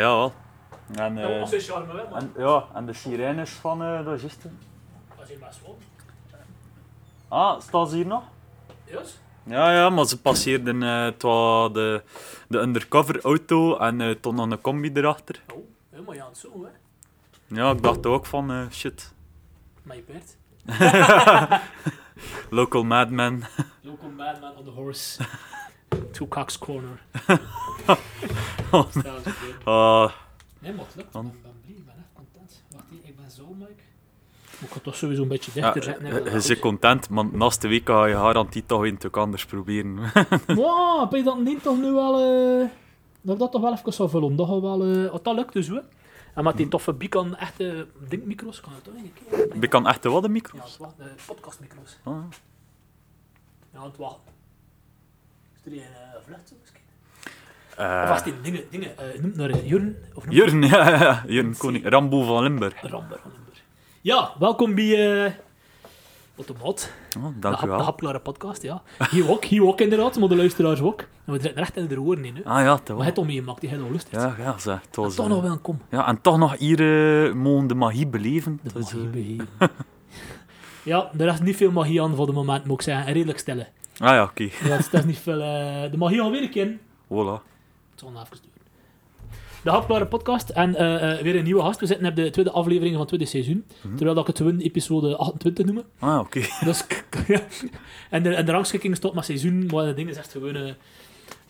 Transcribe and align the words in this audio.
Ja, 0.00 0.06
wel. 0.16 0.32
En, 0.96 1.14
Dat 1.14 1.30
eh, 1.30 1.40
was 1.40 1.52
een 1.52 1.60
charme, 1.60 1.92
hè, 2.00 2.10
maar 2.10 2.20
en, 2.20 2.32
ja, 2.36 2.64
en 2.74 2.86
de 2.86 2.92
sirenes 2.92 3.50
van 3.50 3.82
eh 3.82 4.04
de 4.04 4.18
gisten. 4.18 4.58
dat 5.16 5.24
is 5.24 5.28
hier 5.28 5.38
best 5.38 5.60
wel. 5.62 5.78
Ah, 7.28 7.60
staan 7.60 7.88
ze 7.88 7.96
hier 7.96 8.06
nog? 8.06 8.22
Yes? 8.84 9.18
Ja, 9.42 9.72
ja, 9.72 9.90
maar 9.90 10.04
ze 10.06 10.20
passeerden 10.20 10.82
eh, 10.82 11.04
het 11.04 11.22
was 11.22 11.72
de, 11.72 12.02
de 12.48 12.58
undercover 12.58 13.20
auto 13.24 13.76
en 13.76 14.00
eh 14.00 14.10
toen 14.10 14.34
nog 14.34 14.50
een 14.50 14.60
combi 14.60 14.90
erachter. 14.94 15.42
Oh, 15.54 15.58
helemaal 15.90 16.14
ja, 16.14 16.28
zo, 16.34 16.48
hè. 16.64 16.70
Ja, 17.56 17.70
ik 17.70 17.82
dacht 17.82 18.06
ook 18.06 18.26
van, 18.26 18.50
eh, 18.50 18.70
shit, 18.70 19.12
Maar 19.82 19.96
je 19.96 20.02
paard. 20.02 20.36
local 22.50 22.82
madman. 22.84 23.42
Local 23.82 24.08
madman 24.08 24.56
on 24.56 24.64
the 24.64 24.70
horse. 24.70 25.22
Two 26.12 26.28
cocks 26.28 26.58
corner. 26.58 27.00
Oh, 28.72 28.86
Ja, 29.64 30.12
Nee, 30.58 30.72
maar 30.72 30.84
het 30.86 30.94
lukt. 30.96 31.06
Ik 31.06 31.12
ben, 31.12 31.32
ben 31.42 31.52
blij, 31.62 31.76
ik 31.76 31.84
ben 31.84 31.94
echt 31.96 32.08
content. 32.14 32.62
Wacht 32.70 32.84
ik 33.02 33.16
ben 33.16 33.30
zo, 33.30 33.46
Mike. 33.58 33.72
Ik 34.60 34.70
ga 34.70 34.78
toch 34.82 34.96
sowieso 34.96 35.22
een 35.22 35.28
beetje 35.28 35.50
ja, 35.54 35.60
dichter 35.72 35.82
zetten. 35.82 36.04
hè, 36.06 36.18
je 36.18 36.30
is 36.36 36.46
bent 36.46 36.60
content, 36.60 37.06
want 37.10 37.32
naast 37.32 37.60
de 37.60 37.68
week 37.68 37.88
ga 37.88 38.06
je 38.06 38.14
garantie 38.14 38.66
toch 38.66 38.84
in 38.84 38.98
te 38.98 39.10
anders 39.10 39.46
proberen. 39.46 39.96
Wow, 40.46 41.10
ben 41.10 41.18
je 41.18 41.24
dat 41.24 41.38
niet 41.38 41.62
toch 41.62 41.76
nu 41.78 41.92
wel... 41.92 42.20
eh 42.62 42.68
dat 43.22 43.38
dat 43.38 43.52
toch 43.52 43.60
wel 43.62 43.72
even 43.72 43.92
zou 43.92 44.08
vullen. 44.08 44.36
Dat, 44.36 44.48
wel, 44.60 44.84
eh, 44.84 45.10
want 45.10 45.24
dat 45.24 45.34
lukt 45.34 45.52
dus, 45.52 45.66
hè. 45.66 45.78
En 46.34 46.44
met 46.44 46.56
die 46.56 46.68
toffe 46.68 46.92
Beacon 46.92 47.36
echte 47.36 47.86
dingmicro's 48.08 48.60
kan 48.60 48.72
het 48.72 48.84
toch 48.84 48.94
een 48.94 49.12
keer. 49.14 49.60
Je 49.60 49.68
kan 49.68 49.86
echt 49.86 50.04
wel 50.04 50.20
de 50.20 50.26
Ja, 50.26 50.32
micro's. 50.32 50.70
het 50.70 50.78
was, 50.78 50.92
eh, 50.98 51.06
podcastmicro's. 51.26 51.98
Ah. 52.04 52.14
Ja, 53.72 53.82
het 53.84 53.96
was... 53.96 54.16
Die 55.70 55.80
een 55.80 55.86
uh, 55.86 56.20
vlucht 56.26 56.52
misschien? 56.60 56.80
Eh, 57.76 58.00
Of 58.02 58.08
was 58.08 58.22
die 58.24 58.40
dingen, 58.42 58.62
dingen, 58.70 58.98
eh 58.98 59.04
noem 59.20 59.24
het 59.30 59.36
naar 59.36 59.50
eh, 59.50 59.68
Jurgen? 59.68 59.96
Of 60.14 60.24
Jurgen, 60.28 60.62
ja, 60.74 60.88
ja, 61.00 61.24
Jurgen 61.26 61.56
Koning, 61.56 61.88
Rambo 61.88 62.22
van 62.22 62.42
Limburg. 62.42 62.82
Ramber 62.82 63.18
van 63.22 63.30
Limburg. 63.30 63.62
Ja, 64.00 64.32
welkom 64.38 64.74
bij 64.74 65.24
uh, 65.24 65.32
Automaat, 66.36 66.92
Oh, 67.18 67.24
de, 67.26 67.38
dank 67.38 67.54
hap, 67.54 67.64
de 67.64 67.68
wel. 67.68 67.82
hapklare 67.82 68.18
podcast. 68.20 68.62
Ja. 68.62 68.82
Hier 69.10 69.30
ook, 69.30 69.44
hier 69.44 69.66
ook 69.66 69.80
inderdaad, 69.80 70.18
maar 70.18 70.28
de 70.28 70.36
luisteraars 70.36 70.80
ook. 70.80 71.00
En 71.00 71.32
we 71.32 71.40
zitten 71.40 71.54
recht 71.58 71.76
in 71.76 71.86
de 71.86 72.00
oren 72.00 72.24
in. 72.24 72.36
Hè. 72.36 72.44
Ah 72.44 72.62
ja, 72.62 72.78
toch 72.78 72.96
Maar 72.96 73.06
het 73.06 73.18
om 73.18 73.26
meegemaakt, 73.26 73.60
die 73.60 73.70
heeft 73.70 73.82
al 73.82 73.90
lust. 73.90 74.08
Ja, 74.10 74.34
ja, 74.38 74.58
zeg, 74.58 74.80
het 74.86 74.96
was, 74.96 75.14
toch 75.14 75.26
eh, 75.26 75.32
nog 75.32 75.42
welkom. 75.42 75.80
ja, 75.90 76.06
en 76.06 76.20
toch 76.20 76.38
nog 76.38 76.58
hier 76.58 76.80
eh, 77.26 77.32
mogen 77.34 77.66
de 77.66 77.74
magie 77.74 78.06
beleven. 78.06 78.60
De 78.62 78.70
magie 78.78 79.00
eh, 79.04 79.10
beheven. 79.10 79.48
ja, 80.82 81.10
er 81.18 81.28
is 81.28 81.40
niet 81.40 81.56
veel 81.56 81.70
magie 81.70 82.02
aan 82.02 82.14
voor 82.14 82.26
de 82.26 82.32
moment, 82.32 82.64
moet 82.64 82.76
ik 82.76 82.82
zeggen. 82.82 83.06
En 83.06 83.12
redelijk 83.12 83.38
stille. 83.38 83.66
Ah 84.00 84.08
ja, 84.10 84.22
oké. 84.22 84.42
Ja, 84.42 84.76
het 84.76 84.92
is- 84.92 85.04
niet 85.04 85.18
veel... 85.18 85.40
eh, 85.40 85.90
de 85.90 85.96
magie 85.96 86.20
alweer 86.20 86.42
een 86.42 86.50
keer. 86.50 86.76
Voilà. 87.04 87.42
Het 87.90 87.96
zal 88.00 88.10
nog 88.10 88.22
even. 88.24 88.48
De 89.64 89.70
Hapklare 89.70 90.06
podcast 90.06 90.48
en 90.48 90.74
eh, 90.74 91.12
eh, 91.12 91.22
weer 91.22 91.36
een 91.36 91.44
nieuwe 91.44 91.62
gast. 91.62 91.80
We 91.80 91.86
zitten 91.86 92.06
op 92.06 92.16
de 92.16 92.30
tweede 92.30 92.50
aflevering 92.50 92.90
van 92.90 92.98
het 93.00 93.08
tweede 93.08 93.26
seizoen. 93.26 93.64
Mhm. 93.82 93.88
Terwijl 93.96 94.14
dat 94.14 94.28
ik 94.28 94.36
het 94.36 94.46
gewoon 94.46 94.60
episode 94.60 95.16
28 95.16 95.64
noemen. 95.64 95.84
Ah, 95.98 96.18
oké. 96.18 96.40
Dus, 96.64 96.84
ja. 97.26 97.40
en, 98.10 98.22
de, 98.22 98.34
en 98.34 98.44
de 98.46 98.52
rangschikking 98.52 98.96
stopt 98.96 99.14
met 99.14 99.24
seizoen, 99.24 99.66
maar 99.66 99.84
de 99.84 99.94
ding 99.94 100.08
is 100.08 100.16
echt 100.16 100.32
gewoon... 100.32 100.74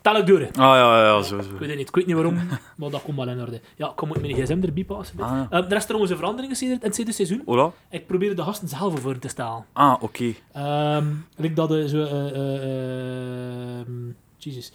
tel 0.02 0.16
ik 0.16 0.26
door. 0.26 0.40
Ah 0.46 0.52
ja, 0.54 1.04
ja, 1.04 1.22
zo, 1.22 1.36
Ik 1.36 1.42
zo. 1.42 1.50
weet 1.58 1.68
het 1.68 1.78
niet, 1.78 1.88
ik 1.88 1.94
weet 1.94 2.06
niet 2.06 2.14
waarom, 2.14 2.34
maar 2.76 2.90
dat 2.90 3.02
komt 3.02 3.16
wel 3.16 3.28
in 3.28 3.40
orde. 3.40 3.60
Ja, 3.76 3.90
ik 3.90 4.06
moet 4.06 4.20
mijn 4.20 4.34
gsm 4.34 4.58
erbij 4.62 4.84
passen. 4.84 5.20
Ah, 5.20 5.30
ja. 5.30 5.46
Eh, 5.50 5.64
er 5.70 5.76
is 5.76 5.84
trouwens 5.84 6.12
een 6.12 6.18
verandering 6.18 6.58
in 6.58 6.78
het 6.80 6.92
tweede 6.92 7.12
seizoen. 7.12 7.72
Ik 7.90 8.06
probeer 8.06 8.36
de 8.36 8.42
gasten 8.42 8.68
zelf 8.68 9.00
voor 9.00 9.18
te 9.18 9.28
stellen. 9.28 9.64
Ah, 9.72 9.94
oké. 10.00 10.32
Ehm 10.52 11.06
like 11.36 11.54
dat 11.54 11.68
de 11.68 11.88
zo... 11.88 12.02
eh 12.02 12.30
eh, 12.30 13.80
ehm, 13.80 13.92
Jesus. 14.36 14.72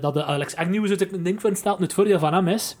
Dat 0.00 0.14
de 0.14 0.24
Alex 0.24 0.56
Agnew 0.56 0.86
zo 0.86 1.04
een 1.12 1.22
ding 1.22 1.40
van 1.40 1.56
staat, 1.56 1.78
het 1.78 1.92
voordeel 1.94 2.18
van 2.18 2.34
hem 2.34 2.48
is... 2.48 2.76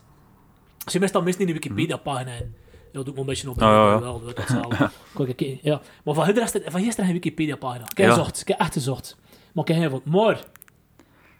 Ze 0.86 0.98
mist 0.98 1.12
dan 1.12 1.24
meestal 1.24 1.40
in 1.46 1.46
de 1.46 1.52
Wikipedia-pagina 1.60 2.30
in. 2.32 2.54
Ja, 2.92 2.98
doe 3.02 3.06
ik 3.08 3.14
me 3.14 3.20
een 3.20 3.26
beetje 3.26 3.50
op. 3.50 3.62
Ah, 3.62 3.68
ja, 3.68 3.90
ja. 3.92 4.00
Wel, 4.00 4.22
ik 4.28 4.36
dat. 4.36 4.90
Kijk, 5.26 5.40
ik- 5.40 5.58
ja. 5.62 5.80
Maar 6.04 6.14
van 6.14 6.24
gisteren 6.24 6.42
is 6.46 6.52
het- 6.52 6.64
van 6.72 6.80
gisteren 6.82 7.06
een 7.06 7.12
Wikipedia-pagina. 7.14 7.84
Ik 7.90 7.96
heb 7.96 8.06
Ja. 8.06 8.12
gezocht, 8.12 8.40
ik 8.40 8.48
heb 8.48 8.58
echt 8.60 8.72
gezocht. 8.72 9.16
Maar 9.52 9.68
ik 9.68 9.74
heb 9.74 9.90
geen. 9.92 10.00
Maar... 10.04 10.40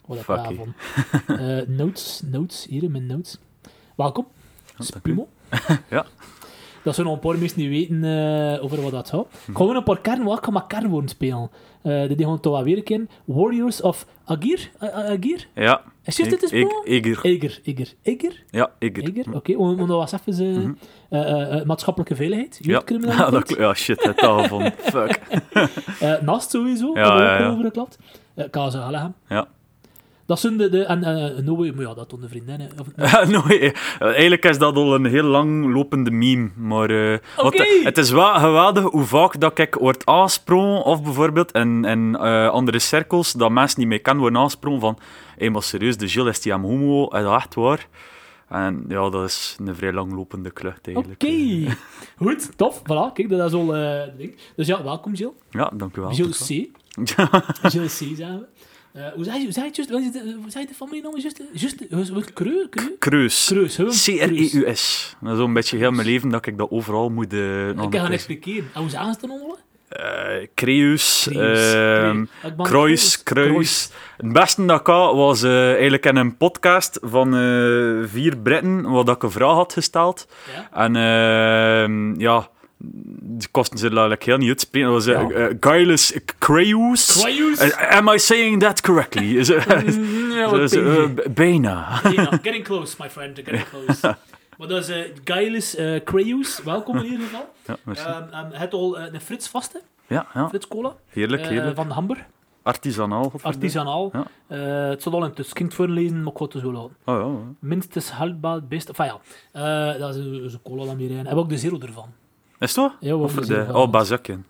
Wat 0.06 0.26
heb 0.26 0.50
ik? 0.50 0.60
Eh 1.26 1.60
notes, 1.66 2.22
notes, 2.30 2.66
hier 2.70 2.82
in 2.82 2.90
mijn 2.90 3.06
notes. 3.06 3.38
Welkom. 3.96 4.26
Spimo. 4.78 5.28
Ja. 5.90 6.06
Dat 6.84 6.94
zullen 6.94 7.10
nog 7.12 7.22
een 7.22 7.28
paar 7.30 7.38
mensen 7.38 7.60
niet 7.60 7.68
weten 7.68 8.04
eh, 8.04 8.64
over 8.64 8.82
wat 8.82 8.90
dat 8.90 9.08
gaat. 9.10 9.24
Ik 9.24 9.38
ga 9.46 9.52
gewoon 9.52 9.76
een 9.76 9.82
paar 9.82 10.00
kern, 10.00 10.22
wat 10.24 10.44
ga 10.44 10.50
maar 10.50 10.66
kernwoorden 10.66 11.08
spelen. 11.10 11.50
Uh, 11.82 12.08
die 12.16 12.26
gaan 12.26 12.40
toch 12.40 12.52
wel 12.52 12.62
weer 12.64 12.76
een 12.76 12.82
keer. 12.82 13.06
Warriors 13.24 13.80
of 13.80 14.06
Agir? 14.24 14.70
Agir? 14.78 15.46
Ja. 15.54 15.82
Is 16.04 16.16
dit 16.16 16.42
ik- 16.42 16.50
Eger. 16.84 16.84
Eger, 16.84 17.60
Eger, 17.62 17.94
Eger, 18.02 18.42
Ja, 18.50 18.70
Eger. 18.78 19.02
Eger. 19.16 19.34
Oké, 19.34 19.56
om 19.56 19.76
dat 19.76 19.88
was 19.88 20.12
even 20.12 20.46
eh, 20.46 20.62
Mhm. 20.62 20.72
eh, 21.08 21.30
eh, 21.30 21.58
eh, 21.60 21.66
maatschappelijke 21.66 22.16
veiligheid, 22.16 22.58
Ja. 22.62 22.82
Ja, 22.86 23.30
dat, 23.30 23.48
ja, 23.56 23.74
shit, 23.74 24.02
het 24.02 24.20
al 24.20 24.44
van. 24.44 24.70
Fuck. 24.92 25.20
Eh, 26.00 26.20
Nast 26.20 26.50
sowieso, 26.50 26.90
Ja, 26.94 27.16
we 27.16 27.22
ja, 27.22 27.38
ja. 27.38 27.48
over 27.50 27.64
geklapt. 27.64 27.98
Uh, 28.36 28.44
Kaza. 28.50 29.12
Ja. 29.28 29.48
Dat 30.32 30.40
zijn 30.40 30.56
de... 30.56 30.68
de 30.68 30.84
en 30.84 31.04
eh 31.04 31.72
maar 31.74 31.84
ja, 31.84 31.94
dat 31.94 32.10
doen 32.10 32.20
de 32.20 32.28
vriendinnen. 32.28 32.70
Of, 32.78 32.88
eh, 32.96 33.72
eigenlijk 34.00 34.44
is 34.44 34.58
dat 34.58 34.76
al 34.76 34.94
een 34.94 35.04
heel 35.04 35.24
lang 35.24 35.74
lopende 35.74 36.10
meme. 36.10 36.50
Maar 36.56 36.90
uh, 36.90 37.18
wat, 37.36 37.46
Oké. 37.46 37.62
eh, 37.62 37.84
het 37.84 37.98
is 37.98 38.10
wel 38.10 38.34
geweldig 38.34 38.84
hoe 38.84 39.04
vaak 39.04 39.40
dat 39.40 39.58
ik 39.58 39.74
word 39.74 40.06
aangesproken, 40.06 40.84
of 40.84 41.02
bijvoorbeeld 41.02 41.52
in, 41.52 41.84
in 41.84 42.16
uh, 42.20 42.48
andere 42.48 42.78
cirkels, 42.78 43.32
dat 43.32 43.50
mensen 43.50 43.78
die 43.78 43.86
mij 43.86 43.98
kennen 43.98 44.22
worden 44.22 44.40
aangesproken 44.40 44.80
van 44.80 44.98
hé, 45.36 45.50
maar 45.50 45.62
serieus, 45.62 45.96
de 45.96 46.08
Gilles 46.08 46.36
is 46.36 46.42
die 46.42 46.52
hem 46.52 46.62
homo, 46.62 47.04
is 47.04 47.22
dat 47.22 47.36
echt 47.36 47.54
waar? 47.54 47.86
En 48.48 48.84
ja, 48.88 49.10
dat 49.10 49.24
is 49.24 49.56
een 49.64 49.74
vrij 49.74 49.92
langlopende 49.92 50.50
klucht 50.50 50.88
Oké, 50.88 50.92
eigenlijk. 50.92 51.78
goed, 52.24 52.56
tof. 52.56 52.80
Voilà, 52.80 53.12
kijk, 53.14 53.28
dat 53.28 53.48
is 53.48 53.52
al 53.52 53.76
eh 53.76 54.16
ding. 54.16 54.36
Dus 54.56 54.66
ja, 54.66 54.82
welkom 54.82 55.16
Gilles. 55.16 55.34
Ja, 55.50 55.70
dank 55.74 55.96
u 55.96 56.00
wel. 56.00 56.10
Gilles 56.10 56.38
C. 56.38 56.48
Gilles 57.70 57.98
C, 57.98 58.16
zeggen 58.16 58.38
we. 58.38 58.46
Uh, 58.96 59.08
hoe 59.14 59.24
zei 59.24 59.36
je 59.38 59.42
hoe 59.44 59.52
zei 59.52 59.64
je 59.64 59.70
het 59.70 59.76
juist? 59.76 59.90
Wat 59.90 60.00
is 60.00 60.06
het- 60.06 60.34
Hoe 60.42 60.50
zei 60.50 60.64
je 60.64 60.70
de 60.70 60.76
familienaam 60.76 61.18
juist? 61.18 61.42
Juist, 61.90 62.08
wat? 62.10 62.32
Creu? 62.32 62.66
Kreus. 62.98 63.44
Kreus? 63.46 63.76
C-R-E-U-S. 64.04 65.16
Dat 65.20 65.32
is 65.32 65.38
zo'n 65.38 65.52
beetje 65.52 65.76
heel 65.76 65.90
mijn 65.90 66.06
leven 66.06 66.28
dat 66.28 66.46
ik 66.46 66.58
dat 66.58 66.70
overal 66.70 67.08
moet... 67.10 67.32
Uh, 67.32 67.68
Ik 67.68 67.76
kan 67.76 67.92
gaan 67.92 68.10
expliceren. 68.12 68.70
En 68.74 68.80
hoe 68.80 68.90
zagen 68.90 69.06
ze 69.06 69.10
het 69.12 69.20
dan 69.20 69.30
allemaal? 69.30 69.58
Uh, 70.00 70.46
Creus, 70.54 71.28
ehm, 71.28 72.24
ben 72.42 72.56
Kruis, 72.62 73.22
Kruis. 73.22 73.90
Het 74.16 74.32
beste 74.32 74.64
dat 74.64 74.80
ik 74.80 74.86
had 74.86 75.14
was 75.14 75.42
uh, 75.42 75.70
eigenlijk 75.72 76.06
in 76.06 76.16
een 76.16 76.36
podcast 76.36 76.98
van 77.02 77.34
uh, 77.34 78.04
vier 78.06 78.36
Britten, 78.36 78.82
dat 78.82 79.08
ik 79.08 79.22
een 79.22 79.30
vraag 79.30 79.54
had 79.54 79.72
gesteld. 79.72 80.26
Ja? 80.54 80.84
En 80.84 80.94
uh, 80.94 82.16
ja, 82.20 82.48
die 83.22 83.48
kosten 83.50 83.78
ze 83.78 83.88
eigenlijk 83.88 84.24
heel 84.24 84.36
niet 84.36 84.48
uitspreken. 84.48 84.90
Dat 84.90 85.04
was 85.04 85.14
uh, 85.14 85.28
Ja. 85.30 85.48
uh, 85.48 85.56
Gaius 85.60 86.18
Creus. 86.38 87.20
Creus? 87.22 87.62
Uh, 87.62 87.96
am 87.96 88.08
I 88.08 88.18
saying 88.18 88.60
that 88.60 88.80
correctly? 88.80 89.36
Is, 89.36 89.50
uh, 89.50 89.66
Mm, 89.66 90.60
is, 90.60 90.72
uh, 90.72 91.04
bijna. 91.30 92.00
Bijna. 92.02 92.28
Getting 92.42 92.64
close, 92.64 92.96
my 92.98 93.10
friend. 93.10 93.38
Getting 93.44 93.68
close. 93.68 94.16
Maar 94.58 94.68
dat 94.68 94.88
is 94.88 94.96
uh, 94.96 95.04
Gaius 95.24 95.78
uh, 95.78 96.00
Creus. 96.04 96.60
Welkom 96.64 96.96
in 96.96 97.04
ieder 97.04 97.20
geval. 97.20 97.48
Ja, 97.66 97.76
merci. 97.82 98.08
Um, 98.08 98.16
um, 98.16 98.50
het 98.52 98.72
al 98.72 98.98
uh, 98.98 99.04
een 99.12 99.20
Frits 99.20 99.48
vaste. 99.48 99.80
ja, 100.06 100.26
ja, 100.34 100.48
Frits 100.48 100.68
Cola. 100.68 100.94
heerlijk, 101.08 101.42
eh, 101.42 101.48
heerlijk. 101.48 101.76
van 101.76 101.90
Hamburg. 101.90 102.20
Artisanaal. 102.62 103.32
Artisanaal. 103.42 104.10
Ja. 104.12 104.26
Uh, 104.84 104.88
het 104.90 105.02
zal 105.02 105.12
al 105.12 105.24
in 105.24 105.32
het 105.34 105.52
kind 105.52 105.74
voorlezen, 105.74 106.22
maar 106.22 106.32
ik 106.32 106.38
ga 106.38 106.44
het 106.44 106.54
zo 106.60 106.72
laten. 106.72 106.96
Oh 107.04 107.14
ja, 107.20 107.26
ja. 107.26 107.54
Minstens 107.58 108.12
beste. 108.68 108.92
Enfin 108.92 109.12
ja, 109.52 109.92
uh, 109.94 110.00
dat 110.00 110.14
is 110.14 110.24
een, 110.52 110.60
cola 110.62 110.84
dan 110.84 110.96
weer. 110.96 111.16
Heb 111.26 111.36
ook 111.36 111.48
de 111.48 111.58
zero 111.58 111.78
ervan. 111.80 112.12
Is 112.62 112.76
het? 112.76 112.92
Ja, 113.00 113.14
Of 113.16 113.34
de, 113.34 113.64
van. 113.66 113.74
oh, 113.76 113.90
bazakjen. 113.90 114.46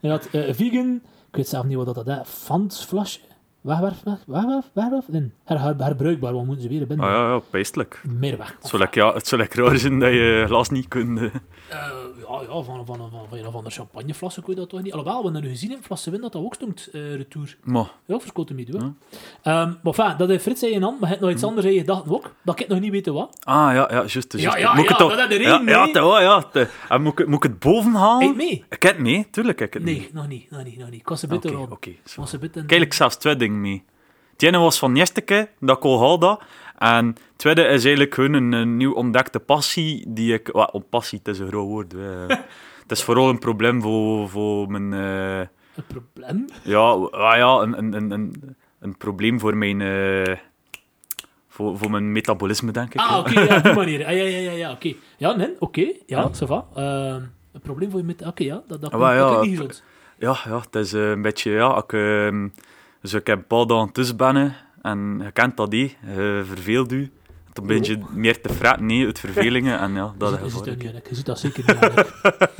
Je 0.00 0.08
had 0.08 0.28
uh, 0.32 0.54
vegan, 0.54 1.00
ik 1.30 1.36
weet 1.36 1.48
zelf 1.48 1.64
niet 1.64 1.76
wat 1.76 1.94
dat 1.94 2.06
is, 2.08 2.16
Fants 2.24 2.84
flesje. 2.84 3.20
Wegwerf, 3.64 4.00
weg- 4.04 4.24
wegwerf, 4.26 4.64
wegwerf, 4.72 5.04
her, 5.44 5.60
her, 5.60 5.74
herbruikbaar, 5.78 6.32
wat 6.32 6.44
moeten 6.44 6.62
ze 6.62 6.68
weer 6.68 6.86
binnen? 6.86 7.06
Oh 7.06 7.12
ja, 7.12 7.28
ja, 7.32 7.38
peestelijk. 7.50 8.00
Meer 8.18 8.38
weg. 8.38 8.54
Het 8.60 8.66
zou 8.68 8.82
lekker, 8.82 9.04
ja, 9.04 9.12
het 9.14 9.26
zou 9.26 9.40
lekker 9.40 9.64
raar 9.64 9.78
zijn 9.78 9.98
dat 9.98 10.10
je 10.12 10.42
glas 10.46 10.70
niet 10.70 10.88
kunt... 10.88 11.18
eh. 11.18 11.24
Eh, 11.24 11.30
ja, 12.28 12.40
ja, 12.40 12.62
van, 12.62 12.64
van, 12.64 12.86
van, 12.86 13.10
van, 13.30 13.52
van, 13.52 13.64
de 13.64 13.70
champagneflassen 13.70 14.42
kun 14.42 14.54
je 14.54 14.60
dat 14.60 14.68
toch 14.68 14.82
niet. 14.82 14.92
Alhoewel, 14.92 15.16
we 15.18 15.24
hebben 15.24 15.42
nu 15.42 15.48
gezien 15.48 15.70
in 15.70 15.78
flassen 15.82 16.12
win 16.12 16.20
dat 16.20 16.32
dat 16.32 16.42
ook 16.42 16.54
stond, 16.54 16.88
uh, 16.92 17.14
retour. 17.14 17.56
Maar, 17.62 17.90
Ja, 18.06 18.18
verschoten 18.18 18.54
mee 18.54 18.64
doen. 18.64 18.96
Ja. 19.42 19.62
Um, 19.62 19.78
maar 19.82 19.92
enfin, 19.98 20.14
dat 20.18 20.28
heeft 20.28 20.42
Frits 20.42 20.62
in 20.62 20.72
je 20.72 20.80
hand, 20.80 21.00
maar 21.00 21.08
hij 21.08 21.08
heeft 21.08 21.20
nog 21.20 21.30
iets 21.30 21.44
anders 21.44 21.66
in 21.66 21.72
je 21.72 21.78
gedachten 21.78 22.12
ook, 22.12 22.34
dat 22.42 22.60
ik 22.60 22.68
nog 22.68 22.80
niet 22.80 22.90
weet 22.90 23.06
wat. 23.06 23.36
ah, 23.44 23.54
ja, 23.54 23.72
ja, 23.74 23.88
juist. 24.06 24.32
Ja, 24.36 24.56
ja, 24.56 24.74
moet 24.74 24.84
ik 24.84 24.90
ja, 24.90 24.96
dat 24.96 25.10
is 25.10 25.16
de 25.28 25.34
ja, 25.40 25.56
reden, 25.56 25.66
ja, 25.94 26.04
oh, 26.06 26.20
ja, 26.20 26.42
te- 26.42 26.68
en 26.88 27.02
moet, 27.02 27.18
ik, 27.18 27.26
moet 27.26 27.44
ik 27.44 27.50
het 27.50 27.58
boven 27.58 27.94
halen? 27.94 28.26
Hey, 28.26 28.34
mee? 28.36 28.64
Ik 28.70 28.82
heb 28.82 28.92
het 28.92 29.00
mee, 29.02 29.26
tuurlijk 29.30 29.58
heb 29.58 29.68
ik 29.68 29.74
het. 29.74 29.82
Nee, 29.82 30.10
nog 30.12 30.28
niet, 30.28 30.50
nog 30.50 30.64
niet, 30.64 30.78
nog 30.78 30.90
niet. 30.90 31.00
Ik 31.00 31.08
was 31.08 31.22
een 31.22 31.32
Oké, 31.32 31.40
beetje 31.40 31.58
oké. 31.58 31.90
rond. 32.16 32.32
Ik 32.32 32.40
heb 32.42 32.54
eigenlijk 32.56 32.92
zelfs 32.92 33.16
twee 33.16 33.36
dingen 33.36 33.53
mee. 33.60 33.84
Het 34.32 34.42
ene 34.42 34.58
was 34.58 34.78
van 34.78 34.96
Jesteke, 34.96 35.48
dat 35.60 35.82
had. 35.82 36.42
En 36.78 37.06
het 37.06 37.20
tweede 37.36 37.62
is 37.62 37.84
eigenlijk 37.84 38.14
gewoon 38.14 38.32
een, 38.32 38.52
een 38.52 38.76
nieuw 38.76 38.92
ontdekte 38.92 39.38
passie 39.40 40.04
die 40.08 40.32
ik... 40.34 40.48
Well, 40.52 40.68
oh, 40.72 40.82
passie, 40.90 41.18
het 41.18 41.28
is 41.34 41.38
een 41.38 41.48
groot 41.48 41.66
woord. 41.66 41.92
hè. 41.92 42.26
het 42.82 42.90
is 42.90 43.02
vooral 43.02 43.28
een 43.28 43.38
probleem 43.38 43.82
voor, 43.82 44.28
voor 44.28 44.70
mijn... 44.70 44.92
eh, 44.92 45.38
Een 45.76 45.84
probleem? 45.86 46.44
ja, 46.62 46.80
ah 47.10 47.36
ja, 47.36 47.58
een, 47.60 47.78
een, 47.78 47.92
een, 47.94 48.10
een, 48.10 48.56
een 48.80 48.96
probleem 48.96 49.40
voor 49.40 49.56
mijn, 49.56 49.80
eh, 49.80 50.36
voor, 51.48 51.78
voor 51.78 51.90
mijn 51.90 52.12
metabolisme, 52.12 52.72
denk 52.72 52.94
ik. 52.94 53.00
Ah, 53.00 53.08
ja. 53.10 53.18
oké, 53.18 53.40
ja, 53.40 53.56
op 53.56 53.62
die 53.62 53.72
manier. 53.82 54.06
Ah, 54.06 54.12
ja, 54.16 54.22
ja, 54.24 54.38
ja, 54.38 54.50
ja 54.52 54.70
oké. 54.72 54.92
Ja, 55.16 55.32
nee, 55.36 55.50
oké. 55.58 55.80
ja, 55.80 55.92
Ja. 56.06 56.30
ça 56.30 56.46
va. 56.46 56.66
Ehm, 56.74 57.22
een 57.52 57.60
probleem 57.62 57.90
voor 57.90 58.00
je 58.00 58.06
met... 58.06 58.26
Oké, 58.26 58.44
ja, 58.44 58.62
dat, 58.66 58.80
dat, 58.80 58.92
Ah, 58.92 59.00
dat 59.00 59.12
ja, 59.14 59.40
niet 59.40 59.50
gezond. 59.50 59.82
Ja, 60.18 60.36
ja, 60.44 60.60
het 60.60 60.74
is 60.74 60.92
eh, 60.92 61.10
een 61.10 61.22
beetje, 61.22 61.50
ja, 61.50 61.76
ik, 61.76 61.92
ehm, 61.92 62.48
dus 63.04 63.14
ik 63.14 63.26
heb 63.26 63.38
een 63.38 63.46
paar 63.46 63.66
dagen 63.66 63.92
en 64.82 65.20
je 65.22 65.30
kent 65.32 65.56
dat, 65.56 65.70
die 65.70 65.96
je 66.06 66.42
verveelt 66.46 66.92
u. 66.92 67.10
Dan 67.54 67.66
ben 67.66 67.82
je 67.82 67.98
meer 68.10 68.40
te 68.40 68.48
fretten, 68.48 68.86
nee, 68.86 69.04
uit 69.06 69.18
vervelingen, 69.18 69.78
en 69.78 69.94
ja, 69.94 70.14
dat 70.18 70.30
je, 70.30 70.36
is 70.36 70.42
je, 70.42 70.50
ziet 70.50 70.64
dat 70.64 70.74
niet, 70.74 70.82
Janik. 70.82 71.08
je 71.08 71.14
ziet 71.14 71.26
dat 71.26 71.38
zeker 71.38 71.64
niet. 71.66 72.12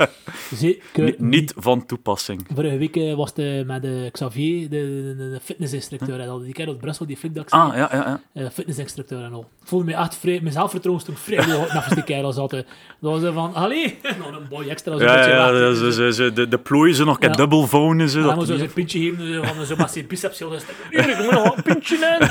Zeker 0.53 1.15
Niet, 1.17 1.53
van 1.57 1.85
toepassing. 1.85 2.47
Vorige 2.53 2.77
week 2.77 2.95
eh, 2.95 3.13
was 3.15 3.29
het 3.29 3.39
eh, 3.39 3.65
met 3.65 3.83
eh, 3.83 4.11
Xavier, 4.11 4.69
de, 4.69 5.13
de, 5.17 5.29
de 5.29 5.39
fitnessinstructeur. 5.43 6.19
en 6.19 6.29
al. 6.29 6.39
Die 6.39 6.53
kerel 6.53 6.71
uit 6.71 6.81
Brussel, 6.81 7.05
die 7.05 7.17
zei. 7.17 7.43
Ah, 7.49 7.75
ja, 7.75 7.89
ja, 7.91 8.21
ja. 8.33 8.51
fitnessinstructeur 8.51 9.23
en 9.23 9.33
al. 9.33 9.49
Ik 9.61 9.67
voelde 9.67 9.85
me 9.85 9.93
echt 9.93 10.15
vrij, 10.15 10.39
mijn 10.41 10.53
zelfvertrouwen 10.53 11.03
stond 11.03 11.19
vrij 11.19 11.51
hoog 11.51 11.73
naast 11.73 11.93
die 11.95 12.03
kerel 12.03 12.31
zat. 12.31 12.49
Dat 12.49 12.65
was 12.99 13.33
van, 13.33 13.53
allee, 13.53 13.97
nog 14.19 14.27
een 14.27 14.47
boy 14.49 14.67
extra. 14.67 14.97
Zo 14.97 15.03
Ja, 15.03 15.15
beetje 15.15 15.31
ja, 15.31 15.73
zo, 15.91 16.11
zo, 16.11 16.33
de, 16.33 16.47
de 16.47 16.57
plooien 16.57 16.95
ze 16.95 17.03
nog 17.03 17.17
een 17.19 17.29
Ja. 17.29 17.35
dubbel 17.35 17.67
vouwen. 17.67 18.09
Zo, 18.09 18.19
En 18.19 18.25
dan 18.25 18.35
dat 18.37 18.47
zo 18.47 18.55
zijn 18.57 18.73
pintje 18.73 18.99
geven, 18.99 19.45
van, 19.45 19.65
zo 19.65 19.75
met 19.75 19.91
zijn 19.91 20.07
biceps 20.07 20.41
ik 20.41 21.17
moet 21.17 21.31
nog 21.31 21.55
een 21.55 21.63
pintje 21.63 21.95
in. 21.95 22.27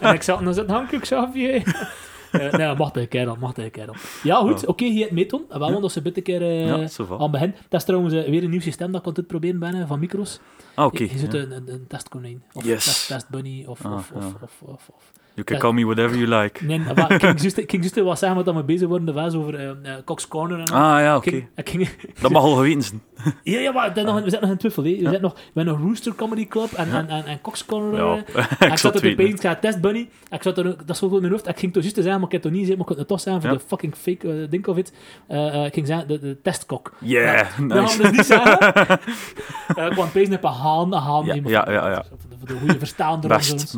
en 0.08 0.14
ik 0.14 0.22
zat, 0.22 0.44
dan 0.44 0.54
zit 0.54 0.66
Hank, 0.66 1.00
Xavier. 1.00 1.37
Uh, 1.38 2.52
nee, 2.52 2.74
machtige 2.74 3.06
kerel, 3.06 3.36
machtige 3.36 3.70
kerel. 3.70 3.94
Ja, 4.22 4.36
goed, 4.36 4.66
oké, 4.66 4.84
hier 4.84 5.04
het 5.04 5.10
meeton. 5.14 5.44
En 5.48 5.58
wel, 5.58 5.68
want 5.70 5.82
dat 5.82 5.92
ze 5.92 6.00
een 6.16 6.22
keer 6.22 6.42
eh 6.42 6.66
Ja, 6.66 6.88
aan 7.18 7.30
begin. 7.30 7.54
Dat 7.68 7.80
is 7.80 7.86
trouwens 7.86 8.14
eh, 8.14 8.28
weer 8.28 8.42
een 8.44 8.50
nieuw 8.50 8.60
systeem 8.60 8.92
dat 8.92 9.00
ik 9.00 9.06
aan 9.06 9.12
het 9.14 9.26
proberen 9.26 9.58
ben, 9.58 9.86
van 9.86 9.98
micro's. 9.98 10.40
Ah, 10.74 10.86
oké. 10.86 11.02
Je, 11.02 11.12
je 11.12 11.18
zit 11.18 11.32
ja. 11.32 11.38
een, 11.38 11.50
een, 11.52 11.72
een 11.72 11.86
testkonijn. 11.86 12.42
Of 12.52 12.64
Yes. 12.64 12.84
test, 12.84 13.06
testbunny, 13.06 13.64
of, 13.66 13.84
Ah, 13.84 13.92
of, 13.92 14.10
of, 14.14 14.22
ja. 14.22 14.28
of, 14.42 14.60
of, 14.62 14.88
of. 14.94 15.12
You 15.38 15.44
can 15.44 15.58
call 15.58 15.72
me 15.72 15.84
whatever 15.84 16.16
you 16.18 16.26
like. 16.42 16.64
Nee, 16.64 16.78
maar 16.78 17.12
ik 17.12 17.20
ging 17.24 17.40
juist- 17.40 17.56
ik 17.58 17.70
ging 17.70 17.82
juist 17.82 18.00
wat 18.00 18.18
zeggen 18.18 18.44
wat 18.44 18.54
we 18.54 18.62
bezig 18.64 18.88
worden, 18.88 19.14
was 19.14 19.34
over 19.34 19.54
eh 19.54 19.68
eh, 19.68 19.76
Cox 20.04 20.28
Corner 20.28 20.58
en 20.58 20.64
al. 20.72 20.76
Ah, 20.94 21.00
ja, 21.00 21.16
oké. 21.16 21.48
ik 21.54 21.68
ging, 21.68 21.88
Dat 22.20 22.30
mag 22.30 22.42
al 22.42 22.54
geweten 22.54 22.82
zijn. 22.82 23.02
ja, 23.42 23.58
ja, 23.60 23.72
maar 23.72 23.92
nog, 24.04 24.14
we 24.14 24.20
zitten 24.20 24.40
nog 24.40 24.50
in 24.50 24.56
twijfel. 24.56 24.82
hè. 24.84 24.90
We, 24.90 24.96
zitten 24.98 25.20
nog, 25.22 25.32
we 25.34 25.40
hebben 25.54 25.74
nog 25.74 25.82
Rooster 25.82 26.14
Comedy 26.14 26.46
Club 26.46 26.72
en, 26.72 26.90
en, 26.92 27.08
en, 27.08 27.24
en 27.24 27.40
Cox 27.40 27.64
Corner. 27.64 28.24
Eh. 28.34 28.70
ik 28.70 28.76
zat 28.78 28.94
op 28.96 29.02
de 29.02 29.14
ik 29.14 29.40
zei 29.40 29.56
Test 29.60 29.80
Bunny. 29.80 30.08
Ik 30.30 30.42
zat 30.42 30.58
er, 30.58 30.76
dat 30.86 30.96
stond 30.96 31.12
in 31.12 31.20
mijn 31.20 31.32
hoofd. 31.32 31.48
Ik 31.48 31.58
ging 31.58 31.72
toch 31.72 31.82
juist 31.82 31.96
te 31.96 32.02
zeggen, 32.02 32.20
maar 32.20 32.30
ik 32.30 32.34
heb 32.34 32.42
het 32.42 32.52
toch 32.52 32.60
niet 32.60 32.70
gezegd, 32.70 32.78
maar 32.78 32.88
ik 32.88 32.92
kon 32.92 32.98
het 32.98 33.08
toch 33.08 33.20
zeggen 33.20 33.42
voor 33.42 33.58
de 33.58 33.64
fucking 33.66 33.94
fake 33.94 34.28
eh, 34.42 34.50
ding 34.50 34.66
of 34.66 34.76
it. 34.76 34.92
Eh, 35.28 35.54
eh, 35.54 35.64
ik 35.66 35.74
ging 35.74 35.86
zeggen, 35.86 36.08
de, 36.08 36.18
de 36.18 36.36
testkok. 36.42 36.92
Yeah, 37.00 37.36
Dat 37.38 37.46
gaan 37.46 37.66
nice. 37.66 37.96
we 37.96 38.02
dus 38.02 38.16
niet 38.16 38.26
zeggen. 38.26 38.58
Eh, 39.76 39.86
ik 39.86 39.92
kwam 39.92 40.10
pezen 40.10 40.34
op 40.34 40.44
een 40.44 40.50
haan, 40.50 40.92
een 40.92 41.00
haan. 41.00 41.24
Ja, 41.24 41.34
ja, 41.70 41.88
ja. 41.90 42.04
Voor 42.38 42.46
de, 42.48 42.54
de 42.54 42.58
goede 42.60 42.78
verstaander. 42.78 43.28
Best. 43.30 43.74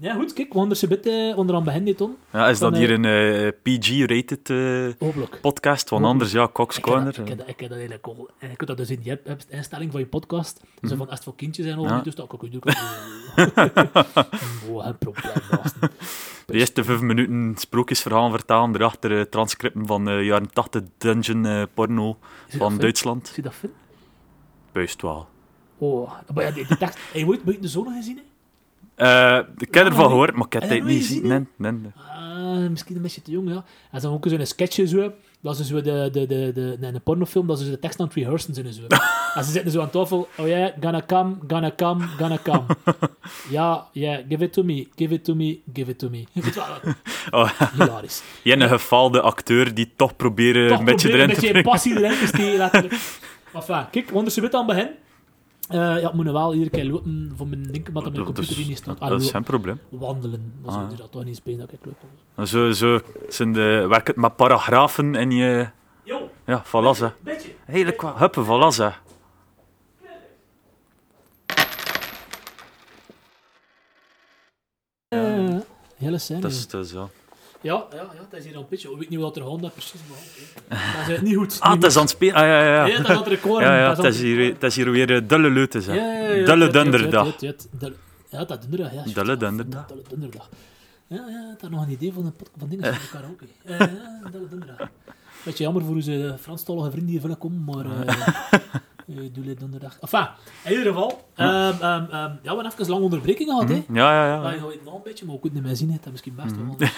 Ja, 0.00 0.14
goed, 0.14 0.32
kijk, 0.32 0.52
we 0.52 0.76
ze 0.76 0.86
bit 0.86 1.06
uh, 1.06 1.38
onderaan 1.38 1.64
begin 1.64 1.84
dit. 1.84 2.02
Ja, 2.32 2.48
is 2.48 2.58
dat 2.58 2.70
Van, 2.70 2.78
hier 2.78 2.90
een 2.90 3.04
eh, 3.04 3.48
PG-rated 3.62 4.50
eh, 4.50 4.88
Hopelijk. 4.98 5.38
podcast? 5.40 5.88
Want 5.90 6.04
anders, 6.04 6.32
ja, 6.32 6.48
Cox 6.52 6.80
Corner. 6.80 7.18
ik, 7.18 7.28
heb 7.28 7.38
dat, 7.38 7.48
ik 7.48 7.60
heb 7.60 7.68
dat 7.68 7.78
eigenlijk 7.78 8.06
al. 8.06 8.28
En 8.38 8.50
je 8.50 8.56
kunt 8.56 8.68
dat 8.68 8.76
dus 8.78 8.90
in 8.90 9.18
app- 9.26 9.42
instelling 9.48 9.92
van 9.92 10.00
je 10.00 10.06
podcast. 10.06 10.60
Dus 10.80 10.90
van 10.90 11.00
als 11.00 11.10
het 11.10 11.24
voor 11.24 11.34
kindjes 11.36 11.66
zijn, 11.66 11.78
of 11.78 12.02
dus 12.02 12.14
dat 12.14 12.26
kan 12.26 12.38
ik 12.42 12.44
ook 12.44 12.62
doen. 12.62 12.74
Oh, 14.70 14.84
geen 14.84 14.98
probleem. 14.98 15.32
De 16.46 16.54
eerste 16.54 16.84
vijf 16.84 17.00
minuten 17.00 17.54
sprookjesverhaal 17.56 18.30
vertalen, 18.30 18.72
daarachter 18.72 19.18
eh, 19.18 19.24
transcripten 19.24 19.86
van 19.86 20.08
eh, 20.08 20.24
jaren 20.24 20.50
80 20.52 20.82
dungeon 20.98 21.46
eh, 21.46 21.62
porno 21.74 22.18
je 22.48 22.56
van? 22.56 22.78
Duitsland. 22.78 23.26
Zie 23.26 23.36
je 23.36 23.42
dat 23.42 23.54
film? 23.54 23.72
Buist 24.72 25.02
wel. 25.02 25.28
Oh, 25.78 26.12
maar 26.34 26.44
ja, 26.44 26.50
die, 26.50 26.66
tekst. 26.66 26.98
Heb 27.12 27.14
je 27.14 27.26
ooit 27.26 27.42
buiten 27.42 27.62
de 27.64 27.70
zon 27.70 27.92
gezien? 27.92 28.20
Eh, 28.98 29.38
ik 29.56 29.74
heb 29.74 29.84
Ah, 29.84 29.88
ervan 29.90 29.98
nee. 30.04 30.08
gehoord, 30.10 30.34
maar 30.34 30.46
ik 30.46 30.52
heb 30.52 30.62
En 30.62 30.68
het 30.68 30.84
niet 30.84 30.96
gezien. 31.06 31.18
zien, 31.18 31.28
Nee, 31.28 31.46
nee, 31.56 31.72
nee. 31.72 31.90
Ah, 31.96 32.70
misschien 32.70 32.96
een 32.96 33.02
beetje 33.02 33.22
te 33.22 33.30
jong, 33.30 33.48
ja. 33.50 33.64
En 33.92 34.00
dan 34.00 34.12
ook 34.12 34.24
zo'n 34.28 34.46
sketchje 34.46 34.86
zo. 34.86 35.12
Dat 35.40 35.58
is 35.58 35.66
zo 35.66 35.80
de, 35.80 36.08
de, 36.12 36.26
de, 36.26 36.50
de, 36.54 36.76
nee, 36.80 36.92
een 36.92 37.02
pornofilm, 37.02 37.46
dat 37.46 37.58
ze 37.58 37.70
de 37.70 37.78
tekst 37.78 38.00
aan 38.00 38.06
het 38.06 38.14
rehearsen 38.14 38.54
zijn. 38.54 38.72
Zo. 38.72 38.82
en 39.34 39.44
ze 39.44 39.50
zitten 39.50 39.72
zo 39.72 39.80
aan 39.80 39.90
tafel. 39.90 40.28
Oh 40.36 40.46
yeah, 40.46 40.72
gonna 40.80 41.02
come, 41.06 41.36
gonna 41.48 41.72
come, 41.76 42.04
gonna 42.06 42.38
come. 42.42 42.62
Ja, 43.50 43.86
ja, 43.92 44.20
give 44.28 44.44
it 44.44 44.52
to 44.52 44.62
me, 44.62 44.86
give 44.96 45.14
it 45.14 45.24
to 45.24 45.34
me, 45.34 45.58
give 45.72 45.90
it 45.90 45.98
to 45.98 46.08
me. 46.10 46.24
Oh, 47.30 47.50
Hilarisch. 47.72 48.22
je 48.42 48.50
hebt 48.50 48.62
een 48.62 48.68
gefaalde 48.68 49.20
acteur 49.20 49.74
die 49.74 49.92
toch 49.96 50.16
proberen 50.16 50.68
Toch 50.68 50.78
een 50.78 50.84
beetje 50.84 51.08
proberen 51.08 51.28
erin 51.30 51.40
te 51.40 51.46
een 51.46 51.52
beetje 51.52 51.62
brengen. 51.62 51.70
passie 51.70 52.04
erin 52.04 52.18
te 52.18 52.26
steken, 52.26 52.56
letterlijk. 52.58 52.94
Enfin, 53.54 53.84
kijk, 53.90 54.30
ze 54.30 54.52
aan 54.52 54.66
begin. 54.66 54.88
Eh 55.68 55.76
ja, 56.00 56.08
ik 56.08 56.12
moet 56.12 56.26
wel 56.30 56.52
iedere 56.54 56.70
keer 56.70 56.84
lopen 56.84 57.32
voor 57.36 57.46
mijn 57.48 57.62
ding, 57.62 57.88
omdat 57.88 58.04
dat 58.04 58.12
mijn 58.12 58.24
computer 58.24 58.56
hier 58.56 58.66
niet 58.66 58.76
staat. 58.76 58.98
Dat 59.00 59.20
is 59.20 59.26
Ah, 59.26 59.32
geen 59.32 59.42
probleem. 59.42 59.80
wandelen. 59.88 60.52
Dat 60.62 60.72
Ah, 60.74 60.78
zou 60.80 60.90
ja. 60.90 60.96
dat 60.96 61.12
toch 61.12 61.24
niet 61.24 61.36
spelen 61.36 61.58
dat 61.58 61.72
ik 61.72 61.78
loop. 62.36 62.46
Zo, 62.46 62.70
zo 62.70 63.00
zijn 63.28 63.52
de, 63.52 63.86
werkt 63.88 64.06
het 64.06 64.16
met 64.16 64.36
paragrafen 64.36 65.14
en 65.14 65.30
je... 65.30 65.68
Yo, 66.04 66.30
Ja, 66.46 66.64
voilà 66.64 66.96
ze. 66.96 67.10
beetje. 67.22 67.50
Hele 67.64 67.92
kwa... 67.92 68.14
Huppen, 68.18 68.44
voilà 68.44 68.74
ze. 68.74 68.92
Eh, 75.08 75.56
hele 75.96 76.18
scène. 76.18 76.40
Dat 76.40 76.50
is, 76.50 76.68
dat 76.68 76.84
is, 76.84 76.92
ja. 76.92 77.08
Ja, 77.60 77.86
ja, 77.90 77.96
ja, 77.96 78.26
dat 78.30 78.38
is 78.38 78.44
hier 78.44 78.54
al 78.54 78.60
een 78.60 78.66
beetje. 78.68 78.90
Ik 78.90 78.98
weet 78.98 79.08
niet 79.08 79.20
wat 79.20 79.36
er 79.36 79.42
Honda 79.42 79.68
precies 79.68 80.00
maar. 80.08 80.18
Dat 80.98 81.08
is 81.08 81.16
eh, 81.16 81.22
niet 81.22 81.36
goed. 81.36 81.60
Ah, 81.60 81.72
het 81.72 81.84
is 81.84 81.96
aan 81.96 82.02
het 82.02 82.10
spelen. 82.10 82.34
Ah, 82.34 82.42
ja, 82.42 82.62
ja, 82.62 82.82
goed. 82.84 82.90
ja. 82.90 82.96
Ja, 82.96 82.96
dat 82.96 83.08
is 83.08 83.16
aan 83.16 83.22
het 83.22 83.28
record. 83.28 83.62
Ja, 83.62 83.78
ja, 83.78 83.88
dat 83.88 83.96
het 83.96 84.14
is 84.14 84.20
hier, 84.20 84.52
het 84.52 84.62
is 84.62 84.76
hier 84.76 84.90
weer 84.90 85.14
eh, 85.14 85.28
dulle 85.28 85.50
leuten. 85.50 85.82
Ja, 85.82 85.94
ja, 85.94 86.02
ja, 86.02 86.28
ja, 86.28 86.44
Dulle 86.44 86.44
ja, 86.44 86.82
ja, 88.30 88.44
dat 88.44 88.62
donderdag, 88.62 88.94
ja. 88.94 89.02
Dulle 89.12 89.36
donderdag. 89.36 89.86
Dulle 89.86 90.02
donderdag. 90.08 90.48
Ja, 91.06 91.24
ja, 91.28 91.52
ik 91.54 91.60
had 91.60 91.70
nog 91.70 91.82
een 91.82 91.90
idee 91.90 92.12
van, 92.12 92.24
een 92.24 92.34
van 92.58 92.68
dingen 92.68 92.92
de 92.92 93.08
karaoke. 93.12 93.44
Eh, 93.64 93.78
ja, 93.78 94.30
dulle 94.30 94.48
donderdag. 94.48 94.88
Beetje 95.44 95.64
jammer 95.64 95.84
voor 95.84 95.94
onze 95.94 96.36
Franstalige 96.40 96.90
vrienden 96.90 97.10
die 97.10 97.20
willen 97.20 97.38
komen, 97.38 97.64
maar... 97.64 97.86
eh 99.08 99.16
eh, 99.24 99.32
Dulle 99.32 99.54
donderdag. 99.54 99.98
Enfin, 100.00 100.26
in 100.64 100.70
ieder 100.70 100.86
geval. 100.92 101.24
ehm, 101.34 101.48
ehm, 101.50 101.82
ehm, 101.82 102.10
ja, 102.12 102.38
we 102.42 102.48
hebben 102.48 102.66
even 102.66 102.80
een 102.84 102.90
lange 102.90 103.02
onderbreking 103.04 103.48
gehad, 103.48 103.68
hè. 103.68 103.74
Mhm. 103.76 103.94
Ja, 103.94 104.12
ja, 104.12 104.26
Ja, 104.26 104.42
ja. 104.42 104.50
je 104.54 104.80
nog 104.84 104.94
een 104.94 105.00
beetje, 105.04 105.24
maar 105.26 105.34
ik 105.34 105.42
het 105.42 105.52
niet 105.52 105.62
meer 105.62 105.76
zien. 105.76 105.88
Dat 105.90 105.98
is 106.04 106.10
misschien 106.10 106.34
best 106.34 106.56
Mhm. 106.56 106.66
wel. 106.78 106.88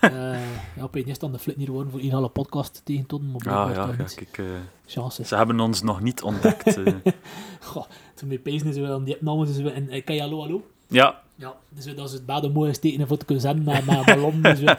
Eh, 0.00 0.40
ja, 0.76 0.82
op 0.82 0.94
eerst 0.94 1.22
aan 1.22 1.32
de 1.32 1.38
flip 1.38 1.56
niet 1.56 1.68
worden 1.68 1.90
voor 1.92 2.00
een 2.00 2.10
hele 2.10 2.28
podcast 2.28 2.80
tegen 2.84 3.06
tonen, 3.06 3.30
maar 3.30 3.40
Ja, 3.44 3.68
ja, 3.68 3.74
ja, 3.74 3.96
niet. 3.96 4.14
kijk, 4.14 4.40
Chance. 4.86 5.24
ze 5.24 5.36
hebben 5.36 5.60
ons 5.60 5.82
nog 5.82 6.00
niet 6.00 6.22
ontdekt. 6.22 6.78
Goh, 7.60 7.84
toen 8.14 8.28
met 8.28 8.42
pezen 8.42 8.68
is 8.68 8.76
wel, 8.76 9.04
die 9.04 9.16
is 9.56 9.62
wel, 9.62 9.72
en 9.72 9.94
uh, 9.94 10.02
je 10.14 10.20
hallo, 10.20 10.40
hallo? 10.40 10.66
ja, 10.88 11.22
Ja, 11.36 11.54
dus 11.74 11.94
dat 11.96 12.06
is 12.08 12.12
het 12.12 12.26
bade 12.26 12.48
mooie 12.48 12.72
steken 12.72 13.06
voor 13.06 13.16
te 13.16 13.24
kunnen 13.24 13.44
zenden 13.44 13.64
naar, 13.64 13.82
naar 13.86 14.04
ballon. 14.04 14.42
Dus, 14.42 14.60
eh, 14.62 14.74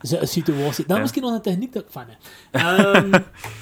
zo'n 0.00 0.26
situatie. 0.26 0.84
Dat 0.86 0.96
Ja. 0.96 1.02
misschien 1.02 1.22
nog 1.22 1.34
een 1.34 1.40
techniek 1.42 1.72
dat 1.72 1.82
ik 1.82 1.88
van 1.90 2.02
heb. 2.08 2.16
Ehm, 2.50 3.10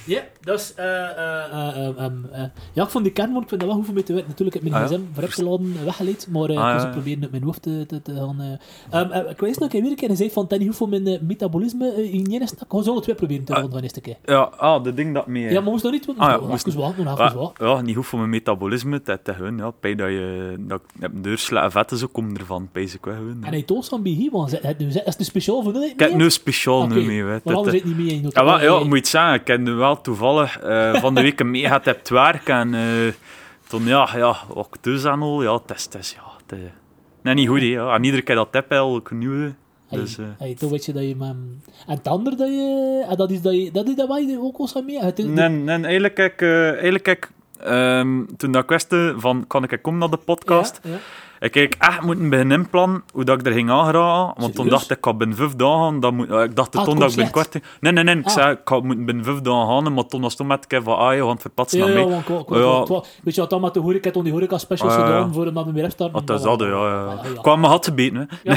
Ja, 0.07 0.23
dat 0.41 0.61
is... 0.61 0.75
eh, 0.75 0.85
eh, 0.87 1.45
eh, 1.53 1.77
eh, 1.89 1.99
ehm, 2.05 2.25
eh, 2.33 2.43
ja, 2.73 2.83
ik 2.85 2.89
vond 2.89 3.05
die 3.05 3.13
kernwoord, 3.13 3.43
ik 3.43 3.49
vind 3.49 3.61
dat 3.61 3.71
wel 3.71 3.79
om 3.89 3.95
mee 3.95 4.03
te 4.03 4.13
weten. 4.13 4.29
Natuurlijk 4.29 4.57
heb 4.57 4.65
ik 4.67 4.71
mijn 4.71 4.83
Ah, 4.85 4.91
gsm 4.91 5.01
vooruit 5.13 5.35
geladen, 5.35 5.73
eh, 5.79 5.85
weggeleid, 5.85 6.27
maar 6.31 6.49
eh, 6.49 6.57
Ah, 6.59 6.67
ik 6.69 6.73
was 6.75 6.83
het 6.83 6.91
proberen 6.93 7.23
uit 7.23 7.31
mijn 7.31 7.43
hoofd 7.43 7.63
te, 7.63 7.87
te, 8.03 8.15
gaan... 8.15 8.41
eh. 8.41 9.01
Ehm, 9.01 9.11
eh, 9.11 9.31
ik 9.31 9.41
weet 9.41 9.59
nog, 9.59 9.73
ik 9.73 9.81
weer 9.83 9.91
een 9.91 9.97
keer 9.97 10.09
gezegd 10.09 10.33
van, 10.33 10.45
Danny, 10.49 10.65
hoeveel 10.65 10.87
mijn 10.87 11.07
eh, 11.07 11.21
metabolisme 11.21 11.93
eh, 11.93 12.15
in 12.15 12.27
één 12.31 12.47
stak? 12.47 12.69
Gewoon 12.69 12.85
zo 12.85 13.01
twee 13.01 13.15
proberen 13.15 13.45
te 13.45 13.53
Ah. 13.53 13.59
houden 13.59 13.71
van 13.71 13.81
de 13.81 13.95
eerste 13.95 14.01
keer. 14.01 14.17
ja, 14.35 14.41
ah, 14.43 14.83
de 14.85 14.95
ding 14.95 15.15
dat 15.15 15.27
mee... 15.27 15.43
Ja, 15.53 15.61
maar 15.61 15.71
moest 15.71 15.83
nog 15.83 15.93
niet... 15.93 16.09
Ah, 16.17 16.49
moest- 16.49 16.67
nog 16.77 17.19
Ah, 17.19 17.33
wat. 17.35 17.53
ja, 17.59 17.81
niet 17.81 17.97
voor 18.01 18.19
mijn 18.19 18.31
metabolisme. 18.31 19.01
Het 19.05 19.21
is 19.29 19.35
gewoon, 19.35 19.57
ja, 19.57 19.71
pijn 19.71 19.97
dat 19.97 20.09
je... 20.09 20.55
Dat 20.59 20.81
ik 20.95 21.01
heb 21.01 21.15
een 21.15 21.23
deursla 21.23 21.71
vetten, 21.71 21.99
zo 21.99 22.07
komen 22.13 22.37
ervan, 22.39 22.64
ik 22.73 23.05
wel 23.05 23.15
gewoon. 23.15 23.39
En 23.45 23.51
hij 23.53 23.63
toont 23.63 23.89
van 23.89 24.03
BG, 24.03 24.31
want 24.31 24.51
ze- 24.51 24.59
het- 24.63 24.81
is 24.81 24.95
het 25.05 25.25
speciaal 25.25 25.63
voor 25.63 25.73
nu? 25.73 25.85
Ik 25.85 25.99
heb 26.01 26.15
nu 26.15 26.31
speciaal 26.31 26.83
Oké, 26.83 26.95
nu 26.95 27.05
mee, 27.07 27.25
weet 27.25 27.45
Maar 27.45 27.55
anders 27.55 27.73
je. 27.75 27.79
zit 27.81 27.97
niet 27.97 28.07
mee 28.07 28.15
in 28.15 28.31
Ja, 28.33 28.45
wel, 28.45 28.61
ja, 28.63 28.85
moet 28.85 28.99
je 28.99 29.07
zeggen, 29.07 29.35
ik 29.35 29.47
heb 29.47 29.61
nu 29.61 29.73
wel 29.73 30.01
toevallig 30.01 30.59
eh, 30.61 30.95
van 31.01 31.15
de 31.15 31.23
week 31.23 31.41
een 31.41 31.51
meegehad 31.51 31.85
heb 31.85 31.99
het 31.99 32.09
werk 32.09 32.49
en 32.49 32.75
eh, 32.75 32.81
toen, 33.69 33.85
ja, 33.87 34.09
ja, 34.17 34.37
ik 34.57 34.83
dus 34.83 35.05
aan 35.05 35.23
al, 35.23 35.43
ja, 35.43 35.53
het 35.67 35.95
is, 35.95 36.13
ja, 36.13 36.23
is, 36.59 36.65
nee, 37.23 37.35
niet 37.35 37.49
goed, 37.49 37.61
hè, 37.61 37.67
ja. 37.67 37.95
En 37.95 38.05
iedere 38.05 38.23
keer 38.23 38.35
dat 38.35 38.49
heb, 38.51 38.73
al 38.73 38.97
ik 38.97 39.11
nieuwe, 39.11 39.55
dus, 39.91 40.19
eh. 40.19 40.25
hey, 40.39 40.55
toen 40.55 40.71
weet 40.71 40.85
je 40.85 40.93
dat 40.93 41.03
je... 41.03 41.17
met- 41.17 41.37
En 41.87 41.97
het 41.97 42.09
andere 42.09 42.37
dat 42.37 42.49
je... 42.49 43.05
en 43.09 43.17
dat 43.17 43.31
is 43.31 43.41
dat 43.43 43.55
je... 43.55 43.71
Dat 43.73 43.89
is 43.89 43.95
dat 43.95 44.09
waar 44.09 44.21
je 44.23 44.39
ook 44.41 44.57
al 44.59 44.83
mee... 44.83 44.99
Het 44.99 45.19
is- 45.19 45.25
Nee, 45.25 45.49
nee, 45.49 45.77
eigenlijk, 45.83 46.19
ik, 46.19 46.41
eh, 46.43 46.69
eigenlijk, 46.71 47.07
ik, 47.09 47.31
ehm, 47.61 48.25
toen 48.37 48.53
dat 48.53 48.65
eh, 48.93 49.13
van, 49.17 49.45
kan 49.47 49.63
ik 49.63 49.79
komen 49.83 50.01
naar 50.01 50.11
de 50.11 50.17
podcast, 50.17 50.81
Ja, 50.83 50.91
ja. 50.91 50.97
Ik 51.45 51.51
kijk 51.53 51.75
echt 51.79 52.01
moeten 52.03 52.29
beginnen 52.31 52.59
inplannen 52.59 53.03
hoe 53.13 53.25
dat 53.25 53.41
ik 53.41 53.47
er 53.47 53.53
ging 53.53 53.71
aangeraken, 53.71 54.41
want 54.43 54.55
toen 54.55 54.69
dacht 54.69 54.91
ik, 54.91 54.97
ik 54.97 55.05
ga 55.05 55.15
binnen 55.15 55.37
vijf 55.37 55.55
dagen, 55.55 56.01
dan 56.01 56.15
moet, 56.15 56.29
ja, 56.29 56.43
ik 56.43 56.57
dacht 56.57 56.77
Ah, 56.77 56.85
toen 56.85 56.99
dat 56.99 57.09
ik 57.11 57.15
binnen 57.15 57.33
kwart... 57.33 57.59
Nee, 57.81 57.93
nee, 57.93 58.05
nee, 58.05 58.17
ik 58.17 58.25
Ah. 58.27 58.33
zei, 58.33 58.53
ik 58.53 58.61
ga 58.65 58.81
moeten 58.81 59.05
binnen 59.05 59.25
vijf 59.25 59.41
dagen 59.41 59.67
gaan, 59.67 59.93
maar 59.95 60.07
toen 60.07 60.21
was 60.21 60.29
het 60.29 60.39
toen 60.39 60.47
met 60.47 60.65
ik 60.69 60.81
van, 60.85 60.97
ah, 60.99 61.15
je 61.15 61.25
gaat 61.27 61.41
verpatsen 61.41 61.79
Ja, 61.79 61.85
naar 61.85 61.95
ja, 61.99 62.05
mij. 62.07 62.11
want 62.15 62.29
Ja. 62.89 62.97
ik- 62.97 63.05
Weet 63.23 63.35
je 63.35 63.41
wat 63.41 63.51
dan 63.51 63.61
met 63.61 63.75
de 63.75 63.81
horeca, 63.81 64.11
toen 64.11 64.25
die 64.25 64.33
horeca 64.33 64.59
specials 64.59 64.93
Ah, 64.95 65.01
gedaan 65.07 65.33
voor 65.33 65.45
hem 65.47 65.73
weer 65.73 65.85
opstarten? 65.85 66.27
Wat 66.27 66.37
is 66.39 66.43
dat, 66.45 66.61
ja, 66.61 66.67
ja. 66.67 67.05
Ah, 67.05 67.25
ja. 67.25 67.31
Ik 67.31 67.37
kwam 67.43 67.61
me 67.61 67.67
had 67.67 67.83
te 67.83 67.93
beten, 67.95 68.29
hè. 68.43 68.55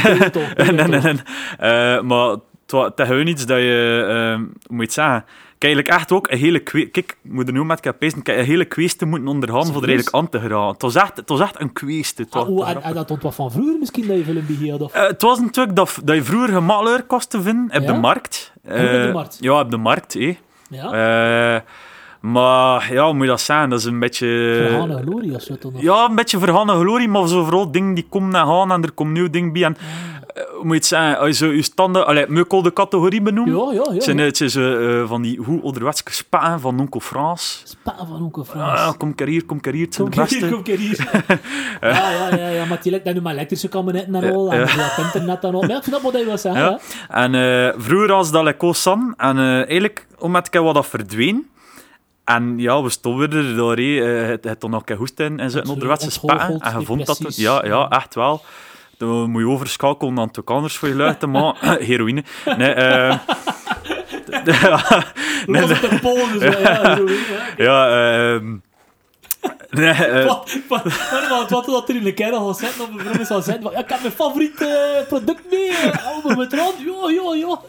Nee, 0.72 0.88
nee, 0.88 1.02
nee. 1.02 1.14
Eh, 1.58 2.02
maar 2.02 2.30
het 2.68 3.00
is 3.00 3.08
gewoon 3.08 3.28
iets 3.28 3.46
dat 3.46 3.58
je, 3.58 4.06
ehm, 4.10 4.40
hoe 4.42 4.50
moet 4.68 4.78
je 4.78 4.84
het 4.84 4.94
zeggen, 4.94 5.26
eigenlijk 5.64 5.94
echt 5.94 6.12
ook 6.12 6.32
een 6.32 6.38
hele 6.38 6.60
kweest... 6.60 6.92
Kijk, 6.92 7.18
ik 7.24 7.32
moet 7.32 7.48
er 7.48 7.54
nu 7.54 7.64
met 7.66 7.86
een 8.24 8.44
hele 8.46 8.66
kweeste 8.66 9.06
moeten 9.06 9.28
ondergaan 9.28 9.56
voor 9.66 9.74
er 9.74 9.80
Serieus? 9.80 9.88
eigenlijk 9.90 10.16
aan 10.16 10.30
te 10.30 10.40
geraken. 10.48 10.72
Het 10.74 10.82
was 10.82 10.96
echt, 10.96 11.18
het 11.18 11.30
was 11.30 11.40
echt 11.40 11.60
een 11.62 11.74
kweeste. 11.74 12.22
Het 12.22 12.34
was- 12.34 12.44
Ah, 12.44 12.50
oeh, 12.50 12.70
en, 12.70 12.82
en 12.84 12.94
dat 12.94 13.12
ontwat 13.12 13.36
van 13.36 13.52
vroeger 13.52 13.76
misschien 13.80 14.08
dat 14.08 14.18
je 14.18 14.24
film 14.24 14.46
beheerd 14.48 14.82
of... 14.82 14.94
Eh, 14.94 15.08
het 15.08 15.22
was 15.22 15.40
natuurlijk 15.40 15.76
dat, 15.76 16.00
dat 16.04 16.16
je 16.16 16.24
vroeger 16.24 16.50
gemakkelijker 16.50 17.04
kost 17.04 17.30
te 17.30 17.42
vinden 17.42 17.66
op 17.76 17.82
Ja? 17.82 17.94
de 17.94 18.00
markt. 18.00 18.52
Ook 18.66 18.72
op 18.74 18.78
de 18.80 18.88
Eh, 19.08 19.14
markt? 19.14 19.38
Ja, 19.40 19.60
op 19.60 19.72
de 19.72 19.78
markt. 19.78 20.16
eh. 20.16 20.36
ja? 20.70 21.56
Eh, 21.56 21.62
maar 22.20 22.94
ja, 22.94 23.04
hoe 23.06 23.14
moet 23.14 23.24
je 23.24 23.30
dat 23.30 23.42
zijn? 23.42 23.70
Dat 23.70 23.80
is 23.80 23.86
een 23.86 24.00
beetje... 24.00 24.28
Verhane 24.68 25.02
glorie 25.02 25.36
of 25.36 25.42
zo 25.42 25.56
dan 25.60 25.74
nog. 25.74 25.82
Ja, 25.82 26.06
een 26.10 26.16
beetje 26.16 26.40
verhane 26.40 26.74
glorie, 26.80 27.08
maar 27.08 27.28
zo 27.28 27.44
vooral 27.44 27.72
dingen 27.72 27.94
die 27.94 28.06
komen 28.10 28.36
en 28.36 28.46
gaan 28.48 28.72
en 28.72 28.84
er 28.84 28.92
komt 28.92 29.12
nieuw 29.12 29.30
ding 29.30 29.54
bij. 29.54 29.64
En, 29.64 29.78
eh, 29.78 29.84
hoe 30.52 30.64
moet 30.64 30.72
je 30.72 30.74
het 30.80 30.86
zeggen? 30.86 31.18
Als 31.20 31.28
je 31.28 31.34
zo 31.46 31.52
je 31.52 31.62
standen... 31.62 32.06
Allee, 32.08 32.46
al 32.48 32.62
de 32.62 32.74
categorie 32.74 33.22
benoemen? 33.22 33.74
Ja, 33.74 33.74
ja, 33.74 33.94
ja. 33.94 34.02
Zijn, 34.02 34.18
het 34.18 34.38
zijn 34.38 34.80
eh, 35.02 35.08
van 35.08 35.22
die 35.22 35.40
hoe 35.40 35.62
ouderwetse 35.62 36.04
spaten 36.06 36.60
van 36.60 36.80
Onkel 36.80 37.00
Frans. 37.00 37.62
Spaten 37.66 38.08
van 38.08 38.22
onkel 38.22 38.44
Frans. 38.44 38.80
Ah, 38.80 38.94
kom 38.98 39.16
keer 39.16 39.28
hier, 39.28 39.46
kom 39.46 39.60
keer 39.62 39.74
hier, 39.74 39.86
het 39.86 39.96
zijn 39.96 40.10
Kom 40.10 40.26
de 40.26 40.36
hier, 40.36 40.50
kom 40.52 40.64
keer 40.64 40.78
hier. 40.78 41.10
ja, 41.82 42.10
ja, 42.12 42.36
ja, 42.36 42.48
ja, 42.50 42.66
maar 42.66 42.80
die 42.82 42.92
lijkt 42.92 43.14
nu 43.14 43.22
maar 43.22 43.34
elektrische 43.34 43.68
kabinetten 43.68 44.16
en 44.16 44.34
al, 44.34 44.52
en 44.52 44.64
op 44.64 45.04
internet 45.06 45.44
en 45.44 45.54
al. 45.54 45.60
Maar 45.62 45.70
ja, 45.70 45.78
ik 45.78 45.84
snap 45.84 46.02
wat 46.02 46.14
hij 46.14 46.26
wil 46.26 46.38
zeggen, 46.38 46.62
Ja. 46.62 46.80
En 47.08 47.36
eh, 47.36 47.74
vroeger 47.78 48.08
was 48.08 48.32
dat 48.32 48.44
like 48.44 48.74
Sam. 48.74 49.14
En 49.18 49.38
eh, 49.38 49.44
eigenlijk, 49.56 50.08
omdat 50.20 50.48
ik 50.54 50.62
wat 50.62 50.74
dat 50.76 50.88
verdween. 50.88 51.48
En 52.24 52.54
ja, 52.58 52.82
we 52.84 52.90
stonden 52.90 53.32
er 53.32 53.56
door. 53.56 53.76
hè. 53.76 54.22
Eh, 54.22 54.28
Het 54.28 54.44
het 54.44 54.62
dan 54.62 54.70
nog 54.70 54.80
een 54.80 54.86
keer 54.86 54.96
hoest 54.96 55.20
in 55.20 55.40
en 55.40 55.52
zo'n 55.52 55.60
Het, 55.62 55.70
onderwetse 55.70 56.08
eh, 56.08 56.24
ontgoocheld, 56.24 56.62
En 56.62 56.80
je 56.80 56.86
vond 56.86 57.06
dat. 57.06 57.36
Ja, 57.36 57.66
ja, 57.66 57.90
echt 57.90 58.16
wel. 58.16 58.42
Dan 58.98 59.30
moet 59.30 59.42
je 59.42 59.48
overschakelen 59.48 60.14
naar 60.14 60.28
het 60.32 60.46
anders 60.46 60.78
voor 60.78 60.88
je 60.88 60.96
luid 60.96 61.20
te 61.20 61.28
maken. 61.28 61.84
Heroïne. 61.86 62.24
Nee, 62.58 62.74
eh 62.74 63.18
ja, 64.46 65.04
nee, 65.46 65.62
Was 65.62 65.80
het 65.80 65.92
een 65.92 66.00
Polen, 66.00 66.40
zo, 66.40 66.60
ja, 66.60 67.00
ja. 67.68 67.90
ehm, 68.34 68.56
nee, 69.70 69.90
eh, 69.92 70.26
Wat, 70.26 70.58
wat, 70.68 70.84
wat, 70.84 71.28
wat, 71.30 71.50
wat 71.50 71.66
dat 71.66 71.90
er 71.90 71.96
in 71.96 72.04
de 72.04 72.14
kerel 72.14 72.48
gaat 72.48 72.58
zitten, 72.58 72.82
of 72.82 72.90
mijn 72.90 73.08
vrienden 73.08 73.44
zeggen, 73.44 73.64
van, 73.64 73.72
ja, 73.72 73.80
ik 73.80 73.90
heb 73.90 74.02
mijn 74.02 74.14
favoriete 74.14 74.66
eh, 74.66 75.08
product 75.08 75.42
mee, 75.52 75.70
eh, 75.70 76.08
album 76.08 76.38
met 76.38 76.54
rand, 76.54 76.76
ja, 76.78 77.10
ja, 77.10 77.36
ja. 77.36 77.60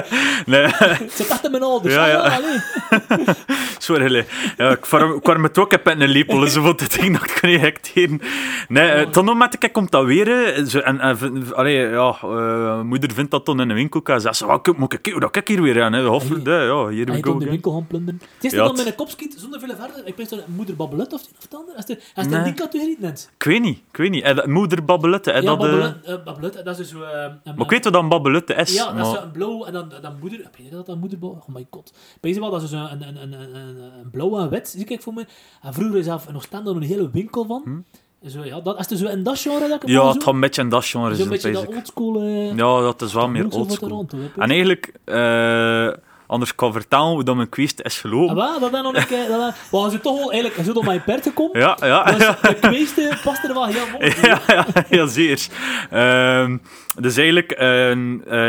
nee. 0.46 0.66
Het 0.66 1.12
zit 1.12 1.28
echt 1.28 1.44
in 1.44 1.50
mijn 1.50 1.62
ouders, 1.62 1.94
Ja, 1.94 2.06
ja. 2.06 2.40
Sorry, 3.78 4.26
ja, 4.56 4.70
ik 4.70 4.80
kwam 5.22 5.42
het 5.42 5.58
ook 5.58 5.72
in 5.72 6.00
een 6.00 6.08
lepel, 6.08 6.46
zo 6.46 6.60
wat 6.62 6.80
het 6.80 7.00
ding 7.00 7.18
dat 7.18 7.30
ik 7.30 7.42
niet 7.42 7.60
hecteren. 7.60 8.20
Nee, 8.68 8.88
eh, 8.90 9.12
dan 9.12 9.24
nog 9.24 9.36
met 9.36 9.56
ik 9.64 9.72
komt 9.72 9.90
dat 9.90 10.04
weer. 10.04 10.28
eh, 10.28 10.86
en, 10.86 11.00
en 11.00 11.54
allee, 11.54 11.76
ja, 11.88 12.16
eh, 12.22 12.80
moeder 12.80 13.12
vindt 13.12 13.30
dat 13.30 13.46
dan 13.46 13.60
in 13.60 13.68
een 13.70 13.76
winkel. 13.76 14.00
En 14.04 14.20
zegt 14.20 14.36
ze, 14.36 14.46
wat 14.46 14.76
moet 14.76 14.92
ik 14.92 15.20
dat 15.20 15.36
ik 15.36 15.48
hier 15.48 15.62
weer 15.62 15.82
aan? 15.82 15.92
hè? 15.92 16.04
Hoffer, 16.04 16.40
ja, 16.44 16.62
ja, 16.62 16.88
hier 16.88 17.04
we 17.06 17.22
go 17.22 17.38
de 17.38 17.48
winkel 17.50 17.72
gaan 17.72 17.86
plunderen. 17.86 18.20
Het 18.34 18.44
is 18.44 18.52
dan 18.52 18.66
het- 18.68 18.76
met 18.76 18.86
een 18.86 18.94
kopskiet, 18.94 19.34
zonder 19.38 19.60
veel 19.60 19.68
verder. 19.78 20.02
Ik 20.06 20.16
weet 20.16 20.28
dat 20.28 20.46
moeder 20.46 20.76
babbelut 20.76 21.12
of 21.12 21.20
het 21.20 21.30
het 21.42 21.54
ander. 21.54 21.74
Als 21.74 21.84
je 21.86 22.30
Nee. 22.30 22.42
die 22.42 22.54
categorie 22.54 22.96
net. 23.00 23.30
Ik 23.38 23.44
weet 23.44 23.60
niet, 23.62 23.78
ik 23.90 23.96
weet 23.96 24.10
niet. 24.10 24.24
Eh, 24.24 24.44
moeder 24.44 24.84
babbelette, 24.84 25.32
eh, 25.32 25.42
Ja, 25.42 25.48
dat... 25.56 25.64
eh, 25.64 25.70
babbelut, 25.70 26.04
eh, 26.04 26.24
babbelut, 26.24 26.64
dat 26.64 26.78
is 26.78 26.88
dus 26.90 26.92
eh, 27.00 27.00
maar 27.44 27.54
ik 27.58 27.70
weet 27.70 27.84
wat 27.84 27.92
dan 27.92 28.08
babbelette 28.08 28.54
is. 28.54 28.74
Ja, 28.74 28.92
dat 28.92 29.06
is 29.06 29.20
een 29.22 29.30
blauw 29.30 29.64
en 29.64 29.72
dan, 29.88 30.16
moeder... 30.20 30.38
Weet 30.38 30.66
je 30.66 30.70
dat 30.76 30.86
dat 30.86 30.96
moeder... 30.96 31.18
Oh 31.22 31.48
my 31.48 31.66
god. 31.70 31.92
Weet 32.20 32.34
je 32.34 32.40
wel, 32.40 32.50
dat 32.50 32.62
is 32.62 32.70
dus 32.70 32.80
een, 32.80 33.02
een, 33.08 33.22
een, 33.22 33.32
een, 33.32 33.54
een, 33.54 34.10
blauw 34.10 34.38
en 34.38 34.48
wit, 34.48 34.68
zie 34.68 34.84
ik 34.86 35.02
voor 35.02 35.14
me. 35.14 35.26
En 35.62 35.74
vroeger 35.74 35.98
is 35.98 36.04
zelf 36.04 36.32
nog 36.32 36.42
staan 36.42 36.66
een 36.66 36.82
hele 36.82 37.10
winkel 37.12 37.44
van. 37.44 37.84
Zo, 38.26 38.44
ja, 38.44 38.60
dat, 38.60 38.78
is 38.80 38.90
er 38.90 38.96
zo 38.96 39.06
in 39.06 39.22
dat 39.22 39.38
genre 39.38 39.68
dat 39.68 39.82
ik 39.82 39.88
Hm? 39.88 39.90
ja, 39.94 40.00
zo, 40.00 40.08
het 40.08 40.22
gaat 40.22 40.34
een 40.34 40.40
beetje 40.40 40.62
in 40.62 40.68
dat 40.68 40.84
genre 40.84 41.14
zijn, 41.14 41.28
beetje 41.28 41.52
dat 41.52 41.66
oldschool... 41.66 42.20
eh, 42.22 42.46
Ja, 42.56 42.80
dat 42.80 43.02
is 43.02 43.12
wel 43.12 43.28
meer 43.28 43.50
oldschool. 43.50 44.06
En 44.36 44.50
eigenlijk, 44.50 44.92
eh, 45.04 45.88
anders 46.26 46.54
kan 46.54 46.72
vertellen 46.72 47.08
hoe 47.12 47.24
dat 47.24 47.36
mijn 47.36 47.48
kwest 47.48 47.80
is 47.80 47.94
Ah, 47.94 48.00
gelopen. 48.00 48.34
wel, 48.36 48.60
dat 48.60 48.72
dan 48.72 48.82
nog 48.82 48.94
een 48.94 49.06
keer... 49.06 49.28
dat 49.28 49.38
Maar 49.38 49.80
als 49.80 49.92
je 49.92 50.00
toch 50.00 50.18
wel 50.18 50.32
eigenlijk... 50.32 50.64
Zit 50.64 50.76
op 50.76 50.84
mijn 50.84 51.04
per 51.04 51.20
te 51.20 51.32
komen. 51.32 51.60
Ja, 51.60 51.76
ja. 51.80 52.04
Dus 52.04 52.60
de 52.60 52.68
meeste 52.70 53.18
past 53.24 53.44
er 53.44 53.54
wel 53.54 53.66
heel 53.66 53.86
mooi. 53.92 54.14
ja, 54.22 54.40
ja, 54.46 54.66
ja, 54.90 55.06
zeer. 55.06 55.46
Ehm, 55.90 56.58
dus 56.98 57.16
eigenlijk, 57.16 57.50
eh, 57.50 57.90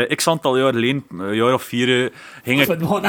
eh, 0.02 0.08
x 0.16 0.28
aantal 0.28 0.58
jaar 0.58 0.72
geleden, 0.72 1.04
een 1.18 1.34
jaar 1.34 1.54
of 1.54 1.62
vier, 1.62 2.04
eh, 2.04 2.10
ging 2.44 2.60
ik... 2.60 2.66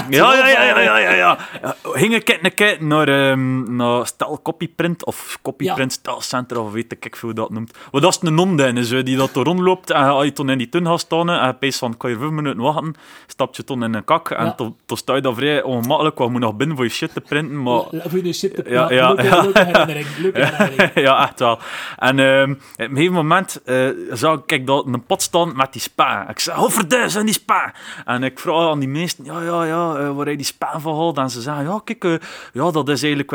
Ja, 0.09 0.33
ja, 0.33 0.47
ja, 0.47 0.63
ja, 0.63 0.79
ja, 0.79 0.97
ja, 0.97 1.13
ja. 1.13 1.37
Ja, 1.61 1.75
Ging 1.83 2.15
ik 2.15 2.39
een 2.41 2.53
keer 2.53 2.77
naar, 2.79 3.07
ehm 3.07 3.75
naar 3.75 4.07
Stel 4.07 4.39
Copyprint 4.43 5.05
of 5.05 5.39
Copyprint 5.41 5.91
Stel 5.91 6.21
Center 6.21 6.59
of 6.59 6.71
weet 6.71 6.91
ik 6.99 7.15
veel 7.15 7.29
hoe 7.29 7.33
dat 7.39 7.49
noemt. 7.49 7.77
Wat 7.91 8.01
dat 8.01 8.11
is 8.21 8.27
een 8.29 8.35
non 8.35 8.83
zo, 8.85 9.03
die 9.03 9.17
dat 9.17 9.35
er 9.35 9.43
rondloopt 9.43 9.89
en 9.91 10.03
als 10.03 10.23
je 10.25 10.33
toen 10.33 10.49
in 10.49 10.57
die 10.57 10.69
tuin 10.69 10.85
gaat 10.85 10.99
staan 10.99 11.29
en 11.29 11.57
je 11.59 11.73
van, 11.73 11.97
kan 11.97 12.09
je 12.09 12.17
vijf 12.17 12.29
minuten 12.29 12.61
wachten, 12.61 12.93
stap 13.27 13.55
je 13.55 13.63
toen 13.63 13.83
in 13.83 13.93
een 13.93 14.03
kak 14.03 14.29
en 14.29 14.45
Ja. 14.45 14.51
toen 14.85 14.97
sta 14.97 15.15
je 15.15 15.21
daar 15.21 15.33
vrij 15.33 15.63
ongemakkelijk, 15.63 16.17
want 16.17 16.31
je 16.31 16.37
moet 16.37 16.47
nog 16.47 16.55
binnen 16.55 16.75
voor 16.75 16.85
je 16.85 16.91
shit 16.91 17.13
te 17.13 17.21
printen, 17.21 17.63
maar... 17.63 17.79
Of 17.79 18.11
je 18.11 18.33
shit 18.33 18.55
te 18.55 18.63
Ja, 18.67 18.91
ja, 18.91 19.13
ja, 19.17 19.23
ja. 19.23 19.41
leuke 19.41 19.63
herinnering. 19.63 20.07
Leuke 20.17 20.39
herinnering. 20.45 20.91
ja, 20.95 21.23
echt 21.27 21.39
wel. 21.39 21.59
En 21.97 22.19
ehm, 22.19 22.51
op 22.51 22.57
een 22.75 22.89
gegeven 22.89 23.13
moment 23.13 23.61
eh, 23.65 23.87
zag 24.11 24.41
ik 24.45 24.67
dat 24.67 24.85
een 24.85 25.05
pot 25.05 25.21
staan 25.25 25.55
met 25.55 25.73
die 25.73 25.81
spa. 25.81 26.29
Ik 26.29 26.39
zei, 26.39 26.57
overduis 26.59 27.11
zijn 27.13 27.25
die 27.25 27.33
spa. 27.33 27.73
En 28.05 28.23
ik 28.23 28.39
vroeg 28.39 28.69
aan 28.69 28.79
die 28.79 28.89
meesten, 28.89 29.25
ja, 29.25 29.41
ja, 29.41 29.63
ja, 29.63 29.95
eh, 29.95 30.15
waar 30.15 30.29
je 30.29 30.35
die 30.37 30.45
spa 30.45 30.79
van 30.79 30.93
gehaald? 30.93 31.17
En 31.17 31.29
ze 31.29 31.41
zeggen, 31.41 31.63
ja, 31.63 31.81
kijk, 31.83 32.03
eh, 32.03 32.13
ja, 32.53 32.71
dat 32.71 32.89
is 32.89 33.01
eigenlijk, 33.03 33.31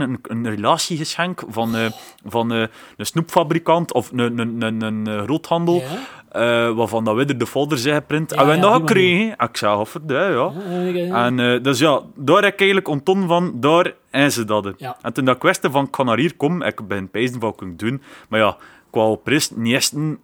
een, 0.00 0.18
een 0.22 0.50
relatiegeschenk 0.50 1.42
van, 1.48 1.76
eh, 1.76 1.90
van 2.26 2.50
een 2.50 2.68
snoepfabrikant 2.96 3.92
of 3.92 4.10
een, 4.12 4.38
een, 4.38 4.62
een, 4.62 4.82
een, 4.82 5.26
Ja. 5.80 5.82
eh, 6.68 6.74
waarvan 6.76 7.04
dat 7.04 7.14
we 7.16 7.24
er 7.24 7.38
de 7.38 7.46
folder 7.46 7.78
zijn 7.78 7.94
geprint. 7.94 8.30
Ja, 8.30 8.36
en 8.40 8.46
we 8.46 8.54
ja, 8.54 8.60
dat 8.60 8.74
gekregen. 8.74 9.34
Ik 9.38 9.56
zei, 9.56 9.74
overduis, 9.76 10.34
ja. 10.34 10.52
Ja. 10.90 11.24
En 11.26 11.62
dus 11.62 11.78
ja, 11.78 12.00
daar 12.16 12.42
heb 12.42 12.52
ik 12.52 12.58
eigenlijk 12.58 12.88
ontton 12.88 13.26
van, 13.28 13.52
daar 13.54 13.92
en 14.10 14.32
ze 14.32 14.44
dat. 14.44 14.66
En 15.02 15.12
toen 15.12 15.24
dat 15.24 15.36
ik 15.36 15.42
wist 15.42 15.68
van, 15.70 15.84
ik 15.84 15.90
kan 15.90 16.06
naar 16.06 16.18
hier 16.18 16.36
komen, 16.36 16.66
ik 16.66 16.88
ben 16.88 17.10
pijzen 17.10 17.38
wat 17.40 17.50
ik 17.50 17.56
kan 17.56 17.74
doen. 17.76 18.02
Maar 18.28 18.40
ja, 18.40 18.56
qua 18.90 19.16
rest, 19.24 19.56
Niesten, 19.56 20.18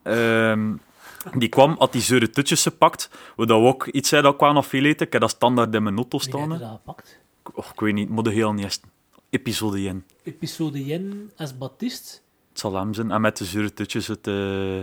die 1.39 1.49
kwam, 1.49 1.75
had 1.79 1.93
die 1.93 2.01
zure 2.03 2.31
tutjes 2.31 2.63
gepakt, 2.63 3.11
wat 3.37 3.49
dat 3.49 3.61
ook 3.63 3.87
iets 3.87 4.09
zei 4.09 4.23
dat 4.23 4.67
veel 4.67 4.85
eten. 4.85 5.07
Ik 5.07 5.13
heb 5.13 5.21
dat 5.21 5.31
standaard 5.31 5.75
in 5.75 5.83
mijn 5.83 5.97
auto 5.97 6.19
Wie 6.19 6.29
staan. 6.29 6.41
heeft 6.51 6.53
hè. 6.53 6.59
dat 6.69 6.77
gepakt? 6.85 7.19
Och, 7.55 7.73
ik 7.73 7.81
weet 7.81 7.95
niet, 7.95 8.09
maar 8.09 8.23
de 8.23 8.31
heel 8.31 8.53
Niesten. 8.53 8.89
Episode 9.31 9.79
1. 9.79 10.05
Episode 10.23 10.79
1 10.79 11.31
als 11.37 11.59
Baptist. 11.59 12.23
Het 12.49 12.59
zal 12.65 12.75
hem 12.75 12.95
zijn. 12.95 13.11
En 13.11 13.21
met 13.21 13.37
de 13.37 13.45
zure 13.45 13.73
tutjes 13.73 14.07
het... 14.07 14.27
eh, 14.27 14.35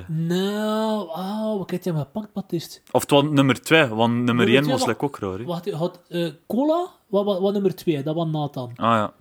Nou, 0.08 1.08
wauw, 1.08 1.58
wat 1.58 1.72
heb 1.72 1.84
je 1.84 1.90
hem 1.90 2.00
gepakt, 2.00 2.34
Baptist? 2.34 2.82
Of 2.92 3.02
het 3.02 3.10
was 3.12 3.24
nummer 3.24 3.62
2, 3.62 3.86
want 3.88 4.14
nummer 4.14 4.24
Nummer 4.26 4.48
1 4.48 4.62
twee, 4.64 4.74
was 4.76 4.86
like 4.86 5.04
ook 5.06 5.18
raar. 5.20 5.44
Wacht, 5.44 5.72
had 5.72 6.00
eh, 6.10 6.30
cola, 6.48 6.88
wat, 7.08 7.26
wat, 7.26 7.40
wat 7.40 7.54
nummer 7.54 7.76
2, 7.76 8.04
dat 8.04 8.16
was 8.16 8.28
Nathan. 8.32 8.70
Ah 8.76 8.76
ja, 8.78 9.14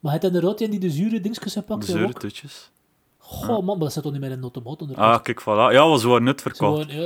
Maar 0.00 0.12
hij 0.12 0.12
had 0.12 0.24
inderdaad 0.24 0.58
die 0.58 0.78
die 0.78 0.90
zure 0.90 1.20
dingetjes 1.20 1.52
de 1.52 1.60
gepakt. 1.60 1.84
zure 1.84 2.12
tutjes. 2.12 2.70
Goh, 3.28 3.62
man, 3.64 3.78
dat 3.78 3.92
zit 3.92 4.02
toch 4.02 4.12
niet 4.12 4.20
meer 4.20 4.30
in 4.30 4.36
de 4.36 4.42
automaat 4.42 4.82
onder. 4.82 4.96
Ah, 4.96 5.22
kijk, 5.22 5.40
voilà. 5.42 5.72
Ja, 5.74 5.88
was 5.88 6.04
wel 6.04 6.18
net 6.18 6.42
verkocht. 6.42 6.90
Gewoon, 6.90 7.02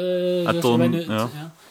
En 0.46 0.54
ja, 0.54 0.60
toen, 0.60 0.92
ja. 0.92 1.28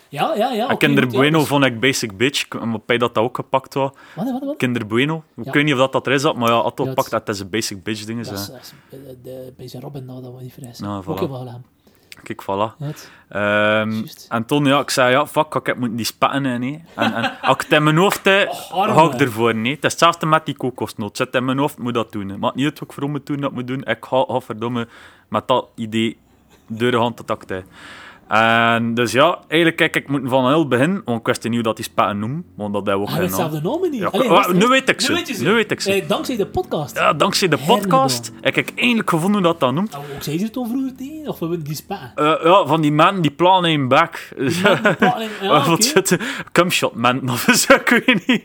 ja. 0.09 0.51
Ja, 0.51 0.75
Kinder 0.75 1.07
Bueno 1.07 1.39
dus- 1.39 1.47
vond 1.47 1.65
ik 1.65 1.79
Basic 1.79 2.17
Bitch, 2.17 2.47
maar 2.49 2.79
bij 2.85 2.97
dat 2.97 3.13
dat 3.13 3.23
ook 3.23 3.35
gepakt 3.35 3.73
was. 3.73 3.91
Wat, 4.15 4.31
wat, 4.31 4.43
wat? 4.43 4.57
Kinder 4.57 4.87
Bueno. 4.87 5.23
Ik 5.35 5.45
Ja. 5.45 5.51
weet 5.51 5.63
niet 5.63 5.73
of 5.73 5.79
dat, 5.79 5.91
dat 5.91 6.07
er 6.07 6.13
is, 6.13 6.23
maar 6.23 6.49
ja, 6.49 6.61
had 6.61 6.81
Ja, 6.85 6.93
pakt, 6.93 7.09
dat 7.11 7.29
is 7.29 7.39
een 7.39 7.49
Basic 7.49 7.83
Bitch 7.83 8.05
ding. 8.05 8.25
Dat 8.25 8.33
is, 8.33 8.47
Hè. 8.47 8.53
dat 8.53 8.61
is, 8.61 8.73
de, 9.57 9.67
zijn 9.67 9.81
Robin, 9.81 10.05
nou, 10.05 10.21
dat 10.23 10.31
was 10.31 10.41
niet 10.41 10.53
vrij. 10.53 10.73
Nou, 10.77 10.97
Ook 10.97 11.03
voilà. 11.17 11.19
heel 11.19 11.27
gedaan. 11.37 11.65
Kijk, 12.23 12.43
voilà. 12.43 12.77
Juist. 12.77 14.25
en 14.29 14.45
toen, 14.45 14.65
ja, 14.65 14.79
ik 14.79 14.89
zei, 14.89 15.11
ja, 15.11 15.27
fuck, 15.27 15.55
ik 15.55 15.65
heb 15.65 15.77
moeten 15.77 15.97
die 15.97 16.05
spatten 16.05 16.45
in. 16.45 16.85
En, 16.95 17.13
en 17.13 17.39
als 17.41 17.55
ik 17.55 17.61
het 17.61 17.71
in 17.71 17.83
mijn 17.83 17.97
hoofd 17.97 18.25
heb, 18.25 18.47
arme. 18.71 18.93
ga 18.93 19.13
ik 19.13 19.19
ervoor, 19.19 19.55
nee. 19.55 19.73
Het 19.75 19.83
is 19.83 19.91
hetzelfde 19.91 20.25
met 20.25 20.45
die 20.45 20.57
kokosnoot. 20.57 21.17
Zet 21.17 21.35
in 21.35 21.45
mijn 21.45 21.57
hoofd, 21.57 21.77
moet 21.77 21.93
dat 21.93 22.11
doen. 22.11 22.39
Maakt 22.39 22.55
niet 22.55 22.65
uit 22.65 22.79
wat 22.79 22.89
ik 22.89 22.95
voor 22.95 23.09
moet 23.09 23.25
doen, 23.25 23.41
dat 23.41 23.51
moet 23.51 23.67
doen. 23.67 23.83
Ik 23.83 24.05
ga, 24.05 24.23
ga 24.27 24.39
verdomme 24.39 24.87
met 25.27 25.47
dat 25.47 25.67
idee 25.75 26.17
door 26.67 26.91
de 26.91 26.97
hand 26.97 27.17
te 27.17 27.25
takten. 27.25 27.65
En 28.29 28.93
dus 28.93 29.11
ja, 29.11 29.39
eigenlijk 29.47 29.75
kijk 29.75 29.95
ik 29.95 30.07
moet 30.09 30.21
van 30.25 30.47
heel 30.47 30.67
begin, 30.67 31.01
want 31.05 31.19
ik 31.19 31.25
wist 31.25 31.43
niet 31.43 31.53
hoe 31.53 31.63
dat 31.63 31.75
die 31.75 31.85
spatten 31.85 32.19
noemen, 32.19 32.45
want 32.55 32.73
dat 32.73 32.85
hebben 32.87 33.05
we 33.05 33.11
ook 33.11 33.17
Hij 33.17 33.19
weet 33.27 33.29
geen 33.33 33.39
naam. 33.39 33.49
zelf 33.51 33.61
de 33.63 33.69
namen 33.69 33.91
niet. 33.91 33.99
Ja, 34.01 34.07
Allee, 34.07 34.29
wa- 34.29 34.47
wist- 34.47 34.53
nu 34.59 34.67
weet 34.67 34.89
ik 34.89 35.01
ze. 35.01 35.13
weet 35.13 35.41
Nu 35.41 35.51
weet 35.53 35.71
ik 35.71 35.81
ze. 35.81 35.91
Eh, 35.93 36.07
dankzij 36.07 36.35
de 36.37 36.45
podcast. 36.47 36.95
Ja, 36.95 37.13
dankzij 37.13 37.47
de 37.47 37.57
podcast 37.57 38.31
heb 38.41 38.57
ik 38.57 38.71
eindelijk 38.75 39.09
gevonden 39.09 39.41
hoe 39.43 39.51
dat 39.51 39.59
dat 39.59 39.73
noemt. 39.73 39.91
Nou, 39.91 40.03
ook 40.15 40.23
zei 40.23 40.37
ze 40.37 40.43
het 40.43 40.53
toen 40.53 40.67
vroeger 40.69 40.95
tegen? 40.95 41.27
Of 41.27 41.39
we 41.39 41.47
willen 41.47 41.63
die 41.63 41.75
spa? 41.75 42.11
Eh, 42.15 42.33
ja, 42.43 42.65
van 42.65 42.81
die 42.81 42.91
man 42.91 43.21
die 43.21 43.31
plannen 43.31 43.71
in 43.71 43.87
back. 43.87 44.29
Ja, 45.41 45.65
Wat 45.65 45.83
zitten? 45.83 46.19
Cumshot 46.51 46.95
man, 46.95 47.29
of 47.29 47.47
zo, 47.53 47.73
ik 47.73 48.03
weet 48.05 48.27
niet. 48.27 48.43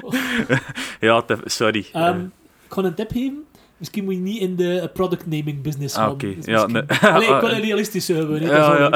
ja, 1.00 1.22
te- 1.22 1.38
sorry. 1.44 1.86
Ehm, 1.92 2.20
ik 2.66 2.72
ga 2.72 2.82
een 2.82 2.94
tip 2.94 3.10
geven. 3.10 3.44
Misschien 3.80 4.04
moet 4.04 4.14
je 4.14 4.20
niet 4.20 4.40
in 4.40 4.56
de 4.56 4.90
product 4.94 5.26
naming 5.26 5.62
business 5.62 5.94
Ah, 5.96 6.02
gaan. 6.02 6.12
oké. 6.12 6.34
Dus 6.34 6.44
Ja, 6.44 6.66
misschien- 6.66 6.86
nee. 7.00 7.10
Allee, 7.12 7.28
ik 7.34 7.40
wil 7.40 7.50
een 7.56 7.60
realistische 7.60 8.14
hebben. 8.14 8.40
niet 8.40 8.48
ja, 8.50 8.78
ja, 8.78 8.90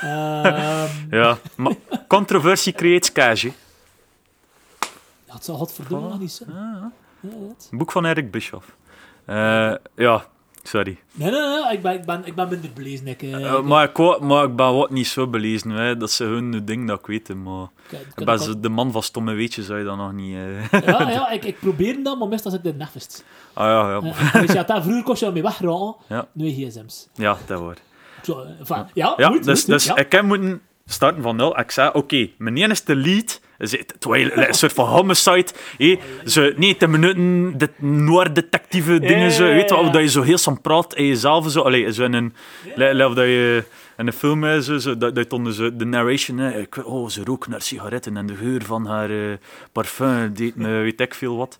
Ehm, 0.00 0.90
ja. 1.20 1.38
Maar 1.56 1.72
controversie 2.08 2.72
creëert 2.72 3.12
cash. 3.12 3.42
hè. 3.42 3.48
ja, 5.26 5.34
het 5.34 5.44
zal 5.44 5.56
godverdomme 5.56 6.08
nog 6.08 6.18
niet 6.20 6.32
zijn. 6.32 6.50
Ah, 6.50 6.56
Ja. 7.20 7.30
Een 7.70 7.78
boek 7.78 7.92
van 7.92 8.04
Erik 8.04 8.30
Bischoff. 8.30 8.76
Eh, 9.24 9.74
ja, 9.96 10.24
Sorry. 10.62 10.98
Nee, 11.12 11.30
nee, 11.30 11.40
nee, 11.40 11.72
ik 11.72 11.82
ben, 11.82 11.94
ik 11.94 12.04
ben, 12.04 12.22
ik 12.26 12.34
ben 12.34 12.48
minder 12.48 12.70
belezen. 12.74 13.06
Ik, 13.06 13.22
eh, 13.22 13.44
Eh, 13.44 13.60
maar, 13.62 13.84
ik, 13.84 14.20
maar 14.20 14.44
ik 14.44 14.56
ben 14.56 14.74
wat 14.74 14.90
niet 14.90 15.06
zo 15.06 15.26
belezen. 15.26 15.70
Hè. 15.70 15.96
Dat 15.96 16.08
is 16.08 16.18
hun 16.18 16.64
ding 16.64 16.88
dat 16.88 16.98
ik 16.98 17.06
weet. 17.06 17.34
Maar 17.34 17.66
ik- 18.16 18.24
ben 18.24 18.60
de 18.60 18.68
man 18.68 18.92
van 18.92 19.02
stomme 19.02 19.32
weetjes, 19.34 19.66
zou 19.66 19.78
je 19.78 19.84
dat 19.84 19.96
nog 19.96 20.12
niet... 20.12 20.36
eh. 20.70 20.84
Ja, 20.86 21.10
ja 21.10 21.30
ik, 21.36 21.44
ik 21.44 21.58
probeer 21.58 22.02
dat, 22.02 22.18
maar 22.18 22.28
meestal 22.28 22.50
zit 22.50 22.60
ik 22.64 22.72
in 22.72 22.78
de. 22.78 23.24
Ah 23.52 23.66
ja, 23.66 23.90
ja. 23.90 24.40
Weet 24.40 24.52
je, 24.52 24.64
dat 24.66 24.82
vroeger 24.82 25.02
kost 25.02 25.20
je 25.20 25.26
ermee 25.26 25.42
wegraken, 25.42 25.94
Ja. 26.08 26.26
nu 26.32 26.50
gsm's. 26.50 27.08
Ja, 27.14 27.36
dat 27.46 27.60
waar. 27.60 27.76
Zo, 28.22 28.44
enfin, 28.58 28.86
ja, 28.94 29.14
Ja, 29.16 29.28
dus, 29.38 29.64
dus 29.64 29.84
ja. 29.84 29.96
ik 29.96 30.12
heb 30.12 30.24
moeten 30.24 30.60
starten 30.86 31.22
van 31.22 31.36
nul. 31.36 31.58
Ik 31.58 31.70
zei, 31.70 31.90
oké, 31.92 32.28
mijn 32.38 32.56
lead 32.58 32.70
is 32.70 32.82
het, 32.86 33.40
terwijl 33.98 34.30
een 34.32 34.54
soort 34.54 34.72
van 34.72 34.88
homicide. 34.88 35.46
hé. 35.78 35.98
Zo 36.24 36.52
90 36.56 36.88
minuten, 36.88 37.58
de 37.58 37.68
noir 37.86 38.32
detectieve 38.32 39.00
dingen, 39.00 39.30
zo, 39.30 39.44
weet 39.44 39.68
je 39.68 39.76
ja. 39.76 39.90
dat 39.90 40.02
je 40.02 40.08
zo 40.08 40.22
heel 40.22 40.38
sam 40.38 40.60
praat 40.60 40.94
en 40.94 41.06
jezelf 41.06 41.50
zo, 41.50 41.60
allee, 41.60 41.92
zo 41.92 42.04
in 42.04 42.12
een, 42.12 42.32
of 43.04 43.14
dat 43.14 43.24
je 43.24 43.64
in 43.96 44.06
een 44.06 44.12
film 44.12 44.62
zo, 44.62 44.78
zo, 44.78 44.98
dat, 44.98 45.26
zo, 45.50 45.76
de 45.76 45.84
narration, 45.84 46.38
hè, 46.38 46.62
oh, 46.84 47.08
ze 47.08 47.24
rook 47.24 47.48
naar 47.48 47.62
sigaretten 47.62 48.16
en 48.16 48.26
de 48.26 48.34
geur 48.34 48.62
van 48.64 48.86
haar 48.86 49.10
eh, 49.10 49.36
parfum 49.72 50.34
deed 50.34 50.56
me, 50.56 50.68
weet 50.68 51.00
ik 51.00 51.14
veel 51.14 51.36
wat. 51.36 51.58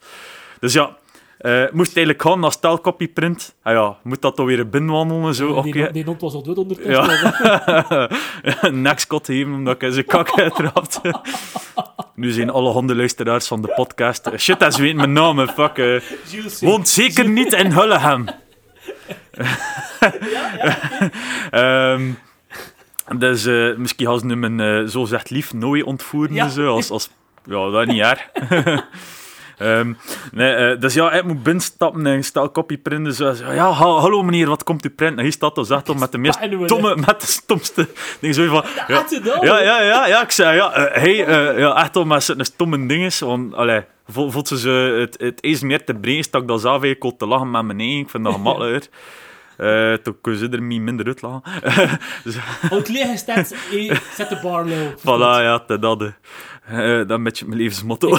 Dus 0.61 0.73
ja, 0.73 0.97
eh, 1.43 1.65
moest 1.73 1.97
eigenlijk 1.97 2.23
gaan 2.23 2.41
naar 2.41 2.53
stelcopyprint. 2.53 3.55
Ah 3.63 3.73
ja, 3.73 3.97
moet 4.03 4.23
dat 4.23 4.37
dan 4.37 4.47
weer 4.47 4.69
binnenwandelen 4.69 5.27
en 5.27 5.35
zo. 5.35 5.63
Die, 5.63 5.83
oké. 5.83 5.93
die, 5.93 6.05
hond 6.05 6.21
was 6.21 6.35
al 6.35 6.43
dood 6.43 6.59
ondertussen. 6.59 6.95
Ja. 6.95 8.71
nekskot 8.89 9.27
geven 9.27 9.53
omdat 9.53 9.75
ik 9.75 9.83
in 9.83 9.93
zijn 9.93 10.07
kak 10.07 10.41
uitrapt. 10.41 11.01
nu 12.15 12.31
zijn 12.31 12.51
alle 12.51 12.71
hondenluisteraars 12.71 13.47
van 13.47 13.63
de 13.63 13.73
podcast. 13.75 14.27
eh, 14.27 14.39
Shit, 14.39 14.61
dat 14.61 14.77
weten 14.77 14.97
mijn 14.97 15.13
naam, 15.13 15.49
fuck. 15.49 15.75
C. 15.75 16.03
Woont 16.61 16.89
zeker 16.89 17.29
niet 17.29 17.53
in 17.53 17.73
Hulleham. 17.73 18.29
Ehm, 21.51 22.11
dus 23.17 23.45
misschien 23.77 24.07
gaan 24.07 24.19
ze 24.19 24.27
nu 24.27 24.37
mijn 24.37 24.89
zo 24.89 25.05
zegt 25.05 25.31
lief 25.31 25.53
nooit 25.53 25.85
ontvoeren. 25.85 26.35
Ja. 26.35 26.49
Zo, 26.49 26.67
als, 26.67 26.91
als, 26.91 27.11
ja, 27.45 27.71
dat 27.71 27.87
niet 27.87 28.01
erg. 28.01 28.31
Ehm, 29.63 29.93
nee, 30.33 30.53
eh, 30.55 30.81
dus 30.81 30.95
ja, 30.95 31.13
ik 31.13 31.25
moet 31.25 31.43
binnenstappen 31.43 32.07
en 32.07 32.25
stel 32.25 32.51
copyprinten. 32.53 33.15
Zo, 33.15 33.33
zo, 33.33 33.53
ja, 33.53 33.71
ha- 33.73 33.99
hallo 34.01 34.23
meneer, 34.23 34.49
wat 34.49 34.63
komt 34.63 34.85
u 34.85 34.91
printen? 34.91 35.17
En 35.19 35.23
hier 35.25 35.33
staat 35.33 35.55
dan 35.55 35.67
zegt 35.67 35.87
dan 35.87 35.99
met 35.99 36.13
de 36.13 36.19
meest 36.19 36.35
Spijt 36.35 36.59
me, 36.59 36.67
stomme, 36.67 36.97
met 37.07 37.21
de 37.21 37.27
stomste 37.27 37.89
dingen. 38.21 38.35
Zo 38.35 38.47
van, 38.47 38.65
ja, 38.89 39.05
ja, 39.41 39.61
ja, 39.61 39.81
ja, 39.83 40.07
ja, 40.07 40.23
ik 40.23 40.31
zei, 40.31 40.57
ja, 40.57 40.73
eh, 40.73 41.03
hey, 41.03 41.25
eh, 41.27 41.59
ja, 41.59 41.83
echt 41.83 41.97
al 41.97 42.05
met 42.05 42.23
zo'n 42.23 42.45
stomme 42.45 42.87
dingen. 42.87 43.11
Want, 43.21 43.55
allee, 43.55 43.81
vo- 44.09 44.31
voelt 44.31 44.49
ze 44.49 44.59
zo 44.59 44.71
het, 45.01 45.17
het 45.21 45.43
eens 45.45 45.61
meer 45.61 45.85
te 45.85 45.95
brengen, 45.95 46.23
stak 46.25 46.49
dat 46.49 46.61
zelf 46.61 46.83
eigenlijk 46.83 47.19
te 47.19 47.27
lachen 47.27 47.51
met 47.51 47.63
mijn 47.65 47.79
eigen. 47.81 47.99
Ik 48.01 48.11
vind 48.11 48.25
dat 48.25 48.33
gemakkelijker. 48.33 48.89
Eh 49.57 49.93
toen 49.93 50.17
kunnen 50.21 50.41
ze 50.41 50.49
er 50.49 50.63
minder 50.63 51.07
uit 51.07 51.23
lachen. 51.23 51.43
Oud 52.71 52.89
leeggesteld, 52.89 53.53
eh, 53.73 53.97
zet 54.15 54.29
de 54.29 54.39
bar 54.43 54.67
low. 54.69 54.89
voilà, 54.99 55.43
ja, 55.45 55.65
dat 55.79 56.03
dat. 56.69 56.79
Eh, 56.79 56.97
dat 56.97 57.11
een 57.11 57.23
beetje 57.23 57.47
mijn 57.47 57.59
levensmotto. 57.61 58.17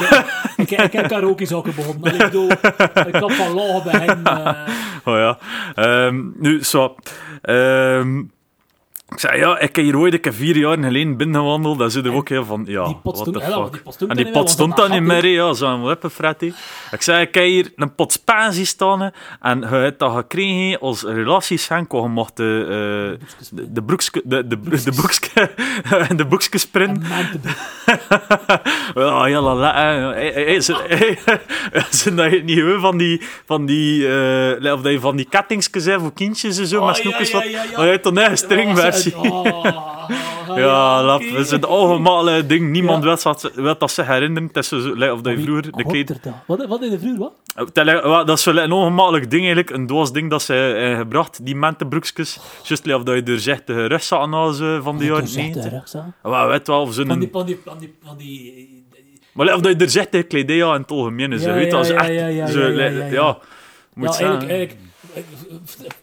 Ik, 0.57 0.71
ik 0.71 0.91
heb 0.93 1.07
karaoke-zakken 1.07 1.75
begonnen. 1.75 2.03
Allee, 2.03 2.19
Ik 2.19 2.25
bedoel, 2.25 2.49
ik 3.07 3.15
had 3.15 3.33
van 3.33 3.53
lachen 3.53 3.91
bij 3.91 4.05
hen. 4.05 4.23
eh, 4.23 4.67
Oh 5.13 5.15
ja. 5.15 5.37
Ehm, 5.75 6.21
nu, 6.39 6.63
zo. 6.63 6.95
Ehm, 7.41 8.21
ik 9.13 9.19
zei, 9.19 9.37
ja, 9.39 9.59
ik 9.59 9.75
heb 9.75 9.85
hier 9.85 9.97
ooit 9.97 10.13
een 10.13 10.19
keer 10.19 10.33
vier 10.33 10.57
jaar 10.57 10.77
geleden 10.77 11.17
binnengewandeld. 11.17 11.79
Daar 11.79 11.91
zit 11.91 12.05
er 12.05 12.13
ook 12.13 12.29
heel 12.29 12.45
van, 12.45 12.63
ja, 12.67 12.71
ja, 12.73 12.81
want 13.03 13.63
fuck. 13.63 13.71
die 13.71 13.81
pot 13.83 13.93
stond 13.93 14.09
en 14.09 14.15
die 14.15 14.25
niet 14.25 14.33
pot 14.33 14.43
meer, 14.43 14.51
stond 14.51 14.75
dan 14.77 14.89
dat 14.89 14.99
niet 14.99 15.07
meer, 15.07 15.25
ja, 15.25 15.53
zo'n 15.53 15.83
wippenfretty. 15.83 16.53
Ik 16.91 17.01
zei, 17.01 17.21
ik 17.21 17.33
heb 17.33 17.43
hier 17.43 17.71
een 17.75 17.95
pot 17.95 18.11
spazie 18.11 18.65
staan, 18.65 19.11
en 19.41 19.59
je 19.59 19.65
hebt 19.65 19.99
dat 19.99 20.15
gekregen 20.15 20.79
als 20.79 21.03
relatieschenk, 21.03 21.91
want 21.91 22.03
je 22.05 22.09
mocht 22.09 22.37
de, 22.37 22.61
eh, 23.19 23.27
de, 23.51 23.71
de 23.71 23.83
broekske, 23.83 24.21
de, 24.25 24.47
de, 24.47 24.59
de, 24.59 24.83
de 26.15 26.25
een 26.73 26.99
be- 27.41 27.51
Ja, 29.01 29.25
ja, 29.27 29.41
la, 29.41 29.55
la, 29.55 30.13
Zijn 31.89 32.15
dat 32.15 32.43
niet 32.43 32.63
van 32.77 32.97
die, 32.97 33.21
van 33.45 33.65
die, 33.65 34.07
eh, 34.07 34.73
of 34.73 34.81
dat 34.81 34.91
je 34.91 34.99
van 34.99 35.15
die 35.15 35.27
kettingsjes 35.29 35.85
hebt 35.85 36.01
voor 36.01 36.13
kindjes 36.13 36.57
en 36.57 36.67
zo, 36.67 36.79
Oh, 36.79 36.85
met 36.85 36.95
snoepjes, 36.95 37.31
ja, 37.31 37.37
wat, 37.37 37.75
maar 37.75 37.85
je 37.85 37.91
hebt 37.91 38.03
dan 38.03 38.17
echt 38.17 38.31
een 38.31 38.37
stringversie. 38.37 39.02
Oh, 39.15 39.23
oh, 39.45 39.65
oh, 40.49 40.57
Ja, 40.57 41.03
lap, 41.03 41.21
oké. 41.21 41.31
dat 41.31 41.39
is 41.45 41.51
het 41.51 41.65
algemene 41.65 42.45
ding. 42.45 42.69
Niemand 42.71 43.03
Ja. 43.03 43.09
wil, 43.09 43.17
dat, 43.23 43.51
wil 43.55 43.77
dat 43.77 43.91
zich 43.91 44.07
herinneren. 44.07 44.47
Het 44.53 44.57
is 44.57 44.67
zo, 44.67 44.77
like, 44.77 45.13
of 45.13 45.21
dat 45.21 45.33
je 45.37 45.41
vroeger 45.43 45.71
de 45.71 45.85
kleed... 45.85 46.19
Wat, 46.47 46.65
wat 46.65 46.81
in 46.83 46.89
de 46.89 46.99
vroeger, 46.99 47.19
wat? 47.19 47.33
Dat 47.73 47.87
is- 47.87 48.25
Dat 48.25 48.37
is 48.37 48.45
een 48.45 48.71
ongemakkelijk 48.71 49.29
ding 49.29 49.41
eigenlijk. 49.45 49.69
Een 49.69 49.87
doos 49.87 50.11
ding 50.11 50.29
dat 50.29 50.41
ze 50.41 50.73
eh, 50.73 50.97
gebracht, 50.97 51.45
die 51.45 51.55
mentenbroekjes. 51.55 52.39
Juist 52.63 52.85
like, 52.85 52.97
of 52.97 53.03
dat 53.03 53.15
je 53.15 53.23
doorzichtige 53.23 53.85
rugzakken 53.85 54.31
had 54.31 54.55
zo, 54.55 54.81
van 54.81 54.97
de 54.97 55.03
jaren 55.05 55.19
Wat 55.19 55.29
is 55.29 55.35
dat, 55.35 55.43
90. 55.43 55.63
de 55.63 55.69
rugzak? 55.77 56.49
Weet 56.49 56.67
wel, 56.67 56.81
of 56.81 56.93
zo'n... 56.93 57.07
Van 57.07 57.19
die, 57.19 57.29
van 57.31 57.45
die, 57.45 57.59
van 57.65 57.77
die, 57.79 57.93
van 58.03 58.17
die... 58.17 58.81
Maar 59.33 59.53
of 59.53 59.61
dat 59.61 59.71
je 59.71 59.75
doorzichtige 59.77 60.23
kledij 60.23 60.59
had 60.59 60.75
in 60.75 60.81
het 60.81 60.91
algemeen. 60.91 61.39
Zo, 61.39 61.49
Ja, 61.49 61.53
weet 61.55 61.71
ja, 61.71 61.77
ja, 61.83 61.93
echt... 61.93 62.07
ja, 62.07 62.11
ja, 62.11 62.27
ja, 62.27 62.47
ja, 62.47 62.87
ja. 62.87 63.05
ja, 63.09 63.37
Ja, 63.95 64.03
eigenlijk, 64.03 64.49
eigenlijk 64.49 64.71
eh, 64.71 64.77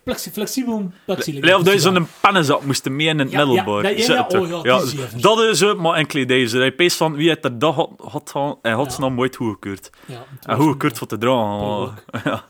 flexi- 0.05 0.31
flexibel 0.31 0.93
plexi. 1.05 1.33
Like, 1.33 1.57
of 1.57 1.63
dat 1.63 1.73
je 1.73 1.81
zo'n 1.81 2.07
pannenzak 2.21 2.65
moest 2.65 2.89
mee 2.89 3.07
in 3.07 3.19
het 3.19 3.31
Ja, 3.31 3.39
ja, 3.41 3.45
middelbaar. 3.47 3.83
ja, 3.83 3.89
ja, 3.89 3.97
ja, 3.97 4.03
zitten. 4.05 4.41
oh 4.41 4.65
ja, 4.65 4.77
is 4.83 4.91
zeer 4.91 5.09
dat 5.21 5.39
is 5.41 5.59
zo, 5.59 5.75
maar. 5.75 6.05
Zo, 6.09 6.25
dat 6.27 6.65
je 6.65 6.73
peest 6.77 6.97
van 6.97 7.15
wie 7.15 7.29
heeft 7.29 7.45
er 7.45 7.59
dat 7.59 7.75
had, 7.75 7.91
had, 7.97 8.31
had, 8.33 8.59
en 8.63 8.75
godsnaam 8.77 9.19
ooit 9.19 9.37
goedgekeurd. 9.37 9.91
Ja, 10.07 10.25
En 10.43 10.57
goedgekeurd 10.57 10.99
voor 10.99 11.07
te 11.07 11.19
dragen. 11.19 11.95
Ja. 12.25 12.45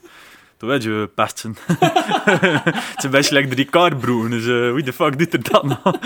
Toen 0.56 0.68
weet 0.68 0.82
je, 0.82 1.10
pesten. 1.14 1.56
Het 1.66 2.94
is 2.96 3.04
een 3.04 3.10
beetje 3.10 3.34
like 3.34 3.48
de 3.48 3.54
Ricard-broer, 3.54 4.30
dus 4.30 4.46
eh, 4.46 4.72
wie 4.72 4.82
de 4.84 4.92
fuck 4.92 5.18
doet 5.18 5.32
er 5.32 5.42
dat 5.50 5.62
nou? 5.62 5.78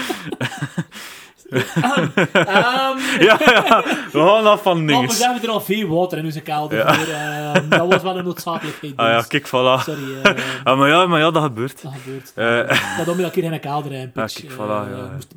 Ehm, 1.55 2.99
ja, 3.19 3.39
ja, 3.45 3.83
we 4.13 4.19
gaan 4.19 4.47
af 4.47 4.63
van 4.63 4.85
maar 4.85 5.07
we 5.07 5.15
hebben 5.25 5.43
er 5.43 5.49
al 5.49 5.61
veel 5.61 5.89
water 5.89 6.19
in 6.19 6.25
onze 6.25 6.41
kelder. 6.41 6.95
voor, 6.95 7.15
ehm, 7.15 7.69
dat 7.69 7.89
was 7.89 8.03
wel 8.03 8.19
een 8.19 8.25
noodzakelijkheid. 8.25 8.97
Ah 9.01 9.09
ja, 9.09 9.17
dus. 9.19 9.27
kijk, 9.27 9.47
voilà. 9.47 9.83
Sorry, 9.83 10.15
eh, 10.23 10.33
Ah, 10.65 10.79
maar, 10.79 10.89
ja, 10.89 11.07
maar 11.07 11.21
ja, 11.21 11.31
dat 11.31 11.43
gebeurt. 11.43 11.83
dat 11.83 11.93
gebeurt. 12.03 12.33
Eh. 12.35 12.97
Dat 12.99 13.09
om 13.09 13.19
je 13.19 13.25
een 13.25 13.31
keer 13.31 13.45
in 13.45 13.53
een 13.53 13.61
kelder 13.61 13.93
in. 13.93 14.11
Ja, 14.15 14.27
kijk, 14.27 14.51
voilà, 14.53 14.91
ja. 14.91 15.11
moest 15.15 15.35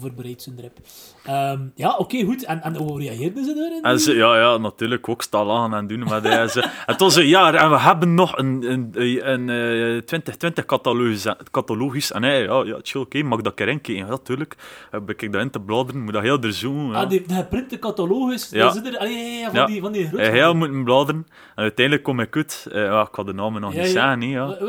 voorbereid 0.00 0.42
zijn 0.42 0.56
drip. 0.56 0.78
Ehm, 1.28 1.60
ja, 1.74 1.94
oké, 1.96 2.24
goed. 2.24 2.44
En, 2.44 2.62
en 2.62 2.76
hoe 2.76 2.98
reageerden 3.00 3.44
ze 3.44 3.54
daarin? 3.54 3.82
En 3.82 4.00
ze, 4.00 4.14
ja, 4.14 4.36
ja, 4.38 4.56
natuurlijk 4.56 5.08
ook 5.08 5.22
staan 5.22 5.46
lachen 5.46 5.72
en 5.78 5.86
doen. 5.86 5.98
Maar 5.98 6.22
hij 6.22 6.48
ze, 6.48 6.64
het 6.86 7.00
was 7.00 7.16
een 7.16 7.26
jaar 7.26 7.54
en 7.54 7.70
we 7.70 7.78
hebben 7.78 8.14
nog 8.14 8.36
een, 8.38 8.64
een, 8.70 8.92
een, 9.32 9.48
eh, 9.48 10.02
2020 10.02 10.64
catalogus. 10.64 11.26
catalogus 11.50 12.12
en 12.12 12.22
hij, 12.22 12.42
ja, 12.42 12.62
ja, 12.64 12.76
chill, 12.82 13.00
oké, 13.00 13.22
mag 13.22 13.40
dat 13.40 13.54
keer 13.54 13.68
inkijken? 13.68 14.04
Ja, 14.04 14.10
natuurlijk. 14.10 14.54
Heb 14.90 15.10
ik 15.10 15.32
dat 15.32 15.40
in 15.42 15.50
te 15.50 15.60
bladeren, 15.60 16.02
moet 16.04 16.12
dat 16.12 16.22
heel 16.22 16.40
er 16.40 16.52
zo. 16.52 16.72
Ja. 16.90 17.00
Ah, 17.02 17.08
die, 17.08 17.22
de 17.26 17.34
geprinte 17.34 17.78
catalogus, 17.78 18.48
Ja. 18.50 18.70
zit 18.70 18.86
er, 18.86 19.08
ja, 19.10 19.50
van 19.50 19.60
Ja. 19.60 19.66
die, 19.66 19.80
van 19.80 19.92
die 19.92 20.08
grote. 20.08 20.22
Heel 20.22 20.54
moeten 20.54 20.84
bladeren. 20.84 21.26
En 21.54 21.62
uiteindelijk 21.62 22.04
kom 22.04 22.20
ik 22.20 22.36
uit. 22.36 22.66
eh, 22.72 22.82
ja, 22.84 23.00
ik 23.00 23.14
had 23.14 23.26
de 23.26 23.34
namen 23.34 23.60
nog 23.60 23.74
niet 23.74 23.86
zeggen, 23.86 24.18
nee, 24.18 24.28
ja. 24.28 24.44
Ja, 24.60 24.66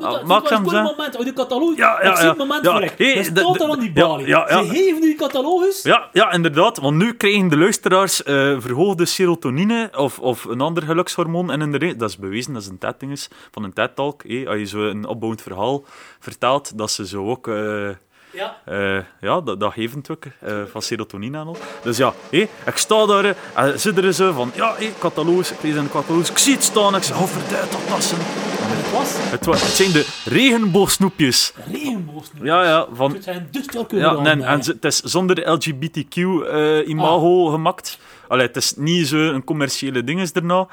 maar 0.00 0.10
dat, 0.10 0.22
was 0.22 0.48
hem 0.50 0.68
een 0.68 0.82
moment. 0.82 1.16
Oh, 1.16 1.24
die 1.24 1.32
catalogus, 1.32 1.76
Ja, 1.76 1.98
ja, 2.02 2.10
ik 2.10 2.16
zie 2.16 2.28
het 2.28 2.36
moment 2.38 2.66
voor 2.66 2.82
ik. 2.82 2.94
hey, 2.96 3.14
dat 3.32 3.54
staat 3.54 3.70
aan 3.70 3.78
die 3.80 3.92
balie. 3.92 4.26
Ze 4.26 4.64
geven 4.68 5.00
die 5.00 5.14
catalogus. 5.14 5.82
Ja, 5.90 6.08
ja, 6.12 6.32
inderdaad. 6.32 6.78
Want 6.78 6.96
nu 6.96 7.14
krijgen 7.14 7.48
de 7.48 7.56
luisteraars 7.58 8.22
eh, 8.22 8.34
verhoogde 8.60 9.04
serotonine 9.04 9.90
of, 9.96 10.18
of 10.18 10.44
een 10.44 10.60
ander 10.60 10.82
gelukshormoon. 10.82 11.50
En 11.50 11.60
inderdaad, 11.60 11.98
dat 11.98 12.08
is 12.10 12.16
bewezen, 12.18 12.52
dat 12.52 12.62
is 12.62 12.68
een 12.68 12.78
TED-ding 12.78 13.12
is, 13.12 13.28
van 13.50 13.64
een 13.64 13.72
TED-talk. 13.72 14.22
als 14.46 14.58
je 14.58 14.64
zo 14.66 14.88
een 14.88 15.06
opbouwend 15.06 15.42
verhaal 15.42 15.84
vertelt, 16.20 16.78
dat 16.78 16.90
ze 16.90 17.06
zo 17.06 17.30
ook... 17.30 17.48
eh, 17.48 17.88
Ja. 18.32 18.56
eh, 18.64 18.98
ja, 19.20 19.40
dat, 19.40 19.60
dat 19.60 19.72
geeft 19.72 20.10
ook, 20.10 20.24
eh, 20.40 20.62
van 20.70 20.82
serotonine 20.82 21.38
en 21.38 21.46
al. 21.46 21.56
Dus 21.82 21.96
ja, 21.96 22.12
hé, 22.30 22.48
ik 22.66 22.76
sta 22.76 23.06
daar 23.06 23.36
en 23.54 23.80
zit 23.80 23.98
er 23.98 24.12
zo 24.12 24.32
van, 24.32 24.50
ja, 24.54 24.74
hé, 24.78 24.90
catalogus, 24.98 25.52
ik 25.52 25.62
lees 25.62 25.74
in 25.74 25.84
de 25.84 25.90
catalogus, 25.90 26.30
ik 26.30 26.38
zie 26.38 26.54
het 26.54 26.62
staan, 26.64 26.96
ik 26.96 27.02
zeg, 27.02 27.16
oh, 27.20 27.26
verduid 27.26 27.72
dat 27.72 27.86
tassen. 27.88 28.18
Het 28.72 28.90
was 28.92 29.08
Het, 29.30 29.46
wa- 29.46 29.52
het 29.52 29.76
zijn 29.76 29.92
de 29.92 30.06
regenboogsnoepjes. 30.24 31.52
regenboog. 31.72 32.24
Ja, 32.42 32.64
ja, 32.64 32.86
van... 32.92 33.12
Het 33.12 33.24
zijn 33.24 33.48
dus 33.50 33.64
sterke 33.64 33.96
Ja, 33.96 34.12
nee, 34.12 34.42
en 34.44 34.58
het 34.58 34.84
is 34.84 35.00
zonder 35.00 35.50
LGBTQ-imago 35.52 37.46
Ah. 37.46 37.52
gemaakt. 37.52 37.98
Allee, 38.28 38.46
het 38.46 38.56
is 38.56 38.72
niet 38.76 39.06
zo 39.06 39.16
een 39.16 39.44
commerciële 39.44 40.04
ding 40.04 40.20
is 40.20 40.32
erna. 40.32 40.66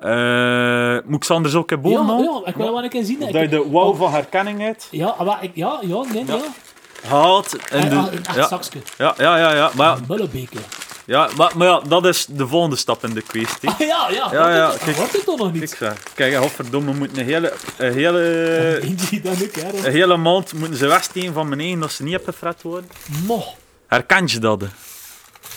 Eh 0.00 0.98
moet 1.06 1.16
ik 1.16 1.24
ze 1.24 1.32
anders 1.32 1.54
ook 1.54 1.70
hebben 1.70 1.90
ja, 1.90 2.04
boven 2.04 2.24
ja, 2.24 2.40
ik 2.44 2.54
wil 2.56 2.72
wel 2.72 2.82
een 2.82 2.88
keer 2.88 3.04
zien. 3.04 3.18
Dat 3.20 3.30
je 3.32 3.48
de 3.48 3.68
wauw 3.70 3.94
van 3.94 4.12
herkenning 4.12 4.60
hebt 4.60 4.88
Ja, 4.90 5.14
maar 5.24 5.38
ik, 5.44 5.50
ja, 5.54 5.78
ja, 5.82 6.04
nee, 6.12 6.24
ja. 6.26 6.38
gehaald. 7.02 7.56
En 7.70 7.80
En, 7.82 7.88
de, 7.88 7.96
ah, 7.96 8.06
een 8.12 8.24
echt 8.24 8.34
ja, 8.36 8.48
zakje. 8.48 8.78
ja, 8.98 9.14
ja, 9.18 9.38
ja, 9.38 9.54
ja, 9.54 9.70
maar, 9.76 9.86
ja, 9.86 9.96
Een 9.96 10.06
bullebeker. 10.06 10.60
Ja, 11.10 11.28
maar, 11.36 11.52
maar 11.56 11.66
ja, 11.66 11.80
dat 11.80 12.06
is 12.06 12.26
de 12.26 12.46
volgende 12.46 12.76
stap 12.76 13.04
in 13.04 13.14
de 13.14 13.22
kwestie. 13.22 13.68
Ah, 13.68 13.78
ja, 13.78 14.08
ja. 14.10 14.28
Ja, 14.32 14.56
ja, 14.56 14.70
het, 14.70 14.82
kijk. 14.82 14.96
wordt 14.96 15.12
het 15.12 15.24
toch 15.24 15.38
nog 15.38 15.48
Kijk, 15.50 15.60
niet? 15.60 15.70
zo. 15.70 15.88
kijk, 16.14 16.34
godverdomme, 16.34 16.92
we 16.92 16.98
moeten 16.98 17.18
een 17.18 17.24
hele, 17.24 17.52
een 17.76 17.92
hele, 17.92 18.80
Eentje 18.82 19.20
dan 19.20 19.32
ook, 19.32 19.54
hè. 19.54 19.86
een 19.86 19.92
hele 19.92 20.16
maand 20.16 20.52
moeten 20.52 20.78
ze 20.78 20.86
wegsteken 20.86 21.32
van 21.32 21.48
mijn 21.48 21.60
eigen 21.60 21.80
dat 21.80 21.92
ze 21.92 22.02
niet 22.02 22.12
hebben 22.12 22.32
gefret 22.32 22.62
worden. 22.62 22.90
Mo. 23.26 23.44
Herken 23.86 24.26
je 24.26 24.38
dat? 24.38 24.60
hè? 24.60 24.66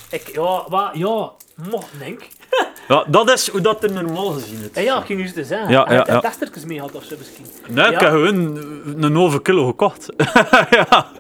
Ik, 0.10 0.30
ja, 0.34 0.64
maar, 0.70 0.98
ja. 0.98 1.32
Mo, 1.70 1.84
denk. 2.00 2.22
Ja, 2.88 3.06
dat 3.08 3.32
is 3.32 3.50
hoe 3.50 3.62
dat 3.62 3.84
er 3.84 3.92
normaal 3.92 4.32
gezien 4.32 4.60
is. 4.62 4.70
Ja, 4.74 4.82
ja, 4.82 5.00
ik 5.00 5.06
ging 5.06 5.22
eens 5.22 5.34
te 5.34 5.44
zeggen. 5.44 5.70
Ja, 5.70 5.86
ja, 5.90 5.98
had 5.98 6.08
ja. 6.08 6.20
testertjes 6.20 6.66
mee 6.66 6.78
gehad 6.78 6.96
of 6.96 7.04
zo 7.04 7.16
misschien. 7.18 7.46
Nee, 7.68 7.92
ik 7.92 8.00
heb 8.00 8.10
gewoon 8.10 8.58
een 9.04 9.16
halve 9.16 9.42
kilo 9.42 9.66
gekocht. 9.66 10.08
ja. 10.70 11.12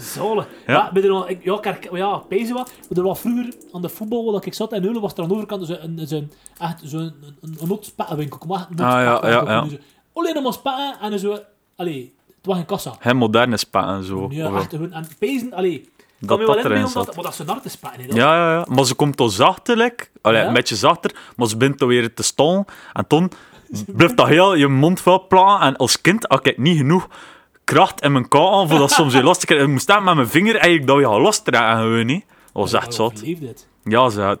Zolen. 0.00 0.46
Ja. 0.66 0.90
Ja, 0.94 1.26
ik, 1.26 1.44
ja, 1.44 1.56
ik 1.56 1.64
herken- 1.64 1.96
ja, 1.96 2.16
pezen 2.16 2.54
wat. 2.54 2.72
Maar 2.88 2.98
er 2.98 3.04
was 3.04 3.20
vroeger 3.20 3.54
aan 3.72 3.82
de 3.82 3.88
voetbal, 3.88 4.32
waar 4.32 4.46
ik 4.46 4.54
zat 4.54 4.72
in 4.72 4.82
Heulen, 4.82 5.00
was 5.00 5.12
er 5.12 5.22
aan 5.22 5.28
de 5.28 5.34
overkant 5.34 5.66
zo'n 5.66 6.00
zo'n 6.04 6.30
echt 6.58 6.80
zo'n 6.84 7.00
een, 7.00 7.14
een, 7.40 7.56
een 7.60 7.68
notspettenwinkel. 7.68 8.38
Kom 8.38 8.48
maar, 8.48 8.58
Ah, 8.70 8.76
ja, 8.76 9.02
ja, 9.28 9.42
ja. 9.46 9.66
Alleen 10.12 10.34
nog 10.34 10.42
maar 10.42 10.52
spetten 10.52 10.96
en 11.00 11.18
zo... 11.18 11.38
Allee, 11.76 12.14
het 12.26 12.46
was 12.46 12.56
geen 12.56 12.66
kassa. 12.66 12.94
Geen 12.98 13.16
moderne 13.16 13.56
spa 13.56 13.88
en 13.94 14.04
zo. 14.04 14.26
Ja, 14.30 14.52
echt 14.54 14.70
gewoon... 14.70 14.92
En 14.92 15.06
pezen, 15.18 15.52
allee... 15.52 15.88
Dat 16.18 16.28
dat 16.28 16.38
wel 16.38 16.48
erin 16.48 16.62
inbeelden 16.64 16.88
zat. 16.90 17.06
dat, 17.06 17.14
maar 17.14 17.24
dat 17.24 17.32
is 17.32 17.38
zo'n 17.38 17.48
harte 17.48 17.68
spatten. 17.68 18.06
Ja, 18.14 18.34
ja, 18.36 18.52
ja. 18.52 18.66
Maar 18.68 18.84
ze 18.84 18.94
komt 18.94 19.16
toch 19.16 19.32
zachter, 19.32 19.76
like. 19.76 20.06
Allee, 20.20 20.42
een 20.42 20.52
beetje 20.52 20.76
zachter, 20.76 21.14
maar 21.36 21.48
ze 21.48 21.56
begint 21.56 21.78
toch 21.78 21.88
weer 21.88 22.14
te 22.14 22.22
staan. 22.22 22.64
En 22.92 23.06
toen 23.06 23.30
blijft 23.86 24.16
dat 24.16 24.26
heel 24.26 24.54
je 24.54 24.68
mond 24.68 25.00
vol 25.00 25.26
plannen. 25.26 25.60
En 25.60 25.76
als 25.76 26.00
kind 26.00 26.24
had 26.28 26.46
ik 26.46 26.58
niet 26.58 26.76
genoeg 26.76 27.08
kracht 27.72 28.02
in 28.02 28.12
mijn 28.12 28.28
kou 28.28 28.54
aan, 28.54 28.68
voor 28.68 28.78
dat 28.78 28.90
soms 28.90 29.12
weer 29.12 29.22
lastig 29.22 29.48
Ik 29.58 29.66
moest 29.68 29.82
staan 29.82 30.04
met 30.04 30.14
mijn 30.14 30.28
vinger 30.28 30.54
eigenlijk 30.56 30.86
dat 30.86 30.98
je 30.98 31.04
gaat 31.04 31.20
lostrekken 31.20 31.70
gewoon, 31.76 32.06
niet. 32.06 32.24
Dat 32.26 32.62
was 32.62 32.72
echt 32.72 32.94
zot. 32.94 33.20
het. 33.46 33.68
Ja, 33.84 34.08
ze, 34.08 34.36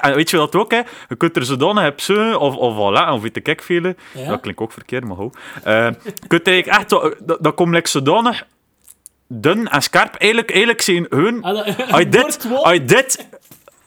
en 0.00 0.14
weet 0.14 0.30
je 0.30 0.36
wat 0.36 0.54
ook, 0.56 0.70
hè? 0.70 0.80
Je 1.08 1.16
kunt 1.16 1.36
er 1.36 1.44
zodanig 1.44 1.88
op 1.90 2.00
zo, 2.00 2.34
of, 2.36 2.56
of 2.56 2.74
voilà, 2.74 3.08
of 3.12 3.22
weet 3.22 3.48
ik 3.48 3.62
veel. 3.62 3.94
Ja. 4.14 4.28
Dat 4.28 4.40
klinkt 4.40 4.60
ook 4.60 4.72
verkeerd, 4.72 5.04
maar 5.04 5.16
goed. 5.16 5.36
Je 5.64 5.94
kunt 6.26 6.46
eigenlijk 6.46 6.66
echt, 6.78 6.88
dat, 7.20 7.36
dat 7.40 7.54
komt 7.54 7.74
like 7.74 7.88
zodanig 7.88 8.46
dun 9.28 9.68
en 9.68 9.82
scherp. 9.82 10.14
Eigenlijk, 10.14 10.50
eigenlijk 10.50 10.82
zijn 10.82 11.06
hun 11.10 11.42
Ah, 11.42 11.54
dat- 11.54 11.90
als 11.90 12.00
je 12.00 12.08
dit, 12.18 12.48
als 12.62 12.78
dit, 12.86 13.28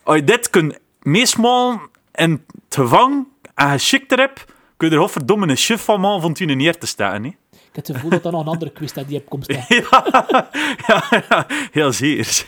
als 0.04 0.22
dit 0.24 0.50
kunt 0.50 0.78
meesmalen 1.02 1.80
in 2.14 2.32
het 2.66 2.76
gevangen 2.76 3.28
en 3.56 3.72
je 3.72 3.78
schikt 3.78 4.12
erop, 4.12 4.46
kun 4.78 4.88
je 4.90 4.94
er 4.96 5.02
godverdomme 5.02 5.48
een 5.48 5.56
chef 5.56 5.84
van 5.84 6.02
maken 6.02 6.22
van 6.36 6.48
neer 6.58 6.78
te 6.78 6.86
staan. 6.88 7.24
Hè? 7.24 7.30
Ik 7.76 7.86
heb 7.86 7.96
het 7.96 7.96
gevoel 7.96 8.10
dat 8.10 8.24
dat 8.24 8.32
nog 8.32 8.42
een 8.42 8.48
andere 8.52 8.72
quiz 8.72 8.94
dat 8.94 9.08
die 9.08 9.18
heb 9.18 9.30
komt 9.30 9.44
staan. 9.44 9.66
ja, 10.88 11.24
ja, 11.30 11.46
heel 11.72 11.94
zeer. 11.94 12.46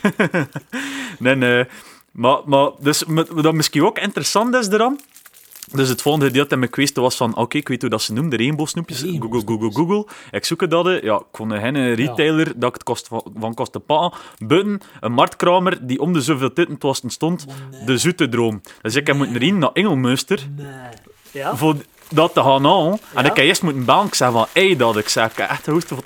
nee, 1.18 1.34
nee. 1.34 1.64
Maar, 2.10 2.40
maar 2.44 2.70
dus, 2.80 3.04
wat 3.28 3.54
misschien 3.54 3.84
ook 3.84 3.98
interessant 3.98 4.54
is 4.54 4.68
eraan, 4.68 4.98
dus 5.72 5.88
het 5.88 6.02
volgende 6.02 6.26
gedeelte 6.26 6.52
in 6.52 6.58
mijn 6.58 6.70
quiz 6.70 6.92
was 6.92 7.16
van, 7.16 7.36
oké, 7.36 7.56
ik 7.56 7.68
weet 7.68 7.80
hoe 7.80 7.90
dat 7.90 8.02
ze 8.02 8.12
noemen, 8.12 8.30
de 8.30 8.36
rainbow-snoepjes. 8.36 9.00
Google, 9.00 9.42
Google. 9.44 9.72
Google. 9.72 10.06
Ik 10.30 10.44
zoek 10.44 10.60
het 10.60 10.70
dat. 10.70 11.02
Ja, 11.02 11.16
ik 11.16 11.24
vond 11.32 11.52
een 11.52 11.94
retailer 11.94 12.52
dat 12.56 12.68
ik 12.68 12.74
het 12.74 12.82
kost 12.82 13.08
van, 13.08 13.32
van 13.38 13.54
kostte 13.54 13.80
pakken. 13.80 14.18
Buiten, 14.38 14.80
een 15.00 15.12
marktkramer 15.12 15.86
die 15.86 16.00
om 16.00 16.12
de 16.12 16.20
zoveel 16.20 16.52
tijd 16.52 16.68
het 16.68 16.82
was 16.82 17.02
stond, 17.06 17.46
nee. 17.70 17.84
de 17.84 17.98
zoete 17.98 18.28
droom. 18.28 18.60
Dus 18.82 18.94
ik 18.94 19.06
heb 19.06 19.16
moeten 19.16 19.38
rijden 19.38 19.58
naar 19.58 19.72
Engelmuster 19.72 20.48
Nee. 20.56 20.66
Ja? 21.30 21.56
voor 21.56 21.76
dat 22.10 22.34
te 22.34 22.42
gaan 22.42 22.64
halen. 22.64 22.98
En 23.14 23.24
ik 23.24 23.36
heb 23.36 23.44
eerst 23.44 23.62
moeten. 23.62 24.04
Ik 24.04 24.14
zei 24.14 24.32
van, 24.32 24.46
hey, 24.52 24.76
dat. 24.76 24.96
Ik 24.96 25.08
zei, 25.08 25.26
ik 25.26 25.36
heb 25.36 25.50
echt 25.50 25.66
hoogte 25.66 25.94
voor 25.94 26.04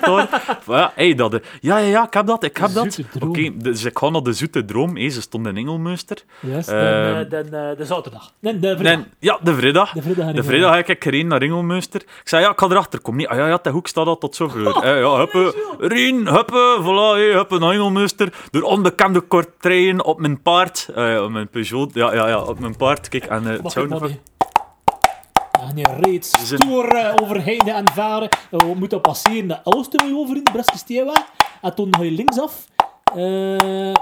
daar. 0.00 0.28
Van, 0.64 0.76
ja, 0.76 0.92
hey, 0.94 1.14
dat. 1.14 1.40
Ja, 1.60 1.78
ja, 1.78 1.86
ja, 1.86 2.06
ik 2.06 2.14
heb 2.14 2.26
dat, 2.26 2.44
ik 2.44 2.56
heb 2.56 2.72
dat. 2.72 2.98
Oké, 3.20 3.50
dus 3.56 3.84
ik 3.84 3.98
ga 3.98 4.08
naar 4.08 4.22
de 4.22 4.32
zoete 4.32 4.64
droom. 4.64 4.96
Hey, 4.96 5.10
ze 5.10 5.20
stond 5.20 5.46
in 5.46 5.56
Engelmuster. 5.56 6.22
Yes, 6.40 6.66
de, 6.66 6.72
Ehm, 6.72 7.28
de, 7.28 7.50
de, 7.50 7.74
de 7.78 7.84
zaterdag. 7.84 8.32
Nee, 8.38 8.58
de 8.58 8.76
vrijdag. 8.76 9.04
Ja, 9.18 9.38
de 9.42 9.54
vrijdag. 9.54 9.92
De 9.92 10.02
vrijdag. 10.02 10.32
De 10.32 10.42
vrijdag 10.42 10.74
heb 10.74 10.88
ik 10.88 11.02
gereden 11.02 11.26
naar 11.26 11.38
Ringelmuster. 11.38 12.00
Ik 12.00 12.28
zei, 12.28 12.42
ja, 12.42 12.50
ik 12.50 12.58
ga 12.58 12.66
erachter 12.66 13.00
komen. 13.00 13.20
Nee, 13.20 13.28
ah, 13.28 13.36
ja, 13.36 13.46
ja, 13.46 13.58
de 13.62 13.70
hoek 13.70 13.86
staat 13.86 14.06
al 14.06 14.18
tot 14.18 14.36
zover. 14.36 14.66
Eh, 14.78 15.00
ja, 15.00 15.16
huppe, 15.16 15.54
Rien, 15.78 16.28
huppe, 16.28 16.78
voilà, 16.80 17.16
hey, 17.16 17.32
huppe, 17.32 17.58
naar 17.58 17.70
Ringelmuster. 17.70 18.32
Door 18.50 18.62
onbekende 18.62 19.20
kortrijden 19.20 20.04
op 20.04 20.20
mijn 20.20 20.42
paard. 20.42 20.88
Eh, 20.94 21.22
op 21.22 21.30
mijn 21.30 21.48
Peugeot, 21.48 21.94
ja, 21.94 22.14
ja, 22.14 22.28
ja, 22.28 22.42
op 22.42 22.58
mijn 22.58 22.76
paard. 22.76 23.08
Kijk, 23.08 23.24
en 23.24 23.46
eh, 23.46 23.62
het 23.62 23.72
zou 23.72 23.88
even, 25.68 25.76
nog... 25.76 25.84
nee. 25.84 25.94
En 25.94 26.00
je 26.04 26.10
reed 26.10 26.24
stoer 26.42 26.88
eh, 26.94 27.14
over 27.22 27.44
heide 27.44 27.70
en 27.70 27.92
varen. 27.92 28.28
Eh, 28.28 28.58
We 28.60 28.74
moeten 28.76 29.00
passeren 29.00 29.48
de 29.48 29.58
Elster 29.64 30.00
moet 30.04 30.10
je 30.12 30.16
over 30.18 30.36
in 30.36 30.44
de 30.44 30.50
Breske 30.52 30.76
Steeweg. 30.78 31.24
En 31.62 31.74
toen 31.74 31.94
ga 31.96 32.02
je 32.02 32.10
linksaf. 32.10 32.64
Eh 33.14 33.16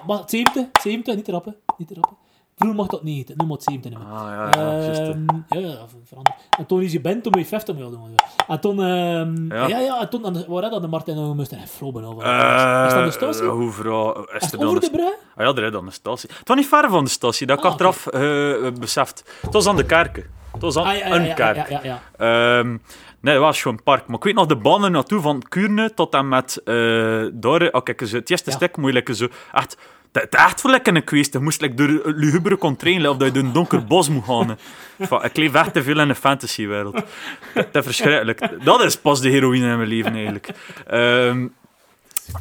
maar 0.06 0.22
70, 0.26 0.64
70, 0.82 1.14
niet 1.14 1.28
rappen. 1.28 1.56
Niet 1.78 1.90
rappen. 1.90 2.16
Vroeger 2.56 2.76
mocht 2.78 2.90
dat 2.90 3.02
niet, 3.02 3.28
nu 3.36 3.46
moet 3.46 3.64
het 3.64 3.70
70 3.72 3.90
nemen. 3.90 4.06
Ah, 4.06 4.22
ja, 4.28 4.44
ja. 4.44 4.92
Ehm, 4.92 5.24
ja, 5.48 5.68
ja, 5.68 5.76
veranderd. 6.04 6.36
En 6.58 6.66
toen 6.66 6.82
is 6.82 6.92
je 6.92 7.00
bent, 7.00 7.22
toen 7.22 7.32
moet 7.32 7.42
je 7.42 7.48
50 7.48 7.74
miljoen 7.74 7.92
doen. 7.92 8.14
En 8.48 8.60
toen, 8.60 8.82
ehm, 8.82 9.46
Ja. 9.54 9.66
ja. 9.66 9.78
ja, 9.78 10.00
en 10.00 10.08
toen, 10.10 10.24
en 10.24 10.44
waar 10.48 10.62
had 10.62 10.72
dat 10.72 10.82
de 10.82 10.88
Martijn 10.88 11.16
nog 11.16 11.34
moest 11.36 11.52
en 11.52 11.68
Froben 11.68 12.04
over. 12.04 12.22
Eh, 12.22 12.84
is 12.86 12.92
dat 12.92 13.04
de 13.04 13.10
statie? 13.10 13.44
Hoe 13.46 13.70
vrouw... 13.72 14.24
Is 14.38 14.52
er 14.52 14.58
dan 14.58 14.68
over 14.68 14.80
de 14.80 14.90
brug? 14.90 15.12
Ah 15.36 15.46
ja, 15.46 15.54
er 15.54 15.64
is 15.64 15.72
dan 15.72 15.86
een 15.86 15.92
statie. 15.92 16.30
Het 16.38 16.48
was 16.48 16.56
niet 16.56 16.66
ver 16.66 16.90
van 16.90 17.04
de 17.04 17.10
statie, 17.10 17.46
dat 17.46 17.58
ik 17.58 17.64
Ah, 17.64 17.70
achteraf 17.70 18.06
eh, 18.06 18.72
beseft. 18.80 19.24
Het 19.40 19.52
was 19.52 19.66
aan 19.66 19.76
de 19.76 19.84
kerken. 19.86 20.24
Het 20.56 20.74
was 20.74 20.76
aan 20.76 20.84
Ah, 20.84 20.98
ja, 20.98 21.06
ja, 21.06 21.14
een 21.14 21.34
kerk. 21.34 21.82
ja. 21.82 22.02
Ehm, 22.16 22.76
nee, 23.20 23.34
het 23.34 23.42
was 23.42 23.62
gewoon 23.62 23.76
een 23.76 23.82
park. 23.82 24.06
Maar 24.06 24.16
ik 24.16 24.24
weet 24.24 24.34
nog 24.34 24.46
de 24.46 24.56
banen 24.56 24.92
naartoe 24.92 25.20
van 25.20 25.42
Kuurne 25.48 25.94
tot 25.94 26.14
en 26.14 26.28
met 26.28 26.60
uh, 26.64 27.26
daar. 27.32 27.68
Oh, 27.70 27.82
kijk, 27.82 28.00
het 28.00 28.30
eerste 28.30 28.50
stuk 28.50 28.76
lekker 28.76 29.14
zo 29.14 29.28
echt. 29.52 29.76
Het 30.12 30.22
het 30.22 30.34
echt 30.34 30.60
voor 30.60 30.70
lekker 30.70 30.96
een 30.96 31.02
geweest. 31.04 31.32
Je 31.32 31.38
moest 31.38 31.60
like, 31.60 31.74
door 31.74 31.88
een 31.88 32.14
lugubere 32.16 32.58
contrain 32.58 33.08
of 33.08 33.16
dat 33.16 33.26
je 33.26 33.32
door 33.32 33.42
een 33.42 33.52
donker 33.52 33.84
bos 33.94 34.08
moet 34.08 34.24
gaan. 34.24 34.58
Van, 35.00 35.24
ik 35.24 35.36
leef 35.36 35.54
echt 35.54 35.72
te 35.72 35.82
veel 35.82 36.00
in 36.00 36.08
de 36.08 36.14
fantasywereld. 36.14 36.94
Dat 37.54 37.66
is 37.72 37.84
verschrikkelijk. 37.84 38.64
Dat 38.64 38.82
is 38.82 38.96
pas 38.96 39.20
de 39.20 39.28
heroïne 39.28 39.70
in 39.70 39.76
mijn 39.76 39.88
leven 39.88 40.14
eigenlijk. 40.14 40.48
Ehm, 40.86 41.46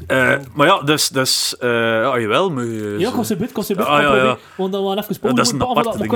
eh, 0.08 0.34
maar 0.54 0.67
ja, 0.67 0.82
dus, 0.82 1.10
dus 1.10 1.56
uh, 1.62 1.69
ja, 1.69 2.19
jawel. 2.19 2.52
Maar, 2.52 2.65
je- 2.65 2.95
Ja, 3.00 3.10
zo- 3.10 3.15
kost 3.15 3.30
een 3.30 3.38
bit, 3.38 3.52
kost 3.52 3.69
een 3.69 3.76
bit. 3.76 3.86
Ah, 3.86 4.02
ja, 4.02 4.15
ja. 4.15 4.38
Want 4.58 4.71
dan 4.71 4.84
waren 4.84 4.84
we 4.84 4.89
even 4.89 4.95
Ja, 4.95 5.02
gesproken. 5.08 5.36
dat 5.38 5.45
is 5.45 5.52
een 5.52 5.62
aparte 5.62 5.89
ding. 5.98 6.04
ik 6.04 6.10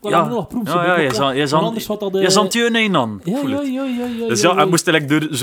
wil 0.00 0.10
Ja, 0.10 0.22
hem 0.22 0.32
nog 0.32 0.48
proeven. 0.48 0.74
ja, 0.74 0.84
ja, 0.84 0.96
je 0.98 1.14
zal- 1.14 1.32
je 1.32 1.46
zal- 1.46 1.62
anders 1.62 1.86
wat 1.86 2.00
dat... 2.00 2.14
eh, 2.14 2.22
Je 2.22 2.30
zat 2.30 2.52
je 2.52 2.90
aan. 2.94 3.20
Ja, 3.24 3.38
ja, 3.46 3.60
ja, 3.62 3.82
ja, 3.84 4.04
ja. 4.18 4.28
Dus 4.28 4.40
ja, 4.40 4.48
ja, 4.50 4.54
hij 4.56 4.66
moest 4.66 4.88
eigenlijk 4.88 5.20
door 5.28 5.36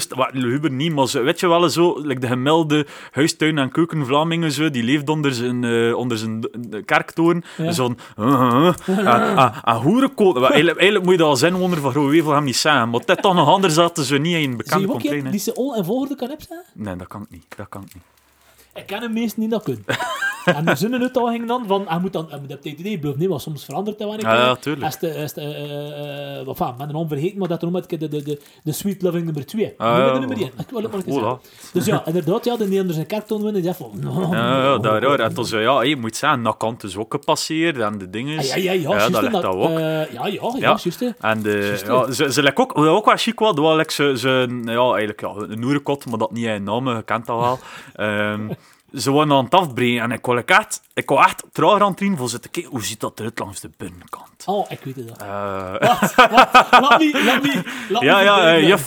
st- 0.00 0.14
Wat, 0.14 0.28
luguber 0.32 0.70
niet, 0.70 0.92
maar 0.94 1.08
zo, 1.08 1.22
weet 1.22 1.40
je 1.40 1.48
wel, 1.48 1.68
zo, 1.68 2.00
like 2.00 2.20
de 2.20 2.26
gemelde 2.26 2.86
huistuin- 3.10 3.58
en 3.58 3.70
keukenvlamingen, 3.70 4.52
zo, 4.52 4.70
die 4.70 4.82
leeft 4.82 5.08
onder 5.08 5.32
zijn, 5.34 5.64
eh, 5.64 5.96
onder 5.96 6.18
zijn 6.18 6.40
kerktoren. 6.84 7.42
Ja. 7.56 7.72
Zo'n... 7.72 7.98
Uh, 8.18 8.26
uh, 8.26 8.96
uh, 8.96 8.98
en, 9.14 9.36
en, 9.36 9.52
en 9.64 9.76
hoerenkoot. 9.76 10.42
Eigenlijk, 10.42 11.02
moet 11.02 11.10
je 11.12 11.16
dat 11.16 11.28
als 11.28 11.42
inwoner 11.42 11.78
van 11.78 11.90
Groewevel 11.90 12.32
hem 12.32 12.44
niet 12.44 12.56
zeggen. 12.56 12.90
Maar 12.90 13.00
dit 13.04 13.22
toch 13.22 13.34
nog 13.34 13.48
anders 13.48 13.74
zaten 13.74 14.04
ze 14.04 14.16
niet 14.18 14.36
in 14.36 14.56
bekende 14.56 14.86
container. 14.86 15.30
die 15.30 15.40
ze 15.40 15.54
al 15.54 15.74
en 15.76 15.84
volgorde 15.84 16.16
kan 16.16 16.28
hebben? 16.28 16.46
Nee, 16.74 16.94
dat 17.00 17.08
kan 17.08 17.22
ik 17.22 17.30
niet. 17.30 17.56
Dat 17.56 17.68
kan 17.68 17.82
ik 17.82 17.94
niet. 17.94 18.02
Ik 18.74 18.86
ken 18.86 19.02
hem 19.02 19.12
meestal 19.12 19.42
niet 19.42 19.50
dat 19.50 19.62
kunnen. 19.62 19.84
en 20.44 20.64
de 20.64 20.74
zinnen 20.74 21.00
uitdaging 21.00 21.46
dan 21.48 21.64
van, 21.66 21.84
hij 21.88 21.98
moet 21.98 22.12
dan, 22.12 22.26
hij 22.28 22.38
moet 22.40 22.52
op 22.52 22.60
TTD 22.60 22.82
blijven, 22.82 23.14
nee, 23.18 23.28
maar 23.28 23.40
soms 23.40 23.64
verandert 23.64 23.98
hij 23.98 24.06
wanneer. 24.06 24.26
Ja, 24.26 24.34
ja, 24.34 24.56
tuurlijk. 24.56 24.86
Is 24.86 24.98
de, 24.98 25.08
is 25.08 25.32
de, 25.32 25.40
eh, 25.40 26.38
eh, 26.38 26.46
wat 26.46 26.60
enfin, 26.60 26.74
met 26.78 26.88
een 26.88 26.94
naam 26.94 27.08
vergeten, 27.08 27.38
maar 27.38 27.48
dat 27.48 27.62
er 27.62 27.70
nog 27.70 27.86
de, 27.86 27.96
de, 28.08 28.08
de, 28.22 28.40
de 28.62 28.72
Sweet 28.72 29.02
Loving 29.02 29.24
nummer 29.24 29.46
2. 29.46 29.74
Ah, 29.76 29.98
ja, 29.98 30.18
nummer 30.18 30.36
1. 30.36 30.46
Ik 30.58 30.70
wil 30.70 30.82
het 30.82 30.92
maar 30.92 31.02
zeggen. 31.06 31.38
Dus 31.72 31.84
ja, 31.86 32.06
inderdaad, 32.06 32.44
ja, 32.44 32.56
de 32.56 32.62
Nederlanders 32.62 32.98
een 32.98 33.06
kerktoon 33.06 33.42
winnen, 33.42 33.62
zegt 33.62 33.76
van... 33.76 33.90
Ja, 34.30 34.62
ja, 34.62 34.78
daar, 34.78 35.04
hoor. 35.04 35.18
En 35.18 35.34
toen 35.34 35.46
zei 35.46 35.62
ja, 35.62 35.82
je 35.82 35.96
moet 35.96 36.16
zeggen, 36.16 36.42
dat 36.42 36.56
kan 36.56 36.74
dus 36.78 36.96
ook 36.96 37.12
gepasseerd 37.12 37.78
en 37.78 37.98
de 37.98 38.10
dingen. 38.10 38.38
Ah, 38.38 38.44
ja, 38.44 38.56
ja, 38.56 38.72
ja, 38.72 39.08
dat 39.08 39.20
ligt 39.20 39.32
dat, 39.32 39.42
dat 39.42 39.54
ook. 39.54 39.68
eh, 39.68 40.12
ja, 40.12 40.26
ja, 40.26 40.26
ja, 40.26 40.50
Ja. 40.58 40.78
juist, 40.82 41.00
hè. 41.00 41.08
En 41.20 41.42
ja, 41.42 42.12
ze, 42.12 42.32
ze 42.32 42.50
ook, 42.54 42.72
wat 42.72 42.86
ook 42.86 43.04
wel 43.04 43.16
chic 43.16 43.38
dat 43.38 43.58
like 43.76 43.92
ze, 43.92 44.12
ze, 44.18 44.60
ja, 44.64 44.88
eigenlijk 44.90 45.20
ja, 45.20 45.32
een 45.36 45.64
oerenkot, 45.64 46.06
maar 46.06 46.18
dat 46.18 46.32
niet 46.32 46.44
in 46.44 46.62
naam, 46.62 46.88
je 46.88 47.02
kent 47.02 47.26
dat 47.26 47.38
wel. 47.38 47.58
Ze 48.94 49.12
waren 49.12 49.32
aan 49.32 49.44
het 49.44 49.54
afbreken 49.54 50.02
en 50.02 50.10
ik 50.12 50.22
kon 50.22 50.34
like 50.34 50.54
echt, 50.54 50.80
ik 50.94 51.06
kon 51.06 51.18
echt 51.18 51.44
traag 51.52 51.80
aan 51.80 51.90
het 51.90 52.18
voor 52.18 52.28
zitten 52.28 52.50
kijken, 52.50 52.70
hoe 52.70 52.84
ziet 52.84 53.00
dat 53.00 53.18
eruit 53.18 53.38
langs 53.38 53.60
de 53.60 53.70
binnenkant. 53.76 54.28
Oh, 54.46 54.66
ik 54.70 54.80
weet 54.84 54.96
het 54.96 55.20
al. 55.20 55.26
Eh, 55.26 55.72
Wat? 55.72 56.14
Wat? 56.14 56.30
Laat 56.80 56.98
me, 56.98 57.22
laat 57.24 57.42
me, 57.42 57.62
laat 57.88 58.02
ja, 58.02 58.16
me 58.18 58.24
ja, 58.24 58.34
verduidelijken. 58.34 58.66
juf, 58.66 58.86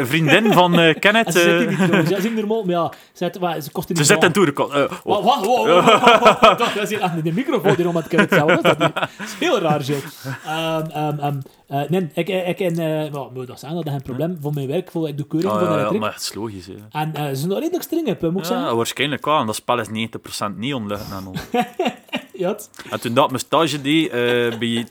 eh, 0.00 0.06
vriendin 0.06 0.52
van 0.52 0.78
En 0.78 0.98
Kenneth, 0.98 1.32
ze 1.32 1.40
zit 1.40 1.68
niet 1.68 1.78
trouwens, 1.78 2.10
ja, 2.10 2.20
ze 2.20 2.28
is 2.28 2.34
normaal, 2.34 2.64
maar 2.64 2.74
ja, 2.74 2.92
ze, 3.12 3.32
maar 3.40 3.60
ze 3.60 3.70
kost 3.70 3.90
er 3.90 3.96
ze 3.96 4.04
zit 4.04 4.22
in 4.24 4.32
aan. 4.32 4.72
Eh, 4.72 4.90
Wat? 5.04 5.18
oh. 5.18 5.24
Wat? 5.24 5.46
Wow. 5.46 6.58
Dat 6.58 6.76
is 6.82 6.88
hier 6.88 7.00
echt 7.00 7.24
de 7.24 7.32
microfoon 7.32 7.74
die 7.74 7.88
om 7.88 7.96
het 7.96 8.08
kunnen 8.08 8.28
zelf. 8.30 8.60
Dat 8.60 8.64
is 8.64 8.86
is 9.26 9.34
heel 9.38 9.58
raar, 9.60 9.80
ehm, 10.92 11.18
ehm, 11.18 11.40
eh, 11.68 11.80
nee, 11.88 12.10
ik, 12.14 12.28
ik 12.28 12.60
en, 12.60 12.76
well, 13.12 13.28
moet 13.34 13.46
dat 13.46 13.58
zijn, 13.60 13.74
dat 13.74 13.86
is 13.86 13.92
een 13.92 14.02
probleem 14.02 14.38
voor 14.40 14.52
mijn 14.52 14.66
werk, 14.66 14.90
voor 14.90 15.08
ik 15.08 15.16
doe 15.16 15.26
keuring 15.26 15.52
Ah, 15.52 15.58
voor 15.58 15.68
de 15.68 15.74
ja, 15.74 15.80
ja, 15.92 15.98
maar 15.98 16.12
het 16.12 16.22
is 16.22 16.34
logisch. 16.34 16.66
Hè. 16.66 16.74
En 16.90 17.12
ze 17.14 17.34
zijn 17.34 17.48
nog 17.48 17.58
redelijk 17.58 17.82
streng 17.84 18.06
moet 18.32 18.38
ik 18.40 18.44
zeggen. 18.44 18.66
Ja, 18.66 18.74
waarschijnlijk 18.74 19.03
wel. 19.10 19.38
En 19.40 19.46
dat 19.46 19.54
spel 19.54 19.78
is 19.80 19.88
90% 19.88 19.90
neonlucht 20.56 21.10
en 21.10 21.26
al. 21.26 21.34
En 22.90 23.00
toen 23.00 23.14
dat 23.14 23.28
mijn 23.28 23.40
stage 23.40 23.80
deed 23.80 24.06
eh, 24.10 24.58
bij 24.58 24.86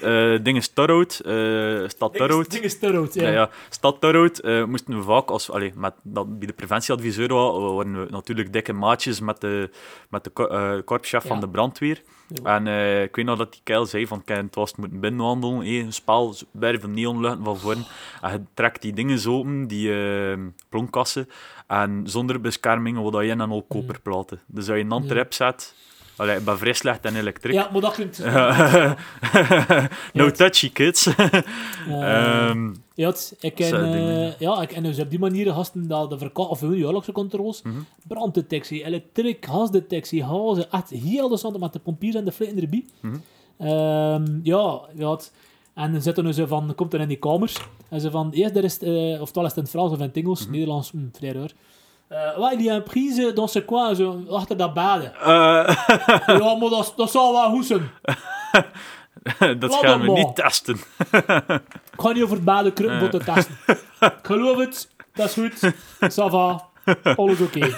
eh 0.00 0.38
dingen 0.42 0.74
Torhout, 0.74 1.20
eh 1.24 1.88
stad 1.88 2.14
Torhout. 2.14 2.50
Ding 2.50 2.64
is 2.64 2.78
te 2.78 2.90
rood, 2.90 3.14
ja. 3.14 3.22
Ja, 3.22 3.32
ja. 3.32 3.50
Stad 3.70 4.00
Torhout 4.00 4.38
eh, 4.38 4.64
moesten 4.64 4.96
we 4.98 5.02
vaak, 5.02 5.30
als, 5.30 5.50
allee, 5.50 5.72
met, 5.74 5.94
dat, 6.02 6.38
bij 6.38 6.46
de 6.46 6.52
preventieadviseur 6.52 7.28
wa- 7.34 7.58
waren 7.60 8.00
we 8.04 8.10
natuurlijk 8.10 8.52
dikke 8.52 8.72
maatjes 8.72 9.20
met 9.20 9.40
de, 9.40 9.70
met 10.10 10.24
de 10.24 10.30
ko- 10.30 10.82
korpschef 10.84 11.22
Ja. 11.22 11.28
van 11.28 11.40
de 11.40 11.48
brandweer. 11.48 12.02
Ja. 12.28 12.56
En 12.56 12.66
eh, 12.66 13.02
ik 13.02 13.16
weet 13.16 13.24
nog 13.24 13.38
dat 13.38 13.52
die 13.52 13.60
keil 13.64 13.86
zei 13.86 14.06
van, 14.06 14.22
het 14.24 14.54
was 14.54 14.70
het 14.70 14.78
moeten 14.78 15.00
binnenwandelen, 15.00 15.66
een 15.66 15.92
spel, 15.92 16.34
bij 16.50 16.80
van 16.80 16.94
neonluchten 16.94 17.44
van 17.44 17.58
voren. 17.58 17.84
En 18.20 18.32
je 18.32 18.40
trekt 18.54 18.82
die 18.82 18.92
dingen 18.92 19.18
zo 19.18 19.38
open, 19.38 19.66
die 19.66 19.92
eh 19.92 20.38
plonkassen, 20.68 21.28
en 21.66 22.02
zonder 22.04 22.40
bescherming, 22.40 22.98
wat 22.98 23.22
je 23.22 23.28
in 23.28 23.40
en 23.40 23.50
al 23.50 23.62
koperplaten. 23.62 24.40
Dus 24.46 24.68
als 24.68 24.78
je 24.78 24.84
een 24.84 25.10
erop 25.10 25.32
zet, 25.32 25.74
Allee, 26.16 26.36
ik 26.36 26.44
ben 26.44 26.58
vrij 26.58 26.72
slecht 26.72 27.04
in 27.04 27.16
elektriek. 27.16 27.54
Ja, 27.54 27.68
maar 27.72 27.80
dat 27.80 27.92
klinkt... 27.94 28.18
no 30.12 30.30
touchy, 30.30 30.70
kids. 30.72 31.06
Eh, 31.06 32.48
Ehm, 32.48 32.74
Ja, 32.94 33.08
het- 33.08 33.36
ik 33.40 33.54
ken, 33.54 33.92
eh, 33.94 34.38
ja, 34.38 34.62
ik, 34.62 34.72
en 34.72 34.82
dus 34.82 34.98
op 35.00 35.10
die 35.10 35.18
manier 35.18 35.52
gasten 35.52 35.88
dat 35.88 36.10
de 36.10 36.18
verkoop 36.18 36.50
of 36.50 36.60
hun 36.60 36.76
jaarlijkse 36.76 37.12
controles, 37.12 37.62
Mhm. 37.62 37.74
branddetectie, 38.06 38.84
elektriek, 38.84 39.46
gasdetectie, 39.46 40.24
hazen, 40.24 40.70
echt 40.70 40.90
heel 40.90 41.28
de 41.28 41.36
zand 41.36 41.58
met 41.58 41.72
de 41.72 41.78
pompiers 41.78 42.14
en 42.14 42.24
de 42.24 42.32
flikken 42.32 42.60
erbij. 42.62 42.84
Mhm. 43.00 43.16
Ehm, 43.58 44.38
ja, 44.42 44.80
ja, 44.94 45.10
het- 45.10 45.32
en 45.74 45.92
dan 45.92 46.02
zitten 46.02 46.34
ze 46.34 46.46
van, 46.46 46.74
komt 46.74 46.94
er 46.94 47.00
in 47.00 47.08
die 47.08 47.16
kamers, 47.16 47.56
en 47.88 48.00
ze 48.00 48.10
van, 48.10 48.30
eerst 48.32 48.56
er 48.56 48.64
is, 48.64 48.72
het, 48.72 48.82
eh, 48.82 49.20
oftewel 49.20 49.44
is 49.44 49.54
het 49.54 49.56
in 49.56 49.62
het 49.62 49.70
Frans 49.70 49.92
of 49.92 49.98
in 49.98 50.04
het 50.04 50.16
Engels, 50.16 50.42
Mhm. 50.42 50.50
Nederlands, 50.50 50.90
hm, 50.90 50.98
vrij 51.12 51.32
raar. 51.32 51.50
Eh, 52.08 52.36
wat, 52.38 52.58
die 52.58 52.70
een 52.70 52.82
prise 52.82 53.32
dans 53.32 53.52
ce 53.52 53.64
coin, 53.64 53.96
zo, 53.96 54.22
achter 54.30 54.56
dat 54.62 54.74
baden. 54.74 55.14
eh, 55.14 55.76
ja, 56.26 56.54
maar 56.54 56.70
dat, 56.70 56.92
dat 56.96 57.10
zal 57.10 57.32
wel 57.32 57.50
goed 57.50 57.66
zijn. 57.66 57.90
dat 59.60 59.70
Laat 59.70 59.74
gaan 59.74 59.92
het 59.92 60.00
we 60.00 60.06
maar. 60.06 60.16
niet 60.24 60.34
testen. 60.34 60.76
Ik 61.96 62.02
ga 62.02 62.12
niet 62.12 62.22
over 62.22 62.36
het 62.36 62.44
baden 62.44 62.72
kruppen 62.72 63.10
te 63.10 63.18
testen. 63.18 63.54
Ik 64.00 64.18
geloof 64.22 64.56
het, 64.58 64.88
dat 65.14 65.26
is 65.26 65.32
goed. 65.32 65.72
Ça 66.12 66.30
va, 66.30 66.64
alles 67.16 67.40
oké. 67.40 67.68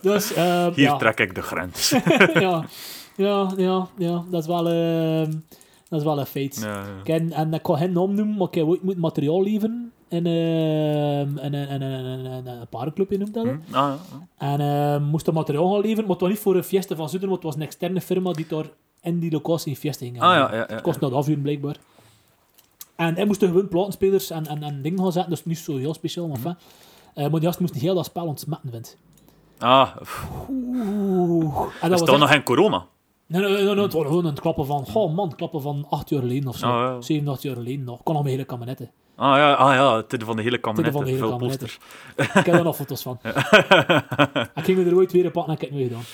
dus, 0.00 0.32
ehm, 0.32 0.72
Hier 0.74 0.84
ja. 0.84 0.96
trek 0.96 1.20
ik 1.20 1.34
de 1.34 1.42
grens. 1.42 1.94
ja. 2.34 2.64
Ja, 3.16 3.50
ja, 3.56 3.86
ja, 3.96 4.22
dat 4.30 4.40
is 4.40 4.46
wel, 4.46 4.68
ehm, 4.68 5.30
dat 5.88 5.98
is 5.98 6.04
wel 6.04 6.18
een 6.18 6.26
feit. 6.26 6.60
Ja, 6.62 6.82
ken- 7.04 7.32
en 7.32 7.54
ik 7.54 7.62
kan 7.62 7.76
geen 7.76 7.92
naam 7.92 8.14
noemen, 8.14 8.36
maar 8.36 8.46
ik 8.48 8.54
heb 8.54 8.66
ooit 8.66 8.82
moet 8.82 8.96
materiaal 8.98 9.42
leveren 9.42 9.92
ehm, 10.26 11.38
in, 11.38 11.54
in, 11.54 11.82
in 11.82 12.46
een 12.46 12.68
paardenclub, 12.70 13.10
je 13.10 13.18
noemt 13.18 13.34
dat. 13.34 13.44
Hm? 13.44 13.50
Ah, 13.76 13.92
ja. 14.10 14.26
En 14.38 14.60
ehm 14.60 15.02
moest 15.02 15.24
dat 15.24 15.34
materiaal 15.34 15.70
gaan 15.72 15.80
leveren, 15.80 16.02
maar 16.02 16.12
het 16.12 16.20
was 16.20 16.30
niet 16.30 16.38
voor 16.38 16.56
een 16.56 16.64
fiesta 16.64 16.94
van 16.96 17.08
Zuiden, 17.08 17.28
maar 17.28 17.38
het 17.38 17.46
was 17.46 17.54
een 17.56 17.62
externe 17.62 18.00
firma 18.00 18.32
die 18.32 18.46
daar 18.48 18.66
in 19.02 19.18
die 19.18 19.30
locatie 19.30 19.70
een 19.72 19.78
fiesta 19.78 20.04
ging 20.04 20.20
Ah, 20.22 20.34
ja, 20.34 20.54
ja, 20.54 20.64
Het 20.68 20.80
kost 20.80 21.00
nog 21.00 21.12
afhuren, 21.12 21.42
blijkbaar. 21.42 21.76
En 22.96 23.14
hij 23.14 23.24
moest 23.24 23.44
gewoon 23.44 23.68
platenspelers 23.68 24.30
en, 24.30 24.46
en, 24.46 24.62
en 24.62 24.82
dingen 24.82 24.98
gaan 24.98 25.12
zetten, 25.12 25.30
dus 25.30 25.44
niet 25.44 25.58
zo 25.58 25.76
heel 25.76 25.94
speciaal, 25.94 26.26
maar. 26.28 26.56
Eh, 27.14 27.22
maar 27.22 27.30
die 27.40 27.42
gasten 27.48 27.62
moesten 27.62 27.80
heel 27.80 27.94
dat 27.94 28.04
spel 28.04 28.26
ontsmetten, 28.26 28.70
vindt. 28.70 28.96
Ah, 29.58 29.96
Oeh. 30.50 31.60
En 31.80 31.90
dat 31.90 31.90
was 31.90 31.98
staat 31.98 32.08
echt- 32.08 32.18
nog 32.18 32.28
geen 32.30 32.42
corona. 32.42 32.86
Nee, 33.26 33.40
nee, 33.42 33.52
nee, 33.52 33.62
nee, 33.74 33.82
het 33.84 33.92
was 33.92 34.06
gewoon 34.06 34.24
een 34.26 34.34
klappen 34.34 34.66
van, 34.66 34.86
goh 34.86 35.14
man, 35.14 35.34
klappen 35.34 35.62
van 35.62 35.86
acht 35.90 36.08
jaar 36.08 36.20
geleden 36.20 36.48
of 36.48 36.56
zo. 36.56 36.66
Ah, 36.66 36.72
ja. 36.78 37.00
Zeven, 37.00 37.28
acht 37.28 37.42
jaar 37.42 37.54
geleden 37.56 37.84
nog. 37.84 38.02
Kon 38.02 38.14
al 38.16 38.22
mijn 38.22 38.34
hele 38.34 38.46
kabinetten. 38.46 38.90
Ah 39.20 39.36
ja, 39.36 39.52
ah, 39.52 39.74
ja 39.74 39.96
het 39.96 40.22
van 40.24 40.36
de 40.36 40.42
hele 40.42 40.58
kabinet. 40.58 40.92
van 40.92 41.04
de 41.04 41.10
hele 41.10 41.36
posters. 41.36 41.78
Ik 42.16 42.26
heb 42.32 42.44
daar 42.44 42.62
nog 42.62 42.76
foto's 42.76 43.02
van. 43.02 43.18
ik 44.54 44.64
ging 44.64 44.86
er 44.86 44.94
ooit 44.94 45.12
weer 45.12 45.24
een 45.24 45.30
pakken 45.30 45.52
en 45.52 45.62
ik 45.62 45.70
heb 45.70 45.78
het 45.78 45.88
gedaan. 45.88 46.04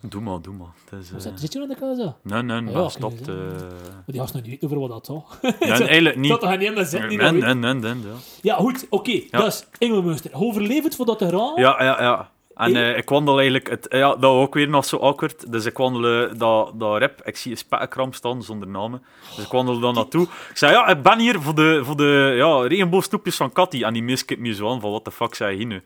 Doe 0.00 0.20
maar, 0.20 0.40
doe 0.40 0.54
maar. 0.54 0.66
Het 0.90 1.00
is, 1.00 1.26
eh, 1.26 1.32
Zit, 1.34 1.52
je 1.52 1.60
in 1.62 1.68
de 1.68 1.74
keuze? 1.74 2.14
Nee, 2.22 2.42
nee, 2.42 2.56
Ja, 2.56 2.62
maar 2.62 2.72
ja, 2.72 2.88
stopt. 2.88 3.28
eh 3.28 3.34
Maar 3.34 4.04
die 4.06 4.20
gasten 4.20 4.40
nog 4.40 4.48
niet 4.48 4.60
weten 4.60 4.78
over 4.78 4.78
wat 4.78 4.88
dat 4.88 5.06
zal. 5.06 5.26
nee, 5.60 5.70
eigenlijk 5.70 6.16
niet. 6.16 6.30
Dat 6.30 6.40
toch 6.40 6.58
niet 6.58 6.60
de 6.90 7.06
niet 7.08 7.20
Nee, 7.20 7.32
nog 7.32 7.54
nee, 7.54 7.54
nee, 7.54 7.74
nee, 7.74 7.94
ja. 7.94 8.16
Ja, 8.42 8.56
goed, 8.56 8.86
oké. 8.90 9.20
Ja. 9.30 9.44
Dus, 9.44 9.66
Engelmeester, 9.78 10.30
overleef 10.34 10.82
het 10.82 10.96
voordat 10.96 11.18
te 11.18 11.28
gaan. 11.28 11.52
Ja, 11.54 11.82
ja, 11.82 12.02
ja. 12.02 12.30
En 12.56 12.76
eh, 12.76 12.96
ik 12.96 13.08
wandel 13.08 13.34
eigenlijk... 13.34 13.68
Het, 13.68 13.86
ja, 13.88 14.08
dat 14.08 14.20
was 14.20 14.42
ook 14.42 14.54
weer 14.54 14.68
nog 14.68 14.84
zo 14.84 14.96
awkward. 14.96 15.52
Dus 15.52 15.64
ik 15.64 15.76
wandel 15.76 16.28
eh, 16.28 16.38
dat, 16.38 16.72
dat 16.74 16.98
rep. 16.98 17.20
Ik 17.24 17.36
zie 17.36 17.50
een 17.50 17.56
spekkenkramp 17.56 18.14
staan 18.14 18.42
zonder 18.42 18.68
namen. 18.68 19.02
Dus 19.36 19.44
ik 19.44 19.50
wandel 19.52 19.78
daar 19.78 19.92
naartoe. 19.92 20.22
Ik 20.22 20.56
zei, 20.56 20.72
ja, 20.72 20.86
ik 20.86 21.02
ben 21.02 21.18
hier 21.18 21.40
voor 21.40 21.54
de, 21.54 21.80
voor 21.84 21.96
de 21.96 22.32
ja, 22.36 22.66
regenboogsnoepjes 22.66 23.36
van 23.36 23.52
Cathy. 23.52 23.82
En 23.82 23.92
die 23.92 24.02
mees 24.02 24.24
kijkt 24.24 24.42
me 24.42 24.54
zo 24.54 24.70
aan 24.70 24.80
van, 24.80 24.90
wat 24.90 25.04
de 25.04 25.10
fuck 25.10 25.34
zei 25.34 25.50
je 25.50 25.56
hier 25.56 25.66
nu? 25.66 25.82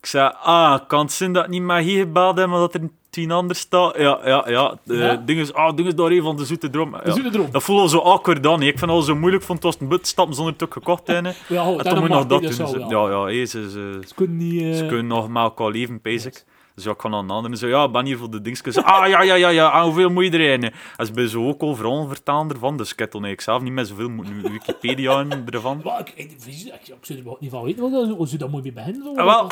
Ik 0.00 0.06
zei, 0.06 0.32
ah, 0.42 0.78
kan 0.86 1.00
het 1.00 1.12
zijn 1.12 1.32
dat 1.32 1.44
ik 1.44 1.50
niet 1.50 1.62
maar 1.62 1.80
hier 1.80 1.98
gebeld 2.00 2.38
heb, 2.38 2.48
maar 2.48 2.58
dat 2.58 2.74
er 2.74 2.80
tien 3.10 3.30
anders 3.30 3.58
staat? 3.58 3.96
Ja, 3.96 4.18
ja, 4.24 4.44
ja. 4.48 4.78
Uh, 4.84 4.98
Ja? 5.00 5.16
Dinges, 5.16 5.52
ah, 5.54 5.76
dinges 5.76 5.94
daar 5.94 6.10
een 6.10 6.22
van 6.22 6.36
de 6.36 6.44
zoete 6.44 6.70
droom. 6.70 6.90
De 6.90 6.98
Ja. 7.04 7.12
zoete 7.12 7.30
droom. 7.30 7.50
Dat 7.50 7.62
voelde 7.62 7.82
al 7.82 7.88
zo 7.88 7.98
awkward 7.98 8.42
dan. 8.42 8.62
Ik 8.62 8.68
vind 8.68 8.80
het 8.80 8.90
al 8.90 9.02
zo 9.02 9.14
moeilijk 9.16 9.42
vond 9.44 9.62
het 9.62 9.72
was 9.72 9.80
een 9.82 9.88
but 9.88 10.06
stappen 10.06 10.34
zonder 10.34 10.52
het 10.52 10.62
ook 10.62 10.72
gekocht 10.72 11.04
te 11.04 11.12
hebben. 11.12 11.34
Ja, 11.48 11.62
ho, 11.62 11.78
En 11.78 11.84
toen 11.84 11.98
moet 11.98 12.08
nog 12.08 12.26
dat 12.26 12.28
doen. 12.28 12.40
dus 12.40 12.56
ja, 12.88 13.08
ja, 13.10 13.24
hé, 13.24 13.44
ze, 13.44 13.70
ze, 13.70 14.00
Ze 14.06 14.14
kunnen 14.14 14.36
niet... 14.36 14.62
eh, 14.62 14.74
ze 14.74 14.86
kunnen 14.86 15.06
nog 15.06 15.28
met 15.28 15.42
elkaar 15.42 15.70
leven, 15.70 16.00
basic. 16.02 16.44
Dus 16.78 16.86
ja, 16.86 16.92
ik 16.92 17.00
ga 17.00 17.08
naar 17.08 17.18
een 17.20 17.30
ander 17.30 17.50
en 17.50 17.56
zo, 17.56 17.66
ja, 17.66 17.84
ik 17.84 17.92
ben 17.92 18.04
hier 18.04 18.18
voor 18.18 18.30
de 18.30 18.40
dingetjes. 18.40 18.76
Ah, 18.76 19.08
ja, 19.08 19.22
ja, 19.22 19.34
ja, 19.34 19.48
ja, 19.48 19.72
en 19.78 19.82
hoeveel 19.84 20.08
moet 20.10 20.24
je 20.24 20.30
erin? 20.38 20.62
hè? 20.62 20.68
En 20.96 21.06
ze 21.06 21.12
ben 21.12 21.28
zo 21.28 21.46
ook 21.48 21.60
al 21.62 21.74
verhalen 21.74 22.08
vertalen 22.08 22.50
ervan, 22.52 22.76
dus 22.76 22.92
ik 22.92 22.98
heb 22.98 23.12
eigenlijk 23.12 23.40
zelf 23.42 23.62
niet 23.62 23.72
meer 23.72 23.84
zoveel 23.84 24.10
Wikipedia 24.42 25.24
ervan. 25.46 25.80
Maar 25.84 26.00
ik, 26.00 26.12
ik, 26.14 26.30
ik, 26.30 26.30
ik, 26.46 26.72
ik 26.86 26.94
zou 27.00 27.18
er 27.18 27.24
wel 27.24 27.36
niet 27.40 27.50
van 27.50 27.62
weten, 27.64 27.90
dat- 27.90 28.08
hoe 28.16 28.26
zou 28.26 28.38
dat 28.38 28.50
mooi 28.50 28.62
bij 28.62 28.72
beginnen? 28.72 29.02
Zo, 29.02 29.14
Ah, 29.14 29.24
wel, 29.24 29.50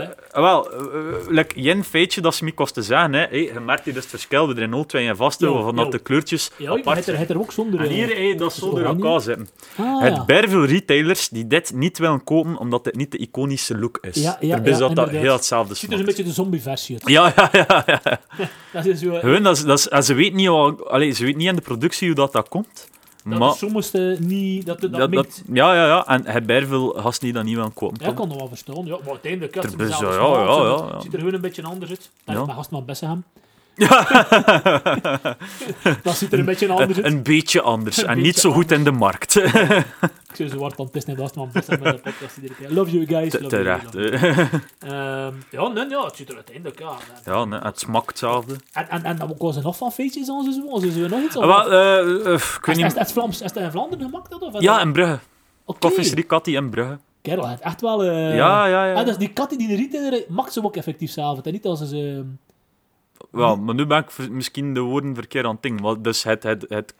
eh, 0.00 0.08
ah, 0.32 0.42
wel, 0.42 0.72
eh, 0.72 0.80
like, 1.28 1.54
één 1.54 1.84
feitje 1.84 2.20
dat 2.20 2.34
ze 2.34 2.44
me 2.44 2.52
kosten 2.52 2.82
zeggen, 2.84 3.12
hè. 3.12 3.20
Hey, 3.26 3.42
je 3.54 3.60
merkt 3.60 3.84
hier 3.84 3.94
dus 3.94 4.02
het 4.02 4.10
verschil, 4.10 4.48
we 4.54 4.60
er 4.60 4.68
0, 4.68 4.86
2 4.86 5.08
en 5.08 5.16
vast, 5.16 5.40
waarvan 5.40 5.76
dat 5.76 5.92
de 5.92 5.98
kleurtjes 5.98 6.50
Ja, 6.56 6.72
ik 6.72 6.78
apart 6.78 7.06
er, 7.06 7.18
het 7.18 7.30
er 7.30 7.38
ook 7.38 7.52
zonder... 7.52 7.80
En 7.80 7.86
eh, 7.86 7.92
hier, 7.92 8.06
hey, 8.16 8.36
dat 8.36 8.50
is 8.52 8.58
zo 8.58 8.70
door 8.70 8.78
oranje. 8.78 9.02
elkaar 9.04 9.20
zitten. 9.20 9.48
ah, 9.76 10.00
Het 10.00 10.22
ja. 10.26 10.48
veel 10.48 10.64
retailers 10.64 11.28
die 11.28 11.46
dit 11.46 11.72
niet 11.74 11.98
willen 11.98 12.24
kopen, 12.24 12.56
omdat 12.56 12.84
het 12.84 12.96
niet 12.96 13.10
de 13.10 13.18
iconische 13.18 13.78
look 13.78 13.98
is. 14.00 14.14
Ja, 14.22 14.36
ja, 14.40 14.48
Daarbij 14.48 14.72
ja, 14.72 14.78
dat 14.78 14.96
dat 14.96 15.08
heel 15.10 15.32
hetzelfde 15.32 15.68
Het 15.68 15.78
ziet 15.78 15.92
er 15.92 15.98
een 15.98 16.02
smaakt. 16.04 16.15
Beetje 16.16 16.24
de 16.24 16.32
zombie-versie. 16.32 16.98
Ja, 17.04 17.32
ja, 17.36 17.48
ja. 17.52 17.82
ja. 17.86 18.00
Dat 18.72 18.84
is 18.86 19.00
zo... 19.00 19.18
Gewoon, 19.18 19.42
dat 19.42 19.56
is, 19.56 19.62
dat 19.64 19.78
is, 19.78 19.88
en 19.88 20.04
ze 20.04 20.14
weet 20.14 20.34
niet, 20.34 20.48
wat- 20.48 20.86
allee, 20.88 21.10
ze 21.12 21.24
weet 21.24 21.36
niet 21.36 21.48
in 21.48 21.56
de 21.56 21.62
productie 21.62 22.06
hoe 22.06 22.16
dat, 22.16 22.32
dat 22.32 22.48
komt. 22.48 22.88
dat 23.24 23.38
maar 23.38 23.52
soms 23.54 23.90
eh, 23.90 24.18
niet... 24.18 24.66
Dat, 24.66 24.80
dat, 24.80 25.12
dat, 25.12 25.42
ja, 25.52 25.74
ja, 25.74 25.86
ja. 25.86 26.06
En 26.06 26.26
hij 26.26 26.42
bij 26.42 26.66
veel 26.66 26.88
gasten 26.88 27.24
die 27.24 27.32
dat 27.34 27.44
niet 27.44 27.54
willen 27.56 27.72
kopen. 27.74 27.96
Ja, 28.00 28.08
ik 28.08 28.14
kan 28.14 28.28
dat 28.28 28.38
wel 28.38 28.48
verstaan. 28.48 28.86
Ja, 28.86 28.96
maar 29.02 29.10
uiteindelijk... 29.10 29.54
Ja, 29.54 29.60
dezelfde 29.60 30.06
ja, 30.06 30.12
ja, 30.12 30.88
ja, 30.92 31.00
ziet 31.00 31.12
er 31.12 31.18
gewoon 31.18 31.34
een 31.34 31.40
beetje 31.40 31.62
anders 31.62 31.90
uit. 31.90 32.10
Dat 32.24 32.34
Ja. 32.34 32.40
is 32.40 32.46
mijn 32.46 32.56
gast 32.58 32.70
van 32.70 32.84
Bessenham. 32.84 33.24
dat 36.02 36.16
ziet 36.16 36.32
er 36.32 36.38
een 36.38 36.44
beetje 36.44 36.68
anders 36.68 36.96
uit. 36.96 37.04
Een 37.12 37.22
beetje 37.22 37.60
anders. 37.60 37.96
Een 38.02 38.06
en 38.08 38.14
niet 38.16 38.24
beetje 38.24 38.40
zo 38.40 38.52
goed 38.52 38.72
in 38.72 38.84
de 38.84 38.90
markt. 38.90 39.36
Ik 39.36 40.36
zou 40.46 40.48
zo 40.48 40.60
hard 40.60 40.80
aan 40.80 40.88
het 40.92 41.18
gast 41.18 41.34
van 41.34 41.50
met 41.52 41.66
de 41.66 42.00
podcast 42.02 42.36
iedere 42.36 42.54
keer. 42.54 42.70
Love 42.72 42.90
you 42.90 43.06
guys. 43.06 43.32
Love 43.32 43.38
you, 43.38 43.48
Terecht. 43.48 43.94
love 43.94 44.16
hè. 44.16 44.28
you. 44.28 44.48
Ehm, 44.78 45.34
ja, 45.50 45.68
nee, 45.68 45.88
ja, 45.88 46.04
het 46.04 46.16
ziet 46.16 46.28
er 46.28 46.34
uiteindelijk... 46.34 46.78
Ja, 46.78 46.92
Ja, 47.24 47.44
nee, 47.44 47.58
het 47.60 47.78
smaakt 47.78 48.06
hetzelfde. 48.06 48.54
En, 48.72 48.88
en, 48.88 49.04
en 49.04 49.18
wat 49.18 49.34
was 49.38 49.56
er 49.56 49.62
nog 49.62 49.76
van 49.76 49.92
feestjes 49.92 50.30
aan 50.30 50.44
zo? 50.44 50.50
Ze 50.80 50.92
zo 50.92 51.08
nog 51.08 51.22
iets? 51.24 51.36
Ah, 51.36 51.46
wel, 51.46 51.72
eh, 51.72 52.32
ik 52.32 52.34
Is, 52.34 52.58
weet 52.62 52.76
is, 52.76 52.82
niet... 52.82 52.96
is, 53.06 53.12
Vlaams, 53.12 53.40
is 53.40 53.52
dat 53.52 53.62
in 53.62 53.70
Vlaanderen 53.70 54.04
gemaakt? 54.04 54.30
Dat, 54.30 54.42
of 54.42 54.60
Ja, 54.60 54.80
in 54.80 54.92
Brugge. 54.92 55.18
Oké. 55.64 55.78
Koffieserie 55.78 56.26
Cathy 56.26 56.50
in 56.56 56.70
Brugge. 56.70 56.98
Kerel, 57.22 57.48
het 57.48 57.60
echt 57.60 57.80
wel... 57.80 58.04
eh, 58.04 58.36
Ja, 58.36 58.66
ja, 58.66 58.86
ja. 58.86 58.94
Ah, 58.94 59.06
dus 59.06 59.16
die 59.16 59.32
kat 59.32 59.50
die 59.50 59.58
in 59.58 59.68
de 59.68 59.76
retailer 59.76 60.24
maakt 60.28 60.52
ze 60.52 60.64
ook 60.64 60.76
effectief 60.76 61.10
zelf. 61.10 61.40
En 61.42 61.52
niet 61.52 61.66
als 61.66 61.88
ze... 61.88 62.24
Ja, 63.32 63.54
maar 63.54 63.74
nu 63.74 63.86
ben 63.86 63.98
ik 63.98 64.30
misschien 64.30 64.74
de 64.74 64.80
woorden 64.80 65.14
verkeerd 65.14 65.46
aan 65.46 65.60
het. 65.60 65.80
Maar 65.80 66.02
dus 66.02 66.22
het, 66.22 66.42
het, 66.42 66.64
het 66.68 66.94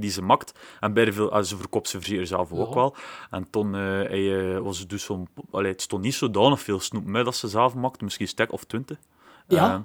die 0.00 0.10
ze 0.10 0.22
maakt. 0.22 0.58
En 0.80 0.92
veel, 1.12 1.32
ah, 1.32 1.42
ze 1.42 1.56
verkoopt 1.56 1.88
ze 1.88 1.98
zeer 2.00 2.26
zelf 2.26 2.52
ook 2.52 2.74
wel. 2.74 2.96
En 3.30 3.50
toen 3.50 3.74
eh, 3.74 3.80
hij, 3.80 4.54
eh, 4.54 4.58
was 4.58 4.78
het 4.78 4.90
dus 4.90 5.04
zo'n... 5.04 5.28
Het 5.50 5.82
stond 5.82 6.02
niet 6.02 6.14
zodanig 6.14 6.60
veel 6.60 6.80
snoep 6.80 7.04
mee 7.04 7.24
dat 7.24 7.36
ze 7.36 7.48
zelf 7.48 7.74
maakt. 7.74 8.00
Misschien 8.00 8.24
een 8.24 8.30
stek 8.30 8.52
of 8.52 8.64
twintig. 8.64 8.98
Ja. 9.48 9.84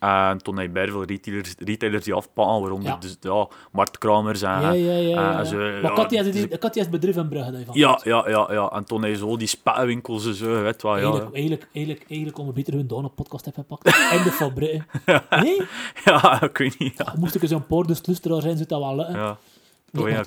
En 0.00 0.38
toen 0.38 0.56
hij 0.56 0.70
bij 0.70 0.88
veel 0.88 1.04
retailers, 1.04 1.54
retailers 1.58 2.04
die 2.04 2.14
afpakken, 2.14 2.60
waaronder 2.60 2.88
Ja. 2.88 2.96
dus, 2.96 3.16
ja, 3.20 3.48
marktkramers 3.72 4.42
en... 4.42 4.48
ja, 4.60 4.70
ja, 4.72 4.92
ja. 4.92 5.38
en 5.38 5.46
ze- 5.46 5.78
maar 5.82 5.92
Katja 5.92 6.22
is 6.22 6.80
het 6.80 6.90
bedrijf 6.90 7.16
in 7.16 7.28
Brugge. 7.28 7.50
dat 7.50 7.60
je 7.60 7.66
van 7.66 7.78
Ja, 7.78 8.00
ja, 8.04 8.24
ja, 8.28 8.46
ja. 8.52 8.68
En 8.70 8.84
toen 8.84 9.02
hij 9.02 9.14
zo 9.14 9.36
die 9.36 9.46
spetwinkels 9.48 10.26
en 10.26 10.34
zo, 10.34 10.62
weet 10.62 10.82
wel, 10.82 10.98
ja. 10.98 11.28
Eigenlijk, 11.32 11.66
eigenlijk, 11.72 12.04
eigenlijk, 12.08 12.38
om 12.38 12.46
een 12.48 12.54
beter 12.54 12.74
hun 12.74 12.86
Dona 12.86 13.08
podcast 13.08 13.44
hebben 13.44 13.64
gepakt. 13.68 13.96
En 14.18 14.22
de 14.22 14.30
fabriek. 14.30 14.82
Nee? 15.30 15.60
Ja, 16.04 16.42
ik 16.42 16.58
weet 16.58 16.78
niet. 16.78 16.94
Ja, 16.98 17.14
Moest 17.18 17.34
ik 17.34 17.42
eens 17.42 17.50
een 17.50 17.66
paar 17.66 17.82
dus 17.82 18.00
zijn, 18.02 18.56
zou 18.56 18.68
dat 18.68 18.80
wel 18.80 18.96
lukken. 18.96 19.14
ja. 19.16 19.36
Toch 19.92 20.08
ja, 20.08 20.22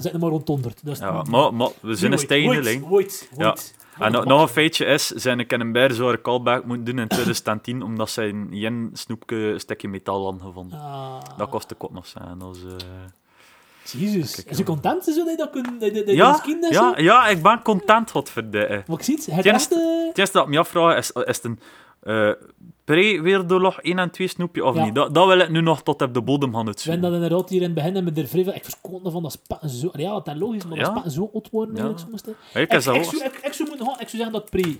zitten 0.00 0.20
maar 0.20 0.30
rond 0.30 0.48
100. 0.48 0.80
Dus 0.84 0.98
Ja, 0.98 1.22
maar, 1.30 1.54
maar 1.54 1.68
we 1.80 1.94
zijn 1.94 2.12
een 2.12 2.18
stijgende 2.18 2.62
lijn. 2.62 2.88
Wait, 2.88 3.28
Ja. 3.36 3.44
wait. 3.44 3.74
En 3.98 4.12
nog, 4.12 4.24
nog 4.24 4.42
een 4.42 4.48
feitje 4.48 4.84
is, 4.84 5.06
zijn 5.06 5.40
ik 5.40 5.52
in 5.52 5.60
een 5.60 6.20
callback 6.22 6.64
moeten 6.64 6.84
doen 6.84 6.98
in 6.98 7.08
2010, 7.08 7.82
omdat 7.82 8.10
zij 8.10 8.28
een 8.28 8.48
jen 8.50 8.90
snoepje 8.92 9.36
een 9.36 9.60
stukje 9.60 9.88
metaal 9.88 10.22
hadden 10.22 10.40
gevonden. 10.40 10.78
Ah, 10.80 11.20
Dat 11.36 11.48
kostte 11.48 11.74
kot 11.74 11.92
nog 11.92 12.06
zijn. 12.06 12.38
Dat 12.38 12.58
eh, 12.66 14.00
Jezus. 14.00 14.34
Kijk, 14.34 14.50
Is 14.50 14.58
je 14.58 14.64
content 14.64 15.04
zo 15.04 15.14
dat 15.14 15.30
je 15.30 15.36
dat 15.36 15.50
kunt... 15.50 15.80
dat 15.80 15.94
dat 15.94 16.10
ja, 16.10 16.40
ja, 16.70 16.94
ja, 16.96 17.26
ik 17.28 17.42
ben 17.42 17.62
content, 17.62 18.10
godverdikke. 18.10 18.82
Maar 18.86 18.98
ik 18.98 19.04
zie 19.04 19.14
het, 19.16 19.26
het 19.26 19.40
Tjens- 19.42 19.62
echte... 19.62 20.04
Het 20.08 20.18
eerste 20.18 20.36
dat 20.36 20.46
ik 20.46 20.52
me 20.52 20.58
afvraag 20.58 20.96
is, 20.96 21.10
is 21.10 21.36
het 21.36 21.44
een 21.44 21.60
eh 22.00 22.30
pre-wereldoorlog 22.84 23.80
1 23.80 23.98
en 23.98 24.10
2 24.10 24.28
snoepje 24.28 24.64
of 24.64 24.74
Ja. 24.76 24.84
niet? 24.84 24.94
Dat, 24.94 25.14
dat 25.14 25.26
wil 25.26 25.38
ik 25.38 25.48
nu 25.48 25.60
nog 25.60 25.82
tot 25.82 26.02
op 26.02 26.14
de 26.14 26.22
bodem 26.22 26.52
gaan 26.54 26.60
We 26.62 26.66
uitzoeken. 26.66 27.02
hebben 27.02 27.20
dat 27.20 27.28
inderdaad 27.30 27.50
hier 27.50 27.58
in 27.62 27.64
het 27.64 27.74
begin 27.74 28.04
met 28.04 28.14
de 28.14 28.26
vrij 28.26 28.42
Ik 28.42 28.64
verskoot 28.64 29.00
van 29.04 29.22
dat 29.22 29.32
spatten 29.32 29.68
zo... 29.68 29.90
Ja, 29.92 30.10
dat 30.12 30.26
is 30.26 30.34
logisch, 30.40 30.64
maar 30.66 30.76
dat 30.76 30.86
Ja. 30.86 30.90
spatten 30.92 31.12
zo 31.12 31.30
oud 31.34 31.50
worden 31.50 31.74
Ja. 31.76 31.82
eigenlijk 31.82 32.22
soms. 32.22 32.36
hè. 32.36 32.58
Ja, 32.58 32.60
ik 32.60 32.72
Ik, 32.72 32.84
dat 32.84 32.94
ik, 32.94 33.04
zou- 33.04 33.24
ik, 33.24 33.40
ik 33.42 33.52
zou 33.52 33.68
moeten 33.68 33.86
gaan, 33.86 34.00
ik 34.00 34.08
zou 34.08 34.22
zeggen 34.22 34.32
dat 34.32 34.50
pre... 34.50 34.76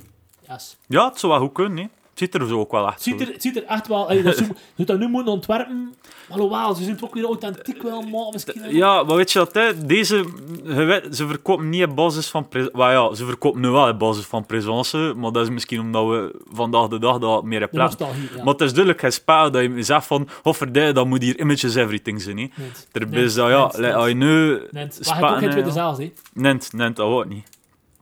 Yes. 0.49 0.77
Ja, 0.87 1.09
het 1.09 1.19
zou 1.19 1.33
wel 1.33 1.41
goed 1.41 1.53
kunnen, 1.53 1.79
hè. 1.79 1.89
Ziet 2.21 2.35
er 2.35 2.49
zo 2.49 2.59
ook 2.59 2.71
wel 2.71 2.87
echt 2.87 3.03
ziet 3.03 3.21
zo 3.21 3.27
er, 3.27 3.33
het 3.33 3.43
ziet 3.43 3.57
er 3.57 3.65
echt 3.65 3.89
wel... 3.89 4.11
Ey, 4.11 4.23
dat 4.23 4.37
ze, 4.37 4.45
ze 4.77 4.85
dat 4.85 4.99
nu 4.99 5.09
moeten 5.09 5.33
ontwerpen. 5.33 5.95
Alhoewel, 6.29 6.75
ze 6.75 6.83
zijn 6.83 6.95
het 6.95 7.05
ook 7.05 7.15
weer 7.15 7.25
authentiek 7.25 7.83
wel, 7.83 8.03
maar 8.03 8.29
misschien... 8.33 8.75
Ja, 8.75 9.03
maar 9.03 9.17
weet 9.17 9.33
je 9.33 9.39
wat, 9.39 9.55
hè? 9.55 9.87
deze, 9.87 10.17
je 10.65 11.09
ze 11.11 11.27
verkopen 11.27 11.69
niet 11.69 11.85
op 11.85 11.97
basis 11.97 12.29
van 12.29 12.47
ja, 12.73 13.15
ze 13.15 13.27
verkopen 13.27 13.61
nu 13.61 13.69
wel 13.69 13.89
op 13.89 13.99
basis 13.99 14.25
van 14.25 14.47
presence, 14.47 15.15
maar 15.17 15.33
dat 15.33 15.43
is 15.43 15.51
misschien 15.51 15.81
omdat 15.81 16.09
we 16.09 16.41
vandaag 16.53 16.89
de 16.89 16.99
dag 16.99 17.19
dat 17.19 17.45
meer 17.45 17.61
hebben 17.61 17.79
plaats. 17.79 17.97
ja. 17.99 18.45
Maar 18.45 18.53
het 18.53 18.61
is 18.61 18.71
duidelijk 18.73 19.01
geen 19.01 19.13
spel 19.13 19.51
dat 19.51 19.63
je 19.63 19.83
zegt 19.83 20.07
van, 20.07 20.29
hofferdij, 20.43 20.93
dan 20.93 21.09
moet 21.09 21.23
hier 21.23 21.39
images 21.39 21.75
everything 21.75 22.23
zijn. 22.23 22.39
Hè. 22.39 22.49
Terwijl 22.93 23.35
dat, 23.35 23.77
ja, 23.77 23.93
als 23.93 24.09
je 24.09 24.15
nu... 24.15 24.63
Nent. 24.71 25.01
Maar 25.07 25.19
je 25.19 25.27
ook 25.27 25.39
geen 25.39 25.51
tweede 25.51 25.71
zaal, 25.71 25.99
hè. 25.99 26.13
Nent, 26.33 26.73
nent, 26.73 26.97
dat 26.97 27.09
wordt 27.09 27.29
niet. 27.29 27.47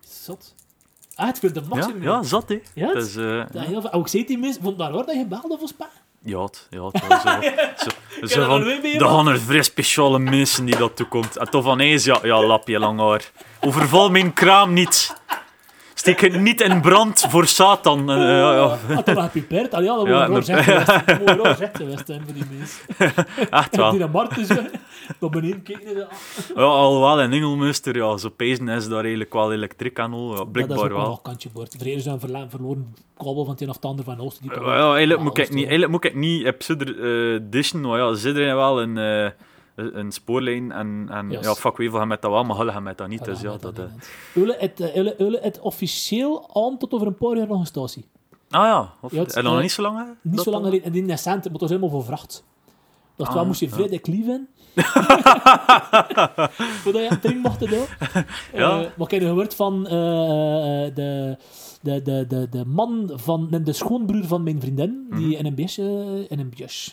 Zot. 0.00 0.57
Ah, 1.18 1.26
het 1.26 1.40
de 1.40 1.50
Ja, 1.54 1.61
maximum. 1.68 2.02
ja, 2.02 2.22
zat, 2.22 2.48
hè. 2.48 2.61
Ja, 2.74 2.87
Het 2.87 2.94
het- 2.96 3.07
is, 3.07 3.16
eh, 3.16 3.42
Dat 3.52 3.62
heel 3.64 3.81
veel... 3.81 3.92
Ook 3.92 4.09
zei 4.09 4.24
die 4.24 4.38
mensen, 4.38 4.62
vond 4.62 4.78
daar 4.78 4.90
hoor 4.90 5.07
dat 5.07 5.14
je 5.14 5.26
belde 5.26 5.57
voor 5.59 5.68
Spa? 5.68 5.88
ja, 6.22 6.42
het, 6.42 6.66
ja, 6.70 6.85
het 6.92 7.07
was 7.09 7.22
zo. 7.22 7.40
zo, 8.20 8.26
zo 8.40 8.46
van, 8.46 8.62
er 8.68 9.04
gaan 9.07 9.28
er 9.28 9.40
vrij 9.40 9.62
speciale 9.62 10.18
mensen 10.18 10.64
die 10.64 10.76
dat 10.76 10.96
toekomt. 10.96 11.37
En 11.37 11.50
toch 11.50 11.64
van 11.64 11.81
eens, 11.81 12.04
ja, 12.04 12.18
ja, 12.22 12.42
lapje 12.42 12.78
lang 12.78 13.00
haar. 13.00 13.31
Overval 13.61 14.11
mijn 14.11 14.33
kraam 14.33 14.72
niet. 14.72 15.16
Steek 15.99 16.21
het 16.21 16.41
niet 16.41 16.61
in 16.61 16.81
brand 16.81 17.27
voor 17.29 17.47
Satan. 17.47 18.11
Eh, 18.11 18.17
ja, 18.17 18.53
ja. 18.55 18.95
Had 18.95 19.07
nog 19.07 19.23
gepipeerd? 19.25 19.75
Allee, 19.75 19.89
ja, 19.89 19.97
dat 19.97 20.07
Ja, 20.07 20.29
moet 20.29 20.49
een 20.49 20.59
inderdaad. 20.59 21.59
zet 21.59 21.77
geweest. 21.77 21.99
Een 21.99 22.05
zijn 22.07 22.23
voor 22.25 22.35
die 22.35 22.45
mensen. 22.59 22.85
Echt 23.51 23.77
wel. 23.77 23.91
Die 23.91 23.99
naar 24.01 24.11
Marten 24.11 24.47
zo, 24.47 24.55
naar 25.21 25.31
beneden 25.31 25.63
kijken. 25.63 25.97
Ja, 26.55 26.63
alhoewel 26.63 27.21
in 27.21 27.33
Engelmuster, 27.33 27.97
ja, 27.97 28.17
zo 28.17 28.29
pezen 28.29 28.69
is 28.69 28.89
daar 28.89 29.01
eigenlijk 29.01 29.33
wel 29.33 29.53
elektriek 29.53 29.99
aan 29.99 30.13
al. 30.13 30.31
Ja, 30.31 30.45
Dat 30.53 30.69
is 30.71 30.75
wel 30.75 30.89
wel. 30.89 31.07
nog 31.07 31.23
kantje 31.23 31.49
boord. 31.53 31.75
Vrede 31.79 32.01
zijn 32.01 32.21
verla- 32.21 32.47
verloren 32.49 32.95
kabel 33.17 33.45
van 33.45 33.53
het 33.53 33.61
een 33.63 33.69
of 33.69 33.75
het 33.75 33.85
ander 33.85 34.05
van 34.05 34.21
Oosten. 34.21 34.43
Die 34.49 34.61
Ja, 34.61 34.77
ja, 34.77 34.91
eigenlijk, 34.91 35.21
moet 35.21 35.39
ik 35.39 35.49
niet, 35.49 35.57
eigenlijk 35.69 35.91
moet 35.91 36.05
ik 36.05 36.15
niet 36.15 36.47
op 36.47 36.63
Zidder 36.63 36.89
eh 37.35 37.41
dishen, 37.43 37.81
maar 37.81 37.99
ja, 37.99 38.15
Zidder 38.15 38.57
wel 38.57 38.83
een, 38.83 38.99
eh, 38.99 39.31
een 39.79 40.12
spoorlijn 40.12 40.73
en, 40.73 41.07
en 41.11 41.31
Yes. 41.31 41.45
ja, 41.45 41.55
fuck, 41.55 41.77
Wevel 41.77 42.07
met 42.07 42.23
dat 42.23 42.31
wel, 42.31 42.45
maar 42.45 42.57
Hulle 42.57 42.81
met 42.81 42.99
dat 42.99 43.09
niet, 43.09 43.25
dus 43.25 43.41
ja, 43.41 43.51
dat... 43.57 43.61
dat 43.62 43.79
eh. 43.79 43.85
het, 44.61 44.81
eh, 44.81 45.43
het 45.43 45.61
officieel 45.61 46.51
aan 46.55 46.79
tot 46.79 46.93
over 46.93 47.07
een 47.07 47.17
paar 47.17 47.37
jaar 47.37 47.47
nog 47.47 47.61
een 47.61 47.67
statie. 47.67 48.05
Ah 48.51 48.64
ja, 48.64 48.93
of, 49.01 49.12
Ja, 49.12 49.19
het- 49.23 49.37
en 49.37 49.47
eh, 49.47 49.61
niet 49.61 49.73
zo 49.73 49.83
lang, 49.83 49.99
hè? 49.99 50.05
Niet 50.23 50.37
dat 50.37 50.45
zo 50.45 50.51
lang 50.51 50.62
dan? 50.62 50.71
geleden. 50.73 50.87
En 50.87 50.93
die 50.93 51.03
Nessent, 51.03 51.43
maar 51.45 51.53
het 51.53 51.61
was 51.61 51.71
helemaal 51.71 51.91
voor 51.91 52.05
vracht. 52.05 52.45
Dus 53.17 53.27
Ah, 53.29 53.47
moest 53.47 53.61
je 53.61 53.67
ja. 53.69 53.73
vrij 53.73 54.01
lief 54.03 54.27
in. 54.27 54.49
Voordat 56.83 57.03
je 57.03 57.09
het 57.09 57.23
ding 57.23 57.43
mocht 57.43 57.61
doen. 57.61 57.85
Ja. 58.55 58.77
Maar 58.97 59.07
ik 59.07 59.11
heb 59.11 59.23
gehoord 59.23 59.55
van 59.55 59.85
de, 59.85 60.91
de, 61.83 62.03
de, 62.03 62.25
de, 62.29 62.49
de 62.51 62.64
man 62.67 63.11
van 63.14 63.49
de 63.64 63.73
schoonbroer 63.73 64.25
van 64.25 64.43
mijn 64.43 64.61
vriendin, 64.61 65.07
die 65.17 65.37
in 65.37 65.47
een 65.47 65.55
beestje, 65.55 66.25
in 66.29 66.38
een 66.38 66.53
beestje, 66.57 66.93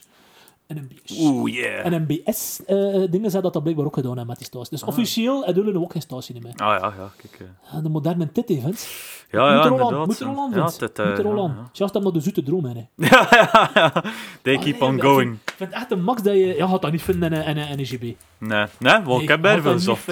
beestje. 0.67 1.25
Oeh, 1.25 1.53
yeah. 1.53 1.85
En 1.85 2.05
NBS 2.07 2.59
eh 2.65 2.75
dingen 3.09 3.31
zei 3.31 3.43
dat 3.43 3.53
dat 3.53 3.61
blijkbaar 3.61 3.85
ook 3.85 3.93
gedaan 3.93 4.09
hebben 4.17 4.27
met 4.27 4.37
die 4.37 4.47
statie. 4.47 4.69
Dus 4.69 4.83
officieel 4.83 5.45
hebben 5.45 5.65
we 5.73 5.79
ook 5.79 5.91
geen 5.91 6.01
statie 6.01 6.41
meer. 6.41 6.53
Ah 6.55 6.79
ja, 6.79 6.93
ja, 6.97 7.11
kijk. 7.17 7.39
eh. 7.39 7.75
Ah, 7.77 7.83
De 7.83 7.89
moderne 7.89 8.31
tit-events. 8.31 9.13
Ja, 9.31 9.41
moet 9.41 9.49
ja, 9.49 9.53
er 9.53 9.57
al 9.57 9.65
aan, 9.65 9.71
inderdaad. 9.81 10.05
moet 10.07 10.19
er 10.19 10.27
al 10.27 10.37
aan, 10.39 10.49
ja, 10.51 10.55
eh, 10.55 11.09
Moet 11.09 11.19
er 11.19 11.25
al 11.25 11.35
ja, 11.35 11.41
aan. 11.41 11.69
ja. 11.73 11.99
Maar 12.01 12.11
de 12.11 12.19
zoete 12.19 12.43
droom 12.43 12.65
hè. 12.65 12.71
Ja, 12.95 13.27
ja, 13.31 13.69
ja. 13.73 14.03
They 14.41 14.57
keep 14.57 14.81
on 14.81 15.01
going. 15.01 15.37
Ik 15.45 15.53
vind 15.57 15.71
echt 15.71 15.91
een 15.91 16.03
max 16.03 16.21
dat 16.21 16.33
je... 16.33 16.55
Ja, 16.57 16.67
gaat 16.67 16.81
dat 16.81 16.91
niet 16.91 17.01
vinden 17.01 17.31
in 17.31 17.57
een, 17.57 17.79
NGB. 17.79 18.01
Nee, 18.37 18.65
nee, 18.79 19.01
want 19.03 19.21
ik 19.21 19.27
heb 19.27 19.45
er 19.45 19.51
er 19.51 19.61
veel 19.61 19.71
gezocht. 19.71 20.07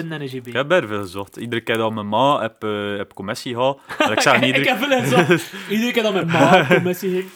Ik 0.45 0.53
heb 0.53 0.71
er 0.71 0.87
veel 0.87 1.01
gezocht. 1.01 1.35
Iedere 1.37 1.61
keer 1.61 1.77
dat 1.77 1.93
mijn 1.93 2.09
ma 2.09 2.41
heb, 2.41 2.63
eh, 2.63 2.97
heb 2.97 3.13
commissie 3.13 3.53
gehad. 3.53 3.79
Ik 4.11 4.19
zeg 4.21 4.39
niet 4.41 4.55
ik 4.55 4.65
heb 4.67 4.81
eens 4.81 5.09
zo... 5.09 5.45
Iedere 5.73 5.91
keer 5.91 6.03
dat 6.03 6.13
mijn 6.13 6.27
ma 6.27 6.65
commissie 6.67 7.11
ging. 7.11 7.29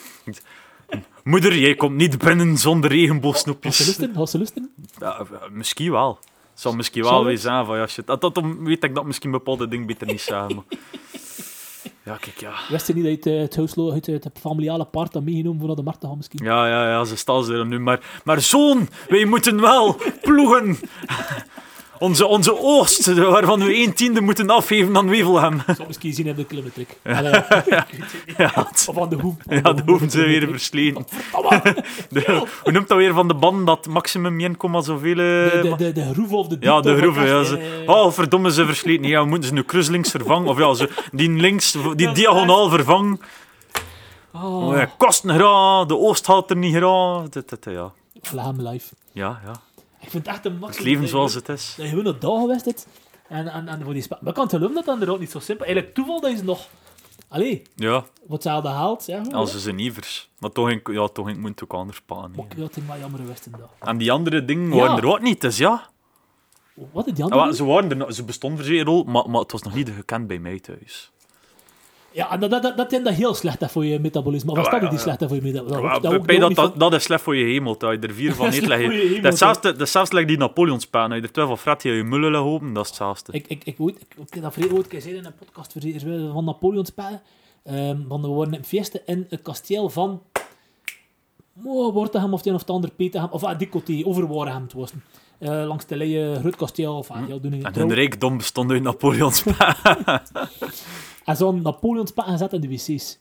Moeder, 1.27 1.57
jij 1.57 1.75
komt 1.75 1.95
niet 1.95 2.17
binnen 2.17 2.57
zonder 2.57 2.89
Had 2.89 2.91
ze 2.91 3.05
regenboogsnoepjes. 3.05 3.85
lusten? 3.85 4.15
Had 4.15 4.29
ze 4.29 4.37
lusten? 4.37 4.71
Ja, 4.99 5.19
eh, 5.19 5.49
misschien 5.51 5.91
wel. 5.91 6.19
Het 6.51 6.61
zal 6.61 6.73
misschien 6.73 7.03
wel 7.03 7.25
weer 7.25 7.37
zijn 7.37 7.65
van 7.65 7.77
ja, 7.77 7.87
shit. 7.87 8.07
Dat, 8.07 8.41
weet 8.59 8.83
ik 8.83 8.95
dat 8.95 9.05
misschien 9.05 9.31
bepaalde 9.31 9.67
dingen 9.67 9.85
beter 9.85 10.07
niet 10.07 10.21
samen. 10.21 10.63
Ja, 12.03 12.17
kijk, 12.17 12.39
ja. 12.39 12.53
Wist 12.69 12.87
je 12.87 12.93
niet 12.93 13.03
dat 13.03 13.11
je 13.11 13.17
het, 13.17 13.25
eh, 13.25 13.41
het 13.41 13.55
huislo, 13.55 13.93
het, 13.93 14.05
het 14.05 14.29
familiale 14.39 14.85
paard 14.85 15.13
had 15.13 15.23
meegenomen 15.23 15.57
voor 15.57 15.67
naar 15.67 15.75
de 15.75 15.83
markt 15.83 15.99
te 15.99 16.07
gaan 16.07 16.17
misschien? 16.17 16.45
Ja, 16.45 16.67
ja, 16.67 16.89
ja, 16.89 17.03
ze 17.03 17.15
staan 17.15 17.43
ze 17.43 17.53
er 17.53 17.65
nu. 17.65 17.79
Maar, 17.79 18.21
maar 18.23 18.41
zoon, 18.41 18.89
wij 19.09 19.25
moeten 19.25 19.61
wel 19.61 19.97
ploegen. 20.21 20.77
Onze, 21.99 22.25
onze 22.25 22.60
oogst, 22.62 23.13
waarvan 23.13 23.60
we 23.60 23.75
een 23.83 23.93
tiende 23.93 24.21
moeten 24.21 24.49
afgeven 24.49 24.97
aan 24.97 25.10
Wevelhem. 25.10 25.62
Misschien 25.88 26.13
zien 26.13 26.25
hebben 26.25 26.43
de 26.43 26.49
kilometric. 26.49 26.88
Allee, 27.03 27.31
Ja, 28.38 28.67
Of 28.88 28.97
aan 29.01 29.10
de 29.10 29.15
hoef. 29.15 29.36
ja 29.49 29.62
dat 29.62 29.81
hoeven 29.86 30.10
ze 30.10 30.21
weer 30.21 30.47
versleten. 30.49 31.05
De- 32.10 32.45
Hoe 32.63 32.71
noemt 32.71 32.88
dat 32.88 32.97
weer 32.97 33.13
van 33.13 33.27
de 33.27 33.33
band 33.33 33.65
dat 33.67 33.88
maximum 33.88 34.39
1, 34.39 34.55
zoveel... 34.83 35.15
De, 35.15 35.51
eh, 35.53 35.62
de, 35.62 35.75
de, 35.75 35.91
de 35.91 36.13
groeve 36.13 36.36
of 36.36 36.47
de 36.47 36.57
Ja, 36.60 36.81
de 36.81 36.97
groeven. 36.97 37.25
Ja, 37.27 37.43
ze, 37.43 37.83
oh, 37.86 38.12
verdomme, 38.12 38.51
ze 38.51 38.65
versleten. 38.65 39.07
Ja, 39.07 39.21
we 39.21 39.27
moeten 39.27 39.47
ze 39.47 39.53
nu 39.53 39.63
cruislinks 39.63 40.12
vervangen. 40.12 40.47
Of 40.49 40.57
ja, 40.57 40.73
ze, 40.73 40.89
die 41.12 41.29
links, 41.29 41.77
die 41.95 42.12
diagonaal 42.12 42.69
vervangen. 42.69 43.19
Oh, 44.33 44.67
Oh, 44.67 44.75
ja, 44.77 44.89
kosten 44.97 45.29
graag, 45.29 45.86
de 45.86 45.97
oost 45.97 46.27
haalt 46.27 46.49
er 46.49 46.57
niet 46.57 46.75
graag. 46.75 47.23
Ja. 47.63 47.91
Vlaam 48.21 48.62
live. 48.67 48.93
Ja, 49.12 49.39
ja. 49.45 49.51
Ik 50.01 50.10
vind 50.10 50.25
het 50.25 50.36
echt 50.36 50.45
een 50.45 50.57
max. 50.57 50.75
Het 50.77 50.86
leven 50.86 51.07
zoals 51.07 51.33
het 51.33 51.49
is. 51.49 51.73
Dat 51.77 51.86
je 51.86 51.91
gewoon 51.91 52.05
een 52.05 52.19
dag 52.19 52.39
geweest 52.41 52.65
hebt. 52.65 52.88
En, 53.27 53.47
en, 53.47 53.67
en 53.67 53.83
voor 53.83 53.93
die. 53.93 54.05
Maar 54.10 54.19
ik 54.27 54.33
kan 54.33 54.43
het 54.43 54.53
geloven 54.53 54.75
dat 54.75 54.86
dat 54.86 54.93
inderdaad 54.93 55.19
niet 55.19 55.31
zo 55.31 55.39
simpel 55.39 55.65
Eigenlijk 55.65 55.95
toeval 55.95 56.21
dat 56.21 56.31
je 56.31 56.38
ze 56.38 56.43
nog... 56.43 56.67
Allee, 57.29 57.62
Ja, 57.75 57.91
wat 57.91 58.05
hetzelfde 58.29 58.69
haalt. 58.69 59.05
Ja, 59.05 59.21
als 59.31 59.51
hè. 59.51 59.57
ze 59.57 59.63
zijn 59.63 59.79
ivers. 59.79 60.29
Maar 60.39 60.51
toch, 60.51 60.67
ging- 60.67 60.81
ja, 60.91 61.07
toch 61.07 61.25
ging 61.25 61.38
ik 61.38 61.43
moet 61.43 61.63
ook 61.63 61.73
anders. 61.73 62.01
Maar 62.07 62.25
ik 62.49 62.57
had 62.60 62.75
het 62.75 62.88
maar 62.88 62.99
jammer 62.99 63.19
geweest 63.19 63.45
in 63.45 63.51
dag. 63.51 63.69
En 63.79 63.97
die 63.97 64.12
andere 64.12 64.45
dingen 64.45 64.69
Ja. 64.69 64.75
waren 64.75 64.97
er 64.97 65.05
ook 65.07 65.21
niet, 65.21 65.41
dus 65.41 65.57
ja. 65.57 65.89
Wat 66.91 67.05
die 67.05 67.13
Ah, 67.15 67.21
andere? 67.21 67.41
wel, 67.43 67.53
ze, 67.53 67.65
waren 67.65 68.01
er, 68.05 68.13
ze 68.13 68.23
bestonden 68.23 68.65
zeer 68.65 68.83
rol, 68.86 69.03
maar, 69.03 69.29
maar 69.29 69.41
het 69.41 69.51
was 69.51 69.62
nog 69.62 69.73
niet 69.73 69.89
gekend 69.89 70.27
bij 70.27 70.39
mij 70.39 70.60
thuis. 70.60 71.12
Ja, 72.17 72.38
dat, 72.38 72.49
dat, 72.49 72.62
dat, 72.77 72.89
dat 72.89 73.13
heel 73.13 73.34
slecht 73.34 73.62
is 73.62 73.71
voor 73.71 73.86
je 73.86 73.99
metabolisme. 73.99 74.51
Of 74.51 74.58
is 74.58 74.65
Ja, 74.65 74.80
dat 74.80 74.91
niet 74.91 74.99
slecht 74.99 75.21
is 75.21 75.27
voor 75.27 75.36
je 75.36 75.41
metabolisme? 75.41 75.82
Dat, 75.82 76.01
dat, 76.01 76.12
niet 76.71 76.80
dat, 76.80 76.93
is 76.93 77.03
slecht 77.03 77.21
voor 77.23 77.36
je 77.36 77.45
hemel, 77.45 77.77
dat 77.77 77.91
je 78.01 78.08
er 78.08 78.13
vier 78.13 78.34
van 78.36 78.45
Dat 78.45 78.53
is 78.53 78.60
eet. 78.60 78.65
slecht 78.65 78.82
leg 78.82 78.89
voor 78.89 78.97
je 78.97 79.01
je- 79.03 79.08
hemel, 79.08 79.21
Dat 79.23 79.34
is 79.34 79.39
zelfs- 79.39 79.62
dat 79.62 79.82
is 79.82 79.91
zelfs 79.91 80.10
die 80.10 80.38
Napoleonspan. 80.38 81.03
Als 81.12 81.15
je 81.15 81.21
er 81.21 81.32
twee 81.32 81.45
van 81.45 81.58
fret, 81.58 81.84
je 81.84 81.91
je 81.91 82.03
mullen 82.03 82.36
open, 82.36 82.73
dat 82.73 82.84
is 82.84 82.89
hetzelfde. 82.89 83.32
Ik, 83.34 83.47
ik, 83.47 83.63
ik, 83.63 83.75
ooit, 83.80 84.01
ik, 84.30 84.41
dat 84.41 84.53
vrij 84.53 84.69
ooit 84.71 84.86
gezien 84.89 85.15
in 85.15 85.25
een 85.25 85.36
podcast 85.36 85.73
van 86.34 86.45
Napoleons 86.45 86.89
Spellen. 86.89 87.21
Ehm 87.63 87.97
van 88.08 88.21
we 88.21 88.27
worden 88.27 88.53
in 88.53 88.63
feesten 88.63 89.01
in 89.06 89.25
het 89.30 89.41
kasteel 89.41 89.89
van... 89.89 90.21
Oh, 91.65 91.93
Wortegem 91.93 92.34
of 92.34 92.38
het 92.39 92.47
een 92.47 92.53
of 92.53 92.60
het 92.60 92.69
ander 92.69 92.91
Petergem. 92.91 93.30
Of 93.32 93.43
ah, 93.43 93.58
die 93.60 93.67
côté, 93.69 94.08
over 94.08 94.27
Waregem 94.27 94.62
het 94.63 94.73
was. 94.73 94.91
Eh, 95.39 95.67
langs 95.67 95.86
de 95.86 95.95
leien 95.95 96.39
Groot 96.39 96.56
Kasteel. 96.56 96.97
Of, 96.97 97.12
ah, 97.12 97.28
ja, 97.28 97.38
doen 97.38 97.54
in 97.54 97.63
En 97.65 97.73
hun 97.73 97.93
rijkdom 97.93 98.38
bestond 98.38 98.71
uit 98.71 98.82
Napoleonspan. 98.82 99.56
En 101.28 101.36
zo'n 101.36 101.62
Napoleons 101.62 102.10
Spellen 102.10 102.32
gezet 102.32 102.54
in 102.54 102.62
de 102.62 102.67
wc's. 102.67 103.19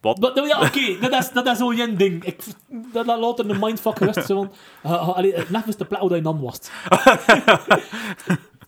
Wat? 0.00 0.20
Maar, 0.20 0.34
nou 0.34 0.46
ja, 0.46 0.60
oké, 0.60 0.98
dat 1.08 1.12
is, 1.22 1.32
dat 1.32 1.46
is 1.46 1.58
zo'n 1.58 1.76
jen 1.76 1.96
ding. 1.96 2.24
Ik, 2.24 2.44
dat 2.92 3.06
dat 3.06 3.18
later 3.18 3.50
een 3.50 3.60
mindfuck 3.60 3.96
geweest. 3.96 4.26
Zo 4.26 4.36
van, 4.36 4.52
uh, 4.86 4.92
uh, 4.92 5.08
allee, 5.08 5.34
het 5.34 5.50
net 5.50 5.66
was 5.66 5.76
de 5.82 5.84
plek 5.84 6.00
waar 6.00 6.14
je 6.14 6.22
dan 6.22 6.40
was. 6.40 6.60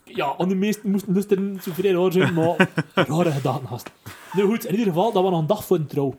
ja, 0.05 0.35
en 0.39 0.49
de 0.49 0.55
meesten 0.55 0.91
moesten 0.91 1.15
dus 1.15 1.27
er 1.27 1.63
zo 1.63 1.73
vrij 1.73 1.93
raar 1.93 2.13
zijn, 2.13 2.35
maar 2.35 2.69
rare 2.95 3.31
gedachten 3.31 3.67
had. 3.67 3.91
Nou 4.33 4.49
goed, 4.49 4.65
in 4.65 4.71
ieder 4.71 4.87
geval, 4.87 5.13
dat 5.13 5.23
was 5.23 5.31
nog 5.31 5.41
een 5.41 5.47
dag 5.47 5.65
voor 5.65 5.77
een 5.77 5.87
trouw. 5.87 6.15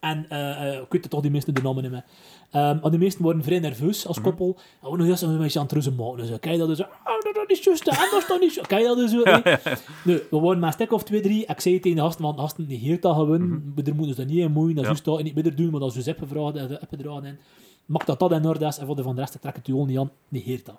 En 0.00 0.26
eh, 0.28 0.68
eh, 0.68 0.80
ik 0.80 0.86
weet 0.92 1.02
het 1.02 1.10
toch, 1.10 1.20
die 1.20 1.30
meesten 1.30 1.54
de 1.54 1.62
namen 1.62 1.82
niet 1.82 1.92
meer. 1.92 2.04
Ehm, 2.50 2.78
en 2.82 2.90
de 2.90 2.98
meesten 2.98 3.22
worden 3.22 3.42
vrij 3.44 3.58
nerveus 3.58 4.06
als 4.06 4.20
koppel. 4.20 4.56
En 4.82 4.90
we 4.90 4.96
nog 4.96 5.20
een 5.20 5.38
beetje 5.38 5.58
aan 5.58 5.64
het 5.64 5.74
ruzen 5.74 5.94
maken. 5.94 6.16
Dus, 6.16 6.38
kijk 6.40 6.58
dat 6.58 6.68
dus, 6.68 6.80
oh, 6.80 6.86
dat, 7.04 7.34
dat 7.34 7.50
is 7.50 7.64
juist, 7.64 7.86
is 7.88 8.26
toch 8.26 8.40
niet. 8.40 8.60
Kijk 8.66 8.84
dat 8.84 8.96
dus 8.96 9.10
zo. 9.10 9.22
nee. 9.44 9.56
Nu, 10.04 10.22
we 10.30 10.36
worden 10.36 10.58
maar 10.58 10.68
een 10.68 10.74
stuk 10.74 10.92
of 10.92 11.02
twee, 11.02 11.20
drie. 11.20 11.46
Ik 11.46 11.60
zei 11.60 11.80
tegen 11.80 11.96
de 11.96 12.02
gasten, 12.02 12.24
want 12.24 12.40
gasten 12.40 12.66
negeert 12.68 13.02
dat 13.02 13.14
gewoon. 13.14 13.72
We 13.74 13.92
moeten 13.92 14.14
ze 14.14 14.24
niet 14.24 14.38
in 14.38 14.52
moeien, 14.52 14.74
dat 14.74 14.84
is 14.84 14.90
Ja. 14.90 14.96
juist 15.04 15.18
en 15.18 15.24
niet 15.24 15.44
meer 15.44 15.56
doen, 15.56 15.70
maar 15.70 15.80
dat 15.80 15.96
is 15.96 16.04
dus 16.04 16.14
gevraagd, 16.18 16.56
eh. 16.56 17.24
En 17.24 17.38
maakt 17.86 18.06
dat 18.06 18.18
dat 18.18 18.32
in 18.32 18.46
orde 18.46 18.66
is, 18.66 18.78
en 18.78 18.86
voor 18.86 18.96
de 18.96 19.02
van 19.02 19.14
de 19.14 19.20
rest 19.20 19.40
trek 19.40 19.56
het 19.56 19.68
u 19.68 19.72
al 19.72 19.84
niet 19.84 19.98
aan, 19.98 20.10
negeert 20.28 20.66
dat. 20.66 20.78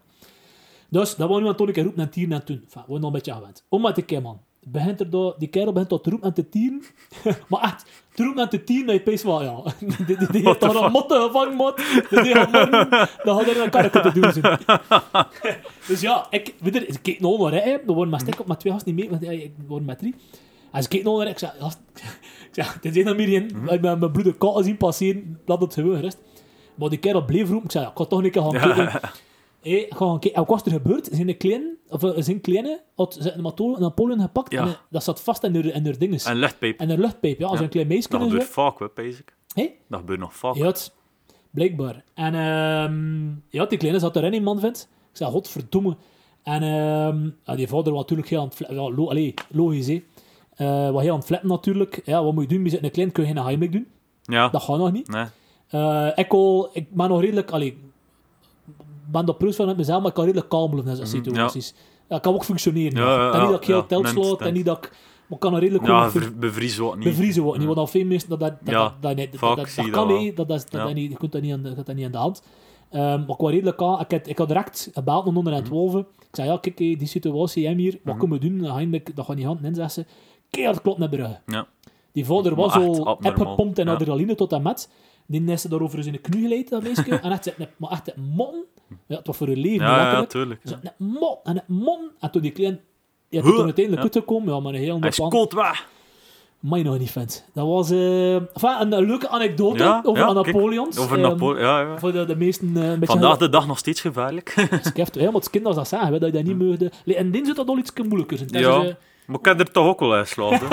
Dus, 0.90 1.16
dat 1.16 1.30
was 1.30 1.38
nu 1.40 1.44
aan 1.44 1.52
het 1.52 1.60
roepen 1.60 1.96
en 2.04 2.10
tieren 2.10 2.34
en 2.34 2.46
toen. 2.46 2.62
Enfin, 2.64 2.82
we 2.82 2.92
zijn 2.92 3.02
al 3.02 3.08
een 3.08 3.14
beetje 3.14 3.34
gewend. 3.34 3.64
Om 3.70 3.82
met 3.82 3.96
de 3.96 4.02
keer, 4.02 4.22
man. 4.22 4.40
Begint 4.64 5.00
er 5.00 5.10
daar, 5.10 5.34
die 5.38 5.48
kerel 5.48 5.72
begint 5.72 5.90
tot 5.90 6.04
te 6.04 6.10
roepen 6.10 6.28
en 6.28 6.34
te 6.34 6.50
tieren. 6.50 6.82
maar 7.50 7.62
echt, 7.62 7.86
te 8.20 8.26
roepen 8.26 8.44
en 8.44 8.50
te 8.50 8.64
tieren, 8.64 8.86
dat 8.86 8.96
je 8.96 9.02
pees 9.02 9.24
wel, 9.24 9.44
ja. 9.44 9.62
die, 10.08 10.18
die, 10.18 10.32
die 10.32 10.48
heeft 10.48 10.60
daar 10.60 10.76
een 10.76 10.92
motte 10.92 11.16
gevangen, 11.16 11.56
man. 11.56 11.74
Die 12.10 12.22
die 12.22 12.34
gaat 12.34 12.52
morgen, 12.52 12.90
dan 13.24 13.38
gaat 13.38 13.48
er 13.48 13.62
een 13.62 13.70
karretje 13.70 14.02
te 14.02 14.12
doen 14.20 14.58
dus 15.88 16.02
ja, 16.02 16.28
ik, 16.30 16.54
weet 16.60 16.74
je, 16.74 16.86
ik 16.86 17.00
keek 17.02 17.20
nog 17.20 17.40
naar 17.40 17.52
rijden. 17.52 17.82
We 17.86 17.94
worden 17.94 18.10
met 18.10 18.22
stek 18.22 18.40
op 18.40 18.48
met 18.48 18.60
twee 18.60 18.74
gasten 18.74 18.96
niet 18.96 19.10
mee, 19.10 19.20
want 19.20 19.32
ik 19.32 19.52
word 19.68 19.86
met 19.86 20.00
drie. 20.00 20.16
En 20.72 20.84
ze 20.84 20.90
keek 20.90 21.04
nog 21.04 21.18
naar 21.18 21.28
ik 21.28 21.40
zei, 21.40 21.52
gast, 21.60 21.80
ik 21.94 22.50
zei, 22.52 22.68
het 22.82 22.96
is 22.96 23.06
een 23.06 23.16
meer 23.16 23.34
in. 23.34 23.68
Ik 23.68 23.82
ben 23.82 24.00
mijn 24.00 24.12
broeder 24.12 24.36
Kaal 24.36 24.64
zien 24.64 24.78
passeren, 24.78 25.40
laat 25.46 25.62
het 25.62 25.74
gewoon 25.74 25.96
gerust. 25.96 26.18
Maar 26.76 26.90
die 26.90 27.00
kerel 27.00 27.26
bleef 27.26 27.48
roepen, 27.50 27.66
ik 27.66 27.72
zei, 27.72 27.84
ja, 27.84 27.90
ik 27.90 27.98
ga 27.98 28.06
toch 28.06 28.24
een 28.24 28.32
keer 28.32 28.42
gaan 28.42 28.52
kijken. 28.52 29.00
Hé, 29.62 29.86
gewoon 29.90 30.20
kijken. 30.20 30.40
En 30.42 30.48
wat 30.48 30.64
was 30.64 30.74
er 30.74 30.80
gebeurd? 30.82 31.10
Zijn 31.12 31.38
kleine, 31.38 31.76
of 31.90 32.04
eh, 32.04 32.12
zijn 32.18 32.42
kleine, 32.42 32.82
had 32.96 33.18
een 33.36 33.42
Napoleon, 33.80 34.22
gepakt 34.22 34.52
Ja. 34.52 34.62
en 34.62 34.68
eh, 34.68 34.74
dat 34.90 35.04
zat 35.04 35.22
vast 35.22 35.44
in 35.44 35.56
haar, 35.56 35.66
in 35.66 35.86
haar 35.86 35.98
dinges. 35.98 36.24
En 36.26 36.36
luchtpijp. 36.38 36.80
En 36.80 36.90
haar 36.90 36.98
luchtpijp, 36.98 37.40
ja. 37.40 37.46
Als 37.48 37.58
Ja. 37.58 37.64
een 37.64 37.70
klein 37.70 37.88
meisje 37.88 38.10
Dat 38.10 38.22
zo. 38.22 38.28
gebeurt 38.28 38.48
vaak, 38.50 38.80
hè, 38.80 39.04
ik. 39.04 39.36
Hé? 39.54 39.70
Dat 39.88 40.00
gebeurt 40.00 40.20
nog 40.20 40.34
vaak. 40.36 40.56
Ja, 40.56 40.66
het- 40.66 40.94
blijkbaar. 41.52 42.04
En 42.14 42.34
ehm, 42.36 43.28
ja, 43.50 43.66
die 43.66 43.78
kleine 43.78 44.00
zat 44.00 44.16
erin, 44.16 44.32
die 44.32 44.42
man 44.42 44.60
vindt. 44.60 44.90
Ik 45.12 45.18
zei, 45.18 45.32
godverdomme. 45.32 45.96
En 46.44 46.64
ehm, 46.64 47.30
ja, 47.44 47.56
die 47.56 47.68
vader 47.68 47.92
was 47.94 48.02
natuurlijk 48.02 48.30
heel 48.30 48.40
aan 48.40 48.46
het 48.46 48.56
flippen. 48.56 48.78
Ja, 48.78 48.90
lo 48.92 49.10
allee, 49.10 49.34
logisch, 49.50 49.88
hè. 49.88 50.04
Eh, 50.56 50.92
wat 50.92 51.02
heel 51.02 51.12
aan 51.12 51.18
het 51.18 51.26
flippen 51.28 51.50
natuurlijk. 51.50 52.02
Ja, 52.06 52.24
wat 52.24 52.34
moet 52.34 52.50
je 52.50 52.56
doen? 52.56 52.64
Je 52.64 52.70
zit 52.70 52.84
een 52.84 52.92
klein, 52.92 53.12
kun 53.12 53.24
je 53.28 53.34
geen 53.34 53.44
heimelijk 53.44 53.72
doen. 53.72 53.88
Ja. 54.24 54.50
Dat 54.50 54.62
gaat 54.62 54.78
nog 54.78 54.92
niet. 54.92 55.08
Nee. 55.08 55.26
Ik, 56.16 56.34
al, 56.34 56.70
ik 56.74 56.92
ben 56.94 57.10
nog 57.10 57.22
redelijk... 57.22 57.52
Allee, 57.52 57.78
ben 59.12 59.26
dat 59.26 59.56
van 59.56 59.66
met 59.66 59.78
mezelf, 59.78 60.00
maar 60.00 60.08
ik 60.10 60.14
kan 60.14 60.24
redelijk 60.26 60.50
kalm 60.50 60.72
blijven 60.72 60.92
in 60.92 60.98
zo'n 60.98 61.06
Mhm, 61.20 61.26
situaties. 61.26 61.74
Ja. 62.10 62.16
ik 62.16 62.22
kan 62.22 62.34
ook 62.34 62.44
functioneren. 62.44 62.98
Ja, 63.02 63.32
en 63.34 63.40
niet 63.42 63.50
dat 63.50 63.62
ik 63.62 63.68
heel 63.68 63.86
telt 63.86 64.08
slaat, 64.08 64.42
en 64.42 64.54
niet 64.54 64.66
dat 64.66 64.78
ik... 64.78 64.92
Maar 64.92 65.38
ik 65.38 65.44
kan 65.44 65.54
er 65.54 65.60
redelijk 65.60 65.86
Ja, 65.86 66.12
bevriezen 66.40 66.84
wat 66.84 66.96
niet. 66.96 67.04
bevriezen 67.04 67.44
worden. 67.44 67.66
Want 67.66 67.78
al 67.78 67.88
veel 67.88 68.06
mensen 68.06 68.30
dat 68.30 68.40
dat, 68.40 68.54
dat, 68.64 68.74
dat, 68.74 68.94
dat, 69.02 69.16
niet- 69.16 69.32
dat, 69.32 69.56
dat, 69.58 69.76
dat 69.76 69.90
kan 69.90 70.08
dat 70.08 70.20
niet. 70.20 70.38
Dat, 70.38 70.48
dat, 70.48 70.66
dat, 70.70 70.82
dat 70.82 70.94
niet, 70.94 71.12
je 71.12 71.18
kunt 71.18 71.32
dat 71.32 71.42
niet 71.42 71.54
aan 71.54 71.64
de, 71.64 71.74
dat 71.84 71.96
niet 71.96 72.06
aan 72.06 72.12
de 72.12 72.18
hand. 72.18 72.44
Ehm, 72.90 73.02
maar 73.20 73.30
ik 73.30 73.38
was 73.38 73.52
redelijk 73.52 73.82
aan. 73.82 74.00
Ik 74.00 74.12
had, 74.12 74.28
ik 74.28 74.38
had 74.38 74.48
direct 74.48 74.90
gebeld 74.94 75.24
naar 75.24 75.34
Mhm. 75.34 75.44
112. 75.44 75.96
Ik 75.96 76.06
zei, 76.32 76.48
ja, 76.50 76.58
kijk, 76.58 76.78
die 76.78 77.06
situatie, 77.08 77.68
hem 77.68 77.78
hier, 77.78 78.00
wat 78.04 78.18
kunnen 78.18 78.40
we 78.40 78.50
doen? 78.50 78.58
Dan 78.58 78.72
ga 78.74 78.80
je- 78.80 79.02
dat 79.16 79.26
gaat 79.26 79.36
niet 79.36 79.46
hand 79.46 79.64
in, 79.64 79.76
zegt 79.76 79.94
ze. 79.94 80.06
Keihard 80.50 80.82
klopt 80.82 80.98
naar 81.00 81.10
Brugge. 81.10 81.40
Ja. 81.46 81.68
Die 82.12 82.26
vader 82.26 82.56
was 82.56 82.74
al 82.74 83.18
in 83.22 83.86
Ja. 83.86 83.92
adrenaline 83.92 84.36
tot 84.36 84.52
en 84.52 84.62
met. 84.62 84.90
Die 85.28 85.44
is 85.52 85.62
daarover 85.64 86.06
in 86.06 86.12
de 86.12 86.18
knie 86.18 86.42
geleid, 86.42 86.70
dat 86.70 86.84
meisje. 86.84 87.20
en 87.20 87.32
echt, 87.32 87.54
maar 87.78 87.92
echt 87.92 88.06
het 88.06 88.16
mon. 88.36 88.64
Ja, 89.08 89.16
het 89.18 89.28
was 89.28 89.38
voor 89.38 89.48
hun 89.48 89.58
leven, 89.60 89.86
Ja, 89.86 89.92
ja, 89.92 90.02
letterlijk. 90.02 90.30
tuurlijk. 90.30 90.62
Ze 90.64 90.70
ja. 90.70 90.74
zat 90.76 90.84
net 90.84 91.10
mon 91.20 91.38
en 91.44 91.56
het 91.56 91.68
mon. 91.68 92.00
En 92.20 92.32
toen 92.32 92.42
die 92.42 92.52
klein... 92.52 92.80
Ja, 93.30 93.42
toen 93.42 93.52
uiteindelijk 93.64 93.96
Ja. 93.96 94.02
uitgekomen, 94.02 94.54
ja, 94.54 94.60
maar 94.60 94.74
een 94.74 94.78
heel 94.80 94.86
Hij 94.86 94.94
ander 94.94 95.10
is 95.10 95.16
plan. 95.16 95.30
koud 95.30 95.54
weg. 95.54 95.88
Maar 96.60 96.78
je 96.80 96.84
nog 96.86 97.00
niet 97.00 97.12
vindt. 97.12 97.46
Dat 97.54 97.68
was 97.68 97.92
eh, 97.92 98.36
enfin, 98.36 98.92
een, 98.92 99.06
leuke 99.06 99.28
anekdote 99.30 99.84
Ja, 99.84 100.02
over 100.04 100.24
ja, 100.28 100.34
Napoleons. 100.34 100.98
Over 100.98 101.20
Ehm, 101.20 101.28
Napoleon. 101.30 101.60
Ja, 101.66 101.80
ja. 101.80 101.98
Voor 101.98 102.12
de, 102.12 102.26
de 102.26 102.36
meesten 102.36 102.78
eh, 102.78 102.84
een 102.90 103.00
beetje... 103.00 103.06
Vandaag 103.20 103.38
de 103.38 103.50
dag 103.50 103.68
nog 103.68 103.78
steeds 103.78 104.02
gevaarlijk. 104.02 104.68
Skift, 104.82 105.16
ja, 105.16 105.24
maar 105.24 105.34
het 105.34 105.50
kind 105.50 105.66
als 105.66 105.76
dat 105.76 105.88
zeggen, 105.88 106.14
hè, 106.14 106.20
dat 106.20 106.30
je 106.30 106.36
dat 106.36 106.44
niet 106.46 106.58
meugde. 106.58 106.92
Le- 107.06 107.14
En 107.14 107.32
dit 107.32 107.44
zou 107.44 107.56
dat 107.58 107.68
al 107.68 107.78
iets 107.78 107.92
moeilijker 108.08 108.40
Ja. 108.48 108.82
is, 108.82 108.88
eh, 108.90 108.96
maar 109.30 109.40
ik 109.40 109.46
heb 109.46 109.60
er 109.60 109.72
toch 109.72 109.86
ook 109.88 110.00
wel 110.00 110.14
uit 110.14 110.28
geslagen. 110.28 110.68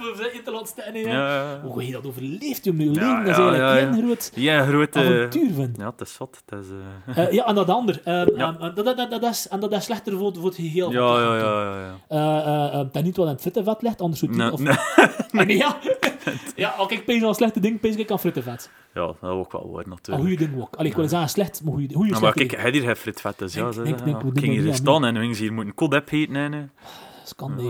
voor 0.00 0.16
zijn 0.16 0.34
interland 0.34 0.68
staan, 0.68 0.92
hè, 0.92 0.98
ja. 0.98 1.60
Hoe 1.62 1.86
je 1.86 1.92
dat 1.92 2.06
overleeft, 2.06 2.64
jongen. 2.64 2.84
Je 2.84 2.90
leven, 2.90 3.24
dat 3.24 3.38
is 3.38 3.38
eigenlijk 3.38 3.56
ja, 3.58 3.74
geen 3.92 4.02
groot 4.04 4.30
Ja, 4.34 4.64
grote... 4.66 4.98
avontuur, 4.98 5.52
vind. 5.54 5.76
Ja, 5.76 5.86
het 5.96 6.00
is 6.00 6.18
wat. 6.18 6.42
Het 6.46 6.58
is, 6.60 6.66
eh, 7.16 7.24
Eh, 7.26 7.32
ja, 7.32 7.46
en 7.46 7.54
dat 7.54 7.68
ander. 7.68 8.00
ehm, 8.04 8.36
Ja. 8.36 8.56
ehm, 8.60 8.74
dat, 8.74 8.84
dat, 8.84 8.96
dat, 8.96 9.10
dat 9.10 9.22
is, 9.24 9.48
en 9.48 9.60
dat 9.60 9.72
is 9.72 9.84
slechter 9.84 10.18
voor, 10.18 10.34
voor 10.34 10.44
het 10.44 10.54
geheel. 10.54 10.90
Ja, 10.92 11.20
ja, 11.20 11.36
ja, 11.36 11.62
ja. 11.62 11.80
ja. 11.80 11.96
Eh, 12.08 12.46
eh, 12.46 12.80
eh, 12.80 12.86
dat 12.92 13.02
niet 13.02 13.16
wat 13.16 13.26
in 13.26 13.32
het 13.32 13.40
frittenvet 13.40 13.82
ligt, 13.82 14.00
anders 14.00 14.20
zou 14.20 14.30
het 14.32 14.40
Nee, 14.40 14.50
niet... 14.50 14.74
Of, 14.74 15.32
nee. 15.32 15.46
nee. 15.46 15.56
ja. 15.56 15.76
ja, 16.56 16.68
als 16.68 16.90
ik 16.92 17.04
pees 17.04 17.22
aan 17.24 17.34
slechte 17.34 17.60
ding, 17.60 17.80
pees 17.80 17.96
ik 17.96 18.10
aan 18.10 18.20
frittenvet. 18.20 18.70
Ja, 18.94 19.06
dat 19.20 19.30
ook 19.30 19.52
wel 19.52 19.70
waar, 19.72 19.82
Een 19.84 19.88
natuurlijk. 19.90 20.28
goede 20.28 20.46
ding 20.46 20.60
ook. 20.62 20.74
Allee, 20.76 20.90
ik 20.90 20.96
wil 20.96 21.08
zeggen 21.08 21.28
slecht, 21.28 21.60
maar 21.64 21.72
goede, 21.72 21.94
goede 21.94 22.12
Ja, 22.14 22.18
maar 22.20 22.32
kijk, 22.32 22.56
hij 22.56 22.70
hier 22.70 22.82
heeft 22.84 23.00
fritvet, 23.00 23.38
dus 23.38 23.54
ja. 23.54 23.68
Ik 23.84 23.96
ging 24.34 24.60
hier 24.60 24.74
staan 24.74 25.04
en 25.04 25.14
we 25.14 25.20
gingen 25.20 25.36
hier 25.36 25.52
moeten 25.52 25.74
kodep 25.74 26.10
eten. 26.12 26.36
En, 26.36 26.72
Dat 27.24 27.34
kan 27.36 27.58
hè. 27.58 27.62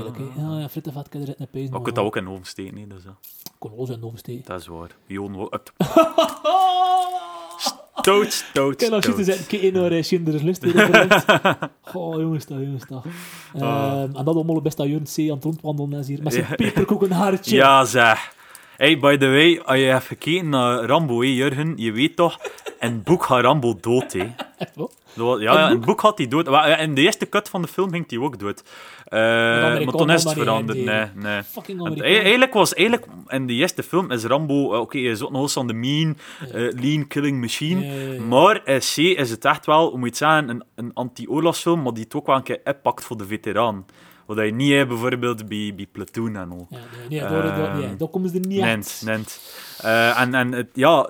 Ja, 0.43 0.61
ja, 0.61 0.69
frittenvet 0.69 1.09
kan 1.09 1.21
je 1.21 1.27
er 1.27 1.35
net 1.39 1.51
pees. 1.51 1.69
Maar 1.69 1.79
je 1.79 1.85
kunt 1.85 1.97
dat 1.97 2.05
ook 2.05 2.17
in 2.17 2.25
de 2.25 2.31
oven 2.31 2.47
steken, 2.47 2.77
hè, 2.77 2.87
dus 2.87 3.03
ja. 3.05 3.17
kon 3.59 3.77
wel 3.77 3.87
zijn 3.87 4.05
oversteken. 4.05 4.45
Dat 4.45 4.61
is 4.61 4.67
waar. 4.67 4.91
Joon, 5.07 5.37
ook- 5.41 5.51
dood, 8.03 8.77
Kijk, 8.77 8.93
als 8.93 9.05
je 9.05 9.11
te 9.11 9.17
dood. 9.17 9.25
zeggen, 9.25 9.47
kijk 9.47 9.73
naar 9.73 9.93
uh, 9.93 10.03
Schindler's 10.03 10.43
List. 10.43 10.65
Goh, 11.83 12.21
jongens, 12.21 12.45
toch, 12.45 12.59
jongens, 12.59 12.87
toch. 12.87 13.05
Ehm, 13.55 14.17
en 14.17 14.25
dat 14.25 14.35
allemaal 14.35 14.61
best 14.63 14.77
dat 14.77 14.87
Jurgen 14.87 15.07
C. 15.27 15.31
aan 15.31 15.35
het 15.37 15.45
rondwandelen 15.45 15.99
is 15.99 16.09
hier. 16.09 16.23
Met 16.23 16.33
zijn 16.33 16.47
peperkoekenhaartje. 16.57 17.57
Ja, 17.57 17.85
zeg. 17.85 18.33
Hey, 18.77 18.99
by 18.99 19.17
the 19.17 19.27
way, 19.27 19.59
als 19.65 19.79
je 19.79 19.85
hebt 19.85 20.05
gekeken 20.05 20.49
naar 20.49 20.85
Rambo, 20.85 21.21
hè, 21.21 21.27
Jurgen, 21.27 21.73
je 21.77 21.93
weet 21.93 22.17
toch, 22.17 22.39
in 22.81 22.93
het 22.93 23.05
boek 23.05 23.25
gaat 23.25 23.41
Rambo 23.43 23.77
dood, 23.81 24.13
hè. 24.13 24.33
Echt 24.59 24.77
wel? 24.77 24.91
Was- 25.15 25.41
Ja, 25.41 25.53
ja, 25.53 25.69
in 25.69 25.77
het 25.77 25.85
boek 25.85 26.01
gaat 26.01 26.19
hij 26.19 26.29
dood. 26.29 26.47
Maar 26.51 26.69
ja, 26.69 26.77
in 26.77 26.95
de 26.95 27.01
eerste 27.01 27.29
cut 27.29 27.49
van 27.49 27.62
de 27.62 27.69
film 27.69 27.91
ging 27.91 28.05
hij 28.11 28.19
ook 28.19 28.39
dood. 28.39 28.62
Amerikaan 29.09 29.85
maar 29.85 29.95
toen 29.95 30.11
is 30.11 30.25
het 30.25 30.33
veranderd. 30.33 30.79
Nee, 30.85 31.07
nee. 31.15 31.41
Amerikaan. 31.69 32.01
e- 32.03 32.19
eigenlijk 32.19 32.53
was 32.53 32.75
eigenlijk 32.75 33.07
in 33.27 33.47
de 33.47 33.53
eerste 33.53 33.83
film 33.83 34.11
is 34.11 34.25
Rambo, 34.25 34.73
eh, 34.75 34.81
oké, 34.81 34.99
hij 34.99 35.07
is 35.11 35.23
ook 35.23 35.31
nog 35.31 35.43
eens 35.43 35.57
aan 35.57 35.67
de 35.67 35.73
mean, 35.75 36.17
eh, 36.53 36.69
lean 36.81 37.07
killing 37.07 37.41
machine. 37.41 38.19
Maar 38.29 38.62
C 38.62 38.97
is 38.97 39.31
het 39.31 39.45
echt 39.45 39.67
wel, 39.67 39.99
je 39.99 40.05
het 40.05 40.17
zeggen, 40.17 40.49
een, 40.49 40.65
een 40.75 40.91
anti-oorlogsfilm, 40.95 41.83
maar 41.83 41.93
die 41.95 42.05
het 42.05 42.15
ook 42.15 42.27
wel 42.27 42.37
een 42.37 42.43
keer 42.43 42.61
impact 42.65 43.05
voor 43.05 43.17
de 43.17 43.27
veteraan. 43.27 43.85
Wat 44.27 44.37
je 44.39 44.43
niet 44.55 44.73
hebt 44.73 44.89
bijvoorbeeld 44.89 45.49
bij, 45.49 45.73
bij 45.77 45.87
Platoon 45.93 46.37
en 46.37 46.51
al. 46.51 46.67
Ja, 46.71 46.79
nee, 47.09 47.21
nee, 47.21 47.29
daar, 47.31 47.43
daar, 47.57 47.77
nee, 47.77 47.97
daar 47.97 48.09
komen 48.09 48.29
ze 48.31 48.35
er 48.41 48.47
niet 48.47 48.61
Nent, 48.61 48.87
echt. 48.87 49.03
nent. 49.05 49.41
Eh, 49.83 50.21
en 50.21 50.35
en 50.35 50.53
het, 50.53 50.69
ja, 50.73 51.09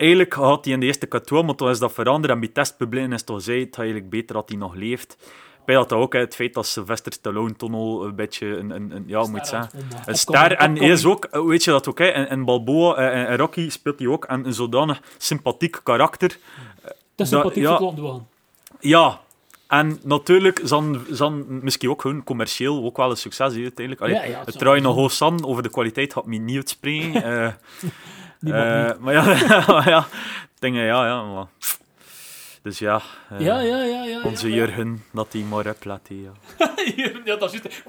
eigenlijk 0.00 0.32
had 0.32 0.64
hij 0.64 0.74
in 0.74 0.80
de 0.80 0.86
eerste 0.86 1.06
katoen, 1.06 1.44
maar 1.46 1.54
toen 1.54 1.70
is 1.70 1.78
dat 1.78 1.92
veranderd. 1.92 2.32
En 2.32 2.40
bij 2.40 2.48
testpublieken 2.48 3.12
is 3.12 3.22
toch 3.22 3.42
zei 3.42 3.60
het 3.60 3.78
eigenlijk 3.78 4.10
beter 4.10 4.34
dat 4.34 4.48
hij 4.48 4.58
nog 4.58 4.74
leeft. 4.74 5.16
Bij 5.64 5.74
dat 5.74 5.92
ook, 5.92 6.12
het 6.12 6.34
feit 6.34 6.54
dat 6.54 6.66
Sylvester 6.66 7.12
Stallone 7.12 7.56
toen 7.56 7.74
al 7.74 8.04
een 8.04 8.14
beetje 8.14 8.46
een, 8.46 8.70
een, 8.70 8.90
een 8.90 9.04
ja, 9.06 9.26
moet 9.26 9.46
zeggen, 9.46 9.70
een 10.06 10.16
ster. 10.16 10.52
En 10.52 10.76
hij 10.76 10.88
is 10.88 11.04
ook, 11.04 11.24
eh, 11.24 11.44
weet 11.44 11.64
je 11.64 11.70
dat 11.70 11.88
ook, 11.88 11.98
hè, 11.98 12.12
in, 12.12 12.28
in 12.28 12.44
Balboa 12.44 12.94
en 12.96 13.28
in 13.28 13.36
Rocky 13.36 13.70
speelt 13.70 13.98
hij 13.98 14.08
ook 14.08 14.24
een, 14.28 14.46
een 14.46 14.54
zodanig 14.54 15.00
sympathiek 15.18 15.80
karakter. 15.82 16.30
Is 16.30 16.38
dat- 17.16 17.28
sympathiek 17.28 17.62
ja. 17.62 17.78
voor 17.78 17.88
het 17.90 17.98
land 17.98 18.22
Ja, 18.80 19.20
en 19.70 19.98
natuurlijk 20.02 20.60
zal, 20.64 20.84
zal 21.10 21.30
misschien 21.46 21.90
ook 21.90 22.02
hun 22.02 22.24
commercieel 22.24 22.84
ook 22.84 22.96
wel 22.96 23.10
een 23.10 23.16
succes 23.16 23.54
uiteindelijk. 23.54 24.00
Allee, 24.00 24.14
Ja, 24.14 24.24
ja, 24.24 24.42
het 24.44 24.58
draait 24.58 24.82
nog 24.82 25.20
aan, 25.22 25.44
over 25.44 25.62
de 25.62 25.70
kwaliteit 25.70 26.12
gaat 26.12 26.26
me 26.26 26.36
niet 26.36 26.56
uitspreken. 26.56 27.22
eh, 27.44 27.52
Niet. 28.40 28.54
maar 29.00 29.12
ja, 29.12 29.24
maar 29.72 29.88
ja, 29.88 30.06
dingen, 30.58 30.84
ja, 30.84 31.06
ja. 31.06 31.22
Maar. 31.22 31.46
Dus 32.62 32.78
ja, 32.78 33.00
eh, 33.30 33.40
Ja, 33.40 33.60
ja, 33.60 33.82
ja, 33.82 34.04
ja. 34.04 34.20
onze 34.22 34.48
ja, 34.48 34.54
ja. 34.56 34.60
Jurgen, 34.60 35.02
dat 35.12 35.26
hij 35.32 35.42
maar 35.42 35.74
laten. 35.84 36.22
Ja. 36.22 36.30
ja, 37.24 37.36
dat 37.36 37.54
is 37.54 37.60
juist. 37.60 37.82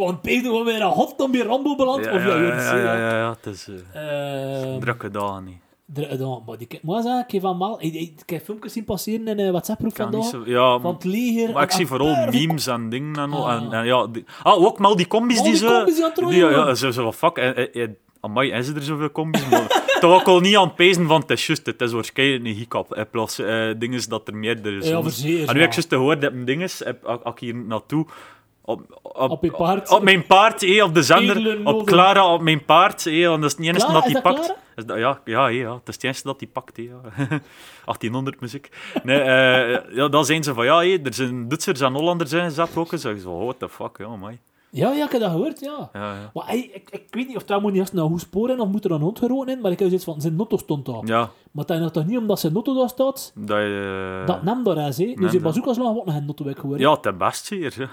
Weer 0.64 0.82
een 0.82 0.82
hot 0.82 1.18
dan 1.18 1.32
weer 1.32 1.46
Rambo 1.46 1.76
beland. 1.76 2.06
Ja, 2.06 2.14
Of 2.16 2.24
ja, 2.24 2.36
ja, 2.36 2.76
ja, 2.76 2.96
ja, 2.98 3.18
ja. 3.18 3.30
het 3.42 3.46
is 3.54 3.68
Ehm, 3.94 4.80
drukke 4.80 5.10
dagen. 5.12 5.44
niet. 5.44 5.58
dr- 5.86 6.18
dan, 6.18 6.44
maar 6.46 6.58
die, 6.58 6.80
moi, 6.82 7.02
zeg, 7.02 7.24
ik 7.24 7.32
heb 7.32 7.42
van 7.42 7.58
mal, 7.58 7.82
ik, 7.82 7.94
ik, 7.94 8.14
ik 8.22 8.30
heb 8.30 8.44
filmpjes 8.44 8.74
zien 8.74 8.84
passeren 8.84 9.28
in 9.28 9.40
een 9.40 9.52
WhatsApp-groep 9.52 9.98
niet 9.98 10.26
vandaag. 10.26 10.48
ja, 10.48 10.80
Van 10.80 10.94
het 10.94 11.04
leger. 11.04 11.54
maar 11.54 11.64
ik 11.64 11.70
en- 11.70 11.76
zie 11.76 11.82
en 11.84 11.88
vooral 11.88 12.26
memes 12.32 12.68
en 12.68 12.90
dingen 12.90 13.16
en, 13.16 13.32
Ah. 13.34 13.54
en, 13.54 13.72
en 13.74 13.86
ja, 13.86 14.08
die, 14.08 14.26
ah, 14.44 14.64
ook 14.64 14.80
maar 14.80 14.88
al 14.90 14.96
die 14.96 15.08
combis 15.08 15.38
Al 15.38 15.44
die 15.44 15.52
die 15.54 15.62
ze... 15.62 15.66
combis 15.68 15.96
die 15.96 16.04
aan 16.04 16.12
het 16.16 16.30
die- 16.30 16.46
ja, 16.46 16.76
zo, 16.76 16.92
zo 16.92 17.12
fuck, 17.12 17.38
eh, 17.38 17.58
eh, 17.84 17.90
amai, 18.22 18.52
is 18.52 18.68
er 18.68 18.82
zoveel 18.82 19.12
combis? 19.12 19.50
Maar 19.50 19.84
toch 20.00 20.20
ook 20.20 20.28
al 20.28 20.40
niet 20.40 20.58
aan 20.58 20.68
het 20.68 20.76
pezen 20.76 21.08
van, 21.08 21.22
het 21.22 21.30
is 21.30 21.48
juist, 21.48 21.66
het 21.66 21.82
is 21.82 21.92
waarschijnlijk 21.92 22.46
een 22.46 22.54
hiccup. 22.54 22.96
In 22.96 23.10
plaats 23.10 23.40
eh 23.40 23.70
dingen 23.78 24.10
dat 24.10 24.28
er 24.28 24.36
meerdere 24.36 24.82
zijn. 24.82 25.04
Ja. 25.04 25.48
En 25.48 25.54
nu 25.54 25.60
heb 25.60 25.70
ik 25.70 25.74
juist 25.74 25.90
gehoord 25.90 26.22
dat 26.22 26.34
mijn 26.34 26.46
dinges, 26.46 26.80
heb, 26.80 27.22
ik 27.24 27.40
hier 27.40 27.56
naartoe... 27.56 28.06
Op, 28.64 28.82
op, 29.02 29.54
paard. 29.58 29.90
Op 29.90 30.04
mijn 30.04 30.26
paard, 30.26 30.64
eh, 30.64 30.84
op 30.84 30.94
de 30.94 31.04
zender. 31.04 31.66
Op. 31.66 31.86
Clara, 31.86 32.34
op 32.34 32.42
mijn 32.42 32.66
paard. 32.66 33.06
Eh, 33.06 33.28
want 33.28 33.42
dat 33.42 33.52
is 33.52 33.58
het 33.58 33.66
enige 33.68 33.86
Clara, 33.86 33.94
dat 33.94 34.12
hij 34.12 34.22
pakt. 34.22 34.56
Is 34.76 34.86
dat, 34.86 34.98
ja, 34.98 35.22
ja, 35.26 35.48
ja, 35.48 35.48
ja, 35.48 35.74
het 35.74 35.88
is 35.88 35.94
het 35.96 36.04
enige 36.04 36.22
dat 36.24 36.40
hij 36.40 36.50
pakt. 36.50 36.78
eh, 36.78 36.86
ja. 36.86 37.02
1800 37.86 38.40
muziek. 38.40 38.70
Nee, 39.04 39.20
eh, 39.20 39.96
ja, 39.96 40.08
dan 40.08 40.26
zijn 40.26 40.44
ze 40.44 40.54
van, 40.54 40.66
ja, 40.66 40.80
hé, 40.80 40.98
er 41.04 41.14
zijn 41.14 41.48
Duitsers 41.48 41.82
en 41.82 41.94
Hollanders 41.94 42.32
in 42.34 42.44
gezet 42.44 42.76
ook. 42.76 42.88
Zeg 42.94 43.14
je 43.14 43.20
zo, 43.20 43.44
what 43.44 43.60
the 43.60 43.70
fuck, 43.70 43.98
ja, 43.98 44.16
man. 44.16 44.38
Ja, 44.74 44.92
ja, 44.92 45.06
ik 45.06 45.12
heb 45.12 45.22
dat 45.22 45.32
gehoord, 45.32 45.60
ja. 45.60 45.90
Ja, 45.94 46.00
ja. 46.14 46.32
Maar 46.34 46.56
ik, 46.56 46.82
ik 46.92 47.04
weet 47.10 47.28
niet 47.28 47.36
of 47.36 47.44
daar 47.44 47.62
moet 47.62 47.72
niet 47.72 47.80
eerst 47.82 47.94
naar 47.94 48.06
hoe 48.06 48.20
sporen 48.20 48.60
of 48.60 48.68
moet 48.68 48.86
er 48.86 48.92
een 48.92 49.02
hond 49.02 49.20
geroken 49.20 49.50
in, 49.54 49.62
maar 49.62 49.72
ik 49.72 49.80
heb 49.80 49.88
zoiets 49.88 50.06
van, 50.06 50.22
zijn 50.22 50.36
notto 50.36 50.58
stond 50.58 50.86
daar. 50.86 51.02
ja 51.06 51.30
Maar 51.52 51.66
dat 51.66 51.82
is 51.82 51.92
toch 51.92 52.06
niet 52.06 52.18
omdat 52.18 52.40
zijn 52.40 52.54
notto 52.54 52.74
daar 52.76 52.90
staat, 52.90 53.32
dat 53.36 53.58
je... 53.58 54.24
dat 54.26 54.44
nam 54.44 54.64
daar 54.64 54.78
is, 54.78 54.98
hè. 54.98 55.14
Zijn 55.16 55.32
dat. 55.32 55.42
bazookas 55.42 55.78
nog 55.78 55.94
wat 55.96 56.06
nog 56.06 56.16
een 56.16 56.26
notto 56.26 56.44
weg 56.46 56.56
geworden. 56.60 56.88
Ja, 56.90 56.98
ten 56.98 57.18
beste 57.18 57.56
hier. 57.56 57.74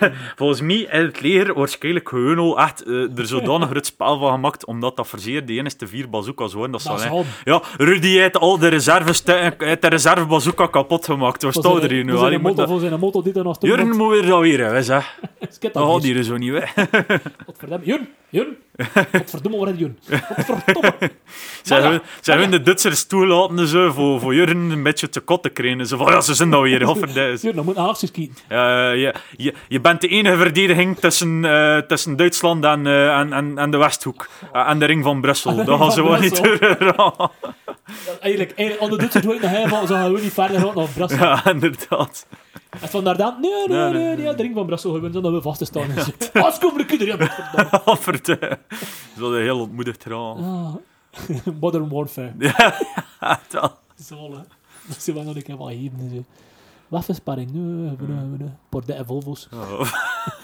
ja. 0.00 0.12
Volgens 0.36 0.60
mij 0.60 0.76
in 0.76 1.04
het 1.04 1.20
leger 1.20 1.54
waarschijnlijk 1.54 2.08
gewoon 2.08 2.38
al 2.38 2.58
echt 2.58 2.82
eh, 2.82 3.18
er 3.18 3.26
zodanig 3.26 3.68
het 3.68 3.86
spel 3.86 4.18
van 4.18 4.32
gemaakt, 4.32 4.66
omdat 4.66 4.96
dat 4.96 5.08
verzeer 5.08 5.46
de 5.46 5.52
enige 5.52 5.86
vier 5.86 6.10
bazookas 6.10 6.52
waren. 6.52 6.70
Dat, 6.72 6.82
Dat 6.82 7.00
zal. 7.00 7.24
Ja, 7.44 7.62
Rudy 7.76 8.08
heeft 8.08 8.38
al 8.38 8.58
de 8.58 8.68
reserves 8.68 9.22
heeft 9.58 9.82
de 9.82 9.88
reserve 9.88 10.26
bazooka 10.26 10.66
kapot 10.66 11.04
gemaakt. 11.04 11.42
Waar 11.42 11.52
staat 11.52 11.82
er 11.82 11.90
hier 11.90 12.04
nu? 12.04 12.10
voor 12.16 12.28
zijn 12.28 12.54
dat- 12.54 12.68
voor 12.68 12.80
zijn 12.80 13.00
motto 13.00 13.22
dit 13.22 13.36
en 13.36 13.44
nog 13.44 13.58
toe. 13.58 13.68
Jurgen 13.68 13.96
moet 13.96 14.10
weer 14.10 14.26
dat 14.26 14.40
weer, 14.40 14.64
hè, 14.64 14.82
hier. 16.02 16.14
hier 16.14 16.22
zo 16.22 16.36
niet 16.36 16.50
weg. 16.52 16.74
Godverdamme. 17.46 17.84
Jurgen, 17.86 18.08
Jurgen. 18.28 18.56
Godverdomme, 19.12 19.58
waar 19.58 19.68
is 19.68 19.78
Jurgen? 19.78 19.96
Godverdomme. 20.36 20.94
Zij 21.62 21.80
ja, 21.82 21.90
hun- 21.90 22.38
hun 22.38 22.50
de 22.50 22.62
Duitsers 22.62 23.04
toelaten 23.04 23.66
zo, 23.68 23.90
voor, 23.92 24.20
voor 24.20 24.34
Jurgen 24.34 24.56
een 24.70 24.82
beetje 24.82 25.08
te 25.08 25.20
kot 25.20 25.42
te 25.42 25.48
krijgen. 25.48 25.86
Zo 25.86 25.96
van, 25.96 26.12
ja, 26.12 26.20
ze 26.20 26.34
zijn 26.34 26.50
dat 26.50 26.62
weer, 26.62 26.84
godverdomme. 26.86 27.22
Jurgen, 27.30 27.54
dan 27.54 27.64
moet 27.64 27.74
naar 27.76 27.84
Haagse 27.84 28.06
schieten. 28.06 28.36
Eh, 28.48 28.58
je, 29.00 29.14
je, 29.36 29.54
je 29.68 29.80
bent 29.80 30.00
de 30.00 30.08
enige 30.08 30.36
verdediging 30.36 30.98
tussen, 30.98 31.44
eh, 31.44 31.78
tussen 31.78 32.16
Duitsland 32.16 32.64
en, 32.64 32.86
eh, 32.86 33.18
en, 33.18 33.32
en, 33.32 33.58
en 33.58 33.70
de 33.70 33.76
Westhoek. 33.76 34.28
Eh, 34.52 34.68
en 34.68 34.78
de 34.78 34.84
ring 34.84 35.04
van 35.04 35.20
Brussel. 35.20 35.64
Dat 35.64 35.78
gaan 35.78 35.92
ze 35.92 36.02
wel 36.02 36.20
niet 36.20 36.40
Brussel. 36.40 37.30
Eigenlijk, 38.20 38.52
eigenlijk 38.52 38.80
onder 38.80 38.98
dit 38.98 39.12
soort 39.12 39.24
woorden 39.24 39.42
nog 39.42 39.50
helemaal, 39.50 39.86
zo 39.86 39.94
gaan 39.94 40.12
we 40.12 40.20
niet 40.20 40.32
verder 40.32 40.60
gaan 40.60 40.74
naar 40.74 40.88
Brassel. 40.94 41.18
Ja, 41.18 41.46
inderdaad. 41.50 42.26
En 42.80 42.88
van 42.88 43.04
daar 43.04 43.16
dan, 43.16 43.40
nee, 43.40 43.68
nee, 43.68 43.78
Nee, 43.78 43.92
nee, 43.92 44.16
nee, 44.16 44.34
drink 44.34 44.54
van 44.54 44.66
Brassel, 44.66 44.92
gewoon 44.92 45.12
zodat 45.12 45.32
we 45.32 45.42
vast 45.42 45.58
te 45.58 45.64
staan. 45.64 45.90
en 45.90 46.04
zit. 46.04 46.30
Als 46.34 46.58
kom 46.58 46.78
ik 46.78 46.90
er, 46.92 47.06
ja. 47.06 47.80
Offerde. 47.84 48.58
Zo 49.18 49.32
een 49.32 49.42
heel 49.42 49.60
ontmoedigd. 49.60 50.06
Ah. 50.10 50.74
Modern 51.60 51.88
Warfare. 51.88 52.32
Ja, 52.38 53.40
dat- 53.48 53.76
Zo, 54.04 54.30
hè. 54.30 54.38
Dat 54.86 54.96
is 54.96 55.06
wel 55.06 55.22
nog 55.22 55.34
een 55.36 55.42
keer 55.42 55.56
geven. 55.58 56.10
Zo. 56.14 56.24
Waffensparring, 56.88 57.50
nee, 57.52 57.94
we 57.98 58.04
nee, 58.06 58.38
nee. 58.38 58.48
Pordet 58.68 58.96
en 58.96 59.06
Volvo's. 59.06 59.48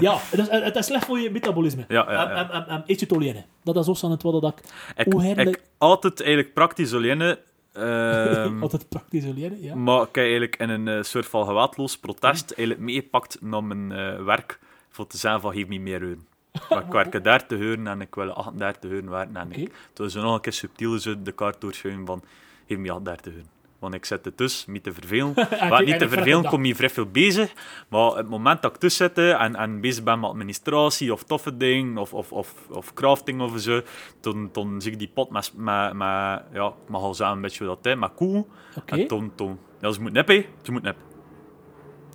Ja, 0.00 0.16
het 0.30 0.38
is, 0.40 0.48
het 0.48 0.76
is 0.76 0.86
slecht 0.86 1.04
voor 1.04 1.18
je 1.18 1.30
metabolisme. 1.30 1.84
Ja, 1.88 2.04
ja, 2.08 2.12
ja. 2.12 2.34
En, 2.36 2.50
en, 2.50 2.66
en, 2.68 2.82
eet 2.86 3.00
je 3.00 3.06
het. 3.32 3.44
Dat 3.62 3.76
is 3.76 3.88
ook 3.88 3.96
aan 4.02 4.10
het 4.10 4.22
wat 4.22 4.42
dat 4.42 4.52
ik 4.58 4.64
Ik, 5.06 5.12
Hoe 5.12 5.22
heerlijk- 5.22 5.48
ik 5.48 5.62
altijd 5.78 6.20
eigenlijk 6.20 6.54
praktisch 6.54 6.94
alleen. 6.94 7.36
ehm, 7.72 8.62
altijd 8.62 8.88
praktisch 8.88 9.26
olie 9.26 9.44
in, 9.44 9.62
ja. 9.62 9.74
maar 9.74 10.00
ik 10.00 10.06
heb 10.14 10.16
eigenlijk 10.16 10.56
in 10.56 10.68
een 10.68 10.88
eh, 10.88 11.02
soort 11.02 11.26
van 11.26 11.46
geweldloos 11.46 11.98
protest 11.98 12.50
eigenlijk 12.50 12.80
meegepakt 12.86 13.38
naar 13.40 13.64
mijn 13.64 13.92
eh, 13.92 14.24
werk 14.24 14.58
voor 14.90 15.06
te 15.06 15.16
zeggen 15.16 15.40
van 15.40 15.52
geef 15.52 15.66
me 15.66 15.78
meer 15.78 16.00
uren. 16.02 16.26
Maar 16.68 16.84
ik 16.84 16.92
werk 16.92 17.24
30 17.24 17.58
uren 17.58 17.86
en 17.86 18.00
ik 18.00 18.14
wil 18.14 18.30
38 18.30 18.90
uren 18.90 19.10
werken. 19.10 19.36
En 19.36 19.46
Oké. 19.46 19.60
ik, 19.60 19.72
toen 19.92 20.10
zo 20.10 20.22
nog 20.22 20.34
een 20.34 20.40
keer 20.40 20.52
subtiel 20.52 20.98
zo 20.98 21.22
de 21.22 21.32
kaart 21.32 21.60
doorschuiven 21.60 22.06
van 22.06 22.22
geef 22.66 22.78
me 22.78 22.90
38 22.90 23.32
uren. 23.32 23.46
Want 23.80 23.94
ik 23.94 24.04
zit 24.04 24.26
er 24.26 24.34
tussen, 24.34 24.72
niet 24.72 24.82
te 24.82 24.92
vervelen. 24.92 25.34
kijk, 25.48 25.68
Wat 25.68 25.84
niet 25.84 25.98
te 25.98 26.08
vervelen, 26.08 26.44
kom 26.44 26.64
je 26.64 26.74
vrij 26.74 26.90
veel 26.90 27.06
bezig. 27.06 27.52
Maar 27.88 28.10
het 28.10 28.28
moment 28.28 28.62
dat 28.62 28.74
ik 28.74 28.80
tussen 28.80 29.10
zit 29.14 29.18
en, 29.34 29.56
en 29.56 29.80
bezig 29.80 30.04
ben 30.04 30.20
met 30.20 30.30
administratie 30.30 31.12
of 31.12 31.22
toffe 31.22 31.56
dingen 31.56 31.98
of, 31.98 32.14
of, 32.14 32.32
of, 32.32 32.54
of 32.70 32.94
crafting 32.94 33.40
of 33.40 33.60
zo, 33.60 33.82
dan, 34.20 34.48
dan 34.52 34.80
zie 34.80 34.92
ik 34.92 34.98
die 34.98 35.10
pot 35.14 35.30
met, 35.30 35.52
met, 35.56 35.92
met 35.92 36.42
ja, 36.52 36.66
ik 36.66 36.88
mag 36.88 37.02
al 37.02 37.14
zeggen 37.14 37.36
een 37.36 37.42
beetje 37.42 37.64
dat 37.64 37.98
met 37.98 38.14
koe. 38.14 38.44
Oké. 38.76 38.96
En 38.96 39.08
dan, 39.08 39.32
dan, 39.36 39.58
ja, 39.80 39.90
ze 39.90 40.00
moeten 40.00 40.26
nep, 40.26 40.28
hè. 40.28 40.46
Ze 40.62 40.72
moeten 40.72 40.90
nep. 40.90 40.98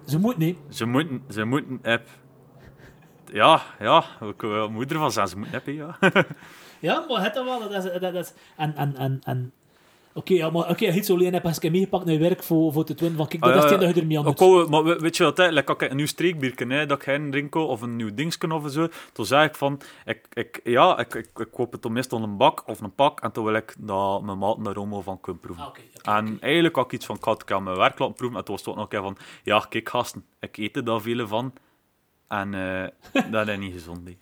Ze 0.06 0.20
moet 0.20 0.38
niet. 0.38 0.58
Ze 0.70 0.86
moeten, 0.86 1.24
ze 1.30 1.44
moeten 1.44 1.80
nep. 1.82 2.08
Ja, 3.32 3.62
ja, 3.80 4.04
ik 4.22 4.70
moeder 4.70 4.98
van 4.98 5.12
zeggen, 5.12 5.32
ze 5.32 5.38
moeten 5.38 5.62
nep, 5.66 5.76
ja. 5.76 5.98
Ja, 6.80 7.06
maar 7.08 7.24
het 7.24 7.34
wel. 7.34 7.60
Dat 7.60 7.86
is, 7.86 7.92
dat, 7.92 8.02
dat 8.02 8.16
is, 8.16 8.34
en, 8.58 8.76
en, 8.76 8.96
en, 8.96 9.20
en 9.24 9.54
Oké, 10.18 10.34
ja, 10.34 10.50
maar 10.50 10.70
oké, 10.70 10.92
iets 10.92 11.10
alleen 11.10 11.34
heb 11.34 11.46
ik 11.48 11.72
meegepakt 11.72 12.06
naar 12.06 12.20
werk 12.20 12.44
voor, 12.44 12.74
voor 12.74 12.86
te 12.86 12.94
twin 12.94 13.16
van 13.16 13.28
kijk, 13.28 13.42
dat 13.42 13.52
Ah, 13.52 13.64
is 13.66 13.72
het 13.72 13.80
dat 13.82 13.96
je 13.96 14.02
ermee 14.02 14.18
aan 14.20 14.24
moet. 14.26 14.70
maar 14.70 14.84
we- 14.84 15.00
weet 15.00 15.18
je 15.18 15.24
wat, 15.24 15.38
hè, 15.38 15.48
like, 15.50 15.74
als 15.74 15.82
ik 15.84 15.90
een 15.90 15.96
nieuw 15.96 16.06
streekbierken, 16.06 16.70
hè, 16.70 16.86
dat 16.86 16.98
ik 16.98 17.04
ga 17.04 17.20
drinken 17.32 17.68
of 17.68 17.82
een 17.82 17.96
nieuw 17.96 18.14
dingetje 18.14 18.54
of 18.54 18.72
zo, 18.72 18.88
toen 19.14 19.26
zei 19.26 19.48
ik 19.48 19.56
van, 19.56 19.82
ik, 20.06 20.28
ik, 20.34 20.60
ja, 20.64 20.98
ik, 21.00 21.14
ik, 21.14 21.30
ik 21.36 21.48
koop 21.52 21.72
het 21.72 21.82
dan 21.82 21.92
meestal 21.94 22.24
een 22.24 22.38
bak 22.38 22.64
of 22.68 22.82
een 22.82 22.94
pak 22.96 23.20
en 23.22 23.32
toen 23.32 23.46
wil 23.46 23.54
ik 23.56 23.76
dat 23.80 24.22
mijn 24.22 24.38
maat 24.38 24.66
daar 24.66 24.76
allemaal 24.76 25.02
van 25.02 25.20
kunnen 25.22 25.42
proeven. 25.42 25.64
Ah, 26.04 26.18
En 26.18 26.38
eigenlijk 26.42 26.76
had 26.76 26.86
ik 26.86 26.92
iets 26.92 27.06
van, 27.06 27.18
ik 27.42 27.52
aan 27.52 27.64
mijn 27.64 27.78
werk 27.78 28.00
laten 28.00 28.16
proeven 28.16 28.38
en 28.38 28.46
toen 28.46 28.56
was 28.56 28.66
het 28.66 28.70
ook 28.70 28.76
nog 28.76 28.84
een 28.84 28.90
keer 28.90 29.02
van, 29.02 29.18
ja, 29.44 29.66
kijk 29.70 29.90
gasten, 29.90 30.26
ik 30.40 30.58
eet 30.58 30.76
er 30.76 30.84
daar 30.86 31.02
veel 31.02 31.28
van 31.28 31.54
en 32.28 32.54
eh, 32.54 33.24
dat 33.32 33.48
is 33.48 33.58
niet 33.58 33.74
gezond. 33.74 34.10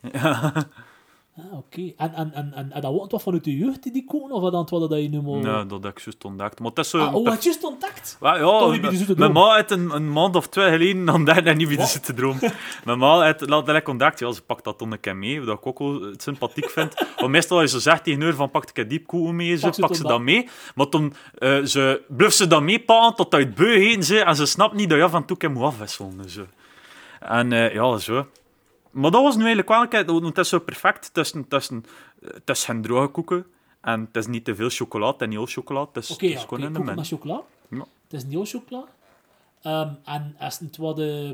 Ah, 1.38 1.58
oké. 1.58 1.94
En, 1.98 2.14
en, 2.14 2.34
en, 2.34 2.54
en, 2.54 2.72
en 2.72 2.82
dat 2.82 2.92
wordt 2.92 3.12
wat 3.12 3.22
vanuit 3.22 3.44
de 3.44 3.58
jeugd 3.58 3.94
die 3.94 4.06
koen, 4.06 4.32
of 4.32 4.42
wat 4.42 4.52
dan 4.52 4.68
wat 4.70 4.90
dat 4.90 5.02
je 5.02 5.10
nu 5.10 5.22
moet... 5.22 5.42
nee, 5.42 5.66
dat 5.66 5.84
heb 5.84 5.98
ik 5.98 6.04
juist 6.04 6.24
ontdekt. 6.24 6.60
Maar 6.60 6.70
het 6.70 6.80
is 6.80 6.90
zo... 6.90 7.00
Ah, 7.00 7.16
oh, 7.16 7.28
had 7.28 7.44
je 7.44 7.50
juist? 7.50 8.18
Ja, 8.22 8.38
Toch 8.38 8.76
ja, 8.76 9.14
mijn 9.16 9.32
ma 9.32 9.56
heeft 9.56 9.72
een, 9.72 9.90
een 9.90 10.12
maand 10.12 10.36
of 10.36 10.48
twee 10.48 10.70
geleden 10.70 11.06
dan 11.06 11.26
daar 11.26 11.56
niet 11.56 11.68
bij 11.68 11.78
de 11.78 11.86
zitten 11.86 12.16
droom. 12.16 12.40
mijn 12.86 12.98
ma 12.98 13.22
heeft 13.22 13.48
direct 13.48 13.84
contact. 13.84 14.20
Ja, 14.20 14.32
ze 14.32 14.42
pakt 14.42 14.64
dat 14.64 14.80
dan 14.80 14.92
een 14.92 15.00
keer 15.00 15.16
mee, 15.16 15.42
wat 15.42 15.58
ik 15.58 15.66
ook 15.66 15.80
wel 15.80 16.14
sympathiek 16.18 16.70
vind. 16.70 17.06
Want 17.18 17.32
meestal 17.32 17.60
als 17.60 17.72
je 17.72 17.78
zo 17.78 17.84
zegt 17.90 18.04
tegen 18.04 18.22
haar 18.22 18.34
van 18.34 18.52
pak 18.52 18.70
ik 18.70 18.78
een 18.78 18.88
diep 18.88 19.08
koe 19.08 19.34
mee, 19.34 19.60
Pak 19.60 19.74
ze 19.74 19.82
pak 19.82 19.96
ze 19.96 20.02
dan 20.02 20.12
dat 20.12 20.22
mee. 20.22 20.50
Maar 20.76 20.90
dan 20.90 21.14
eh, 21.38 21.64
ze, 21.64 22.02
bluft 22.08 22.36
ze 22.36 22.48
dat 22.48 22.62
mee 22.62 22.80
pakken 22.80 23.16
tot 23.16 23.34
uit 23.34 23.56
beu 23.56 23.78
heen 23.78 24.04
ze, 24.04 24.20
en 24.20 24.36
ze 24.36 24.46
snapt 24.46 24.74
niet 24.74 24.90
dat 24.90 24.98
je 24.98 25.04
af 25.04 25.14
en 25.14 25.26
toe 25.26 25.38
keer 25.38 25.52
moet 25.52 25.64
afwisselen. 25.64 26.20
en 26.24 26.30
Zo. 26.30 26.46
En 27.20 27.52
eh, 27.54 27.74
ja, 27.74 27.98
zo. 27.98 28.26
Maar 28.94 29.12
dat 29.12 29.22
was 29.22 29.36
nu 29.36 29.46
eigenlijk 29.46 30.08
wel 30.08 30.24
het 30.24 30.38
is 30.38 30.50
zo 30.50 30.60
perfect 30.60 31.14
tussen, 31.14 31.48
tussen, 31.48 31.86
eh, 32.22 32.30
is 32.46 32.66
geen 32.66 32.82
droge 32.82 33.08
koeken. 33.08 33.46
En 33.82 34.00
het 34.00 34.16
is 34.16 34.28
niet 34.28 34.46
te 34.46 34.56
veel 34.56 34.70
chocolade 34.70 35.18
en 35.18 35.30
niet 35.30 35.38
heel 35.38 35.48
chocolade. 35.48 35.88
Het 35.94 36.04
is, 36.04 36.12
Oké, 36.12 36.26
het 36.26 36.36
is 36.36 36.44
oké. 36.44 36.48
gewoon 36.48 36.68
in 36.68 36.74
de 36.74 36.80
koeken 36.80 36.96
min. 36.96 37.10
met 37.10 37.20
chocola. 37.20 37.42
Ja. 37.70 37.86
Het 38.04 38.14
is 38.14 38.24
niet 38.24 38.32
heel 38.32 38.46
chocola. 38.46 38.86
Ehm, 39.62 39.90
en 40.06 40.36
als 40.40 40.60
het 40.60 40.78
wat... 40.78 41.00
Uh, 41.00 41.32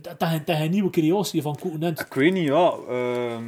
dat, 0.00 0.18
dat 0.18 0.42
een 0.46 0.70
nieuwe 0.70 0.90
creatie 0.90 1.42
van 1.42 1.58
koeken 1.58 1.82
is. 1.82 2.00
Ik 2.00 2.14
weet 2.14 2.32
niet, 2.32 2.46
ja. 2.46 2.72
ehm 2.88 3.44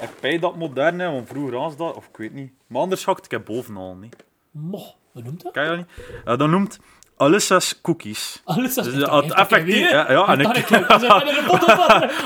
ik 0.00 0.20
bij 0.20 0.38
dat 0.38 0.56
moderne, 0.56 1.10
want 1.10 1.28
vroeger 1.28 1.58
was 1.58 1.76
dat, 1.76 1.96
of 1.96 2.06
ik 2.08 2.16
weet 2.16 2.32
niet. 2.32 2.52
Maar 2.66 2.80
anders 2.80 3.04
had 3.04 3.24
ik 3.24 3.30
het 3.30 3.44
bovenal 3.44 3.94
niet. 3.94 4.16
Moh, 4.50 4.88
wat 5.12 5.24
noemt 5.24 5.42
dat? 5.42 5.52
Kan 5.52 5.62
je 5.62 5.68
dat 5.68 5.78
niet? 5.78 5.88
Ja, 6.24 6.36
dat 6.36 6.48
noemt 6.48 6.78
Alyssa's 7.16 7.80
Cookies. 7.82 8.42
Alles 8.44 8.74
dat 8.74 8.84
Dus 8.84 8.94
dat 8.94 9.32
effectief- 9.32 9.90
ja, 9.90 10.10
ja, 10.12 10.26
en 10.26 10.40
ik- 10.40 10.56
in 10.56 10.84
van- 10.84 11.02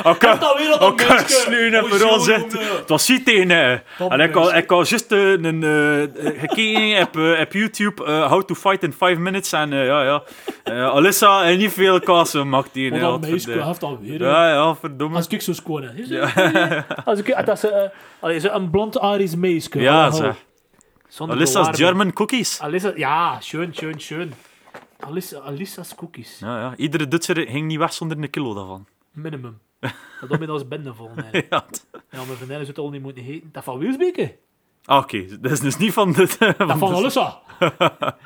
Oké, 0.04 0.28
Heeft 0.28 0.40
dat 0.40 0.56
weer 0.58 0.68
dat 0.68 0.82
oké, 0.82 1.08
meisje? 1.08 1.28
sluwen 1.28 1.74
en 1.74 1.84
Oh, 1.84 1.90
vooral 1.90 2.20
zegt. 2.20 2.52
Het 2.52 2.88
was 2.88 3.04
ziet 3.04 3.24
tegen. 3.24 3.82
Kom, 3.98 4.12
En 4.12 4.20
ik 4.20 4.34
had, 4.34 4.54
ik 4.54 4.70
had 4.70 4.88
juist 4.88 5.12
eh, 5.12 5.30
een, 5.30 5.62
eh, 5.62 6.38
gekeken 6.40 7.02
op, 7.06 7.16
eh, 7.16 7.40
op 7.40 7.52
YouTube, 7.52 8.04
eh, 8.04 8.30
How 8.30 8.42
to 8.42 8.54
Fight 8.54 8.82
in 8.82 8.92
5 8.92 9.18
Minutes. 9.18 9.52
En 9.52 9.72
eh, 9.72 9.86
ja, 9.86 10.02
ja. 10.02 10.22
Eh, 10.64 10.88
Alyssa 10.88 11.40
heeft 11.42 11.58
niet 11.58 11.72
veel 11.72 12.00
kassen 12.00 12.48
maakt 12.48 12.68
die. 12.72 12.90
Maar 12.90 13.00
hè, 13.00 13.06
dat 13.06 13.20
meisje 13.20 13.50
heeft 13.62 13.80
dat 13.80 13.96
weer. 14.00 14.20
hè. 14.20 14.26
Ja, 14.26 14.48
ja, 14.52 14.74
verdomme. 14.74 15.16
Als 15.16 15.26
ik 15.26 15.42
zo 15.42 15.52
schoon 15.52 15.82
heb. 15.82 16.84
Als 17.04 17.18
ik, 17.18 17.42
dat 17.44 17.64
is 18.30 18.44
eh, 18.44 18.54
een 18.54 18.70
blond 18.70 18.98
Arisch 19.00 19.34
meisje. 19.36 19.80
Ja, 19.80 19.94
Hallo. 20.00 20.16
zeg. 20.16 20.34
Zonder 21.08 21.36
Alyssa's. 21.36 21.68
German 21.72 22.12
Cookies. 22.12 22.60
Alissa, 22.60 22.92
ja, 22.94 23.38
schön, 23.40 23.72
schön, 23.72 23.98
schön. 23.98 24.32
Alissa, 24.98 25.38
Alyssa's 25.38 25.94
cookies. 25.94 26.38
Ja, 26.38 26.58
ja. 26.60 26.76
Iedere 26.76 27.08
Duitser 27.08 27.36
ging 27.48 27.66
niet 27.66 27.78
weg 27.78 27.92
zonder 27.92 28.18
een 28.18 28.30
kilo 28.30 28.54
daarvan. 28.54 28.86
Minimum. 29.12 29.58
Dat 30.20 30.28
doet 30.28 30.38
me 30.38 30.46
als 30.48 30.68
bende 30.68 30.94
vol. 30.94 31.10
Ja. 31.32 31.64
Ja, 32.10 32.24
mijn 32.24 32.26
vriendin 32.26 32.46
zou 32.56 32.66
het 32.66 32.78
al 32.78 32.90
niet 32.90 33.02
moeten 33.02 33.24
eten. 33.24 33.48
Dat 33.52 33.64
van 33.64 33.78
Wilsbeke. 33.78 34.36
Ah, 34.84 34.98
Oké, 35.02 35.38
dat 35.40 35.50
is 35.52 35.60
dus 35.60 35.76
niet 35.76 35.92
van 35.92 36.12
dit. 36.12 36.38
Dat 36.38 36.78
van 36.78 36.94
Alissa. 36.94 37.38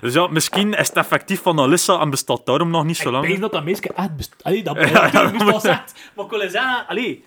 Dus 0.00 0.14
ja, 0.14 0.26
misschien 0.26 0.74
is 0.74 0.88
het 0.88 0.96
effectief 0.96 1.42
van 1.42 1.58
Alyssa 1.58 2.00
en 2.00 2.10
bestaat 2.10 2.46
daarom 2.46 2.70
nog 2.70 2.84
niet 2.84 2.96
zo 2.96 3.06
Ik 3.08 3.12
lang. 3.14 3.26
denk 3.26 3.40
dat 3.40 3.52
dat 3.52 3.64
meisje 3.64 3.92
echt 3.94 4.16
bestaat. 4.16 4.42
Allee, 4.44 4.62
dat 4.62 4.74
ja, 4.76 4.82
bestaat 4.82 5.32
moet- 5.32 5.64
echt. 5.64 6.10
Maar 6.16 6.24
ik 6.24 6.30
wil 6.30 6.50
zeggen, 6.50 6.86
allee. 6.86 7.24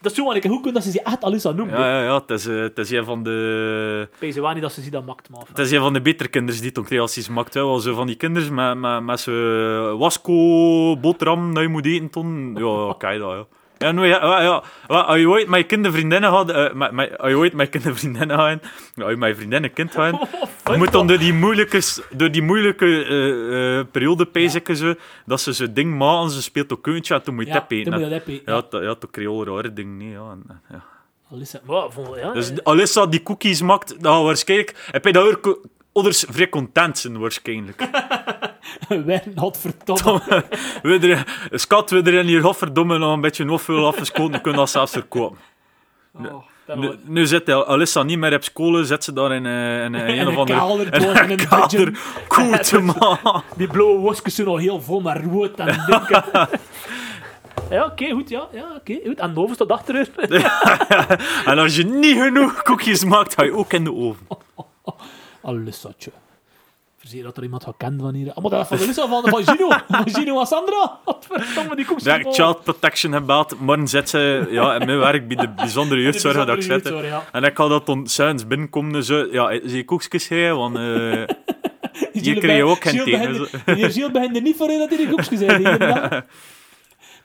Dat 0.00 0.12
is 0.12 0.18
zo, 0.18 0.32
ik 0.32 0.44
hoe 0.44 0.54
kunnen 0.54 0.74
dat 0.74 0.82
ze 0.82 0.90
zich 0.90 1.00
echt 1.00 1.24
Alissa 1.24 1.50
noemen. 1.50 1.78
Ja, 1.78 1.88
ja, 1.88 2.02
ja. 2.02 2.14
Het 2.14 2.30
is, 2.30 2.46
eh, 2.46 2.60
het 2.60 2.78
is 2.78 2.90
een 2.90 3.04
van 3.04 3.22
de... 3.22 4.08
Ik 4.20 4.34
weet 4.34 4.52
niet 4.54 4.62
dat 4.62 4.72
ze 4.72 4.80
zich 4.80 4.90
dat 4.90 5.06
maakt, 5.06 5.30
maar... 5.30 5.42
Het 5.48 5.58
is 5.58 5.70
een 5.70 5.80
van 5.80 5.92
de 5.92 6.00
betere 6.00 6.28
kinderen 6.28 6.62
die 6.62 6.72
toen 6.72 6.84
creaties 6.84 7.28
maakt. 7.28 7.54
Hè. 7.54 7.60
Wel 7.60 7.78
zo 7.78 7.94
van 7.94 8.06
die 8.06 8.16
kinderen 8.16 8.54
met, 8.54 8.78
met, 8.78 9.02
met 9.02 9.20
zo'n 9.20 9.98
wasco, 9.98 10.96
boterham 10.96 11.54
dat 11.54 11.62
je 11.62 11.68
moet 11.68 11.86
eten. 11.86 12.10
Toen. 12.10 12.54
Ja, 12.56 12.86
ja, 12.86 12.94
kijk 12.98 13.20
dat, 13.20 13.30
ja. 13.30 13.46
Ja, 13.78 13.90
nou, 13.92 14.06
ja, 14.06 14.18
ja, 14.26 14.40
ja. 14.42 14.62
Ja, 14.88 15.00
Als 15.00 15.18
je 15.18 15.28
ooit 15.28 15.48
je 15.58 15.64
kindervriendinnen 15.64 16.30
eh, 16.54 16.72
met, 16.72 16.92
met, 16.92 17.18
als 17.18 17.28
je 17.30 17.36
ooit 17.36 17.52
je 17.56 17.66
kindervriendinnen 17.66 18.36
ja, 18.94 19.02
als 19.02 19.10
je 19.10 19.16
met 19.16 19.28
je 19.28 19.34
vriendin 19.36 19.64
een 19.64 19.72
kind 19.72 19.90
gaat, 19.90 20.28
je 20.72 20.76
moet 20.76 20.92
dan 20.92 21.06
door 21.06 21.18
die 21.18 21.32
moeilijke, 21.32 21.80
door 22.10 22.30
die 22.30 22.42
moeilijke 22.42 23.04
eh, 23.04 23.78
eh, 23.78 23.86
periode 23.90 24.26
pijzen, 24.26 24.76
zo, 24.76 24.94
dat 25.26 25.40
ze 25.40 25.52
zo'n 25.52 25.72
ding 25.72 25.96
maken, 25.98 26.30
ze 26.30 26.42
speelt 26.42 26.72
ook 26.72 26.82
kuntje 26.82 27.14
en 27.14 27.22
toen 27.22 27.34
moet 27.34 27.46
je 27.46 27.52
Ja, 27.52 27.56
hè. 27.58 27.66
je 27.78 27.84
dat. 28.10 28.26
Ja, 28.26 28.42
Ja. 28.54 28.62
dat, 28.70 28.82
ja, 28.82 28.94
toch 28.94 29.10
creole 29.10 29.44
rare 29.54 29.72
dingen, 29.72 29.96
nee, 29.96 30.10
ja. 30.10 30.30
En, 30.30 30.42
en, 30.48 30.60
ja. 30.70 30.84
Alissa. 31.32 31.60
Maar, 31.66 31.90
vond- 31.90 32.16
ja, 32.16 32.32
Dus 32.32 32.50
eh, 32.52 32.56
Alissa 32.62 33.06
die 33.06 33.22
cookies 33.22 33.62
maakt, 33.62 34.02
dat 34.02 34.14
gaat 34.14 34.22
waarschijnlijk... 34.24 34.88
Heb 34.90 35.04
je 35.04 35.12
dat 35.12 35.26
ook 35.44 35.68
ouders 35.92 36.24
vrij 36.30 36.48
content 36.48 36.98
zijn, 36.98 37.18
waarschijnlijk. 37.18 37.82
wij 39.06 39.22
had 39.34 39.58
verdomme. 39.58 40.20
we 40.82 40.98
er, 40.98 41.58
schat, 41.58 41.90
we 41.90 42.02
er 42.02 42.14
in 42.14 42.26
hier 42.26 42.40
godverdomme 42.40 42.98
nog 42.98 43.12
een 43.12 43.20
beetje 43.20 43.44
nog 43.44 43.62
veel 43.62 43.86
afgeschoten, 43.86 44.32
dan 44.32 44.40
kunnen 44.40 44.60
dat 44.60 44.70
zelfs 44.70 44.92
verkopen. 44.92 45.38
Oh, 46.12 46.76
Nu, 46.76 46.94
nu 47.04 47.26
zit 47.26 47.50
Alissa 47.50 48.02
niet 48.02 48.18
meer 48.18 48.34
op 48.34 48.44
school, 48.44 48.84
zit 48.84 49.04
ze 49.04 49.12
daar 49.12 49.32
in, 49.32 49.46
eh, 49.46 49.84
in, 49.84 49.94
in 49.94 50.06
In 50.06 50.18
een 50.18 50.28
of 50.28 50.36
andere... 50.36 50.58
kelder, 50.58 50.94
in 51.30 51.38
een 51.38 51.86
een 51.86 51.96
koe 52.28 52.58
te 52.58 52.80
maken. 52.80 53.42
Die 53.56 53.66
blauwe 53.66 54.00
wasjes 54.00 54.34
zijn 54.34 54.46
al 54.46 54.56
heel 54.56 54.80
vol 54.80 55.00
met 55.00 55.16
rood 55.24 55.58
en 55.58 55.84
dinken. 55.86 56.24
Ja, 57.70 57.84
oké, 57.84 58.10
goed, 58.10 58.28
ja. 58.28 58.48
ja 58.52 58.74
oké, 58.76 58.98
goed. 59.06 59.18
En 59.18 59.34
de 59.34 59.40
oven 59.40 59.54
staat 59.54 59.72
achter 59.72 59.94
u. 59.94 60.06
En 61.44 61.58
als 61.58 61.76
je 61.76 61.84
niet 61.84 62.16
genoeg 62.16 62.62
koekjes 62.62 63.04
maakt, 63.04 63.34
ga 63.34 63.42
je 63.42 63.52
ook 63.52 63.72
in 63.72 63.84
de 63.84 63.94
oven. 63.94 64.26
Alissatje. 65.42 66.10
Verzeer 67.08 67.26
dat 67.26 67.36
er 67.36 67.42
iemand 67.42 67.64
gaat 67.64 67.74
kennen 67.76 68.00
van 68.00 68.14
hier. 68.14 68.32
Ah, 68.32 68.42
maar 68.42 68.50
dat 68.50 68.60
is 68.60 68.66
van 68.68 68.78
Alissa, 68.78 69.08
van, 69.08 69.28
van 69.28 69.46
Gino. 69.46 69.68
Van 69.88 70.08
Gino 70.10 70.40
en 70.40 70.46
Sandra. 70.46 70.98
Die 71.76 71.84
koekjes. 71.84 72.16
Ik 72.16 72.26
child 72.32 72.62
protection 72.62 73.12
gebeld, 73.12 73.60
morgen 73.60 73.88
zit 73.88 74.08
ze 74.08 74.48
ja, 74.50 74.74
in 74.74 74.86
mijn 74.86 74.98
werk 74.98 75.28
bij 75.28 75.36
de 75.36 75.48
bijzondere 75.48 76.02
jeugdzorg 76.06 76.36
dat 76.36 76.56
ik 76.56 76.62
zit. 76.62 76.88
Ja. 76.88 77.24
En 77.32 77.44
ik 77.44 77.56
had 77.56 77.86
dat 77.86 78.10
s'avonds 78.10 78.46
binnenkomen 78.46 78.94
en 78.94 79.04
zo, 79.04 79.28
ja, 79.32 79.60
zie 79.64 79.76
je 79.76 79.84
koekjes 79.84 80.28
hè, 80.28 80.54
want 80.54 80.76
eh, 80.76 80.82
je 82.24 82.34
kreeg 82.38 82.62
ook 82.62 82.82
geen 82.82 83.04
thee. 83.04 83.48
Meneer 83.66 83.90
Gilles 83.90 84.10
begint 84.10 84.36
er 84.36 84.42
niet 84.42 84.56
voor 84.56 84.70
in 84.70 84.78
dat 84.78 84.88
hij 84.88 84.98
die 84.98 85.08
koekjes 85.08 85.38
zei. 85.38 86.24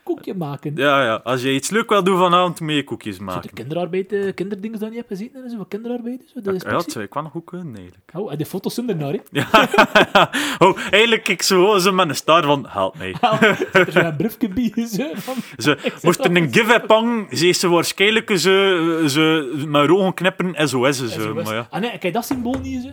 Koekje 0.04 0.34
maken. 0.34 0.72
Ja, 0.76 1.04
ja. 1.04 1.14
Als 1.14 1.42
je 1.42 1.54
iets 1.54 1.70
leuk 1.70 1.88
wil 1.88 2.04
doen 2.04 2.18
vanavond, 2.18 2.60
moet 2.60 2.72
je 2.72 2.84
koekjes 2.84 3.16
Zo 3.16 3.18
de 3.18 3.24
maken. 3.24 3.52
kinderarbeid, 3.52 4.12
eh, 4.12 4.34
kinderdingen 4.34 4.78
dat 4.78 4.90
je 4.90 4.96
hebt 4.96 5.08
gezien, 5.08 5.30
en 5.34 5.50
zo 5.50 5.64
kinderarbeid, 5.68 6.22
zo, 6.34 6.40
de 6.40 6.52
Ja, 6.52 6.70
dat 6.70 6.90
zou 6.90 7.04
ik 7.04 7.14
wel 7.14 7.22
nog 7.22 7.32
goed 7.32 7.44
kunnen, 7.44 7.74
eigenlijk. 7.74 8.10
Oh, 8.14 8.32
en 8.32 8.38
de 8.38 8.46
foto's 8.46 8.74
zonder 8.74 8.96
naar, 8.96 9.12
hè. 9.12 9.20
oh, 10.66 10.78
eigenlijk, 10.90 11.28
ik 11.28 11.42
zo, 11.42 11.78
zo 11.78 11.92
met 11.92 12.08
een 12.08 12.16
star 12.16 12.42
van, 12.44 12.66
help 12.68 12.98
mij. 12.98 13.14
Er 13.72 13.92
zo 13.92 13.98
een 13.98 14.16
briefje 14.16 14.48
bij, 14.48 14.86
zo, 14.96 15.10
van... 15.14 15.34
Ze, 15.56 15.98
moest 16.02 16.24
er 16.24 16.36
een 16.36 16.52
give-up 16.52 16.88
hangen, 16.88 17.36
ze 17.36 17.52
ze 17.52 17.68
waarschijnlijk 17.68 18.30
ze, 18.38 19.04
ze 19.06 19.64
met 19.68 19.90
ogen 19.90 20.14
knippen 20.14 20.68
SOS. 20.68 21.12
Zo, 21.12 21.34
maar 21.34 21.54
ja. 21.54 21.66
Ah 21.70 21.80
nee, 21.80 21.98
kijk, 21.98 22.14
dat 22.14 22.24
symbool 22.24 22.58
niet, 22.60 22.82
zo. 22.82 22.90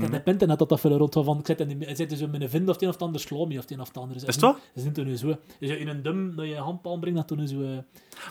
Dat 0.00 0.10
heb 0.10 0.28
internet 0.28 0.58
dat 0.58 0.68
dat 0.68 0.80
veel 0.80 0.96
rond 0.96 1.14
van. 1.14 1.38
Ik 1.38 1.46
zit 1.46 1.60
in 1.60 1.78
de- 1.78 1.94
zit 1.94 2.30
met 2.30 2.40
een 2.42 2.48
vind 2.50 2.68
of 2.68 2.72
het 2.74 2.82
een 2.82 2.88
of 2.88 2.94
het 2.94 3.02
ander 3.02 3.20
sloom 3.20 3.48
of 3.50 3.54
het 3.54 3.70
een 3.70 3.80
of 3.80 3.86
het 3.88 3.96
ander. 3.96 4.16
Is 4.16 4.22
het 4.22 4.40
wat? 4.40 4.58
Ze 4.74 4.80
zijn 4.80 4.92
toen 4.92 5.16
zo. 5.16 5.36
Dus 5.60 5.70
in 5.70 5.88
een 5.88 6.02
dum 6.02 6.36
dat 6.36 6.46
je 6.46 6.54
handpalm 6.56 7.00
brengt, 7.00 7.18
dat 7.18 7.28
toen 7.38 7.48
zo. 7.48 7.62
eh, 7.62 7.68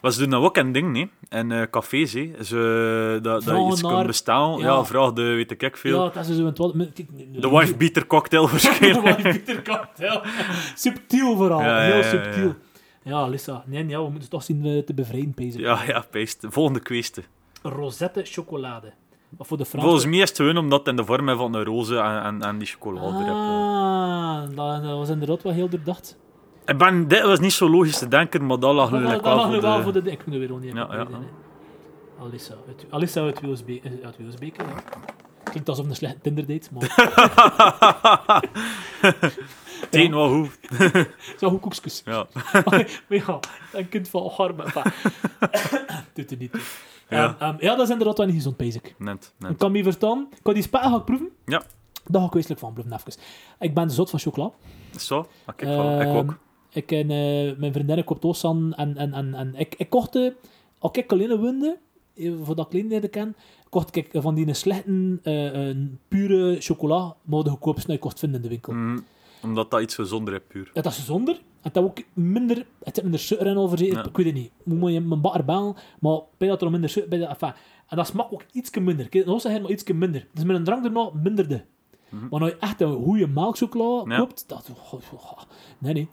Maar 0.01 0.11
ze 0.11 0.19
doen 0.19 0.29
dat 0.29 0.43
ook 0.43 0.57
een 0.57 0.71
ding, 0.71 0.91
nee. 0.91 1.09
En 1.29 1.51
eh 1.51 1.61
cafés, 1.71 2.13
hè. 2.13 2.31
Ze, 2.43 3.19
dat, 3.21 3.43
dat 3.43 3.57
je 3.57 3.71
iets 3.71 3.81
naar- 3.81 3.93
kunt 3.93 4.07
bestellen. 4.07 4.57
Ja, 4.59 4.65
Ja. 4.65 4.85
vraag 4.85 5.13
de, 5.13 5.21
weet 5.21 5.51
ik 5.51 5.63
ik 5.63 5.77
veel. 5.77 6.03
Ja, 6.03 6.09
dat 6.13 6.27
is 6.27 6.35
zo 6.35 6.45
een 6.45 6.53
nee, 7.13 7.29
de 7.41 7.49
wife 7.49 7.75
beater 7.77 8.07
cocktail 8.07 8.45
De 8.45 8.51
waarschijnlijk. 8.51 9.05
wife 9.17 9.21
beater 9.45 9.63
cocktail. 9.63 10.21
Subtiel 10.75 11.35
vooral, 11.35 11.61
Ja, 11.61 11.79
heel 11.79 12.03
subtiel. 12.03 12.55
Ja, 13.03 13.27
Lisa. 13.27 13.63
Nee, 13.65 13.87
ja, 13.87 14.03
we 14.03 14.09
moeten 14.09 14.29
toch 14.29 14.43
zien 14.43 14.65
eh, 14.65 14.77
te 14.83 14.93
bevrijden, 14.93 15.33
pezen. 15.33 15.59
ja, 15.61 15.83
ja, 15.87 16.05
peest. 16.11 16.45
Volgende 16.49 16.79
kwestie. 16.79 17.23
Rosette 17.61 18.21
chocolade. 18.25 18.91
Voor 19.39 19.57
de. 19.57 19.65
Volgens 19.65 20.05
mij 20.05 20.19
is 20.19 20.29
het 20.29 20.37
gewoon 20.37 20.57
omdat 20.57 20.79
het 20.79 20.87
in 20.87 20.95
de 20.95 21.05
vorm 21.05 21.37
van 21.37 21.53
een 21.53 21.63
roze 21.63 21.97
en, 21.97 22.23
en, 22.23 22.41
en 22.41 22.57
die 22.57 22.67
chocolade 22.67 23.23
erop. 23.23 23.35
Ah, 23.35 24.41
dat, 24.41 24.83
dat 24.83 24.97
was 24.97 25.09
inderdaad 25.09 25.43
wel 25.43 25.53
heel 25.53 25.69
doordacht. 25.69 26.17
Ik 26.65 26.77
ben, 26.77 27.07
dit 27.07 27.21
was 27.21 27.39
niet 27.39 27.53
zo 27.53 27.69
logisch 27.69 27.97
te 27.97 28.07
denken, 28.07 28.45
maar 28.45 28.59
dat 28.59 28.73
lag 28.73 28.91
nu 28.91 28.99
wel 28.99 29.19
lag 29.21 29.41
voor 29.41 29.49
nu 29.49 29.55
de... 29.55 29.61
wel 29.61 29.81
voor 29.81 29.93
de... 29.93 30.11
Ik 30.11 30.25
moet 30.25 30.35
er 30.35 30.39
weer 30.39 30.59
niet 30.59 30.73
Ja, 30.73 30.87
ja, 30.91 30.97
ja, 30.97 31.07
Alissa 32.19 32.53
uit, 32.67 32.85
Alissa 32.89 33.21
uit 33.21 33.41
eh. 33.41 34.65
Klinkt 35.43 35.69
alsof 35.69 35.85
een 35.85 35.95
slechte 35.95 36.19
Tinder 36.21 36.45
date, 36.47 36.69
maar... 36.73 36.93
Het 39.79 39.95
een 39.95 40.11
wel 40.11 40.29
goed. 40.29 40.59
Zo 41.39 41.49
goed 41.49 41.59
koekjes. 41.59 42.01
Ja. 42.05 42.27
maar 42.65 42.87
ja, 43.07 43.39
een 43.73 43.89
kind 43.89 44.09
van 44.09 44.31
harm. 44.35 44.57
Doet 46.13 46.31
er 46.31 46.37
niet 46.37 46.51
toe. 46.51 46.61
Ja. 47.09 47.35
Ehm, 47.39 47.43
ehm, 47.43 47.55
ja, 47.65 47.75
dat 47.75 47.85
is 47.85 47.89
inderdaad 47.91 48.17
wel 48.17 48.25
niet 48.25 48.35
gezond, 48.35 48.57
bezig. 48.57 48.81
Net, 48.97 49.33
Ik 49.39 49.47
net. 49.47 49.57
kan 49.57 49.71
me 49.71 49.83
verstaan. 49.83 50.27
Ik 50.31 50.39
kan 50.43 50.53
die 50.53 50.63
spijt 50.63 50.83
gaan 50.83 51.03
proeven. 51.03 51.29
Ja. 51.45 51.63
Daar 52.05 52.21
ga 52.21 52.27
ik 52.27 52.33
wezenlijk 52.33 52.59
van 52.61 52.73
proeven, 52.73 52.93
even. 52.93 53.21
Ik 53.59 53.73
ben 53.73 53.91
zot 53.91 54.09
van 54.09 54.19
chocola. 54.19 54.51
Zo? 54.99 55.17
Ah, 55.45 55.55
voilà. 55.55 56.01
ik 56.01 56.07
Ehm, 56.07 56.15
ook. 56.15 56.37
Ik 56.69 56.91
en 56.91 57.09
eh, 57.11 57.57
mijn 57.57 57.73
vriendin 57.73 58.03
koopt 58.03 58.25
Oosan 58.25 58.73
en, 58.73 58.97
en, 58.97 59.13
en, 59.13 59.33
en 59.33 59.55
ik, 59.55 59.75
ik 59.77 59.89
kocht, 59.89 60.15
eh, 60.15 60.31
als 60.79 60.91
ik 60.91 61.11
alleen 61.11 61.31
eh, 62.15 62.31
voordat 62.43 62.73
ik 62.73 62.87
leerde 62.89 63.07
ken, 63.07 63.35
kocht 63.69 63.95
ik 63.95 64.09
van 64.13 64.35
die 64.35 64.53
slechte, 64.53 65.19
eh, 65.23 65.69
eh, 65.69 65.77
pure 66.07 66.55
chocola, 66.59 67.15
maar 67.23 67.43
de 67.43 67.49
goedkoopste 67.49 67.87
dat 67.91 67.99
kost 67.99 68.19
vinden 68.19 68.37
in 68.37 68.43
de 68.43 68.49
winkel. 68.53 68.73
Mm, 68.73 69.05
omdat 69.41 69.71
dat 69.71 69.81
iets 69.81 69.95
gezonder 69.95 70.33
is, 70.33 70.39
puur. 70.47 70.71
Ja, 70.73 70.81
dat 70.81 70.91
is 70.91 70.97
gezonder. 70.97 71.41
Het 71.61 71.75
heeft 71.75 71.87
ook 71.87 71.97
minder, 72.13 72.65
het 72.83 72.95
zit 72.95 73.03
minder 73.03 73.19
suiker 73.19 73.47
in 73.47 73.57
over 73.57 73.83
Ja. 73.83 74.05
Ik 74.05 74.17
weet 74.17 74.25
het 74.25 74.35
niet. 74.35 74.51
Moet 74.63 74.91
je 74.91 75.01
mijn 75.01 75.21
bakker 75.21 75.45
bellen, 75.45 75.75
maar 75.99 76.19
bij 76.37 76.47
dat 76.47 76.57
er 76.57 76.63
nog 76.63 76.71
minder 76.71 76.89
suiker 76.89 77.17
bij. 77.19 77.27
Enfin, 77.27 77.53
en 77.87 77.97
dat 77.97 78.07
smaakt 78.07 78.31
ook 78.31 78.43
iets 78.51 78.77
minder. 78.77 79.09
Kijk, 79.09 79.25
nog 79.25 79.41
zeggen 79.41 79.61
maar 79.61 79.71
iets 79.71 79.83
minder. 79.83 80.27
Dus 80.33 80.43
met 80.43 80.55
een 80.55 80.63
drank 80.63 80.85
erna 80.85 81.09
minderde. 81.13 81.65
Mhm. 82.09 82.27
Maar 82.29 82.41
als 82.41 82.49
je 82.49 82.57
echt 82.57 82.81
een 82.81 83.03
goede 83.03 83.27
melkchocola 83.27 84.11
Ja. 84.11 84.17
koopt, 84.19 84.43
dat... 84.47 84.69
Nee, 85.77 85.93
nee. 85.93 86.07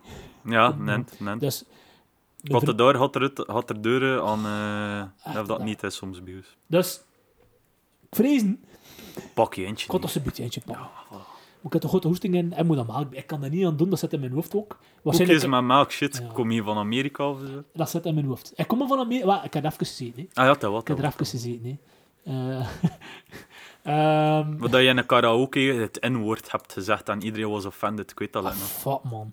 Ja, 0.45 0.75
net, 0.75 1.21
net. 1.21 1.41
Dus... 1.41 1.65
Wat 2.43 2.65
de 2.67 2.75
daar 2.75 2.97
had 2.97 3.15
er, 3.15 3.21
uit- 3.21 3.45
had 3.47 3.71
er 3.71 3.83
deuren 3.83 4.23
aan... 4.23 4.39
of 5.37 5.47
dat 5.47 5.59
ja. 5.59 5.65
niet 5.65 5.83
is 5.83 5.97
soms 5.97 6.23
bij. 6.23 6.43
Dus... 6.67 7.03
Ik 8.11 8.17
vrezen... 8.17 8.65
Pak 9.35 9.55
je 9.55 9.65
eentje. 9.65 9.85
Ik 9.87 9.91
had 9.93 10.01
toch 10.01 10.15
een 10.15 10.23
beetje 10.23 10.43
eentje 10.43 10.61
pakken. 10.61 10.87
Ik 11.65 11.73
heb 11.73 11.83
toch 11.83 11.91
grote 11.91 12.07
hoesting 12.09 12.35
in 12.35 12.53
en 12.53 12.67
moet 12.67 12.77
dat. 12.77 13.07
Ik 13.11 13.27
kan 13.27 13.41
dat 13.41 13.51
niet 13.51 13.67
aan 13.67 13.77
doen, 13.77 13.91
dat 13.91 13.99
zit 13.99 14.13
in 14.13 14.21
mijn 14.21 14.33
hoofd 14.33 14.55
ook. 14.55 14.79
Koekjes 15.03 15.47
met 15.47 15.65
melk, 15.65 15.91
shit. 15.91 16.17
Ja. 16.23 16.33
Kom 16.33 16.51
je 16.51 16.63
van 16.63 16.77
Amerika 16.77 17.31
of 17.31 17.39
zo? 17.41 17.63
Dat 17.73 17.91
zit 17.91 18.05
in 18.05 18.15
mijn 18.15 18.27
hoofd. 18.27 18.53
Ik 18.57 18.67
kom 18.67 18.89
van 18.89 18.99
Amerika... 18.99 19.45
Ik 19.45 19.55
heb 19.55 19.65
even 19.65 19.87
gezien, 19.87 20.13
hè. 20.17 20.27
Ah 20.33 20.47
ja, 20.47 20.55
dat 20.55 20.71
wat. 20.71 20.81
Ik 20.81 20.89
heb 20.89 20.99
er 20.99 21.05
even 21.05 21.27
gezien, 21.27 21.61
hè. 21.65 21.79
Eh, 22.25 22.67
ehm, 24.39 24.59
Wat 24.59 24.71
dat 24.71 24.81
je 24.81 24.87
in 24.87 24.97
een 24.97 25.07
karaoke 25.07 25.61
het 25.61 25.99
N-woord 26.01 26.53
hebt 26.53 26.73
gezegd 26.73 27.09
en 27.09 27.23
iedereen 27.23 27.51
was 27.51 27.65
offended. 27.65 28.11
Ik 28.11 28.19
weet 28.19 28.33
dat 28.33 28.45
ah, 28.45 28.51
nog. 28.51 28.59
fuck, 28.59 29.11
man. 29.11 29.33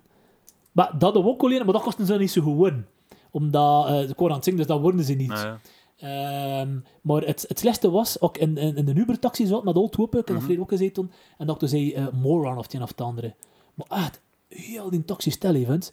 Maar 0.72 0.90
dat 0.92 1.02
hadden 1.02 1.22
we 1.22 1.28
ook 1.28 1.42
alleen, 1.42 1.64
maar 1.64 1.72
dat 1.72 1.82
kosten 1.82 2.06
ze 2.06 2.14
niet 2.14 2.30
zo 2.30 2.42
goed 2.42 2.56
worden. 2.56 2.88
Omdat 3.30 3.86
eh 3.86 4.06
de 4.08 4.14
koor 4.14 4.28
aan 4.28 4.34
het 4.34 4.44
zingen, 4.44 4.58
dus 4.58 4.68
dat 4.68 4.80
worden 4.80 5.04
ze 5.04 5.12
niet. 5.14 5.30
Ah, 5.30 5.42
ja. 5.42 5.60
Ehm, 6.02 6.68
maar 7.00 7.22
het, 7.22 7.44
het 7.48 7.58
slechtste 7.58 7.90
was, 7.90 8.20
ook 8.20 8.36
in, 8.38 8.56
in, 8.56 8.76
in 8.76 8.84
de 8.84 8.94
Uber-taxi 8.94 9.46
zat 9.46 9.64
met 9.64 9.76
Old 9.76 9.94
Hope, 9.94 10.18
ik 10.18 10.26
heb 10.26 10.26
dat 10.26 10.34
Mhm. 10.36 10.44
verleden 10.44 10.62
ook 10.62 10.70
gezeten 10.78 11.10
en 11.38 11.46
dat 11.46 11.62
zei 11.64 11.92
eh, 11.92 12.06
moron 12.12 12.58
of 12.58 12.64
het 12.64 12.74
een 12.74 12.82
of 12.82 12.88
het 12.88 13.00
andere. 13.00 13.34
Maar 13.74 13.86
echt, 14.04 14.20
heel 14.48 14.90
die 14.90 15.04
taxi 15.04 15.30
stel 15.30 15.54
event. 15.54 15.92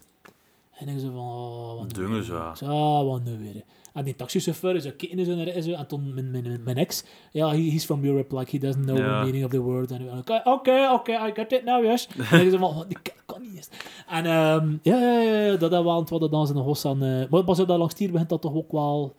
En 0.71 0.87
ik 0.87 0.99
zei 0.99 1.11
van, 1.11 1.21
oh, 1.21 1.77
wat 1.77 1.97
nu 1.97 2.07
weer? 2.07 2.23
zo, 2.23 2.35
ja. 2.35 2.53
Ah, 2.67 3.05
wat 3.05 3.23
nu 3.23 3.37
weer? 3.37 3.63
En 3.93 4.03
die 4.03 4.15
taxichauffeur 4.15 4.75
is 4.75 4.95
keken 4.95 5.25
zo 5.25 5.35
naar 5.35 5.61
zo, 5.61 5.71
en 5.71 5.87
toen 5.87 6.13
mijn, 6.13 6.31
mijn, 6.31 6.63
mijn 6.63 6.77
ex, 6.77 7.03
ja, 7.31 7.49
he, 7.49 7.69
he's 7.69 7.85
from 7.85 8.05
Europe, 8.05 8.37
like, 8.37 8.51
he 8.51 8.57
doesn't 8.57 8.85
know 8.85 8.97
the 8.97 9.03
meaning 9.03 9.43
of 9.43 9.49
the 9.51 9.59
word. 9.59 9.91
En 9.91 10.01
ik 10.01 10.41
oké, 10.43 10.89
oké, 10.93 11.11
I 11.11 11.31
get 11.33 11.51
it 11.51 11.63
now, 11.63 11.83
yes. 11.83 12.07
en 12.17 12.21
ik 12.21 12.27
zei 12.29 12.57
van, 12.57 12.69
oh, 12.69 12.81
die 12.87 12.97
kan, 13.25 13.41
niet 13.41 13.55
eens. 13.55 13.69
En 14.07 14.25
ehm, 14.25 14.71
ja, 14.81 14.99
ja, 14.99 15.19
ja, 15.19 15.39
ja, 15.41 15.55
dat 15.57 15.71
hebben 15.71 16.05
we 16.19 16.29
dan 16.29 16.47
ze 16.47 16.53
nog 16.53 16.65
was 16.65 16.85
aan, 16.85 17.03
eh, 17.03 17.29
maar 17.29 17.43
pas 17.43 17.59
op 17.59 17.67
dat 17.67 17.77
langs 17.77 17.97
hier 17.97 18.11
begint 18.11 18.29
dat 18.29 18.41
toch 18.41 18.53
ook 18.53 18.71
wel... 18.71 19.15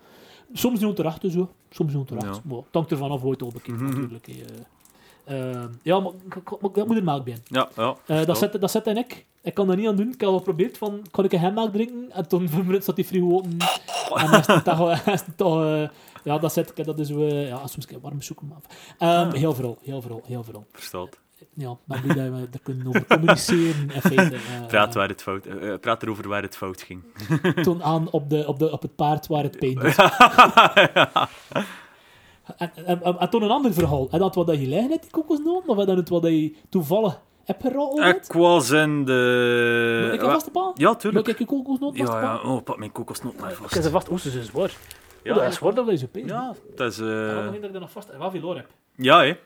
Soms 0.53 0.79
niet 0.79 0.89
onterecht, 0.89 1.21
dus 1.21 1.33
zo. 1.33 1.49
Soms 1.71 1.89
niet 1.93 1.99
onterecht. 2.01 2.27
Ja. 2.37 2.41
Maar 2.45 2.57
het 2.57 2.67
hangt 2.73 2.91
ervan 2.91 3.11
af 3.11 3.21
hoe 3.21 3.31
het 3.31 3.43
al 3.43 3.51
bekijkt, 3.53 3.81
Mhm. 3.81 3.91
natuurlijk. 3.91 4.27
hè. 4.27 4.33
Eh, 5.25 5.51
ehm, 5.55 5.69
ja, 5.83 6.01
maar 6.01 6.13
dat 6.73 6.87
moet 6.87 6.97
er 6.97 7.05
melk 7.05 7.25
bij. 7.25 7.37
Ja, 7.45 7.69
ja. 7.77 7.97
Eh, 8.07 8.25
dat, 8.25 8.39
zet, 8.39 8.61
dat 8.61 8.71
zet 8.71 8.87
en 8.87 8.97
ik. 8.97 9.27
Ik 9.43 9.55
kan 9.55 9.67
dat 9.67 9.77
niet 9.77 9.87
aan 9.89 9.97
doen. 9.97 10.13
Ik 10.13 10.21
heb 10.21 10.29
al 10.31 10.37
geprobeerd 10.37 10.79
van, 10.79 11.03
kan 11.11 11.25
ik 11.25 11.33
een 11.33 11.39
hemmelk 11.39 11.73
drinken? 11.73 12.13
En 12.13 12.29
toen 12.29 12.49
minuten 12.53 12.83
zat 12.83 12.97
die 12.97 13.05
frigo 13.05 13.33
open. 13.37 13.57
En 14.15 14.31
dan 14.31 14.41
is 14.41 14.47
het 14.47 14.65
toch... 14.65 14.91
is 15.15 15.21
het 15.21 15.37
toch 15.37 15.63
eh, 15.65 15.89
ja, 16.25 16.39
dat 16.39 16.53
zet 16.53 16.73
ik. 16.79 16.85
Dat 16.85 16.99
is... 16.99 17.11
eh, 17.11 17.49
ja, 17.49 17.67
soms 17.67 17.87
kan 17.87 17.97
je 17.97 18.03
warm 18.03 18.23
zoeken. 18.23 18.47
Maar, 18.47 18.59
Ehm, 18.99 19.35
Heel 19.37 19.55
vooral, 19.55 19.79
heel 19.83 20.01
vooral, 20.03 20.23
heel 20.25 20.45
vooral. 20.45 20.65
Verstaat. 20.73 21.19
Ja, 21.55 21.77
maar 21.85 22.01
blij 22.01 22.15
dat 22.31 22.39
we 22.41 22.47
er 22.53 22.61
kunnen 22.63 22.87
over 22.87 23.07
communiceren. 23.07 23.91
In 23.95 24.01
feite, 24.01 24.37
eh, 24.37 24.67
Praat, 24.69 24.95
waar 24.95 25.09
het 25.09 25.23
fout, 25.23 25.47
eh, 25.47 25.75
praat 25.81 26.03
erover 26.03 26.29
waar 26.29 26.43
het 26.43 26.57
fout 26.57 26.83
ging. 26.83 27.03
Toon 27.63 27.83
aan 27.83 28.11
op, 28.11 28.31
de, 28.31 28.47
op, 28.47 28.59
de, 28.59 28.73
op 28.73 28.83
het 28.83 28.95
paard 28.97 29.27
waar 29.27 29.43
het 29.43 29.59
pijn 29.59 29.75
doet. 29.75 29.97
En, 32.57 32.71
en, 32.87 33.03
en, 33.03 33.19
en 33.19 33.31
toen 33.31 33.43
een 33.43 33.51
ander 33.51 33.73
verhaal. 33.73 34.09
En 34.11 34.19
dat 34.19 34.35
wat 34.35 34.47
dat 34.47 34.61
je 34.61 34.67
liggen 34.67 34.91
hebt, 34.91 35.03
die 35.03 35.11
kokosnoot? 35.11 35.67
Of 35.67 35.77
dat 35.77 35.97
het 35.97 36.09
wat 36.09 36.23
dat 36.23 36.31
je 36.31 36.55
toevallig 36.69 37.21
hebt 37.45 37.63
geraden? 37.63 38.07
Ik 38.17 38.33
was 38.33 38.71
in 38.71 39.05
de... 39.05 40.01
Moet 40.05 40.15
ik 40.15 40.23
een 40.23 40.31
vaste 40.31 40.51
paal? 40.51 40.73
Ja, 40.75 40.89
Moet 40.89 41.01
tuurlijk. 41.01 41.27
ik 41.29 41.39
je 41.39 41.45
kokosnoot 41.45 41.97
Ja, 41.97 42.05
vastpakken? 42.07 42.49
ja. 42.49 42.55
Oh, 42.55 42.63
pak 42.65 42.79
mijn 42.79 42.93
kokosnoot 42.93 43.41
maar 43.41 43.51
Ik 43.51 43.57
vast. 43.57 43.75
heb 43.75 43.83
ze 43.83 43.91
vast. 43.91 44.09
Oeh, 44.11 44.21
ze 44.21 44.31
zijn 44.31 44.45
zwaar. 44.45 44.69
Ja, 44.69 45.35
Ja, 45.35 45.35
dat 45.35 45.49
is 45.49 45.55
zwaar 45.55 45.75
dat 45.75 45.89
je 45.91 45.97
zo 45.97 46.07
pijn. 46.13 46.27
Ja, 46.27 46.55
dat 46.77 46.91
is... 46.93 46.99
Ja, 46.99 47.05
eh 47.29 47.35
dan 47.35 47.45
dat 47.45 47.55
ik 47.65 47.75
er 47.75 47.81
nog 47.81 47.91
vast 47.91 48.09
en 48.09 48.19
wel 48.19 48.31
veel 48.31 48.57
heb. 48.57 48.67
Ja, 48.97 49.21
hè. 49.23 49.37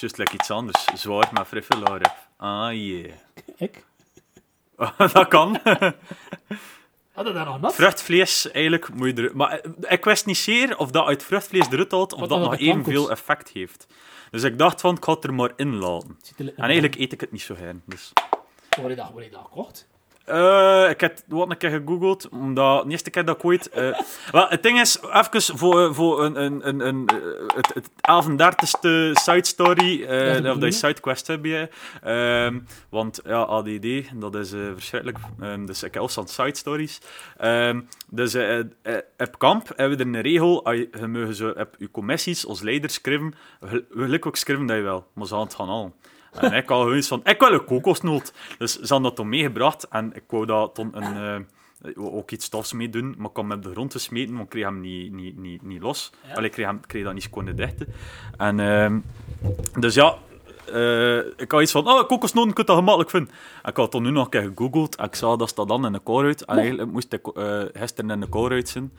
Juist 0.00 0.18
like 0.18 0.34
iets 0.34 0.50
anders. 0.50 0.84
Zwaar, 0.94 1.28
maar 1.32 1.44
friffelaar 1.44 2.00
heb. 2.00 2.16
Ah, 2.36 2.72
yeah. 2.72 3.12
Ik? 3.56 3.84
dat 5.12 5.28
kan. 5.28 5.60
Had 7.12 7.24
dat 7.24 7.34
nog 7.34 7.60
nat? 7.60 7.74
Vruchtvlees, 7.74 8.50
eigenlijk 8.50 8.94
moet 8.94 9.16
je 9.16 9.22
er... 9.22 9.36
Maar 9.36 9.60
eh, 9.60 9.92
ik 9.92 10.04
wist 10.04 10.26
niet 10.26 10.36
zeer 10.36 10.78
of 10.78 10.90
dat 10.90 11.06
uit 11.06 11.22
vruchtvlees 11.22 11.66
eruit 11.70 11.90
haalt, 11.90 12.12
of 12.12 12.20
dat 12.20 12.28
dan 12.28 12.40
nog 12.40 12.56
evenveel 12.56 13.10
effect 13.10 13.48
heeft. 13.48 13.86
Dus 14.30 14.42
ik 14.42 14.58
dacht 14.58 14.80
van, 14.80 14.96
ik 14.96 15.04
ga 15.04 15.12
het 15.12 15.24
er 15.24 15.34
maar 15.34 15.52
in 15.56 15.74
laten. 15.76 16.18
En 16.36 16.54
eigenlijk 16.56 16.94
eet 16.94 17.12
ik 17.12 17.20
het 17.20 17.32
niet 17.32 17.42
zo 17.42 17.54
graag. 17.54 17.74
Dus. 17.84 18.12
Waar 18.80 18.90
je 18.90 18.96
dat, 18.96 19.10
waar 19.14 19.22
je 19.22 19.30
dat 19.30 19.42
gekocht? 19.44 19.86
Eh, 20.26 20.90
ik 20.90 21.00
heb 21.00 21.18
wat 21.26 21.50
een 21.50 21.56
keer 21.56 21.70
gegoogeld, 21.70 22.28
omdat 22.28 22.84
de 22.84 22.90
eerste 22.90 23.10
keer 23.10 23.24
dat 23.24 23.36
ik 23.36 23.44
ooit... 23.44 23.70
wel, 24.32 24.46
het 24.48 24.62
ding 24.62 24.80
is, 24.80 24.98
even 25.12 25.58
voor, 25.58 25.84
eh, 25.84 25.92
voor 25.92 26.24
een, 26.24 26.42
een, 26.42 26.68
een, 26.68 26.86
een, 26.86 27.08
het, 27.54 27.74
het 27.74 27.90
31ste 27.90 29.12
side 29.12 29.46
story, 29.46 29.96
de 29.98 30.34
of 30.36 30.42
bedoeling. 30.42 30.74
sidequest 30.74 31.26
heb 31.26 31.44
je. 31.44 31.68
Ehm, 32.02 32.58
want 32.88 33.20
ja, 33.24 33.42
ADD, 33.42 33.86
dat 34.14 34.34
is 34.34 34.50
verschrikkelijk. 34.74 35.18
Ehm, 35.40 35.66
dus 35.66 35.82
ik 35.82 35.94
heb 35.94 36.02
ook 36.02 36.10
side 36.10 36.56
stories. 36.56 37.00
Ehm, 37.36 37.80
dus 38.10 38.36
op 39.18 39.38
kamp 39.38 39.68
hebben 39.76 39.98
we 39.98 40.04
er 40.04 40.10
een 40.10 40.20
regel, 40.20 40.64
als 40.64 40.76
je, 40.76 41.28
zo 41.34 41.48
op 41.48 41.74
je 41.78 41.90
commissies 41.90 42.46
als 42.46 42.60
leider 42.60 42.90
schrijven, 42.90 43.34
gelijk 43.90 44.26
ook 44.26 44.36
schrijven 44.36 44.66
dat 44.66 44.76
je 44.76 44.82
wel, 44.82 45.06
maar 45.12 45.26
ze 45.26 45.34
gaan 45.34 45.42
het 45.42 45.54
gaan 45.54 45.68
halen. 45.68 45.92
En 46.40 46.52
ik 46.52 46.68
had 46.68 46.78
gewoon 46.78 46.96
iets 46.96 47.08
van, 47.08 47.20
ik 47.24 47.40
wil 47.40 47.52
een 47.52 47.64
kokosnoot. 47.64 48.32
Dus 48.58 48.72
ze 48.72 48.80
hadden 48.80 49.02
dat 49.02 49.16
toen 49.16 49.28
meegebracht 49.28 49.88
en 49.88 50.12
ik 50.14 50.22
wou 50.28 50.46
daar 50.46 50.72
toen 50.72 50.90
een, 50.92 51.16
eh, 51.16 51.44
ook 51.94 52.30
iets 52.30 52.44
stofs 52.44 52.72
mee 52.72 52.88
doen, 52.88 53.14
maar 53.16 53.26
ik 53.26 53.32
kwam 53.32 53.50
hem 53.50 53.58
op 53.58 53.64
de 53.64 53.70
grond 53.70 53.90
te 53.90 53.98
smeten, 53.98 54.32
want 54.32 54.44
ik 54.44 54.50
kreeg 54.50 54.64
hem 54.64 54.80
niet, 54.80 55.12
niet, 55.12 55.38
niet, 55.38 55.62
niet 55.62 55.82
los. 55.82 56.12
Ja. 56.26 56.34
Allee, 56.34 56.46
ik 56.46 56.52
kreeg, 56.52 56.66
hem, 56.66 56.80
kreeg 56.86 57.04
dat 57.04 57.12
niet 57.12 57.22
seconde 57.22 57.54
dichten. 57.54 57.86
En, 58.36 58.60
ehm, 58.60 58.98
dus 59.80 59.94
ja, 59.94 60.16
eh, 60.72 61.18
ik 61.18 61.50
had 61.50 61.62
iets 61.62 61.72
van, 61.72 61.88
oh, 61.88 62.06
kokosnoten 62.06 62.52
kun 62.52 62.62
je 62.62 62.68
dat 62.68 62.76
gemakkelijk 62.76 63.10
vinden. 63.10 63.34
En 63.62 63.70
ik 63.70 63.76
had 63.76 63.90
toen 63.90 64.02
nu 64.02 64.10
nog 64.10 64.24
een 64.24 64.30
keer 64.30 64.42
gegoogeld 64.42 64.96
en 64.96 65.04
ik 65.04 65.14
zag 65.14 65.36
dat 65.36 65.52
dat 65.54 65.68
dan 65.68 65.86
in 65.86 65.92
de 65.92 65.98
koolruit. 65.98 66.44
En 66.44 66.58
eigenlijk 66.58 66.92
moest 66.92 67.12
ik 67.12 67.26
eh, 67.26 67.62
gisteren 67.72 68.10
in 68.10 68.20
de 68.20 68.26
koolruit 68.26 68.68
zijn, 68.68 68.92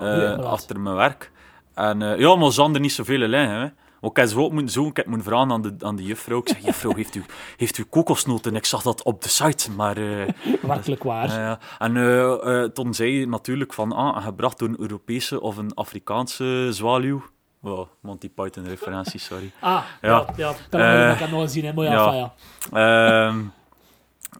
eh, 0.00 0.38
achter 0.38 0.80
mijn 0.80 0.96
werk. 0.96 1.30
En 1.74 1.98
ja, 2.18 2.36
maar 2.36 2.52
ze 2.52 2.60
hadden 2.60 2.74
er 2.76 2.82
niet 2.82 2.92
zoveel 2.92 3.22
in 3.22 3.72
Want 4.06 4.18
ik 4.18 4.24
heb 4.24 4.32
ze 4.32 4.44
ook 4.44 4.52
moeten 4.52 4.72
zoeken, 4.72 4.90
ik 4.90 4.96
heb 4.96 5.06
moeten 5.06 5.26
vragen 5.26 5.50
aan 5.52 5.62
de, 5.62 5.74
aan 5.78 5.96
de 5.96 6.02
juffrouw. 6.02 6.38
Ik 6.38 6.48
zeg, 6.48 6.64
juffrouw, 6.70 6.94
heeft 6.94 7.14
u, 7.14 7.24
heeft 7.56 7.78
u 7.78 7.84
kokosnoten? 7.84 8.50
En 8.50 8.56
ik 8.56 8.64
zag 8.64 8.82
dat 8.82 9.02
op 9.02 9.22
de 9.22 9.28
site, 9.28 9.70
maar... 9.70 9.96
eh, 9.96 10.28
Werkelijk 10.62 11.02
waar. 11.02 11.58
En 11.78 11.96
eh, 11.96 12.62
toen 12.64 12.94
zei 12.94 13.10
je 13.18 13.28
natuurlijk 13.28 13.72
van, 13.72 13.92
ah, 13.92 14.24
gebracht 14.24 14.58
door 14.58 14.68
een 14.68 14.80
Europese 14.80 15.40
of 15.40 15.56
een 15.56 15.74
Afrikaanse 15.74 16.68
zwaluw. 16.70 17.22
Oh, 17.62 17.88
Monty 18.00 18.30
Python 18.30 18.64
referentie, 18.66 19.20
sorry. 19.20 19.50
Ah, 19.60 19.82
Ja. 20.02 20.08
ja. 20.10 20.26
ja. 20.36 20.54
Kan 20.70 20.80
Eh, 20.80 21.10
ik 21.10 21.18
kan 21.18 21.30
nog 21.30 21.50
zien, 21.50 21.64
hè. 21.64 21.72
Maar 21.72 21.84
ja, 21.84 22.32
ja. 22.72 23.32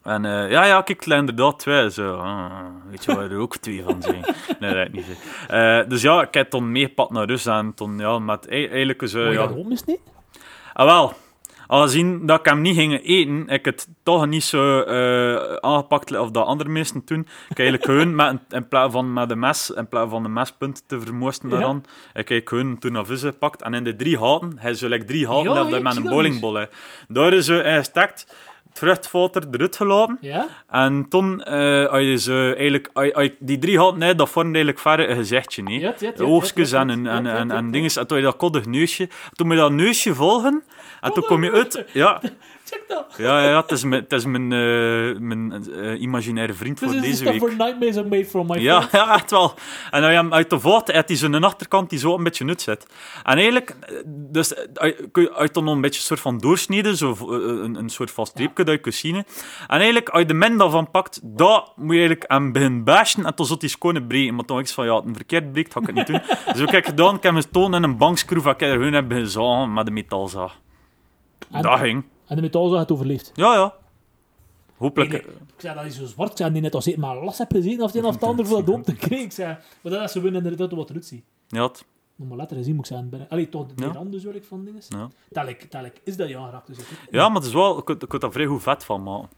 En 0.02 0.24
eh, 0.24 0.50
ja, 0.50 0.64
ja, 0.64 0.82
kijk, 0.82 0.88
het 0.98 1.04
zijn 1.08 1.18
inderdaad 1.20 1.58
twee. 1.58 1.90
Zo. 1.90 2.16
Ah, 2.16 2.50
weet 2.90 3.04
je 3.04 3.14
waar 3.14 3.30
er 3.30 3.38
ook 3.38 3.56
twee 3.56 3.82
van 3.82 4.02
zijn? 4.02 4.24
Nee, 4.60 4.74
dat 4.74 4.86
ik 4.86 4.92
niet. 4.92 5.04
zo. 5.04 5.52
Eh, 5.52 5.88
dus 5.88 6.02
ja, 6.02 6.22
ik 6.22 6.34
heb 6.34 6.50
toen 6.50 6.72
meegepakt 6.72 7.10
naar 7.10 7.26
Rusland. 7.26 7.64
En 7.68 7.74
toen, 7.74 7.98
ja, 7.98 8.18
met 8.18 8.46
e- 8.48 8.66
eigenlijk 8.68 9.08
zo... 9.08 9.20
Ja, 9.20 9.46
dat 9.46 9.56
ook 9.56 9.66
mis 9.68 9.84
niet? 9.84 10.00
Ah, 10.72 10.86
wel. 10.86 11.12
Aangezien 11.68 12.26
dat 12.26 12.38
ik 12.38 12.44
hem 12.46 12.60
niet 12.60 12.76
ging 12.76 13.00
eten, 13.04 13.42
heb 13.46 13.58
ik 13.58 13.64
het 13.64 13.88
toch 14.02 14.26
niet 14.26 14.44
zo 14.44 14.80
eh, 14.80 15.54
aangepakt 15.56 16.18
of 16.18 16.30
dat 16.30 16.46
andere 16.46 16.70
mensen 16.70 17.02
doen. 17.04 17.20
Ik 17.20 17.56
heb 17.56 17.58
eigenlijk 17.58 17.84
gewoon 17.90 18.14
met, 18.14 18.26
een- 18.30 18.56
in 18.56 18.68
plaats 18.68 18.92
van 18.92 19.12
met 19.12 19.28
de 19.28 19.36
mes, 19.36 19.70
in 19.70 19.88
plaats 19.88 20.10
van 20.10 20.22
de 20.22 20.28
mespunt 20.28 20.82
te 20.88 21.00
vermoosten 21.00 21.48
Ja. 21.48 21.54
daaraan, 21.54 21.84
heb 22.12 22.30
ik 22.30 22.48
gewoon 22.48 22.78
toen 22.78 22.94
een 22.94 23.06
vis 23.06 23.20
gepakt. 23.20 23.62
En 23.62 23.74
in 23.74 23.84
de 23.84 23.96
drie 23.96 24.18
houten, 24.18 24.52
hij 24.58 24.74
zo 24.74 24.88
like 24.88 25.04
drie 25.04 25.20
Ja, 25.20 25.42
dat 25.42 25.72
ik 25.72 25.82
met 25.82 25.96
een 25.96 26.54
hè. 26.54 26.64
Daar 27.08 27.32
is 27.32 27.44
ze 27.44 27.62
ingestekt, 27.62 28.34
het 28.76 28.84
vruchtwater 28.84 29.42
eruit 29.50 29.76
gelaten. 29.76 30.18
Ja? 30.20 30.46
En 30.70 31.06
toen, 31.08 31.44
als 31.88 32.02
je 32.02 32.16
ze 32.18 32.54
eigenlijk, 32.56 32.90
als 32.92 33.12
als 33.12 33.30
die 33.38 33.58
drie 33.58 33.92
nee, 33.92 34.14
dat 34.14 34.28
vormde 34.28 34.54
eigenlijk 34.54 34.78
verre 34.78 35.06
een 35.06 35.16
gezichtje. 35.16 35.62
niet? 35.62 35.80
Ja, 35.80 35.94
ja, 35.98 36.24
Oogstjes 36.24 36.72
en, 36.72 36.90
en, 36.90 37.06
en, 37.06 37.26
en, 37.26 37.50
en 37.50 37.70
dingen. 37.70 37.90
En 37.94 38.06
toen 38.06 38.18
je 38.18 38.24
dat 38.24 38.36
koddig 38.36 38.66
neusje, 38.66 39.08
toen 39.32 39.46
moet 39.46 39.56
je 39.56 39.62
dat 39.62 39.72
neusje 39.72 40.14
volgen. 40.14 40.62
En 41.00 41.12
toen 41.12 41.24
kom 41.24 41.44
je 41.44 41.52
uit. 41.52 41.84
Ja, 41.92 42.20
Check 42.68 42.84
dat. 42.88 43.14
ja, 43.16 43.44
ja 43.44 43.60
het 43.60 43.70
is 43.70 43.84
mijn, 43.84 44.02
het 44.02 44.12
is 44.12 44.24
mijn, 44.24 44.52
eh, 44.52 45.18
mijn 45.20 45.64
eh, 45.74 46.00
imaginaire 46.00 46.52
vriend 46.54 46.76
This 46.76 46.86
voor 46.88 46.96
is 46.96 47.02
deze 47.02 47.24
week. 47.24 47.40
where 47.40 47.56
nightmares 47.56 47.96
are 47.96 48.08
made 48.08 48.24
from, 48.26 48.46
my 48.46 48.58
Ja, 48.58 48.82
friend. 48.82 48.92
ja, 49.06 49.14
echt 49.14 49.30
wel. 49.30 49.54
En 49.90 50.02
hem 50.02 50.32
uit 50.34 50.50
de 50.50 50.60
voort 50.60 50.92
heeft 50.92 51.08
hij 51.08 51.16
zo'n 51.16 51.44
achterkant 51.44 51.90
die 51.90 51.98
zo 51.98 52.14
een 52.16 52.22
beetje 52.24 52.44
nut 52.44 52.62
zit. 52.62 52.86
En 53.24 53.34
eigenlijk, 53.36 53.76
eh, 53.80 53.94
dus, 54.06 54.54
eh, 54.54 54.96
kun 55.12 55.22
je 55.22 55.34
uit 55.34 55.54
dan 55.54 55.64
nog 55.64 55.74
een 55.74 55.80
beetje 55.80 55.98
een 56.00 56.06
soort 56.06 56.20
van 56.20 56.38
doorsneden, 56.38 56.96
zo, 56.96 57.10
eh, 57.12 57.26
een, 57.64 57.74
een 57.74 57.88
soort 57.90 58.10
van 58.10 58.26
streepje 58.26 58.64
dat 58.64 58.74
je 58.74 58.80
kunt 58.80 58.94
zien. 58.94 59.14
En 59.16 59.24
eigenlijk, 59.68 60.08
als 60.08 60.20
je 60.20 60.26
de 60.28 60.34
min 60.34 60.58
daarvan 60.58 60.90
pakt, 60.90 61.20
dat 61.22 61.72
moet 61.76 61.92
je 61.94 62.00
eigenlijk 62.00 62.26
aan 62.30 62.52
beginnen 62.52 62.84
bashen 62.84 63.24
en 63.26 63.32
dan 63.36 63.46
zult 63.46 63.60
hij 63.60 63.70
schoon 63.70 64.06
breken. 64.06 64.34
Maar 64.34 64.44
toen 64.44 64.58
ik 64.58 64.68
van, 64.68 64.86
ja, 64.86 65.02
een 65.04 65.14
verkeerd 65.14 65.52
breekt, 65.52 65.72
ga 65.72 65.80
ik 65.80 65.86
het 65.86 65.94
niet 65.96 66.06
doen. 66.06 66.20
dus 66.52 66.62
ook 66.62 66.70
heb 66.70 66.80
ik 66.80 66.86
gedaan, 66.86 67.14
ik 67.16 67.22
heb 67.22 67.32
mijn 67.32 67.50
toon 67.50 67.74
in 67.74 67.82
een 67.82 67.96
bankschroef, 67.96 68.46
ik 68.46 68.60
heb 68.60 68.70
er 68.70 68.76
gewoon 68.76 68.92
hebben 68.92 69.18
gezagen 69.18 69.72
met 69.72 69.86
de 69.86 69.92
metalzaag. 69.92 70.58
En- 71.52 71.62
Dat 71.62 71.78
ging. 71.78 72.04
En 72.26 72.36
de 72.36 72.42
metaalzaag 72.42 72.78
het 72.80 72.92
overleefd. 72.92 73.30
Ja, 73.34 73.54
ja. 73.54 73.74
Hopelijk. 74.76 75.10
Nee, 75.10 75.22
nee. 75.22 75.30
Ik 75.54 75.60
zei 75.60 75.74
dat 75.74 75.82
hij 75.82 75.92
zo 75.92 76.06
zwart 76.06 76.32
is 76.32 76.46
en 76.46 76.52
die 76.52 76.62
net 76.62 76.74
als 76.74 76.86
ik 76.86 76.96
maar 76.96 77.24
last 77.24 77.38
heb 77.38 77.52
gezien 77.52 77.80
of 77.82 77.86
het 77.92 77.96
een 78.02 78.04
of 78.08 78.14
het 78.14 78.22
ander 78.24 78.46
voor 78.46 78.56
dat 78.56 78.66
dom 78.66 78.82
te 78.82 78.94
krijgen. 79.06 79.26
Ik 79.26 79.32
zei, 79.32 79.56
maar 79.82 79.92
dat 79.92 80.02
is 80.02 80.12
zo 80.12 80.20
winnen 80.20 80.42
inderdaad 80.42 80.72
wat 80.72 80.88
eruit 80.90 81.06
ziet. 81.06 81.24
Ja, 81.48 81.62
het- 81.62 81.84
Nog 82.16 82.28
maar 82.28 82.36
later 82.36 82.56
gezien 82.56 82.74
moet 82.74 82.84
ik 82.84 82.90
zeggen. 82.90 83.08
binnen- 83.10 83.28
Allee, 83.28 83.48
toch 83.48 83.66
de 83.66 83.84
Ja. 83.84 83.92
randen 83.92 84.20
zo 84.20 84.32
van 84.48 84.64
dingen. 84.64 84.82
ja. 84.88 85.10
Telk, 85.32 85.60
telk 85.60 85.92
is 86.04 86.16
dat 86.16 86.28
ja 86.28 86.44
geraakt. 86.44 86.66
Dus 86.66 86.78
ik- 86.78 86.86
ja, 87.10 87.26
maar 87.28 87.36
het 87.36 87.44
is 87.46 87.52
wel, 87.52 87.76
je 87.76 87.84
kunt, 87.84 88.00
je 88.00 88.06
kunt 88.06 88.22
daar 88.22 88.32
vrij 88.32 88.46
goed 88.46 88.62
vet 88.62 88.84
van 88.84 89.02
maken. 89.02 89.28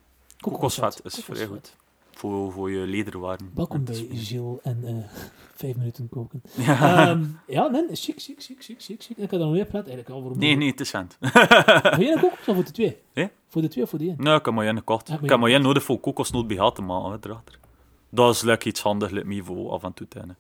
Kokosvet 0.41 1.01
is 1.05 1.15
vrij 1.25 1.47
goed. 1.47 1.77
Voor, 2.19 2.53
voor 2.53 2.71
je 2.71 2.87
lederwaren. 2.87 3.51
Welkom 3.55 3.85
bij 3.85 4.07
Gilles 4.13 4.59
en 4.63 4.81
eh, 4.85 4.95
vijf 5.63 5.77
minuten 5.77 6.09
koken. 6.09 6.43
Ja. 6.67 7.09
Ehm, 7.09 7.25
ja, 7.47 7.69
nee, 7.69 7.85
chic, 7.93 8.15
chic, 8.21 8.43
chic, 8.43 8.57
chic, 8.63 8.83
chic, 8.83 9.03
chic. 9.03 9.17
Ik 9.17 9.31
had 9.31 9.41
er 9.41 9.47
nog 9.47 9.53
meer 9.53 9.67
praten. 9.67 9.93
Eigenlijk 9.93 10.09
al 10.09 10.23
voor 10.23 10.39
Nee, 10.39 10.57
nee, 10.57 10.71
het 10.71 10.81
is 10.81 10.89
cent. 10.89 11.17
Voor 11.21 12.05
één 12.05 12.21
koken 12.21 12.39
of 12.47 12.55
voor 12.55 12.65
de 12.65 12.71
twee? 12.71 12.97
Hè? 13.13 13.27
Voor 13.49 13.63
de 13.63 13.69
twee 13.69 13.85
of 13.85 13.91
voor 13.91 13.99
de 13.99 14.05
één? 14.05 14.15
Nee, 14.19 14.35
ik 14.35 14.45
heb 14.45 14.55
maar 14.55 14.67
één 14.67 14.77
gekocht. 14.77 15.09
Ik 15.23 15.29
heb 15.29 15.39
maar 15.39 15.51
één 15.51 15.63
nodig 15.63 15.83
voor 15.83 15.99
kokosnoot 15.99 16.47
bij 16.47 16.71
te 16.71 16.83
maken. 16.83 17.43
Dat 18.09 18.35
is 18.35 18.43
lekker 18.43 18.69
iets 18.69 18.83
handig, 18.83 19.11
let 19.11 19.25
me 19.25 19.43
voor 19.45 19.71
af 19.71 19.83
en 19.83 19.95
toe 19.95 20.09
te 20.09 20.19
hebben. 20.19 20.37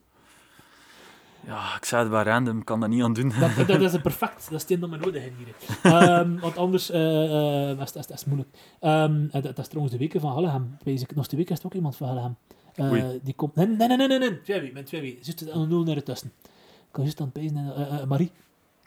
Ja, 1.47 1.77
ik 1.77 1.85
zei 1.85 2.03
het 2.03 2.11
bij 2.11 2.23
random, 2.23 2.59
ik 2.59 2.65
kan 2.65 2.81
dat 2.81 2.89
niet 2.89 3.03
aan 3.03 3.13
doen. 3.13 3.33
Dat, 3.41 3.67
dat 3.67 3.81
is 3.81 4.01
perfect. 4.01 4.51
Dat 4.51 4.63
is 4.63 4.69
het 4.69 4.81
dat 4.81 4.91
we 4.91 4.97
nodig 4.97 5.23
hebben 5.23 5.45
hier. 5.45 5.55
Ehm, 5.93 6.39
want 6.39 6.57
anders 6.57 6.91
eh, 6.91 7.71
eh, 7.71 7.81
is, 7.81 7.93
is, 7.93 8.07
is 8.07 8.25
moeilijk. 8.25 8.49
En 8.81 9.29
dat, 9.33 9.43
dat 9.43 9.59
is 9.59 9.67
trouwens 9.67 9.95
de 9.95 10.01
weken 10.01 10.21
van 10.21 10.33
Hallegem. 10.33 10.77
Nog 11.15 11.27
de 11.27 11.37
week 11.37 11.51
is 11.51 11.59
er 11.59 11.67
ook 11.67 11.75
iemand 11.75 11.97
van 11.97 12.09
Hallegem. 12.09 12.37
Oei. 12.81 13.21
die 13.23 13.35
komt... 13.35 13.55
Nee, 13.55 13.67
nee, 13.67 13.89
nee, 13.89 13.97
nee, 13.97 14.09
nee. 14.09 14.19
nee. 14.19 14.43
Twee 14.43 14.73
met 14.73 14.87
twee 14.87 15.01
wie. 15.01 15.19
Zit 15.21 15.41
er 15.41 15.57
een 15.57 15.69
nul 15.69 15.83
naar 15.83 15.97
ertussen. 15.97 16.33
Ik 16.43 16.89
kan 16.91 17.03
juist 17.03 17.21
aan 17.21 17.31
het 17.33 17.43
pezen. 17.43 17.73
Marie. 18.09 18.31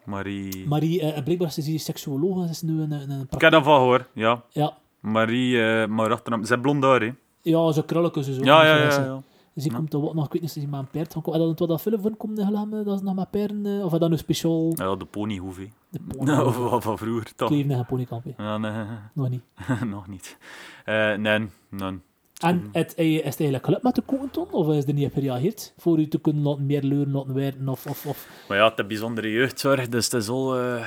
Marie... 0.04 0.68
Marie, 0.68 1.24
blijkbaar 1.24 1.48
is 1.48 1.54
ze 1.54 1.78
seksuoloog. 1.78 2.44
Ze 2.44 2.50
is 2.50 2.62
nu 2.62 2.82
een... 2.82 2.92
een, 2.92 3.10
een 3.10 3.28
Ik 3.30 3.42
heb 3.42 3.52
dat 3.52 3.64
van 3.64 3.76
gehoord, 3.76 4.08
ja. 4.14 4.44
Ja, 4.50 4.78
Marie, 5.00 5.88
maar 5.88 6.12
achternaam... 6.12 6.46
Ze 6.46 6.54
is 6.54 6.62
blond 6.62 6.84
haar, 6.84 7.02
hè. 7.02 7.12
ja, 7.42 7.72
zo 7.72 7.82
krulletjes 7.82 8.28
en 8.28 8.34
zo. 8.34 8.44
Ja, 8.44 8.66
ja, 8.66 8.76
ja. 8.76 9.04
ja. 9.04 9.22
Dus 9.54 9.64
die 9.64 9.72
Ja. 9.72 9.78
komt 9.78 9.94
er 9.94 10.02
wat 10.02 10.14
nog, 10.14 10.26
ik 10.26 10.32
weet 10.32 10.42
niet 10.42 10.52
ze 10.52 10.68
maar 10.68 10.80
een 10.80 10.88
paard 10.88 11.14
van 11.14 11.22
komt. 11.22 11.36
En 11.36 11.42
dat 11.42 11.60
wat 11.60 11.68
dat 11.70 11.82
film 11.82 12.02
van 12.02 12.18
komt 12.18 12.40
in 12.40 12.84
dat 12.84 12.96
is 12.96 13.02
nog 13.02 13.16
maar 13.16 13.28
paarden. 13.28 13.66
eh, 13.66 13.86
of 13.86 13.92
dat 13.92 14.10
nu 14.10 14.18
speciaal... 14.18 14.72
Ja, 14.76 14.96
de 14.96 15.06
ponyhoef, 15.06 15.58
hè. 15.58 15.68
De 15.90 16.00
pony. 16.18 16.52
Van, 16.52 16.82
van 16.82 16.98
vroeger, 16.98 17.36
toch? 17.36 17.50
Kleven 17.50 17.72
en 17.72 17.86
ponykamp. 17.86 18.24
hè. 18.24 18.44
Ja, 18.44 18.58
nee, 18.58 18.72
Nog 19.14 19.30
niet. 19.30 19.42
nog 19.90 20.08
niet. 20.08 20.38
Eh, 20.86 21.14
nee, 21.16 21.48
nee. 21.70 22.00
En 22.42 22.70
het, 22.72 22.96
eh, 22.96 23.06
is 23.10 23.16
het 23.18 23.24
eigenlijk 23.40 23.66
gelukt 23.66 23.84
met 23.84 23.96
de 23.96 24.02
kokenton? 24.02 24.52
Of 24.52 24.68
is 24.70 24.86
er 24.88 24.94
niet 24.94 25.06
op 25.06 25.14
gereageerd? 25.14 25.74
Voor 25.78 26.00
u 26.00 26.08
te 26.08 26.20
kunnen 26.20 26.44
laten 26.44 26.66
meer 26.66 26.84
leuren, 26.84 27.12
laten 27.12 27.34
werken? 27.34 27.70
Of, 27.70 27.86
of, 27.86 28.06
of... 28.06 28.28
Maar 28.48 28.58
ja, 28.58 28.70
het 28.70 28.80
is 28.80 28.88
bijzondere 28.88 29.32
jeugdzorg, 29.32 29.90
dus 29.90 30.06
het 30.06 30.14
is 30.14 30.30
al... 30.30 30.58
ja, 30.60 30.78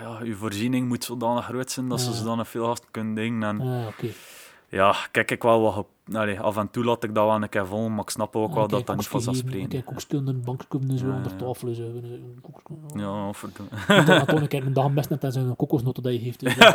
ja, 0.00 0.18
uw 0.22 0.34
voorziening 0.36 0.88
moet 0.88 1.04
zodanig 1.04 1.44
groot 1.44 1.70
zijn 1.70 1.88
dat 1.88 2.00
Ja. 2.00 2.04
ze 2.04 2.12
zodanig 2.12 2.48
veel 2.48 2.64
gasten 2.64 2.88
kunnen 2.90 3.14
dingen. 3.14 3.42
En, 3.42 3.60
Ah, 3.60 3.86
oké. 3.86 4.06
Ja, 4.68 4.94
kijk 5.10 5.30
ik 5.30 5.42
wel 5.42 5.60
wat... 5.60 5.86
Allee, 6.12 6.40
af 6.40 6.56
en 6.56 6.70
toe 6.70 6.84
laat 6.84 7.04
ik 7.04 7.14
dat 7.14 7.24
wel 7.26 7.34
een 7.42 7.48
keer 7.48 7.66
volgen, 7.66 7.90
maar 7.94 8.02
ik 8.04 8.10
snap 8.10 8.36
ook 8.36 8.54
wel 8.54 8.62
Ah, 8.64 8.68
dat 8.68 8.86
dat 8.86 8.96
niet 8.96 9.06
vanzelfsprekend 9.08 9.68
Kijk, 9.70 9.84
koekskunde, 9.84 10.32
bankkunde, 10.32 10.98
zo 10.98 11.06
Ja, 11.06 11.12
onder 11.14 11.36
tafel. 11.36 11.74
Zo, 11.74 11.82
een 11.82 12.38
koekskunde. 12.42 12.98
Ja, 12.98 13.32
verdomme. 13.32 13.70
Ik 14.22 14.26
dat 14.40 14.52
ik 14.52 14.52
een 14.64 14.72
dag 14.72 14.92
best 14.92 15.10
net 15.10 15.24
en 15.24 15.32
zijn 15.32 15.56
kokosnoten 15.56 16.02
dat 16.02 16.12
je 16.12 16.18
heeft. 16.18 16.40
Dus, 16.40 16.54
ja. 16.58 16.68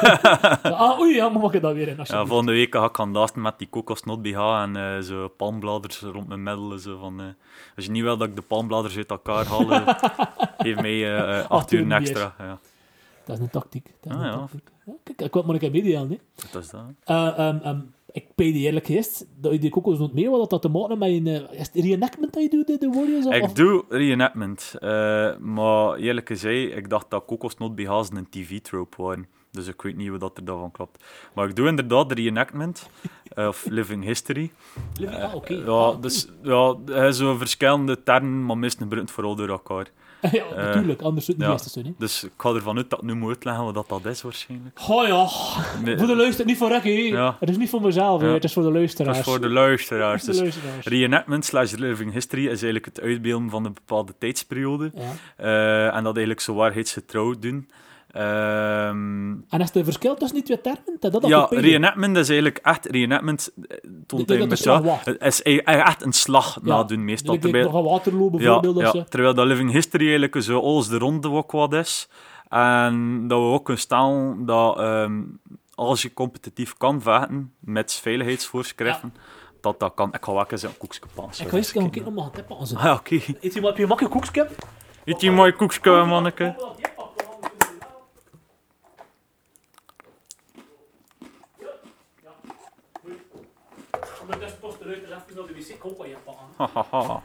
ah, 0.64 1.00
oei, 1.00 1.16
ja, 1.16 1.30
mag 1.30 1.54
ik 1.54 1.62
dat 1.62 1.74
weer 1.74 1.88
in? 1.88 1.98
Ja, 2.04 2.26
volgende 2.26 2.52
week 2.52 2.76
ga 2.76 2.86
ik 2.86 2.96
gaan 2.96 3.14
dansen 3.14 3.42
met 3.42 3.54
die 3.58 3.68
kokosnot 3.70 4.22
BH 4.22 4.38
en 4.38 4.76
eh, 4.76 5.00
zo 5.00 5.28
palmbladers 5.28 6.02
rond 6.02 6.28
mijn 6.28 6.44
middel. 6.44 6.78
Zo 6.78 6.98
van, 6.98 7.20
eh, 7.20 7.26
als 7.76 7.86
je 7.86 7.92
niet 7.92 8.04
wil 8.04 8.18
dat 8.18 8.28
ik 8.28 8.36
de 8.36 8.42
palmbladers 8.42 8.98
uit 8.98 9.10
elkaar 9.10 9.46
haal, 9.46 9.72
eh, 9.72 9.88
geef 10.58 10.76
mij 10.76 10.92
eh, 11.18 11.40
eh, 11.40 11.50
acht 11.50 11.72
uur 11.72 11.92
extra. 11.92 12.34
Ja, 12.38 12.58
Dat 13.26 13.36
is 13.38 13.42
een 13.44 13.50
tactiek. 13.50 13.92
Dat 14.02 14.12
is 14.14 14.18
Ah, 14.20 14.26
een 14.26 14.32
ja. 14.32 14.38
tactiek. 14.38 14.70
Ja, 14.86 14.94
kijk, 15.04 15.22
ik 15.22 15.34
wil 15.34 15.44
maar 15.44 15.54
een 15.54 15.60
keer 15.60 15.72
meedelen. 15.72 16.20
dat 16.52 16.64
is 16.64 16.70
dat. 16.70 16.82
Eh, 17.04 17.40
ehm, 17.40 17.58
ehm, 17.58 17.80
ik 18.16 18.26
ben 18.36 18.48
je 18.48 18.54
eerlijk 18.54 18.86
gezegd 18.86 19.26
dat 19.42 19.52
je 19.52 19.60
die 19.60 19.70
kokosnoot 19.70 20.14
mee, 20.14 20.30
wat 20.30 20.50
dat 20.50 20.62
te 20.62 20.70
maken 20.70 20.98
met 20.98 21.10
een... 21.10 21.28
eh, 21.28 21.60
is 21.60 21.68
het 21.74 21.84
reenactment 21.84 22.34
dat 22.34 22.44
je 22.44 22.50
doet, 22.50 22.68
de, 22.68 22.78
de 22.78 22.90
Warriors? 22.90 23.26
Of, 23.26 23.34
Ik 23.34 23.56
doe 23.56 23.84
reenactment, 23.90 24.76
eh, 24.80 25.38
maar 25.38 25.96
eerlijk 25.96 26.28
gezegd, 26.28 26.78
ik 26.78 26.90
dacht 26.90 27.10
dat 27.10 27.26
kokosnot 27.26 27.76
BH's 27.76 28.10
een 28.14 28.28
tv-trope 28.30 29.02
waren. 29.04 29.28
Dus 29.52 29.68
ik 29.68 29.82
weet 29.82 29.96
niet 29.96 30.10
hoe 30.10 30.18
dat 30.18 30.38
er 30.38 30.46
daarvan 30.46 30.72
klopt. 30.72 31.04
Maar 31.34 31.48
ik 31.50 31.56
doe 31.56 31.68
inderdaad 31.68 32.12
reenactment, 32.12 32.90
eh, 33.36 33.48
of 33.48 33.66
living 33.70 34.04
history. 34.04 34.52
Ah, 35.10 35.36
oké. 35.36 35.54
Ja, 35.54 35.64
Ah, 35.72 36.02
dus 36.02 36.28
ja, 36.44 37.12
zo 37.12 37.36
verschillende 37.36 38.04
termen, 38.04 38.46
maar 38.46 38.58
meestal 38.58 38.84
gebruikt 38.84 39.12
vooral 39.12 39.36
door 39.36 39.50
elkaar. 39.50 39.88
ja, 40.32 40.44
natuurlijk, 40.56 41.02
anders 41.02 41.26
zou 41.26 41.38
het 41.38 41.48
ja. 41.48 41.52
niet 41.52 41.62
zijn. 41.62 41.86
hè. 41.86 41.92
Dus 41.98 42.24
ik 42.24 42.32
ga 42.38 42.54
ervan 42.54 42.78
uit 42.78 42.90
dat 42.90 43.00
ik 43.00 43.06
nu 43.06 43.14
moet 43.14 43.30
uitleggen 43.30 43.64
wat 43.64 43.74
dat, 43.74 43.90
dat 43.90 44.06
is 44.06 44.22
waarschijnlijk. 44.22 44.80
Oh 44.88 45.08
ja, 45.08 45.28
Nee, 45.84 45.98
voor 45.98 46.08
de 46.08 46.16
luisteraar, 46.16 46.48
niet 46.48 46.58
voor 46.58 46.70
Rekkie. 46.70 47.12
Ja. 47.12 47.38
Het 47.40 47.50
is 47.50 47.58
niet 47.58 47.70
voor 47.70 47.82
mezelf. 47.82 48.22
Ja. 48.22 48.28
het 48.28 48.44
is 48.44 48.54
voor 48.54 48.64
de 48.64 48.72
luisteraars. 48.72 49.18
is 49.18 49.24
voor 49.24 49.42
de 49.42 49.50
luisteraars. 49.50 50.24
Dus 50.36 50.40
luisteraars. 50.40 50.86
reenactment 50.86 51.46
slash 51.46 51.72
living 51.72 52.14
history 52.14 52.44
is 52.44 52.50
eigenlijk 52.50 52.86
het 52.86 53.02
uitbeelden 53.02 53.50
van 53.50 53.66
een 53.66 53.74
bepaalde 53.74 54.14
tijdsperiode. 54.18 54.92
Ja. 54.96 55.12
Eh, 55.38 55.96
en 55.96 56.04
dat 56.04 56.14
eigenlijk 56.16 56.40
zo 56.40 56.54
waarheidsgetrouw 56.54 57.34
doen. 57.40 57.70
Ehm, 58.16 59.32
En 59.50 59.62
is 59.62 59.76
er 59.76 59.84
verschil 59.84 60.16
tussen 60.16 60.36
die 60.36 60.46
twee 60.46 60.62
termen? 60.62 60.98
Dat, 61.00 61.12
dat 61.12 61.28
ja, 61.28 61.44
op 61.44 61.52
reenactment 61.52 62.18
is 62.18 62.28
eigenlijk 62.28 62.58
echt... 62.58 62.86
Reenactment 62.86 63.52
eh, 63.68 63.78
toont 64.08 64.30
hij 64.30 64.38
een 64.40 64.52
is 64.52 64.64
beetje... 64.64 64.82
Het 65.04 65.44
eigenlijk 65.44 65.88
echt 65.88 66.04
een 66.04 66.14
slag 66.14 66.60
Ja. 66.64 66.76
nadoen 66.76 67.04
meestal. 67.06 67.34
Ik 67.34 67.42
Terwijl, 67.42 67.72
nog 67.72 67.84
Waterloo 67.84 68.24
ja, 68.24 68.30
bijvoorbeeld. 68.38 68.76
of 68.76 68.82
ja, 68.82 68.92
zo. 68.92 69.04
terwijl 69.04 69.34
dat 69.34 69.46
living 69.48 69.72
history 69.72 70.04
eigenlijk 70.04 70.36
zo 70.42 70.60
alles 70.62 70.88
de 70.88 70.98
ronde 70.98 71.30
ook 71.32 71.52
wat 71.52 71.74
is. 71.74 72.10
En 72.50 73.24
dat 73.28 73.40
we 73.40 73.46
ook 73.46 73.64
kunnen 73.66 73.82
stellen 73.82 74.46
dat 74.46 74.78
ehm, 74.78 75.22
als 75.76 76.02
je 76.02 76.14
competitief 76.14 76.78
kan 76.78 77.02
vechten 77.02 77.54
met 77.60 77.94
veiligheidsvoorschriften, 77.94 79.14
dat 79.62 79.80
dat 79.80 79.92
kan. 79.96 80.14
Ik 80.14 80.26
ga 80.26 80.34
wel 80.34 80.46
eens 80.50 80.64
een 80.64 80.78
koekje 80.78 81.00
passen. 81.16 81.46
Ik 81.46 81.52
ga 81.52 81.58
eens 81.58 81.76
een 81.76 81.90
keer 81.90 82.12
nog 82.12 82.32
aan 82.60 82.68
ze. 82.68 82.78
Ah, 82.78 82.94
oké. 82.94 83.16
Eet 83.42 83.54
je 83.54 83.62
maar 83.62 83.70
heb 83.70 83.78
je 83.78 83.88
makkelijk? 83.88 84.50
Eet 85.06 85.22
je 85.22 85.32
mooi 85.32 85.52
koekje, 85.52 86.04
manneke. 86.04 86.56
Dus 94.86 94.96
even 94.98 95.36
naar 95.36 95.46
de 95.48 95.54
wc. 95.54 95.84
Wat 95.98 96.08
je 96.08 96.16
pakken. 96.24 96.46
Hahaha. 96.74 97.24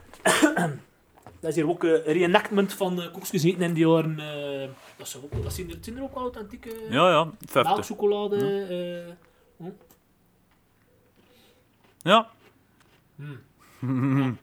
Dat 1.40 1.50
is 1.50 1.54
hier 1.56 1.68
ook 1.68 1.82
een 1.82 2.02
reenactment 2.02 2.72
van 2.72 3.00
uh, 3.00 3.12
koekjes 3.12 3.42
eten 3.42 3.62
in 3.62 3.72
die 3.72 3.86
jaren... 3.88 4.18
eh, 4.18 4.68
dat, 4.96 5.08
zijn 5.08 5.22
ook, 5.24 5.42
dat 5.42 5.52
zijn, 5.52 5.70
er, 5.70 5.76
zijn 5.80 5.96
er 5.96 6.02
ook 6.02 6.14
wel 6.14 6.22
authentieke 6.22 6.86
Ja, 6.90 7.08
ja, 7.10 7.30
50. 7.40 7.72
melkchocolade. 7.72 9.16
eh, 9.58 9.66
Ja. 12.02 12.28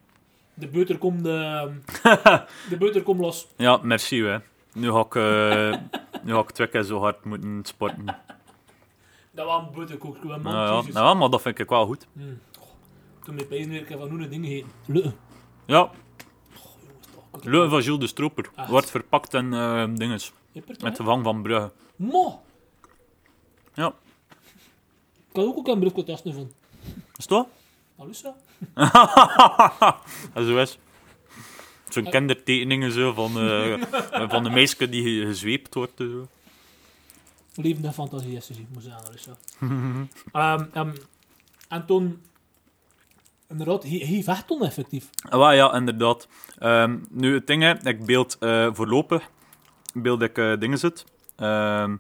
de 0.54 0.68
buiter 0.68 0.98
komt 0.98 1.26
eh, 1.28 1.66
de 2.70 2.78
buiter 2.80 3.04
komt 3.04 3.20
los. 3.20 3.48
Ja, 3.58 3.80
merci 3.82 4.24
hè. 4.24 4.38
Nu 4.74 4.92
ga 4.92 5.00
ik, 5.00 5.16
eh, 5.16 5.82
nu 6.24 6.34
ga 6.34 6.40
ik 6.40 6.52
twee 6.52 6.68
keer 6.68 6.84
zo 6.84 7.00
hard 7.00 7.26
moeten 7.26 7.60
sporten. 7.64 8.06
Dat 9.32 9.46
was 9.46 9.64
een 9.68 9.74
buiterkoekje, 9.74 10.38
man. 10.38 10.54
Ja, 10.54 10.66
ja. 10.66 10.76
Jezus. 10.76 10.94
ja, 10.94 11.14
maar 11.14 11.30
dat 11.30 11.42
vind 11.42 11.60
ik 11.60 11.70
wel 11.70 11.86
goed. 11.86 12.08
Mm. 12.14 12.40
Toen 13.28 13.36
met 13.36 13.48
pijzen 13.48 13.70
weer, 13.70 13.86
van 13.88 14.10
hoe 14.10 14.28
dingen 14.28 14.50
heten. 14.50 14.70
Lutte. 14.86 15.14
Ja. 15.66 15.92
Leuven 17.42 17.70
van 17.70 17.82
Gilles 17.82 18.00
de 18.00 18.08
Stroper. 18.08 18.50
Echt? 18.56 18.70
Wordt 18.70 18.90
verpakt 18.92 19.34
in 19.34 19.54
eh 19.54 19.86
dinges. 19.96 20.32
Jeppert, 20.52 20.82
Met 20.82 20.96
de 20.96 21.04
wang 21.04 21.24
van 21.24 21.42
Brugge. 21.42 21.72
Mo! 21.96 22.44
Ja. 23.74 23.94
Ik 25.30 25.36
had 25.36 25.46
ook 25.46 25.58
ook 25.58 25.68
een 25.68 25.80
briefje 25.80 26.04
testen 26.04 26.34
van. 26.34 26.52
Is 26.86 26.94
het 27.16 27.28
toch? 27.28 27.48
Alussa? 27.98 28.36
En 30.34 30.46
zo 30.46 30.58
is. 30.58 30.78
Zo'n 31.90 32.10
kindertekeningen 32.10 32.92
zo 32.92 33.14
van, 33.14 33.40
eh, 33.40 33.82
van 34.30 34.44
de 34.44 34.50
meisje 34.50 34.90
die 34.90 35.04
ge- 35.04 35.26
gezweept 35.28 35.74
wordt. 35.74 36.00
en 36.00 36.10
Zo. 36.12 36.28
Levende 37.62 37.92
fantasie 37.92 38.36
is 38.36 38.46
te 38.46 38.54
zien, 38.54 38.68
moet 38.74 38.84
zeggen, 38.84 39.06
Alussa. 39.08 39.38
Ehm, 40.32 40.66
ehm, 40.74 40.92
en 41.70 41.86
toen... 41.86 42.22
Inderdaad, 43.50 43.84
hij, 43.84 43.98
hij 43.98 44.24
vecht 44.24 44.48
toen 44.48 44.64
effectief. 44.64 45.10
Ah, 45.30 45.54
ja, 45.56 45.74
inderdaad. 45.74 46.28
Ehm, 46.58 46.98
nu, 47.10 47.34
het 47.34 47.48
ding, 47.48 47.62
hè, 47.64 47.90
ik 47.90 48.06
beeld 48.06 48.38
eh, 48.40 48.70
voorlopig 48.74 49.30
beeld 49.94 50.22
ik 50.22 50.38
eh, 50.38 50.60
dingen 50.60 50.78
zit. 50.78 51.06
Ehm 51.36 51.96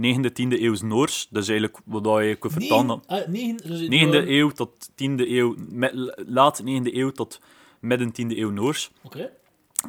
9e, 0.00 0.30
10e 0.32 0.60
eeuws 0.60 0.82
Noors. 0.82 1.26
Dat 1.30 1.42
is 1.42 1.48
eigenlijk 1.48 1.78
wat 1.84 2.04
je 2.24 2.36
kunt 2.36 2.52
vertalen. 2.52 3.02
Negen, 3.06 3.24
eh, 3.24 3.28
negen, 3.28 3.56
dus 3.56 3.80
9e 4.24 4.28
eeuw 4.28 4.50
tot 4.50 4.88
10e 4.94 5.28
eeuw, 5.30 5.54
me- 5.68 6.14
laat 6.26 6.62
9e 6.64 6.94
eeuw 6.94 7.10
tot 7.10 7.40
midden 7.80 8.12
10e 8.12 8.36
eeuw 8.38 8.50
Noors. 8.50 8.90
Oké. 9.02 9.30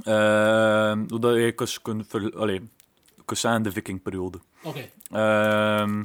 Ehm 0.04 1.04
zodat 1.08 1.36
je 1.36 1.52
kus- 1.52 1.82
kunt 1.82 2.06
ver, 2.08 2.38
allee, 2.38 2.62
kunt 3.26 3.40
zeggen 3.40 3.64
de 3.64 3.72
vikingperiode. 3.72 4.40
Oké. 4.64 4.90
Ehm, 5.12 6.04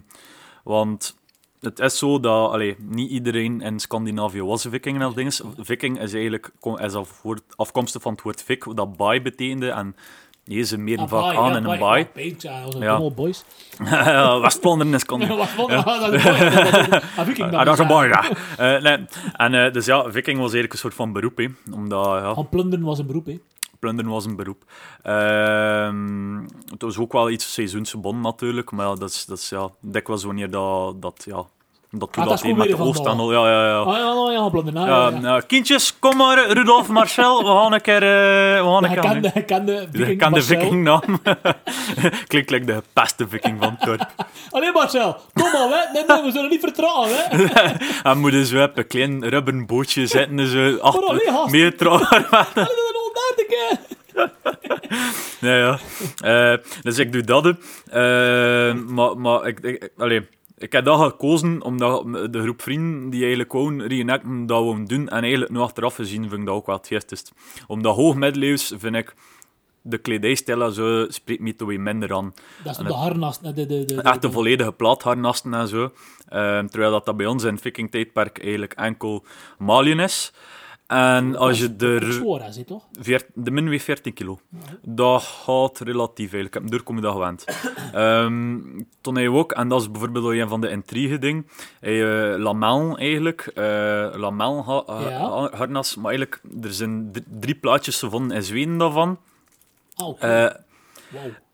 want 0.64 1.17
het 1.60 1.78
is 1.78 1.98
zo 1.98 2.20
dat 2.20 2.50
allee, 2.52 2.76
niet 2.78 3.10
iedereen 3.10 3.60
in 3.60 3.78
Scandinavië 3.80 4.42
was 4.42 4.64
een 4.64 4.70
viking 4.70 4.96
en 4.96 5.02
al 5.02 5.12
dingen. 5.14 5.32
Viking 5.58 6.00
is 6.00 6.12
eigenlijk 6.12 6.50
is 6.76 6.94
af, 6.94 7.22
woord- 7.22 7.42
afkomstig 7.56 8.02
van 8.02 8.12
het 8.12 8.22
woord 8.22 8.42
vik, 8.42 8.76
dat 8.76 8.96
baai 8.96 9.22
betekende. 9.22 9.70
En 9.70 9.96
deze 10.44 10.78
meer 10.78 10.98
Ah, 10.98 11.08
vaak 11.08 11.34
aan 11.36 11.44
ja, 11.44 11.56
in 11.56 11.56
een 11.56 11.78
baai. 11.78 12.06
baai. 12.14 12.36
Ja, 12.80 13.10
boys. 13.10 13.44
West-Vlaanderen 14.42 14.94
is 14.94 15.02
vond 15.06 15.22
ah, 15.72 15.84
dat 16.00 16.12
is 16.12 16.22
een 16.24 17.52
ah, 17.52 17.52
Ah, 17.52 17.76
dus, 17.76 17.86
baai, 17.86 18.08
ja. 18.08 18.24
Eh. 18.82 18.98
En 19.32 19.54
eh, 19.54 19.72
dus 19.72 19.86
ja, 19.86 20.02
viking 20.02 20.36
was 20.38 20.52
eigenlijk 20.52 20.72
een 20.72 20.78
soort 20.78 20.94
van 20.94 21.12
beroep, 21.12 21.36
hè, 21.36 21.46
omdat 21.72 22.04
ja, 22.04 22.34
Gaan 22.34 22.48
plunderen 22.48 22.84
was 22.84 22.98
een 22.98 23.06
beroep, 23.06 23.26
hè. 23.26 23.38
Plunderen 23.78 24.10
was 24.10 24.24
een 24.24 24.36
beroep. 24.36 24.64
Ehm, 25.02 26.42
het 26.70 26.82
was 26.82 26.98
ook 26.98 27.12
wel 27.12 27.30
iets 27.30 27.52
seizoensgebonden 27.52 28.22
natuurlijk, 28.22 28.70
maar 28.70 28.86
ja, 28.86 28.94
dat 28.94 29.10
is, 29.10 29.24
dat 29.24 29.38
is 29.38 29.48
ja, 29.48 29.68
dikwijls 29.80 30.24
wanneer 30.24 30.50
dat, 30.50 31.02
dat 31.02 31.22
ja, 31.26 31.44
dat 31.90 32.16
Ah, 32.16 32.28
dat 32.28 32.42
met 32.42 32.68
de 32.68 32.76
al. 33.04 33.32
Ja, 33.32 33.50
ja, 33.50 33.66
ja. 33.66 33.78
Ah 33.78 33.96
ja, 33.96 34.32
ja, 34.32 34.50
Ja, 34.72 34.86
ja, 34.86 35.08
ja. 35.10 35.18
nou, 35.20 35.42
kindjes, 35.42 35.98
kom 35.98 36.16
maar, 36.16 36.50
Rudolf, 36.52 36.88
Marcel, 36.88 37.38
we 37.38 37.46
gaan 37.46 37.72
een 37.72 37.80
keer... 37.80 38.02
eh, 38.02 38.62
we 38.62 38.68
gaan 38.70 38.84
een 38.84 38.90
Hij 38.90 39.20
keer 39.20 39.32
hij 39.32 39.42
kende 39.44 39.72
Ik 39.72 39.88
Viking 39.92 40.18
kan 40.18 40.32
de 40.32 40.42
vikingnaam. 40.42 41.00
Klinkt 42.26 42.50
like 42.50 42.64
de 42.64 42.82
beste 42.92 43.28
viking 43.28 43.56
van 43.62 43.76
het 43.78 43.86
dorp. 43.86 44.06
Allee 44.50 44.72
Marcel, 44.72 45.16
kom 45.32 45.50
maar, 45.52 45.68
hè. 45.68 45.92
Nee, 45.92 46.04
nee, 46.06 46.22
we 46.22 46.30
zullen 46.30 46.50
niet 46.50 46.60
vertrouwen, 46.60 47.08
hè. 47.12 47.72
En 48.10 48.18
moeten 48.18 48.46
zo 48.46 48.62
op 48.62 48.78
een 48.78 48.86
klein 48.86 49.28
rubberen 49.28 49.66
bootje 49.66 50.06
zitten, 50.06 50.46
zo 50.46 50.58
allee, 50.58 50.80
achter 50.80 51.20
gast. 51.32 51.50
meter 51.50 51.88
Allee, 53.38 54.32
dat 54.32 54.32
is 54.32 54.48
een 54.48 54.54
130, 54.54 55.40
hè. 55.40 55.56
Ja. 55.58 55.78
Eh, 56.52 56.58
dus 56.82 56.98
ik 56.98 57.12
doe 57.12 57.22
dat. 57.22 57.46
Eh, 57.86 58.74
maar 58.74 59.18
maar 59.18 59.46
ik, 59.46 59.60
ik, 59.60 59.90
allee, 59.96 60.28
ik 60.58 60.72
heb 60.72 60.84
dat 60.84 61.00
gekozen 61.00 61.62
omdat 61.62 62.04
de 62.32 62.40
groep 62.42 62.62
vrienden 62.62 63.10
die 63.10 63.20
eigenlijk 63.20 63.50
gewoon 63.50 63.82
reenacten 63.82 64.46
dat 64.46 64.64
we 64.64 64.82
doen. 64.82 65.08
En 65.08 65.22
eigenlijk 65.22 65.52
nu 65.52 65.58
achteraf 65.58 65.94
gezien 65.94 66.28
vind 66.28 66.40
ik 66.40 66.46
dat 66.46 66.54
ook 66.54 66.66
wel 66.66 66.76
het 66.76 66.86
geestigst. 66.86 67.32
Omdat 67.66 67.96
hoogmiddeleeuws 67.96 68.72
vind 68.78 68.94
ik 68.94 69.14
de 69.82 69.98
kledijstijl 69.98 70.62
en 70.62 70.72
zo 70.72 71.06
spreekt 71.08 71.40
me 71.40 71.56
toch 71.56 71.68
weer 71.68 71.80
minder 71.80 72.14
aan. 72.14 72.34
Dat 72.64 72.78
is 72.78 72.86
de 72.86 72.92
harnas. 72.92 73.40
De, 73.40 73.52
de, 73.52 73.66
de, 73.66 74.02
Echt 74.02 74.22
de 74.22 74.30
volledige 74.30 74.72
plaatharnasten 74.72 75.54
en 75.54 75.68
zo. 75.68 75.92
Eh, 76.28 76.58
terwijl 76.58 76.90
dat, 76.90 77.04
dat 77.04 77.16
bij 77.16 77.26
ons 77.26 77.44
in 77.44 77.52
het 77.52 77.62
vikingtijdperk 77.62 78.42
eigenlijk 78.42 78.72
enkel 78.72 79.24
malien 79.58 80.00
is. 80.00 80.32
En 80.88 81.36
als 81.36 81.58
je 81.58 81.74
er... 81.78 82.12
zie, 82.52 82.64
toch? 82.64 82.84
De 83.34 83.50
min 83.50 83.68
weegt 83.68 83.84
14 83.84 84.12
kilo. 84.12 84.38
Dat 84.82 85.22
gaat 85.22 85.78
relatief 85.78 86.32
eigenlijk. 86.32 86.54
Ik 86.54 86.60
heb 86.62 86.70
doorkomen 86.70 87.02
dat 87.02 87.12
gewend. 87.12 87.44
Ehm 87.92 88.58
toen 89.00 89.14
hij 89.14 89.28
ook, 89.28 89.52
en 89.52 89.68
dat 89.68 89.80
is 89.80 89.90
bijvoorbeeld 89.90 90.24
ook 90.24 90.32
een 90.32 90.48
van 90.48 90.60
de 90.60 90.68
intrigue 90.70 91.18
dingen, 91.18 91.46
hij, 91.80 92.32
eh, 92.32 92.38
lamel 92.38 92.98
eigenlijk, 92.98 93.50
eh 93.54 94.08
lamel 94.14 94.64
ha- 94.64 95.00
Ja. 95.08 95.50
harnas, 95.56 95.96
maar 95.96 96.06
eigenlijk, 96.10 96.40
er 96.62 96.72
zijn 96.72 97.12
drie, 97.40 97.54
plaatjes 97.54 97.98
gevonden 97.98 98.36
in 98.36 98.42
Zweden 98.42 98.78
daarvan, 98.78 99.18
Wauw. 99.96 100.16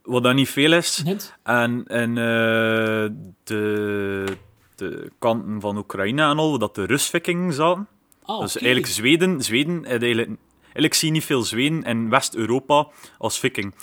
wat 0.02 0.22
dat 0.22 0.34
niet 0.34 0.48
veel 0.50 0.72
is. 0.72 1.02
En 1.42 1.84
eh, 2.10 3.10
de, 3.44 4.24
de 4.76 5.10
kanten 5.18 5.60
van 5.60 5.76
Oekraïne 5.76 6.22
en 6.22 6.38
al, 6.38 6.58
dat 6.58 6.74
de 6.74 6.84
Rus-vikingen 6.84 7.52
zaten, 7.52 7.88
Ah, 8.24 8.40
dus 8.40 8.56
eigenlijk 8.58 8.92
Zweden, 8.92 9.42
Zweden 9.42 9.74
heeft 9.84 10.02
eigenlijk, 10.02 10.30
eigenlijk 10.62 10.94
zie 10.94 11.08
je 11.08 11.14
niet 11.14 11.24
veel 11.24 11.42
Zweden 11.42 11.82
in 11.82 12.10
West-Europa 12.10 12.86
als 13.18 13.38
viking. 13.38 13.74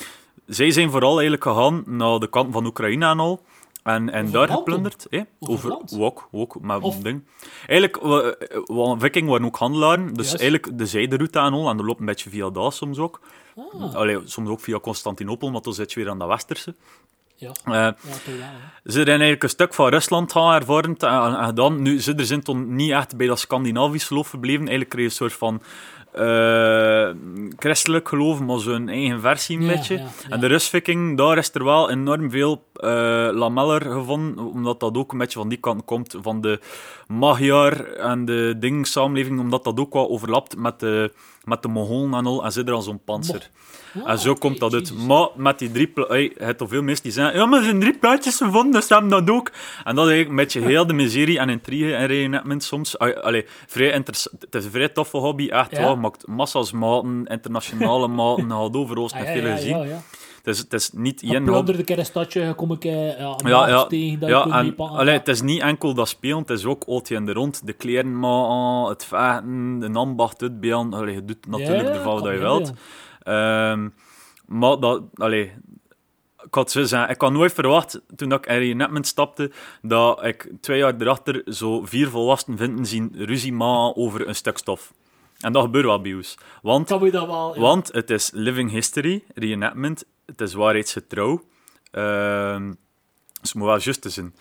Zij 0.46 0.72
zijn 0.72 0.90
vooral 0.92 1.12
eigenlijk 1.12 1.44
gegaan 1.44 1.84
naar 1.86 2.20
de 2.20 2.30
kant 2.30 2.54
van 2.54 2.66
Oekraïne 2.66 3.06
en 3.06 3.20
al. 3.20 3.42
En, 3.84 4.10
en 4.10 4.22
Over 4.22 4.34
daar 4.34 4.48
land 4.48 4.60
geplunderd. 4.60 5.08
hè? 5.10 5.22
Over 5.40 5.78
ook, 6.00 6.28
ook, 6.32 6.60
maar 6.62 6.80
Of- 6.82 6.98
ding. 6.98 7.24
Eigenlijk, 7.68 7.98
wa- 8.02 8.36
wa- 8.66 8.98
viking 9.00 9.30
waren 9.30 9.46
ook 9.46 9.58
handelaren. 9.58 10.08
Dus 10.14 10.26
Juist. 10.28 10.42
eigenlijk 10.42 10.78
de 10.78 10.86
zijderoute 10.86 11.40
en 11.40 11.54
al. 11.54 11.70
En 11.70 11.78
dat 11.78 11.86
loopt 11.86 12.00
een 12.00 12.06
beetje 12.06 12.30
via 12.30 12.50
daar 12.50 12.72
soms 12.72 12.98
ook. 12.98 13.20
Ah, 13.56 13.94
Allee, 13.96 14.20
soms 14.26 14.50
ook 14.50 14.60
via 14.60 14.80
Constantinopel, 14.80 15.52
maar 15.52 15.62
dan 15.62 15.74
zit 15.74 15.94
je 15.94 16.00
weer 16.00 16.10
aan 16.10 16.20
de 16.20 16.26
westerse. 16.26 16.76
Ja. 17.42 17.52
Eh, 17.66 17.74
Ja, 17.74 17.92
toch 18.04 18.26
wel, 18.26 18.36
hè. 18.36 18.92
ze 18.92 18.92
zijn 18.92 19.08
eigenlijk 19.08 19.44
een 19.44 19.50
stuk 19.50 19.74
van 19.74 19.90
Rusland 19.90 20.32
gaan 20.32 20.54
ervaren 20.54 20.96
en, 20.98 21.38
en 21.38 21.46
gedaan. 21.46 21.82
Nu, 21.82 22.02
ze 22.02 22.14
er 22.16 22.26
zijn 22.26 22.44
toen 22.44 22.76
niet 22.76 22.92
echt 22.92 23.18
bij 23.18 23.28
dat 23.28 23.40
Scandinavisch 23.40 24.04
geloof 24.08 24.28
verbleven. 24.28 24.60
Eigenlijk 24.68 24.90
kreeg 24.90 25.04
je 25.04 25.10
een 25.10 25.16
soort 25.30 25.34
van 25.34 25.62
eh, 26.14 27.10
christelijk 27.58 28.08
geloof, 28.08 28.40
maar 28.40 28.60
zo'n 28.60 28.90
eigen 28.90 29.22
versie 29.22 29.58
een 29.58 29.64
Ja, 29.66 29.72
beetje. 29.76 29.98
ja. 29.98 30.06
En 30.30 30.40
de 30.40 30.48
Rustviking, 30.48 31.18
daar 31.18 31.38
is 31.38 31.54
er 31.54 31.64
wel 31.64 31.90
enorm 31.90 32.30
veel 32.32 32.52
eh 32.54 32.71
lameller 33.34 33.82
gevonden, 33.82 34.46
omdat 34.52 34.80
dat 34.80 34.98
ook 34.98 35.12
een 35.12 35.18
beetje 35.18 35.40
van 35.40 35.50
die 35.50 35.58
kant 35.58 35.86
komt, 35.86 36.16
van 36.22 36.42
de 36.42 36.60
Magyar 37.08 37.86
en 37.94 38.26
de 38.26 38.56
ding 38.60 38.88
samenleving, 38.88 39.40
omdat 39.40 39.64
dat 39.64 39.80
ook 39.80 39.94
wel 39.94 40.10
overlapt 40.10 40.58
met 40.58 40.80
de, 40.80 41.12
met 41.44 41.62
de 41.62 41.68
Mongolen 41.68 42.14
en 42.14 42.26
al, 42.26 42.44
en 42.44 42.52
zit 42.52 42.68
er 42.68 42.74
al 42.74 42.82
zo'n 42.82 43.04
panzer. 43.06 43.50
Ah, 44.04 44.10
En 44.12 44.20
zo 44.20 44.30
oké, 44.30 44.40
komt 44.40 44.60
dat 44.60 44.74
uit. 44.74 44.94
Maar 45.08 45.28
met 45.36 45.60
die 45.60 45.72
drie... 45.72 45.88
pla- 45.88 46.06
Hey, 46.08 46.22
je 46.24 46.44
hebt 46.44 46.58
toch 46.58 46.70
veel 46.70 46.82
mensen 46.82 47.04
die 47.04 47.12
zeggen... 47.12 47.36
Ja, 47.40 47.46
maar 47.46 47.60
er 47.60 47.66
zijn 47.66 47.80
drie 47.80 47.98
plaatjes 47.98 48.38
gevonden, 48.38 48.72
dus 48.72 48.90
hebben 48.90 49.10
dat 49.10 49.30
ook. 49.30 49.52
En 49.84 49.96
dat 49.96 50.06
is 50.06 50.12
eigenlijk 50.12 50.30
een 50.30 50.36
beetje 50.36 50.62
heel 50.62 50.86
de 50.88 50.94
miserie 50.94 51.40
en 51.40 51.50
intrigue 51.50 51.96
en 51.96 52.08
reenactment 52.08 52.64
soms. 52.64 52.98
Allee, 53.00 53.20
allee, 53.20 53.46
vrij 53.68 53.92
interessant. 53.92 54.42
Het 54.42 54.56
is 54.56 54.66
een 54.66 54.72
vrij 54.72 54.90
toffe 54.90 55.18
hobby, 55.18 55.48
echt 55.50 55.72
Ja. 55.72 55.80
wel. 55.82 55.96
Maakt 55.96 56.28
massa's 56.28 56.72
maten, 56.72 57.26
internationale 57.26 58.08
maten, 58.20 58.52
gaat 58.52 58.76
overal 58.76 59.10
Ah, 59.14 59.20
met 59.20 59.28
ja, 59.28 59.34
veel 59.34 59.48
ja, 59.48 59.56
gezien. 59.56 60.02
Het, 60.44 60.56
is, 60.56 60.60
het 60.60 60.74
is 60.74 60.92
niet 60.92 61.22
Je 61.22 61.36
een 61.36 61.86
keer 61.86 62.00
een 62.00 62.06
stadje, 62.06 62.42
je 62.42 62.54
komt 62.54 62.72
een 62.72 62.78
keer 62.78 63.20
ja, 63.48 63.86
tegen 63.86 64.20
dat 64.20 64.30
en 64.52 64.78
allee, 64.78 65.18
het 65.18 65.28
is 65.28 65.42
niet 65.42 65.62
enkel 65.62 65.94
dat 65.94 66.08
spelen, 66.08 66.38
het 66.38 66.50
is 66.50 66.66
ook 66.66 66.84
altijd 66.84 67.20
in 67.20 67.26
de 67.26 67.34
rond. 67.34 67.66
De 67.66 67.74
kleren 67.74 68.20
maken, 68.20 68.90
het 68.90 69.06
vechten, 69.06 69.80
de 69.80 70.00
ambacht 70.00 70.42
uitbeelden. 70.42 70.94
Allee, 70.94 71.14
je 71.14 71.26
doet 71.26 71.48
natuurlijk 71.48 71.88
Ja, 71.88 71.94
ervan 71.94 72.14
wat 72.14 72.24
kan 72.24 72.34
je 72.34 72.40
wilt. 72.40 72.72
Ehm, 73.24 73.90
maar 74.46 74.80
dat, 74.80 75.02
allee, 75.14 75.52
ik 76.46 76.54
had 76.54 76.72
zo 76.72 76.84
zeggen, 76.84 77.10
ik 77.10 77.22
had 77.22 77.32
nooit 77.32 77.54
verwacht, 77.54 78.02
toen 78.16 78.30
dat 78.30 78.46
ik 78.46 78.52
in 78.52 78.58
reenactment 78.58 79.08
stapte, 79.08 79.52
dat 79.82 80.24
ik 80.24 80.52
twee 80.62 80.78
jaar 80.78 80.96
erachter 81.00 81.42
zo 81.46 81.86
vier 81.86 82.10
volwassen 82.10 82.58
vinden 82.58 82.86
zien 82.86 83.14
ruzie 83.16 83.54
maken 83.54 83.96
over 83.96 84.28
een 84.28 84.36
stuk 84.36 84.58
stof. 84.58 84.92
En 85.40 85.54
dat 85.54 85.64
gebeurt 85.64 85.86
wel 85.86 86.02
bij 86.02 86.14
ons. 86.14 86.38
Want 86.62 86.88
Kan 86.88 87.10
dat 87.10 87.28
wel... 87.28 87.54
ja. 87.56 87.62
want 87.62 87.92
het 87.92 88.10
is 88.10 88.32
living 88.34 88.72
history, 88.72 89.24
reenactment. 89.34 90.06
Het 90.32 90.42
is 90.42 90.54
waarheidsgetrouw. 90.54 91.44
Ehm 91.92 92.72
dus 93.42 93.54
moet 93.54 93.68
wel 93.68 93.80
juist 93.80 94.12
zijn. 94.12 94.36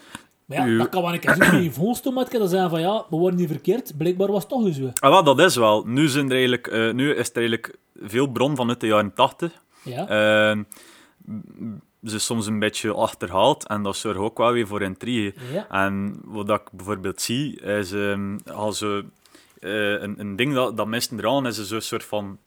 Maar 0.45 0.69
ja, 0.69 0.79
dat 0.79 0.89
kan 0.89 1.03
wel 1.03 1.13
een 1.13 1.21
keer 1.21 1.35
zo 1.35 1.57
in 1.57 1.63
je 1.63 1.73
volstoom, 1.73 2.15
maar 2.15 2.31
dan 2.31 2.49
zeggen 2.49 2.71
van 2.71 2.81
ja, 2.81 3.07
we 3.11 3.17
worden 3.17 3.39
niet 3.39 3.49
verkeerd. 3.49 3.97
Blijkbaar 3.97 4.33
was 4.33 4.43
het 4.43 4.51
toch 4.51 4.65
dus 4.65 4.77
zo. 4.77 4.91
Ah, 5.01 5.11
wel, 5.11 5.25
dat 5.25 5.41
is 5.41 5.57
wel. 5.57 5.85
Nu, 5.87 6.09
zijn 6.09 6.27
er 6.27 6.33
eigenlijk, 6.33 6.67
eh, 6.67 6.93
nu 6.93 7.15
is 7.15 7.31
er 7.31 7.37
eigenlijk 7.37 7.77
veel 8.01 8.27
bron 8.27 8.57
vanuit 8.57 8.81
de 8.81 8.87
jaren 8.87 9.13
80. 9.15 9.53
Ja. 9.83 10.09
Ehm, 10.09 10.63
ze 12.05 12.15
is 12.15 12.25
soms 12.25 12.47
een 12.47 12.59
beetje 12.59 12.93
achterhaald 12.93 13.67
en 13.67 13.83
dat 13.83 13.97
zorgt 13.97 14.19
ook 14.19 14.39
wel 14.39 14.53
weer 14.53 14.67
voor 14.67 14.83
intrigue. 14.83 15.35
Ja. 15.53 15.69
En 15.69 16.21
wat 16.25 16.51
ik 16.51 16.73
bijvoorbeeld 16.73 17.21
zie, 17.21 17.61
is 17.61 17.93
ehm, 17.93 18.39
als 18.53 18.79
ze, 18.79 19.05
eh, 19.59 20.01
een, 20.03 20.21
een 20.21 20.37
ding 20.37 20.55
dat, 20.55 20.77
dat 20.77 20.87
mensen 20.87 21.19
eraan 21.19 21.47
is, 21.47 21.59
is 21.59 21.71
een 21.71 21.83
soort 21.83 22.05
van 22.05 22.39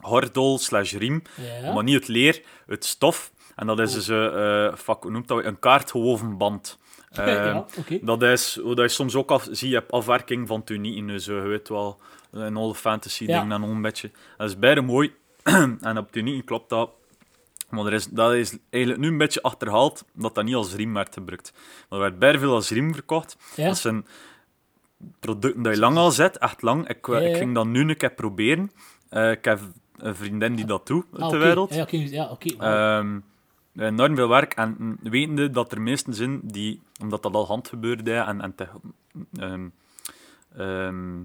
gordel 0.00 0.58
slash 0.58 0.92
riem, 0.94 1.22
Ja. 1.62 1.72
maar 1.72 1.84
niet 1.84 1.94
het 1.94 2.08
leer, 2.08 2.42
het 2.66 2.84
stof. 2.84 3.32
En 3.56 3.66
dat 3.66 3.78
is 3.80 3.92
dus, 3.92 4.08
eh, 4.08 4.66
eh, 4.66 4.74
fuck, 4.76 5.02
hoe 5.02 5.10
noemt 5.10 5.28
dat? 5.28 5.44
Een 5.44 5.58
kaartgewoven 5.58 6.36
band. 6.36 6.78
Ja, 7.12 7.66
oké. 7.78 7.98
Dat 8.02 8.22
is 8.22 8.58
hoe 8.62 8.74
dat 8.74 8.88
je 8.90 8.94
soms 8.96 9.14
ook 9.14 9.30
af, 9.30 9.48
zie 9.50 9.68
je 9.68 9.74
hebt 9.74 9.90
afwerking 9.92 10.48
van 10.48 10.64
tunieken, 10.64 11.06
dus 11.06 11.28
eh, 11.28 11.34
je 11.34 11.40
weet 11.40 11.68
wel, 11.68 12.00
een 12.30 12.56
alle 12.56 12.74
fantasy 12.74 13.24
Ja. 13.24 13.38
ding 13.38 13.50
dan 13.50 13.62
een 13.62 13.82
beetje. 13.82 14.10
Dat 14.36 14.48
is 14.48 14.58
bijna 14.58 14.80
mooi. 14.80 15.12
en 15.80 15.98
op 15.98 16.12
tunieken 16.12 16.44
klopt 16.44 16.68
dat. 16.68 16.90
Maar 17.68 17.86
er 17.86 17.92
is, 17.92 18.06
dat 18.06 18.32
is 18.32 18.56
eigenlijk 18.70 19.02
nu 19.02 19.08
een 19.08 19.18
beetje 19.18 19.42
achterhaald 19.42 20.04
dat 20.14 20.34
dat 20.34 20.44
niet 20.44 20.54
als 20.54 20.74
riem 20.74 20.94
werd 20.94 21.14
gebruikt. 21.14 21.52
Maar 21.88 21.98
er 21.98 22.04
werd 22.04 22.18
bijna 22.18 22.38
veel 22.38 22.54
als 22.54 22.70
riem 22.70 22.94
verkocht. 22.94 23.36
Ja. 23.56 23.66
Dat 23.66 23.78
zijn 23.78 24.06
producten 25.20 25.62
die 25.62 25.72
je 25.72 25.78
lang 25.78 25.96
al 25.96 26.10
zet, 26.10 26.38
echt 26.38 26.62
lang. 26.62 26.88
Ik, 26.88 27.06
ik 27.06 27.36
ging 27.36 27.54
dat 27.54 27.66
nu 27.66 27.80
een 27.88 27.96
keer 27.96 28.12
proberen. 28.12 28.70
Ik 29.10 29.44
heb 29.44 29.60
een 30.02 30.16
vriendin 30.16 30.54
die 30.54 30.64
dat 30.64 30.86
doet 30.86 31.04
uit 31.12 31.22
Ah, 31.22 31.30
de 31.30 31.36
oké. 31.36 31.44
wereld. 31.44 31.74
Ja, 31.74 31.82
oké. 31.82 31.96
Ja, 31.96 32.30
oké. 32.30 32.56
Wauw. 32.56 32.98
Ehm, 33.00 33.18
enorm 33.76 34.16
veel 34.16 34.28
werk. 34.28 34.52
En 34.54 34.98
wetende 35.02 35.50
dat 35.50 35.72
er 35.72 35.80
meesten 35.80 36.14
zijn 36.14 36.40
die, 36.42 36.80
omdat 37.02 37.22
dat 37.22 37.34
al 37.34 37.46
handgebeurde 37.46 38.12
en, 38.14 38.40
en 38.40 38.54
te, 38.54 38.66
ehm, 39.38 39.68
ehm, 40.56 41.18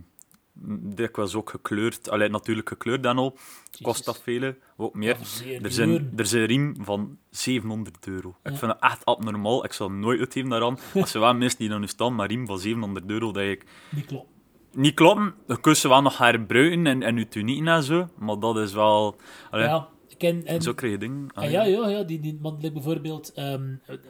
dikwijls 0.96 1.36
ook 1.36 1.50
gekleurd, 1.50 2.10
alleen 2.10 2.32
natuurlijk 2.32 2.70
gekleurd 2.70 3.04
dan 3.04 3.18
al, 3.18 3.38
kost 3.82 4.06
dat 4.06 4.22
vele, 4.22 4.58
ook 4.78 4.96
meer. 4.96 5.18
Ja, 5.46 5.60
Er 5.62 5.72
zijn, 5.72 6.12
er 6.16 6.24
is 6.24 6.32
een 6.32 6.46
riem 6.46 6.76
van 6.82 7.18
700 7.30 8.08
euro. 8.08 8.30
Ik 8.44 8.56
vind 8.56 8.72
dat 8.72 8.78
echt 8.80 9.06
abnormaal. 9.06 9.64
Ik 9.66 9.74
zal 9.74 9.92
nooit 9.92 10.20
uitgeven 10.20 10.50
daaraan. 10.50 10.78
Als 10.94 11.14
er 11.14 11.20
wel 11.20 11.34
mensen 11.34 11.60
die 11.60 11.70
dan 11.70 11.80
nu 11.80 11.88
staan, 11.88 12.16
maar 12.16 12.28
riem 12.28 12.46
van 12.46 12.60
700 12.60 13.10
euro, 13.10 13.32
dat 13.32 13.44
ik 13.44 13.66
Niet 13.90 14.06
klopt. 14.06 14.34
Niet 14.76 14.94
kloppen. 14.94 15.34
Je 15.48 15.60
kunt 15.60 15.78
ze 15.78 15.88
wel 15.88 16.02
nog 16.02 16.18
herbruiken 16.18 16.88
en, 16.88 17.04
en 17.04 17.18
je 17.18 17.28
tunieken 17.28 17.68
en 17.68 17.84
zo, 17.84 18.08
maar 18.18 18.40
dat 18.40 18.58
is 18.58 18.74
wel... 18.74 19.16
Allee, 19.52 19.66
Ja, 19.66 19.88
ik 20.08 20.18
ken... 20.18 20.46
En, 20.46 20.62
Zo 20.62 20.74
krijg 20.74 20.94
je 20.94 21.00
dingen. 21.00 21.28
Ah, 21.34 21.52
ja, 21.52 21.64
ja, 21.64 21.88
ja. 21.90 22.04
Die, 22.04 22.20
die, 22.20 22.38
want 22.42 22.62
like 22.62 22.74
bijvoorbeeld, 22.74 23.34
ehm, 23.34 23.46
eh, 23.86 23.96
eh, 23.96 24.02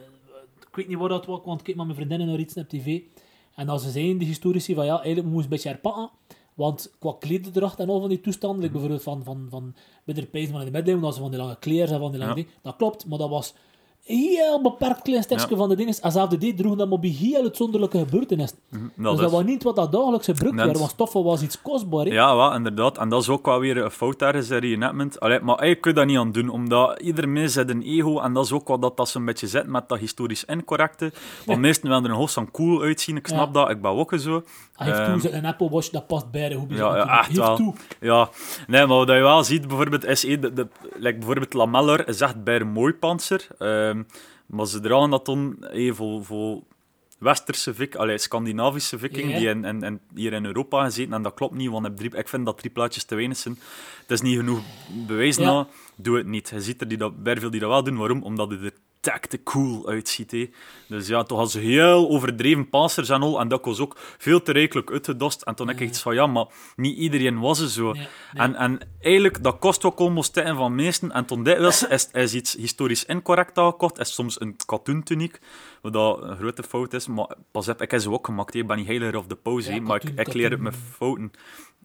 ik 0.68 0.76
weet 0.76 0.88
niet 0.88 0.98
waar 0.98 1.08
dat 1.08 1.26
was, 1.26 1.40
want 1.44 1.58
ik 1.58 1.64
kijk 1.64 1.76
met 1.76 1.86
mijn 1.86 1.98
vriendinnen 1.98 2.26
naar 2.28 2.38
iets 2.38 2.54
op 2.54 2.68
tv. 2.68 3.00
En 3.54 3.68
als 3.68 3.82
ze 3.82 3.90
zeiden, 3.90 4.18
de 4.18 4.24
historici, 4.24 4.74
van 4.74 4.84
ja, 4.84 4.96
eigenlijk 5.00 5.28
moest 5.34 5.44
een 5.44 5.50
beetje 5.50 5.68
herpakken. 5.68 6.10
Want 6.54 6.94
qua 6.98 7.16
klededracht 7.18 7.78
en 7.78 7.88
al 7.88 8.00
van 8.00 8.08
die 8.08 8.20
toestanden, 8.20 8.60
like 8.60 8.72
bijvoorbeeld 8.72 9.02
van, 9.02 9.24
van, 9.24 9.46
van 9.50 9.74
bij 10.04 10.14
de 10.14 10.26
pijzen 10.26 10.50
van 10.50 10.60
in 10.60 10.66
de 10.66 10.72
middeleeuwen, 10.72 11.04
als 11.06 11.14
ze 11.14 11.20
van 11.20 11.30
die 11.30 11.40
lange 11.40 11.58
kleren 11.58 11.94
en 11.94 12.00
van 12.00 12.10
die 12.10 12.18
lange 12.20 12.30
Ja. 12.36 12.36
dingen, 12.36 12.50
dat 12.62 12.76
klopt, 12.76 13.06
maar 13.06 13.18
dat 13.18 13.28
was 13.28 13.54
heel 14.06 14.62
beperkt 14.62 15.02
klein 15.02 15.22
stukje 15.22 15.46
Ja. 15.50 15.56
van 15.56 15.68
de 15.68 15.76
dingen. 15.76 15.94
En 16.00 16.12
zelfs 16.12 16.36
die 16.36 16.54
droegen 16.54 16.78
dat 16.78 16.88
maar 16.88 16.98
bij 16.98 17.10
heel 17.10 17.42
uitzonderlijke 17.42 17.98
gebeurtenissen. 17.98 18.58
Mhm, 18.68 18.82
dus 18.82 18.92
dat 18.96 19.16
dat 19.16 19.26
is- 19.26 19.32
was 19.32 19.44
niet 19.44 19.62
wat 19.62 19.76
dat 19.76 19.92
dagelijks 19.92 20.26
gebruikt 20.26 20.56
Dat 20.56 20.66
werd, 20.66 20.78
want 20.78 20.90
stoffen 20.90 21.24
was 21.24 21.42
iets 21.42 21.62
kostbaar. 21.62 22.06
Ja, 22.06 22.36
wel, 22.36 22.54
inderdaad. 22.54 22.98
En 22.98 23.08
dat 23.08 23.22
is 23.22 23.28
ook 23.28 23.46
wel 23.46 23.60
weer 23.60 23.76
een 23.76 23.90
fout 23.90 24.18
daar 24.18 24.34
is, 24.34 24.48
reenactment. 24.48 25.20
Allee, 25.20 25.40
maar 25.40 25.66
je 25.66 25.92
dat 25.92 26.06
niet 26.06 26.18
aan 26.18 26.32
doen, 26.32 26.48
omdat 26.48 27.00
ieder 27.00 27.28
mens 27.28 27.54
heeft 27.54 27.70
een 27.70 27.82
ego 27.82 28.18
en 28.20 28.32
dat 28.32 28.44
is 28.44 28.52
ook 28.52 28.68
wat 28.68 28.82
dat, 28.82 28.96
dat 28.96 29.08
ze 29.08 29.18
een 29.18 29.24
beetje 29.24 29.46
zet 29.46 29.66
met 29.66 29.88
dat 29.88 29.98
historisch 29.98 30.44
incorrecte. 30.44 31.12
Want 31.46 31.60
meesten 31.60 31.88
willen 31.88 32.04
er 32.04 32.10
een 32.10 32.16
hoogst 32.16 32.36
aan 32.38 32.50
cool 32.50 32.82
uitzien, 32.82 33.16
ik 33.16 33.26
snap 33.26 33.46
Ja. 33.46 33.52
dat, 33.52 33.70
ik 33.70 33.80
ben 33.82 33.90
ook 33.90 34.12
zo. 34.18 34.42
Hij 34.72 34.86
heeft 34.86 34.98
Ehm, 34.98 35.18
toen 35.20 35.34
een 35.34 35.44
Apple 35.46 35.70
Watch, 35.70 35.88
dat 35.90 36.06
past 36.06 36.30
bij 36.30 36.48
de 36.48 36.54
hoe 36.54 36.66
Ja, 36.68 36.96
ja, 36.96 37.18
echt 37.18 37.36
wel. 37.36 37.56
toe. 37.56 37.74
Ja, 38.00 38.28
nee, 38.66 38.86
maar 38.86 38.96
wat 38.96 39.08
je 39.08 39.14
wel 39.14 39.44
ziet, 39.44 39.66
bijvoorbeeld, 39.68 40.04
is 40.04 40.20
de, 40.20 40.38
de, 40.52 40.66
like 40.96 41.18
bijvoorbeeld 41.18 41.52
Lameller 41.54 42.08
is 42.08 42.20
echt 42.20 42.44
bij 42.44 42.60
een 42.60 42.68
mooi 42.68 42.92
panzer. 42.94 43.46
Ehm, 43.98 44.56
maar 44.56 44.66
ze 44.66 44.80
dragen 44.80 45.10
dat 45.10 45.26
dan 45.26 45.56
eh, 45.64 45.92
voor, 45.94 46.24
voor 46.24 46.62
westerse 47.18 47.74
vik, 47.74 47.94
allee, 47.94 48.18
Scandinavische 48.18 48.98
viking 48.98 49.34
die 49.36 49.48
in, 49.48 49.64
in, 49.64 49.82
in- 49.82 50.00
hier 50.14 50.32
in 50.32 50.44
Europa 50.44 50.84
gezeten. 50.84 51.12
En 51.12 51.22
dat 51.22 51.34
klopt 51.34 51.54
niet, 51.54 51.70
want 51.70 51.86
ik, 51.86 51.96
drie, 51.96 52.16
ik 52.16 52.28
vind 52.28 52.44
dat 52.46 52.58
drie 52.58 52.70
plaatjes 52.70 53.04
te 53.04 53.14
weinig 53.14 53.36
zijn. 53.36 53.58
Het 54.00 54.10
is 54.10 54.20
niet 54.20 54.36
genoeg 54.36 54.60
bewijs 55.06 55.36
Ja. 55.36 55.44
na. 55.44 55.66
Doe 55.96 56.16
het 56.16 56.26
niet. 56.26 56.48
Je 56.48 56.60
ziet 56.60 56.80
er 56.80 56.88
die 56.88 56.98
dat, 56.98 57.22
bij 57.22 57.36
veel 57.36 57.50
die 57.50 57.60
dat 57.60 57.68
wel 57.70 57.82
doen. 57.82 57.96
Waarom? 57.96 58.22
Omdat 58.22 58.50
het 58.50 58.62
er 58.62 58.72
te 59.00 59.40
cool 59.44 59.88
uitziet. 59.88 60.30
Hè. 60.30 60.50
Dus 60.88 61.06
ja, 61.06 61.22
toch 61.22 61.38
als 61.38 61.54
heel 61.54 62.08
overdreven 62.08 62.68
passers 62.68 63.08
en 63.08 63.22
al. 63.22 63.40
En 63.40 63.48
dat 63.48 63.64
was 63.64 63.80
ook 63.80 63.96
veel 64.18 64.42
te 64.42 64.52
rijkelijk 64.52 64.90
uitgedost. 64.90 65.42
En 65.42 65.54
toen 65.54 65.68
heb 65.68 65.80
ik 65.80 65.88
iets 65.88 66.02
van, 66.02 66.14
ja, 66.14 66.26
maar 66.26 66.46
niet 66.76 66.96
iedereen 66.98 67.40
was 67.40 67.60
er 67.60 67.68
zo. 67.68 67.92
Nee, 67.92 67.92
nee. 68.32 68.42
En, 68.42 68.54
en 68.54 68.80
eigenlijk, 69.00 69.42
dat 69.42 69.58
kost 69.58 69.84
ook 69.84 69.98
almost 69.98 70.32
tijd 70.32 70.56
van 70.56 70.74
meesten. 70.74 71.12
En 71.12 71.24
toen 71.24 71.42
dikwijls 71.42 71.86
is, 71.86 72.08
is 72.12 72.34
iets 72.34 72.52
historisch 72.52 73.04
incorrect 73.04 73.58
aangekocht. 73.58 73.98
Is 73.98 74.14
soms 74.14 74.40
een 74.40 74.56
katoentuniek, 74.66 75.38
wat 75.82 75.92
dat 75.92 76.22
een 76.22 76.36
grote 76.36 76.62
fout 76.62 76.92
is. 76.92 77.06
Maar 77.06 77.34
pas 77.50 77.68
op, 77.68 77.82
ik 77.82 77.90
heb 77.90 78.00
ze 78.00 78.10
ook 78.10 78.26
gemaakt. 78.26 78.52
hè. 78.52 78.60
Ik 78.60 78.66
ben 78.66 78.76
niet 78.76 78.86
heiler 78.86 79.16
of 79.16 79.26
de 79.26 79.34
pauze, 79.36 79.74
Ja, 79.74 79.80
maar 79.80 80.02
ik, 80.04 80.18
ik 80.26 80.32
leer 80.34 80.50
het 80.50 80.60
met 80.60 80.74
fouten. 80.96 81.32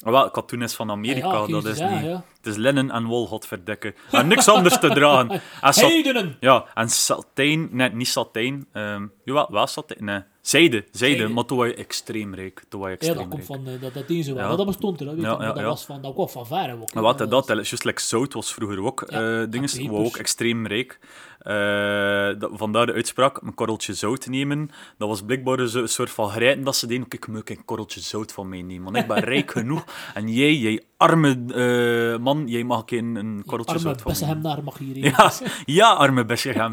Ah, 0.04 0.12
Wel, 0.12 0.32
katoen 0.32 0.62
is 0.62 0.74
van 0.76 0.91
Amerika, 0.91 1.28
Ja, 1.28 1.39
ja, 1.39 1.47
dat 1.47 1.66
is 1.66 1.78
ja, 1.78 1.89
niet... 1.89 2.04
ja. 2.06 2.24
Het 2.38 2.45
is 2.45 2.56
linnen 2.56 2.91
en 2.91 3.06
wol, 3.06 3.28
godverdikke. 3.28 3.93
En 4.12 4.28
niks 4.28 4.47
anders 4.47 4.80
te 4.80 4.88
dragen. 4.89 5.30
En 5.62 5.74
sat- 5.74 5.89
Heidenen! 5.89 6.38
ja, 6.39 6.66
en 6.74 6.89
satijn, 6.89 7.68
nee, 7.72 7.89
niet 7.89 8.08
satijn. 8.08 8.68
ehm 8.74 9.06
jawel, 9.26 9.47
wel 9.52 9.68
satijn, 9.68 10.06
nee. 10.06 10.20
Zijde, 10.41 10.86
zijde, 10.91 11.18
Zijde. 11.18 11.34
maar 11.34 11.45
toen 11.45 11.58
was 11.58 11.68
je 11.68 11.74
extreem 11.76 12.36
rijk. 12.36 12.64
Toen 12.70 12.80
was 12.80 12.89
je 12.89 12.95
Ja, 12.99 13.02
extreem 13.02 13.30
dat 13.30 13.38
komt 13.39 13.47
rijk. 13.47 13.64
van, 13.64 13.74
eh, 13.74 13.82
dat, 13.82 13.93
dat 14.08 14.26
zo 14.26 14.34
wel. 14.34 14.43
Ja. 14.43 14.47
Dat, 14.49 14.58
dat 14.58 14.66
bestond 14.66 14.99
er, 14.99 15.06
dat, 15.06 15.16
weet 15.16 15.24
Ja, 15.24 15.32
ik, 15.32 15.38
maar 15.38 15.47
ja, 15.47 15.54
dat 15.54 15.62
ja. 15.62 15.68
was 15.68 15.86
van, 15.86 16.02
dat 16.02 16.14
kwam 16.14 16.30
van 16.30 16.47
ver 16.47 16.74
ook. 16.82 16.93
Maar 16.93 17.04
wat 17.04 17.18
dat? 17.18 17.30
was- 17.47 17.49
is 17.60 17.70
Just 17.70 17.84
like 17.84 18.02
zout 18.02 18.34
was 18.34 18.54
vroeger 18.54 18.84
ook 18.84 19.04
Ja, 19.08 19.18
eh 19.20 19.41
en 19.41 19.49
dingen, 19.49 19.91
was 19.91 20.06
ook 20.08 20.18
extreem 20.18 20.68
rijk. 20.68 20.99
Eh, 21.41 22.39
dat, 22.39 22.49
vandaar 22.53 22.85
de 22.85 22.93
uitspraak, 22.93 23.41
een 23.41 23.53
korreltje 23.53 23.93
zout 23.93 24.27
nemen. 24.27 24.69
Dat 24.97 25.07
was 25.07 25.21
blijkbaar 25.21 25.59
een 25.59 25.67
zo- 25.67 25.85
soort 25.85 26.09
van 26.09 26.29
grijten 26.29 26.63
dat 26.63 26.75
ze 26.75 26.87
deden. 26.87 27.07
Kijk, 27.07 27.27
moet 27.27 27.39
ik 27.39 27.49
een 27.49 27.65
korreltje 27.65 27.99
zout 27.99 28.31
van 28.31 28.49
mij 28.49 28.61
nemen, 28.61 28.83
want 28.83 28.97
ik 28.97 29.07
ben 29.07 29.19
rijk 29.19 29.51
genoeg. 29.57 29.83
En 30.13 30.29
jij, 30.33 30.53
jij 30.55 30.81
arme 30.97 31.29
eh, 31.53 32.19
man, 32.23 32.47
jij 32.47 32.63
mag 32.63 32.83
een, 32.85 33.15
een 33.15 33.43
korreltje 33.45 33.75
Arme 33.75 33.87
zout 33.87 34.17
van 34.17 34.41
naar 34.41 34.63
mag 34.63 34.77
hier 34.77 34.97
Ja, 34.97 35.31
ja, 35.65 35.93
arme 35.93 36.25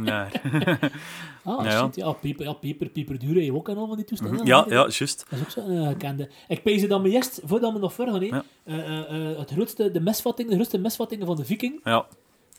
naar. 0.04 0.32
Ah, 1.44 1.64
Ja, 1.64 1.70
ja. 1.72 1.90
ja. 1.94 2.12
Peper, 2.12 2.44
ja, 2.44 2.52
peper, 2.52 2.88
peperduur, 2.88 3.34
heb 3.34 3.42
je 3.44 3.54
ook 3.54 3.68
en 3.68 3.76
al 3.76 3.86
van 3.86 3.96
die 3.96 4.04
toestanden. 4.04 4.46
Ja, 4.46 4.64
hè? 4.64 4.74
ja, 4.74 4.88
juist. 4.88 5.26
Dat 5.30 5.38
is 5.38 5.44
ook 5.44 5.50
zo'n 5.50 5.72
uh, 5.72 5.88
gekende. 5.88 6.28
Ik 6.48 6.62
pees 6.62 6.88
dat 6.88 7.02
me 7.02 7.08
eerst, 7.10 7.40
voordat 7.44 7.72
we 7.72 7.78
nog 7.78 7.92
verder 7.92 8.14
gaan, 8.14 8.24
Ja. 8.24 8.44
eh, 8.64 8.78
eh, 8.98 9.30
eh, 9.30 9.38
het 9.38 9.50
grootste, 9.50 9.90
de 9.90 10.00
misvatting, 10.00 10.48
de 10.48 10.54
grootste 10.54 10.78
misvattingen 10.78 11.26
van 11.26 11.36
de 11.36 11.44
viking. 11.44 11.80
Ja, 11.84 12.06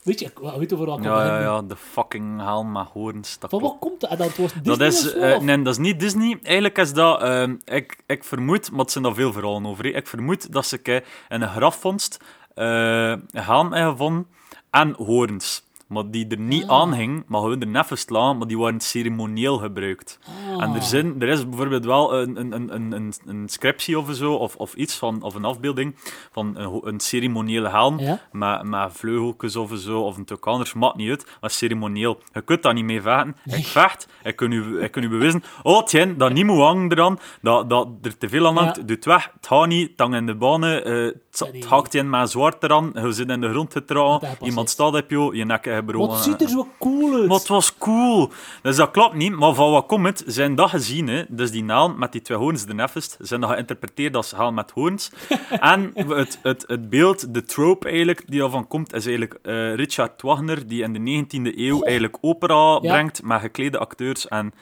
Weet 0.04 0.20
je, 0.20 0.32
weet 0.58 0.74
over 0.74 0.86
welke 0.86 1.04
ja, 1.04 1.26
ja, 1.26 1.40
ja 1.40 1.62
de 1.62 1.76
fucking 1.76 2.42
helm 2.42 2.72
met 2.72 2.88
hoorns. 2.94 3.38
Van 3.40 3.62
wat 3.62 3.76
komt 3.80 4.00
dat? 4.02 4.18
Dat 4.18 4.36
was 4.38 4.54
Disney 4.54 4.78
Dat 4.78 4.82
is, 4.82 5.16
of? 5.16 5.42
nee, 5.42 5.62
dat 5.62 5.74
is 5.74 5.80
niet 5.80 6.00
Disney. 6.00 6.40
Eigenlijk 6.44 6.78
is 6.78 6.94
dat, 6.94 7.22
ehm, 7.22 7.56
ik, 7.66 7.98
ik 8.08 8.24
vermoed, 8.24 8.72
maar 8.72 8.80
het 8.80 8.92
zijn 8.92 9.04
daar 9.04 9.14
veel 9.14 9.34
verhalen 9.34 9.66
over. 9.66 9.86
Ik 9.86 10.08
vermoed 10.08 10.54
dat 10.54 10.66
ze 10.66 11.04
in 11.30 11.42
een 11.42 11.50
grafvondst 11.50 12.18
eh 12.54 13.14
helm 13.32 13.74
hebben 13.74 13.92
gevonden 13.92 14.28
en 14.70 14.96
hoorns. 14.98 15.64
Maar 15.90 16.10
die 16.12 16.28
er 16.28 16.40
niet 16.40 16.68
Ah. 16.68 16.82
aan 16.82 16.94
hing, 16.94 17.24
maar 17.28 17.42
gewoon 17.42 17.62
er 17.62 17.68
net 17.68 17.86
verslaan, 17.86 18.38
maar 18.38 18.48
die 18.48 18.58
waren 18.58 18.80
ceremonieel 18.80 19.58
gebruikt. 19.58 20.20
Ah. 20.56 20.64
En 20.64 20.74
er, 20.76 20.82
zijn, 20.82 21.22
er 21.22 21.28
is 21.28 21.50
bijvoorbeeld 21.50 21.86
wel 21.86 22.16
een, 22.16 22.40
een, 22.40 22.52
een, 22.54 22.74
een, 22.76 22.92
een, 22.92 23.14
een 23.26 23.50
scriptie 23.50 24.00
of 24.00 24.14
zo, 24.16 24.34
of, 24.34 24.56
of 24.56 24.74
iets 24.74 24.96
van, 24.96 25.22
of 25.22 25.36
een 25.36 25.46
afbeelding 25.46 25.96
van 26.32 26.58
een, 26.58 26.80
een 26.84 27.00
ceremoniële 27.00 27.70
helm 27.70 28.00
Ja? 28.00 28.20
met, 28.32 28.64
met 28.64 28.92
vleugeltjes 28.94 29.56
of 29.56 29.72
zo, 29.76 30.02
of 30.02 30.18
een 30.18 30.26
tuk 30.26 30.46
anders, 30.48 30.74
maakt 30.74 30.96
niet 30.96 31.10
uit, 31.10 31.38
maar 31.42 31.50
ceremonieel. 31.50 32.20
Je 32.34 32.42
kunt 32.42 32.64
dat 32.64 32.74
niet 32.74 32.84
mee 32.86 33.02
vechten. 33.02 33.36
Ik 33.46 33.66
vecht, 33.66 34.08
ik 34.24 34.36
kan 34.36 34.52
u, 34.52 34.82
ik 34.84 34.92
kan 34.92 35.04
u 35.04 35.10
bewijzen, 35.10 35.44
oh, 35.64 35.84
tjen, 35.84 36.18
dat 36.18 36.34
niet 36.34 36.46
moet 36.46 36.60
hangen 36.60 36.92
eraan, 36.92 37.20
dat, 37.42 37.70
dat 37.70 37.88
er 38.02 38.18
te 38.18 38.30
veel 38.30 38.48
aan 38.48 38.58
hangt, 38.58 38.76
Ja. 38.76 38.84
doe 38.84 38.96
het 38.96 39.06
weg, 39.06 39.32
het 39.36 39.48
gaat 39.48 39.68
niet, 39.68 39.98
tang 39.98 40.16
in 40.16 40.26
de 40.26 40.36
banen, 40.36 40.86
eh, 40.86 41.14
het, 41.40 41.66
hakt 41.66 41.94
je 41.94 42.04
met 42.04 42.30
zwart 42.30 42.64
eraan, 42.64 42.92
je 42.94 43.12
zit 43.12 43.30
in 43.30 43.42
de 43.42 43.50
grond 43.50 43.86
past 43.86 44.24
iemand 44.42 44.70
staat 44.70 44.94
op 44.94 45.10
jou, 45.10 45.36
je 45.36 45.46
nek 45.46 45.64
gebroken. 45.64 46.10
Wat 46.10 46.24
ziet 46.24 46.42
er 46.42 46.50
zo 46.50 46.68
cool 46.80 47.22
uit? 47.22 47.32
Het 47.32 47.48
was 47.48 47.78
cool. 47.78 48.30
Dus 48.62 48.76
dat 48.76 48.92
klopt 48.92 49.14
niet. 49.16 49.36
Maar 49.36 49.54
van 49.54 49.72
wat 49.72 49.86
komt 49.86 50.06
het? 50.06 50.24
Zijn 50.26 50.56
dat 50.56 50.70
gezien, 50.70 51.08
hè? 51.08 51.24
dus 51.28 51.52
die 51.52 51.64
naam 51.64 51.96
met 51.98 52.12
die 52.12 52.22
twee 52.22 52.38
hoorns, 52.38 52.66
de 52.66 52.74
neffest, 52.74 53.18
zijn 53.22 53.42
dat 53.42 53.50
geïnterpreteerd 53.50 54.16
als 54.16 54.32
haal 54.32 54.52
met 54.52 54.72
hoorns. 54.72 55.12
en 55.74 55.92
het, 55.94 56.40
het, 56.42 56.64
het 56.68 56.90
beeld, 56.90 57.34
de 57.34 57.44
trope 57.44 57.88
eigenlijk, 57.88 58.24
die 58.26 58.40
daarvan 58.40 58.68
komt, 58.68 58.94
is 58.94 59.06
eigenlijk 59.06 59.40
eh, 59.42 59.76
Richard 59.76 60.22
Wagner, 60.22 60.68
die 60.68 60.84
in 60.84 60.94
de 60.94 61.26
19e 61.26 61.58
eeuw 61.58 61.82
eigenlijk 61.84 62.18
opera 62.22 62.80
Ja. 62.82 62.94
brengt 62.94 63.24
met 63.24 63.42
geklede 63.42 63.78
acteurs. 63.78 64.28
En 64.28 64.54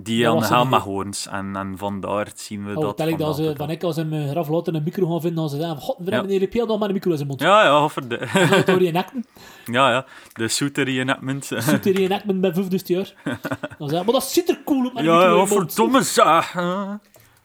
Die 0.00 0.24
Dat 0.24 0.32
aan 0.50 0.68
de. 0.68 1.26
En, 1.30 1.56
en 1.56 1.74
vandaar 1.78 2.28
zien 2.34 2.64
we 2.66 2.76
Oh, 2.76 2.82
dat. 2.82 2.96
tel 2.96 3.08
ik 3.08 3.18
dat 3.18 3.36
ze 3.36 3.54
van 3.56 3.70
ik 3.70 3.82
als 3.82 3.96
in 3.96 4.08
mijn 4.08 4.28
graf 4.28 4.48
later 4.48 4.74
een 4.74 4.82
micro 4.82 5.06
gaan 5.10 5.20
vinden, 5.20 5.38
dan 5.40 5.48
ze 5.48 5.56
zeggen, 5.56 5.76
god, 5.76 5.96
we 5.98 6.04
Ja. 6.04 6.10
hebben 6.10 6.30
een 6.30 6.38
heel 6.38 6.48
nog 6.66 6.78
maar 6.78 6.88
een 6.88 6.94
micro 6.94 7.10
in 7.10 7.16
zijn 7.16 7.28
mond. 7.28 7.40
Ja, 7.40 7.62
ja, 7.64 7.70
over 7.78 8.08
de, 8.08 8.16
Dat 8.66 8.80
je 8.80 8.90
nekten. 8.92 9.24
ja, 9.64 9.90
ja. 9.90 10.06
De 10.32 10.48
shooter 10.48 10.84
reenactment. 10.84 11.50
Er 11.50 11.62
een 11.62 12.08
nekten 12.08 12.40
bij 12.40 12.54
50 12.54 12.86
jaar. 12.88 13.14
Dan 13.78 13.88
zeg 13.88 13.98
je, 13.98 14.04
maar 14.04 14.14
dat 14.14 14.24
ziet 14.24 14.48
er 14.48 14.60
cool 14.64 14.90
Ja, 14.94 15.24
ja, 15.24 15.46
verdomme 15.46 16.02
zeg. 16.02 16.52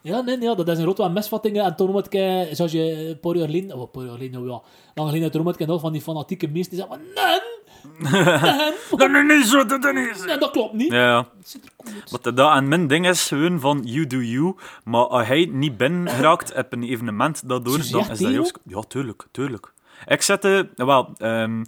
Ja, 0.00 0.20
nee, 0.20 0.36
nee, 0.36 0.54
dat 0.56 0.68
is 0.68 0.78
een 0.78 0.84
rot 0.84 0.98
wat 0.98 1.12
misvattingen. 1.12 1.64
En 1.64 1.76
toen 1.76 1.90
moet 1.90 2.14
ik, 2.14 2.46
zoals 2.56 2.72
je 2.72 3.08
een 3.08 3.20
paar 3.20 3.36
jaar 3.36 3.46
geleden, 3.46 3.74
oh, 3.76 3.80
een 3.80 3.90
paar 3.90 4.02
jaar 4.04 4.12
geleden, 4.12 4.32
nou 4.40 4.50
ja, 4.52 4.60
lang 4.94 5.08
geleden, 5.08 5.30
toen 5.30 5.42
moet 5.42 5.60
ik 5.60 5.66
nog 5.66 5.80
van 5.80 5.92
die 5.92 6.00
fanatieke 6.00 6.48
meesten 6.48 6.76
die 6.76 6.86
zeggen, 6.86 7.04
nee, 7.14 7.40
Dat 8.96 9.10
is 9.10 9.22
niet 9.22 9.46
zo, 9.46 9.66
dat 9.66 9.84
is 9.84 9.92
niet 9.92 10.16
zo. 10.16 10.24
nee, 10.24 10.38
dat 10.38 10.50
klopt 10.50 10.72
niet. 10.72 10.92
Ja. 10.92 11.28
Wat 12.10 12.36
dat 12.36 12.56
en 12.56 12.68
mijn 12.68 12.86
ding 12.86 13.08
is 13.08 13.28
gewoon 13.28 13.60
van 13.60 13.80
you 13.84 14.06
do 14.06 14.16
you, 14.16 14.54
maar 14.84 15.06
als 15.06 15.26
hij 15.26 15.48
niet 15.52 15.76
binnen 15.76 16.08
geraakt 16.08 16.54
op 16.54 16.72
een 16.72 16.82
evenement 16.82 17.48
daardoor, 17.48 17.72
dan 17.90 18.10
is 18.10 18.18
dat 18.18 18.18
juist... 18.18 18.58
Ja, 18.64 18.80
tuurlijk, 18.88 19.26
tuurlijk. 19.30 19.72
Ik 20.06 20.22
zette... 20.22 20.68
Wel, 20.76 21.12
ehm, 21.16 21.62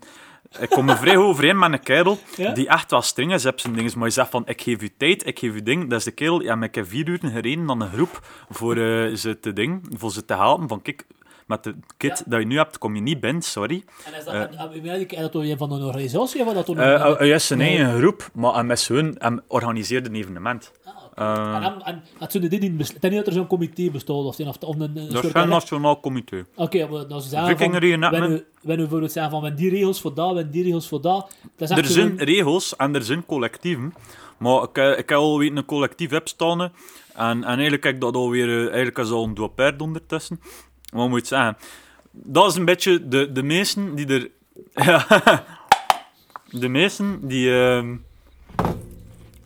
ik 0.59 0.69
kom 0.69 0.89
er 0.89 0.97
vrij 0.97 1.17
overeen 1.27 1.59
met 1.59 1.73
een 1.73 1.83
kerel 1.83 2.19
Ja? 2.37 2.53
die 2.53 2.69
echt 2.69 2.91
wel 2.91 3.03
streng 3.03 3.33
is 3.33 3.47
op 3.47 3.61
zijn 3.61 3.73
dingen, 3.73 3.93
maar 3.97 4.07
je 4.07 4.13
zegt 4.13 4.31
van, 4.31 4.43
ik 4.47 4.63
geef 4.63 4.83
u 4.83 4.91
tijd, 4.97 5.27
ik 5.27 5.39
geef 5.39 5.55
u 5.55 5.63
ding. 5.63 5.91
Dat 5.91 5.99
is 5.99 6.05
de 6.05 6.11
kerel, 6.11 6.43
ja, 6.43 6.55
maar 6.55 6.69
ik 6.69 6.75
heb 6.75 6.89
vier 6.89 7.09
uur 7.09 7.19
gereden 7.23 7.71
aan 7.71 7.81
een 7.81 7.93
groep 7.93 8.21
voor 8.49 8.77
eh, 8.77 9.15
ze 9.15 9.41
te 9.41 9.53
ding, 9.53 9.89
voor 9.97 10.13
ze 10.13 10.25
te 10.25 10.35
helpen, 10.35 10.69
van 10.69 10.83
kijk, 10.83 11.05
met 11.47 11.65
de 11.65 11.75
kit 11.97 12.19
Ja. 12.19 12.25
dat 12.27 12.41
je 12.41 12.47
nu 12.47 12.57
hebt, 12.57 12.79
kom 12.79 12.95
je 12.95 13.01
niet 13.01 13.21
binnen, 13.21 13.43
sorry. 13.43 13.85
En 14.05 14.15
is 14.19 14.25
dat, 14.25 14.35
en, 14.35 14.41
en, 14.59 14.73
en, 14.85 15.09
is 15.11 15.19
dat 15.21 15.33
door 15.33 15.43
een 15.43 15.59
van 15.59 15.73
een 15.73 15.83
organisatie 15.83 16.45
of 16.47 16.53
dat 16.55 16.69
Eh 16.69 16.77
een... 16.77 17.27
uh, 17.27 17.35
is 17.35 17.47
zijn 17.47 17.59
Nee. 17.59 17.77
eigen 17.77 17.99
groep, 17.99 18.29
maar 18.35 18.67
met 18.67 18.81
hij 18.81 19.41
organiseerde 19.47 20.09
een 20.09 20.15
evenement. 20.15 20.73
Ah, 20.85 20.95
oké. 21.05 21.15
Eh. 21.21 21.55
en, 21.55 21.63
en, 21.63 21.83
en 21.85 22.03
het 22.19 22.33
zullen 22.33 22.51
dit 22.51 22.61
niet 22.61 22.77
beslissen. 22.77 23.11
niet 23.11 23.19
dat 23.19 23.27
er 23.27 23.33
zo'n 23.33 23.47
comité 23.47 23.91
bestaat 23.91 24.17
of, 24.17 24.39
of, 24.41 24.57
of 24.61 24.75
een, 24.75 24.81
een 24.81 24.95
Dat 24.95 25.11
soort... 25.13 25.25
is 25.25 25.31
geen 25.33 25.49
nationaal 25.49 26.01
comité. 26.01 26.45
Oké, 26.55 26.87
maar 26.89 27.07
zeggen 27.29 27.49
Viking 27.49 27.73
van... 27.73 27.81
reenactment. 27.81 28.25
Wenn 28.29 28.37
we, 28.39 28.45
we 28.61 28.77
bijvoorbeeld 28.77 29.13
zeggen 29.13 29.33
van, 29.33 29.43
wenn 29.43 29.55
die 29.55 29.71
regels 29.71 30.01
voor 30.01 30.15
dat, 30.15 30.35
wenn 30.35 30.51
die 30.51 30.63
regels 30.63 30.89
voor 30.89 31.01
dat... 31.01 31.35
Dat 31.57 31.71
is 31.71 31.77
Er 31.77 31.85
zijn 31.85 32.19
regels 32.19 32.77
en 32.77 32.95
er 32.95 33.03
zijn 33.03 33.27
collectieven. 33.27 33.95
Maar 34.39 34.63
ik, 34.63 34.79
eh, 34.79 34.91
ik 34.91 35.09
heb 35.09 35.19
al 35.19 35.43
een 35.43 35.65
collectief 35.65 36.11
heb 36.11 36.29
staan. 36.29 36.61
En, 36.61 36.71
en 37.15 37.43
eigenlijk 37.45 37.85
heb 37.85 37.95
ik 37.95 38.01
dat 38.01 38.15
alweer... 38.15 38.49
eh, 38.49 38.65
Eigenlijk 38.67 38.99
is 38.99 39.11
al 39.11 39.25
een 39.25 39.35
dopperd 39.35 39.83
ondertussen. 39.83 40.41
Wat 40.97 41.09
moet 41.09 41.19
ik 41.19 41.27
zeggen? 41.27 41.57
Dat 42.11 42.51
is 42.51 42.57
een 42.57 42.65
beetje 42.65 43.09
de, 43.09 43.33
de 43.33 43.43
meesten 43.43 43.95
die 43.95 44.07
er... 44.07 44.31
De 46.51 46.69
meesten 46.69 47.29
die... 47.29 47.61
ehm, 47.61 47.97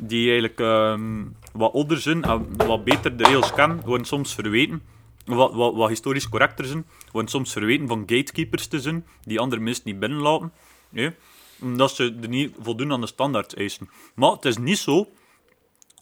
die 0.01 0.24
eigenlijk 0.24 0.61
ehm, 0.61 1.24
wat 1.53 1.72
ouder 1.72 2.01
zijn 2.01 2.22
en 2.24 2.57
wat 2.57 2.84
beter 2.84 3.16
de 3.16 3.24
regels 3.24 3.53
kennen, 3.53 3.80
worden 3.84 4.07
soms 4.07 4.34
verweten. 4.34 4.82
Wat, 5.24 5.55
wat, 5.55 5.74
wat 5.74 5.88
historisch 5.88 6.28
correcter 6.28 6.64
zijn, 6.64 6.86
worden 7.12 7.30
soms 7.30 7.53
verweten 7.53 7.88
van 7.88 8.01
gatekeepers 8.07 8.66
te 8.66 8.80
zijn, 8.80 9.07
die 9.24 9.40
andere 9.40 9.62
mensen 9.62 9.82
niet 9.86 9.98
binnenlaten. 9.98 10.53
Ja? 10.88 11.12
Omdat 11.61 11.94
ze 11.94 12.16
er 12.22 12.28
niet 12.28 12.55
voldoen 12.61 12.92
aan 12.92 13.01
de 13.01 13.07
standaard 13.07 13.57
eisen. 13.57 13.88
Maar 14.14 14.30
het 14.30 14.44
is 14.44 14.57
niet 14.57 14.78
zo, 14.78 15.09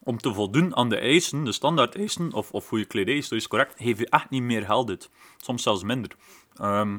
om 0.09 0.19
te 0.19 0.35
voldoen 0.35 0.77
aan 0.77 0.89
de 0.89 0.97
eisen, 0.99 1.45
de 1.45 1.53
standaard 1.53 1.95
eisen, 1.97 2.33
of, 2.33 2.53
of 2.53 2.69
hoe 2.69 2.79
je 2.79 2.85
kledij 2.85 3.15
historisch 3.15 3.49
correct, 3.49 3.75
geef 3.79 3.99
je 3.99 4.09
echt 4.09 4.31
niet 4.31 4.43
meer 4.43 4.65
geld 4.65 4.89
uit. 4.89 5.11
Soms 5.37 5.63
zelfs 5.63 5.83
minder. 5.83 6.11
Ehm, 6.57 6.93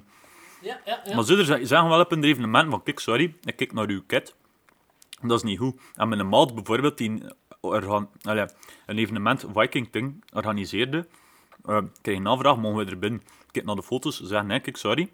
Ja, 0.62 0.80
ja, 0.86 1.02
ja. 1.06 1.16
maar 1.16 1.24
ze 1.24 1.36
ze- 1.46 1.60
zeggen 1.66 1.90
wel 1.90 2.00
op 2.00 2.12
een 2.12 2.24
evenement 2.24 2.70
van, 2.70 2.84
kijk, 2.84 3.00
sorry, 3.00 3.36
ik 3.44 3.56
kijk 3.56 3.74
naar 3.74 3.88
uw 3.88 4.02
kit. 4.08 4.36
Dat 5.22 5.38
is 5.38 5.44
niet 5.44 5.58
goed. 5.58 5.82
En 5.96 6.10
met 6.10 6.20
een 6.20 6.30
maat 6.30 6.56
bijvoorbeeld, 6.56 6.98
die 6.98 7.10
een, 7.10 7.34
organ- 7.62 8.10
allee, 8.22 8.46
een 8.86 8.98
evenement 8.98 9.46
Viking 9.56 9.92
Thing 9.92 10.24
organiseerde, 10.34 11.08
eh 11.66 11.78
kreeg 12.02 12.18
een 12.18 12.28
aanvraag, 12.28 12.58
mogen 12.58 12.86
we 12.86 12.92
er 12.92 13.00
binnen? 13.00 13.20
Ik 13.22 13.52
kijk 13.52 13.66
naar 13.66 13.76
de 13.76 13.84
foto's, 13.84 14.22
zeg 14.24 14.44
nee, 14.44 14.60
kijk, 14.60 14.78
sorry. 14.78 15.10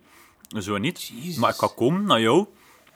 Zo 0.60 0.78
niet. 0.78 1.04
Jezus. 1.08 1.36
Maar 1.38 1.50
ik 1.50 1.56
ga 1.56 1.68
komen 1.76 2.04
naar 2.04 2.22
jou. 2.22 2.46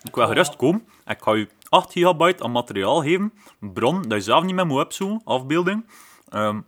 Ik 0.04 0.16
wil 0.16 0.28
gerust 0.28 0.56
komen. 0.56 0.88
Ik 1.06 1.22
ga 1.22 1.34
je 1.34 1.48
8 1.70 1.92
gigabyte 1.92 2.44
aan 2.44 2.52
materiaal 2.52 3.02
geven. 3.02 3.34
Een 3.62 3.74
bron 3.74 4.02
dat 4.02 4.12
je 4.18 4.22
zelf 4.24 4.44
niet 4.44 4.56
meer 4.56 4.66
moet 4.68 4.84
opzoeken. 4.84 5.22
Afbeelding. 5.26 5.86
Ehm 6.30 6.60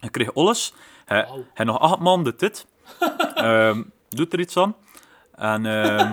je 0.00 0.10
kreeg 0.10 0.34
alles. 0.34 0.74
Hij 1.04 1.26
hij 1.54 1.64
nog 1.64 1.78
acht 1.78 1.98
maanden 1.98 2.34
dit. 2.36 2.66
Ehm 3.34 3.82
doet 4.08 4.32
er 4.32 4.40
iets 4.40 4.56
aan. 4.56 4.74
En, 5.34 5.66
ehm 5.66 6.12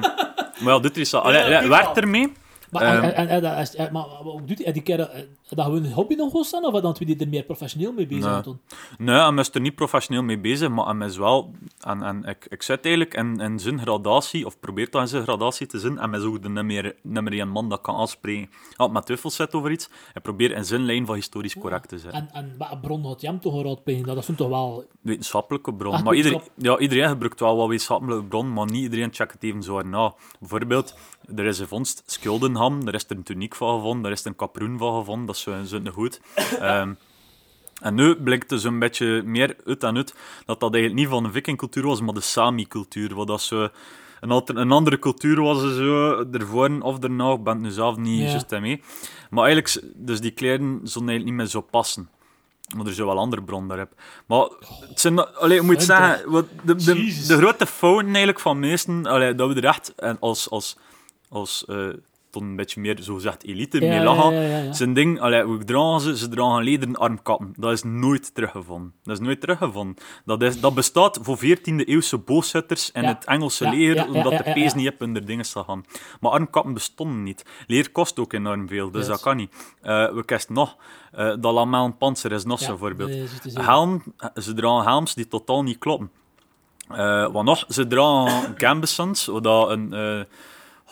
maar 0.64 0.74
ja, 0.74 0.80
doet 0.80 0.96
er 0.96 1.02
iets 1.02 1.14
aan. 1.16 1.22
Allee, 1.24 1.50
Ja, 1.50 1.68
werkt 1.68 1.98
ermee. 1.98 2.34
Maar, 2.70 2.82
en, 3.04 3.14
en, 3.16 3.28
en, 3.28 3.42
dat 3.42 3.58
is- 3.58 3.76
en- 3.76 3.94
maar, 3.94 4.06
maar 4.24 4.46
doet 4.46 4.64
hij 4.64 4.74
die 4.74 4.82
keer 4.82 5.00
eh, 5.00 5.22
dat 5.56 5.66
gewoon 5.66 5.84
een 5.84 5.92
hobby 5.92 6.16
nog 6.16 6.32
wil 6.32 6.44
staan, 6.44 6.66
of 6.66 6.82
dat 6.82 7.00
we 7.00 7.06
die 7.06 7.18
er 7.18 7.28
meer 7.28 7.44
professioneel 7.44 7.92
mee 7.92 8.08
bezig 8.08 8.24
Nee. 8.24 8.44
zijn? 8.44 8.60
Nee, 8.98 9.16
hij 9.16 9.34
is 9.36 9.50
er 9.54 9.62
niet 9.62 9.76
professioneel 9.76 10.24
mee 10.24 10.40
bezig, 10.40 10.70
maar 10.70 10.96
hij 10.96 11.08
is 11.08 11.18
wel... 11.18 11.52
En, 11.80 12.04
en 12.04 12.24
ik, 12.24 12.46
ik 12.50 12.62
zit 12.64 12.86
eigenlijk 12.86 13.16
in, 13.16 13.40
in 13.40 13.60
zijn 13.60 13.80
gradatie, 13.80 14.46
of 14.46 14.60
probeer 14.60 14.90
toch 14.90 15.02
in 15.02 15.08
zijn 15.08 15.24
gradatie 15.24 15.68
te 15.68 15.80
zijn, 15.80 15.98
en 15.98 16.10
hij 16.10 16.20
is 16.20 16.26
ook 16.26 16.42
de 16.42 16.50
nummer, 16.50 16.96
nummer 17.02 17.34
één 17.34 17.50
man 17.50 17.70
dat 17.70 17.82
kan 17.82 17.96
aanspreken. 17.96 18.50
Als 18.76 18.92
met 18.92 19.06
twijfels 19.06 19.36
zit 19.36 19.54
over 19.54 19.72
iets, 19.72 19.90
hij 20.14 20.22
probeert 20.22 20.52
in 20.52 20.66
zijn 20.66 20.86
lijn 20.86 21.06
van 21.06 21.16
historisch 21.16 21.58
correct 21.58 21.90
te 21.90 22.00
zijn. 22.00 22.14
En, 22.14 22.30
en 22.34 22.56
wat 22.58 22.72
een 22.72 22.80
bron 22.80 23.04
had 23.06 23.22
hem 23.22 23.40
toch 23.40 23.64
raadplegen? 23.64 24.06
Dat 24.06 24.18
is 24.18 24.30
toch 24.36 24.50
wel... 24.50 24.86
Wetenschappelijke 25.02 25.74
bron. 25.74 25.94
Echt 25.94 26.04
maar 26.04 26.16
iedereen, 26.16 26.42
ja, 26.56 26.78
iedereen 26.78 27.08
gebruikt 27.10 27.40
wel 27.40 27.56
wat 27.58 27.68
wetenschappelijke 27.68 28.24
bron, 28.24 28.54
maar 28.54 28.66
niet 28.66 28.82
iedereen 28.84 29.14
checkt 29.14 29.34
het 29.34 29.44
even 29.44 29.64
zo 29.64 29.74
hard 29.74 29.86
na. 29.86 30.14
Bijvoorbeeld, 30.40 30.96
er 31.36 31.46
is 31.46 31.60
een 31.60 31.68
vondst 31.68 32.04
Schuldenham, 32.06 32.86
daar 32.86 32.94
is 32.94 33.06
er 33.08 33.16
een 33.16 33.24
tuniek 33.24 33.56
van 33.56 33.76
gevonden, 33.76 34.02
daar 34.02 34.12
is 34.12 34.22
er 34.22 34.28
een 34.28 34.36
kaproen 34.36 34.78
van 34.78 34.98
gevonden, 35.00 35.26
dat 35.26 35.38
zo, 35.44 35.64
zo 35.66 35.80
goed. 35.92 36.22
Ehm, 36.60 36.94
en 37.82 37.96
nu 37.96 38.16
blijkt 38.16 38.50
dus 38.50 38.64
een 38.64 38.80
beetje 38.80 39.22
meer 39.26 39.56
uit 39.66 39.84
en 39.84 39.96
uit 39.96 40.16
dat 40.46 40.60
dat 40.60 40.74
eigenlijk 40.74 41.04
niet 41.04 41.12
van 41.14 41.24
de 41.24 41.32
vikingcultuur 41.32 41.86
was, 41.86 42.02
maar 42.02 42.14
de 42.14 42.22
Sami-cultuur. 42.22 43.16
Wat 43.16 43.28
dat 43.28 43.42
zo 43.42 43.70
een, 44.20 44.32
alter, 44.32 44.58
een 44.58 44.72
andere 44.72 45.00
cultuur 45.00 45.42
was, 45.42 45.62
zo, 45.62 46.26
ervoor 46.32 46.82
of 46.82 47.00
daarna, 47.00 47.32
ik 47.32 47.44
ben 47.44 47.54
het 47.54 47.62
nu 47.62 47.70
zelf 47.70 47.98
niet 47.98 48.22
Ja. 48.22 48.30
juist 48.30 48.50
mee. 48.50 48.82
Maar 49.30 49.46
eigenlijk, 49.46 49.84
dus 49.96 50.22
die 50.22 50.32
kleren 50.32 50.80
zullen 50.84 51.08
eigenlijk 51.10 51.24
niet 51.24 51.34
meer 51.34 51.46
zo 51.46 51.62
passen. 51.62 52.10
Maar 52.76 52.86
er 52.86 52.94
zijn 52.94 53.08
wel 53.08 53.18
andere 53.20 53.42
bronnen 53.42 53.70
daarop. 53.70 53.92
Maar 54.26 54.48
het 54.90 55.00
zijn, 55.00 55.20
allee, 55.36 55.58
ik 55.58 55.64
moet 55.64 55.76
Fun, 55.76 55.86
zeggen, 55.86 56.32
wat 56.32 56.46
de, 56.64 56.76
de, 56.76 56.94
de 57.28 57.38
grote 57.38 57.66
fouten 57.66 58.08
eigenlijk 58.08 58.40
van 58.40 58.60
meesten, 58.60 59.06
allee, 59.06 59.36
dat 59.36 59.50
we 59.54 59.56
er 59.56 59.66
echt 59.66 59.96
en 59.96 60.18
als, 60.20 60.50
als, 60.50 60.78
als 61.30 61.66
eh, 61.66 61.88
tot 62.34 62.42
een 62.42 62.56
beetje 62.56 62.82
meer 62.82 62.98
zogezegd 63.02 63.44
elite 63.44 63.82
Ja, 63.82 63.88
mee 63.90 63.98
ja, 63.98 64.04
lachen. 64.04 64.34
ja. 64.34 64.74
Zijn 64.74 64.94
ding, 64.94 65.20
allee, 65.22 65.44
hoe 65.44 65.64
dragen 65.64 66.00
ze? 66.02 66.18
Ze 66.18 66.30
dragen 66.30 66.64
lederen 66.64 66.96
armkappen. 66.96 67.54
Dat 67.58 67.72
is 67.72 67.84
nooit 67.84 68.36
teruggevonden. 68.36 68.94
Dat 69.04 69.20
is 69.20 69.26
nooit 69.26 69.42
teruggevonden. 69.42 69.96
Dat, 70.26 70.42
is, 70.42 70.60
dat 70.60 70.74
bestaat 70.74 71.20
voor 71.22 71.38
14e 71.38 71.76
eeuwse 71.86 72.18
boogschutters 72.18 72.92
in 72.92 73.02
Ja. 73.02 73.08
het 73.08 73.26
Engelse 73.26 73.70
leer, 73.70 74.06
omdat 74.08 74.38
de 74.46 74.52
pees 74.54 74.74
niet 74.74 74.88
op 74.90 75.00
hun 75.00 75.14
dingen 75.14 75.46
te 75.46 75.64
gaan. 75.64 75.84
Maar 76.20 76.32
armkappen 76.32 76.74
bestonden 76.74 77.24
niet. 77.24 77.46
Leer 77.68 77.92
kost 77.92 78.20
ook 78.20 78.34
enorm 78.34 78.68
veel, 78.68 78.92
dus 78.92 79.00
Yes. 79.00 79.10
dat 79.10 79.22
kan 79.22 79.36
niet. 79.38 79.74
Eh, 79.82 80.12
we 80.14 80.26
kennen 80.26 80.48
nog. 80.54 80.76
eh 81.12 81.28
dat 81.40 81.54
lamellen 81.54 81.98
panzer 81.98 82.32
is 82.32 82.44
nog 82.46 82.60
zo'n 82.60 82.78
voorbeeld. 82.78 83.12
zeggen. 83.44 83.64
Helm, 83.64 84.04
ze 84.36 84.54
dragen 84.54 84.84
helms 84.90 85.14
die 85.14 85.28
totaal 85.28 85.64
niet 85.64 85.78
kloppen. 85.78 86.12
Eh, 86.90 87.32
wat 87.32 87.44
nog? 87.44 87.66
Ze 87.68 87.88
dragen 87.88 88.54
gambesons, 88.64 89.26
wat 89.26 89.44
dat 89.44 89.70
een... 89.70 89.94
eh, 89.94 90.22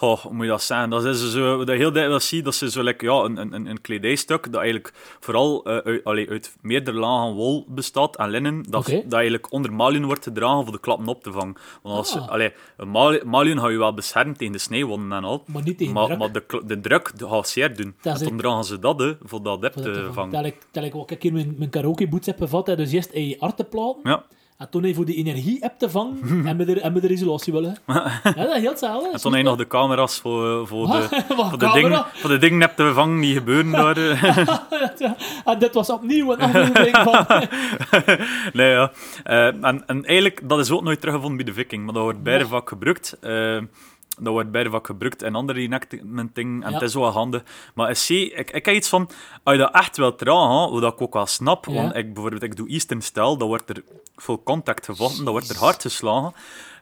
goh, 0.01 0.19
hoe 0.19 0.33
moet 0.33 0.43
je 0.45 0.51
dat 0.51 0.61
zeggen? 0.63 0.89
Dat 0.89 1.05
is 1.05 1.31
zo, 1.31 1.57
wat 1.57 1.67
je 1.67 1.73
heel 1.73 1.91
dikwijls 1.91 2.27
ziet, 2.27 2.43
dat 2.43 2.61
is 2.61 2.73
zo 2.73 2.83
like, 2.83 3.05
ja, 3.05 3.11
een, 3.23 3.37
een, 3.37 3.65
een 3.65 3.81
kledijstuk 3.81 4.43
dat 4.51 4.55
eigenlijk 4.61 4.93
vooral 5.19 5.63
eh, 5.63 5.77
uit, 5.77 6.03
allee, 6.03 6.29
uit 6.29 6.55
meerdere 6.61 6.97
lagen 6.97 7.33
wol 7.33 7.65
bestaat 7.67 8.17
en 8.17 8.29
linnen, 8.29 8.63
dat, 8.69 8.81
Oké. 8.87 9.01
dat 9.03 9.13
eigenlijk 9.13 9.51
onder 9.51 9.73
malion 9.73 10.05
wordt 10.05 10.23
gedragen 10.23 10.63
voor 10.63 10.71
de 10.73 10.79
klappen 10.79 11.07
op 11.07 11.23
te 11.23 11.31
vangen. 11.31 11.55
Want 11.81 11.97
als, 11.97 12.15
Ah. 12.15 12.27
allee, 12.29 12.53
een 12.77 12.89
mali- 12.89 13.21
malion 13.25 13.57
hou 13.57 13.71
je 13.71 13.77
wel 13.77 13.93
beschermd 13.93 14.37
tegen 14.37 14.53
de 14.53 14.59
sneeuwwonden 14.59 15.17
en 15.17 15.23
al, 15.23 15.43
Maar 15.45 15.63
niet 15.63 15.77
tegen 15.77 15.93
maar, 15.93 16.05
druk. 16.05 16.17
maar 16.17 16.31
de, 16.31 16.61
de 16.65 16.79
druk 16.79 17.11
de 17.19 17.27
gaat 17.27 17.49
zeer 17.49 17.75
doen. 17.75 17.95
Dat 18.01 18.19
En 18.21 18.27
dan 18.27 18.37
dragen 18.37 18.63
ze 18.63 18.79
dat 18.79 18.99
hè, 18.99 19.13
voor 19.23 19.43
dat 19.43 19.61
dat 19.61 19.73
te 19.73 20.09
vangen. 20.13 20.31
Tel 20.31 20.43
ik, 20.45 20.55
tel 20.71 20.83
ik 20.83 20.95
ook 20.95 21.11
een 21.11 21.17
keer 21.17 21.33
mijn, 21.33 21.55
mijn 21.57 21.69
karaoke 21.69 22.07
boots 22.07 22.25
heb 22.25 22.37
gevat, 22.37 22.67
hè, 22.67 22.75
dus 22.75 22.91
eerst 22.91 23.11
in 23.11 23.27
je 23.27 23.39
art 23.39 23.57
te 23.57 23.63
platen, 23.63 23.99
Ja. 24.03 24.23
En 24.61 24.69
toen 24.69 24.83
hij 24.83 24.93
voor 24.93 25.05
die 25.05 25.15
energie 25.15 25.63
app 25.63 25.79
te 25.79 25.89
vangen, 25.89 26.19
en 26.47 26.57
met 26.57 26.67
de, 26.67 26.81
en 26.81 26.93
met 26.93 27.01
de 27.01 27.09
isolatie 27.09 27.53
willen. 27.53 27.77
ja, 27.87 28.21
dat 28.23 28.47
is 28.47 28.61
heel 28.61 28.69
hetzelfde. 28.69 29.09
En 29.11 29.21
toen 29.21 29.37
je 29.37 29.43
nog 29.43 29.57
de 29.57 29.67
camera's 29.67 30.19
voor, 30.19 30.67
voor, 30.67 30.87
de, 30.87 31.23
voor, 31.49 31.57
de 31.57 31.71
dingen, 31.73 32.05
voor 32.13 32.29
de 32.29 32.37
dingen 32.37 32.61
hebt 32.61 32.75
te 32.75 32.93
vangen 32.93 33.21
die 33.21 33.33
gebeuren 33.33 33.71
daar. 33.71 33.97
en 35.45 35.59
dit 35.59 35.73
was 35.73 35.89
opnieuw 35.89 36.31
een 36.31 36.39
aflevering 36.39 36.97
van... 36.97 37.25
nee, 38.53 38.69
ja. 38.69 38.91
Eh, 39.23 39.45
en, 39.45 39.83
en 39.85 40.05
eigenlijk, 40.05 40.49
dat 40.49 40.59
is 40.59 40.71
ook 40.71 40.83
nooit 40.83 40.99
teruggevonden 40.99 41.45
bij 41.45 41.53
de 41.53 41.59
viking, 41.61 41.83
maar 41.83 41.93
dat 41.93 42.03
wordt 42.03 42.23
beide 42.23 42.47
vaak 42.47 42.69
gebruikt. 42.69 43.17
Eh, 43.21 43.57
dat 44.23 44.33
wordt 44.33 44.51
beide 44.51 44.69
vaak 44.69 44.85
gebruikt 44.85 45.23
in 45.23 45.35
andere 45.35 45.59
reenactment 45.59 46.35
dingen, 46.35 46.63
en 46.63 46.69
Ja. 46.69 46.73
het 46.73 46.83
is 46.83 46.93
wel 46.93 47.09
handig. 47.09 47.43
Maar 47.75 47.89
ik, 47.89 47.95
zie, 47.95 48.31
ik, 48.33 48.51
ik 48.51 48.65
heb 48.65 48.75
iets 48.75 48.89
van, 48.89 49.09
als 49.43 49.55
je 49.55 49.61
dat 49.61 49.73
echt 49.73 49.97
wil 49.97 50.15
dragen, 50.15 50.71
wat 50.71 50.93
ik 50.93 51.01
ook 51.01 51.13
wel 51.13 51.25
snap, 51.25 51.65
Ja. 51.65 51.73
want 51.73 51.95
ik, 51.95 52.13
bijvoorbeeld, 52.13 52.43
ik 52.43 52.55
doe 52.55 52.67
Eastern 52.69 53.01
Style, 53.01 53.37
dan 53.37 53.47
wordt 53.47 53.69
er 53.69 53.83
veel 54.15 54.43
contact 54.43 54.85
gevochten, 54.85 55.23
dan 55.23 55.33
wordt 55.33 55.49
er 55.49 55.57
hard 55.57 55.81
geslagen. 55.81 56.33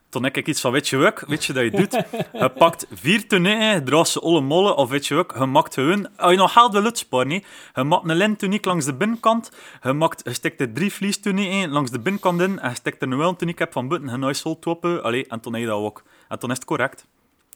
Toen 0.09 0.23
heb 0.23 0.37
ik 0.37 0.47
iets 0.47 0.61
van, 0.61 0.71
weet 0.71 0.87
je 0.87 0.97
wat, 0.97 1.23
weet 1.27 1.45
je 1.45 1.53
dat 1.53 1.63
je 1.63 1.71
doet? 1.71 1.91
Je 2.41 2.49
pakt 2.57 2.85
vier 2.91 3.23
je 3.41 3.81
draagt 3.83 4.09
ze 4.09 4.19
alle 4.19 4.41
mollen, 4.41 4.75
of 4.75 4.89
weet 4.89 5.07
je 5.07 5.15
wat, 5.15 5.33
je 5.37 5.45
maakt 5.45 5.73
gewoon, 5.73 6.17
als 6.17 6.31
je 6.31 6.37
nog 6.37 6.73
uitsparen, 6.73 7.27
nee, 7.27 7.43
je 7.75 7.83
maakt 7.83 8.09
een 8.09 8.15
lintuniek 8.15 8.65
langs 8.65 8.85
de 8.85 8.93
binnenkant, 8.93 9.51
je, 9.83 9.93
maakt, 9.93 10.21
je 10.23 10.33
steekt 10.33 10.61
er 10.61 10.73
drie 10.73 10.93
vliestunieken 10.93 11.69
langs 11.69 11.91
de 11.91 11.99
binnenkant 11.99 12.41
in, 12.41 12.59
en 12.59 12.69
je 12.69 12.75
steekt 12.75 13.01
er 13.01 13.11
een 13.11 13.17
wel 13.17 13.29
een 13.29 13.35
tuniek 13.35 13.67
van 13.69 13.87
buiten, 13.87 14.09
je 14.11 14.17
nice 14.17 14.39
sol 14.39 14.59
toppen, 14.59 15.03
allee, 15.03 15.27
en 15.27 15.39
toen 15.39 15.53
heb 15.53 15.61
je 15.61 15.67
dat 15.67 15.77
ook. 15.77 16.03
En 16.27 16.39
toen 16.39 16.49
is 16.49 16.55
het 16.55 16.65
correct. 16.65 17.05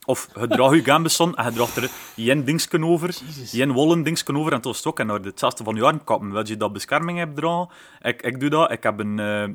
Of 0.06 0.30
je 0.40 0.48
draagt 0.48 0.74
je 0.74 0.84
gambesson 0.84 1.36
en 1.36 1.46
je 1.46 1.52
draagt 1.52 1.76
er 1.76 1.90
jen 2.16 2.46
dingsken 2.46 2.84
over, 2.84 3.16
jen 3.52 3.72
wollen 3.72 4.04
dingsken 4.04 4.38
over, 4.38 4.52
en 4.52 4.58
het 4.62 4.86
ook 4.88 5.00
in 5.00 5.12
orde. 5.12 5.30
Hetzelfde 5.30 5.64
van 5.64 5.76
je 5.76 5.84
armkappen, 5.84 6.32
wil 6.32 6.48
je 6.48 6.58
dat 6.58 6.74
bescherming 6.74 7.18
hebt 7.18 7.36
dragen? 7.36 7.70
Ik, 8.02 8.22
ik 8.22 8.40
doe 8.40 8.50
dat, 8.50 8.72
ik 8.72 8.84
heb 8.84 9.00
een... 9.00 9.20
eh, 9.20 9.48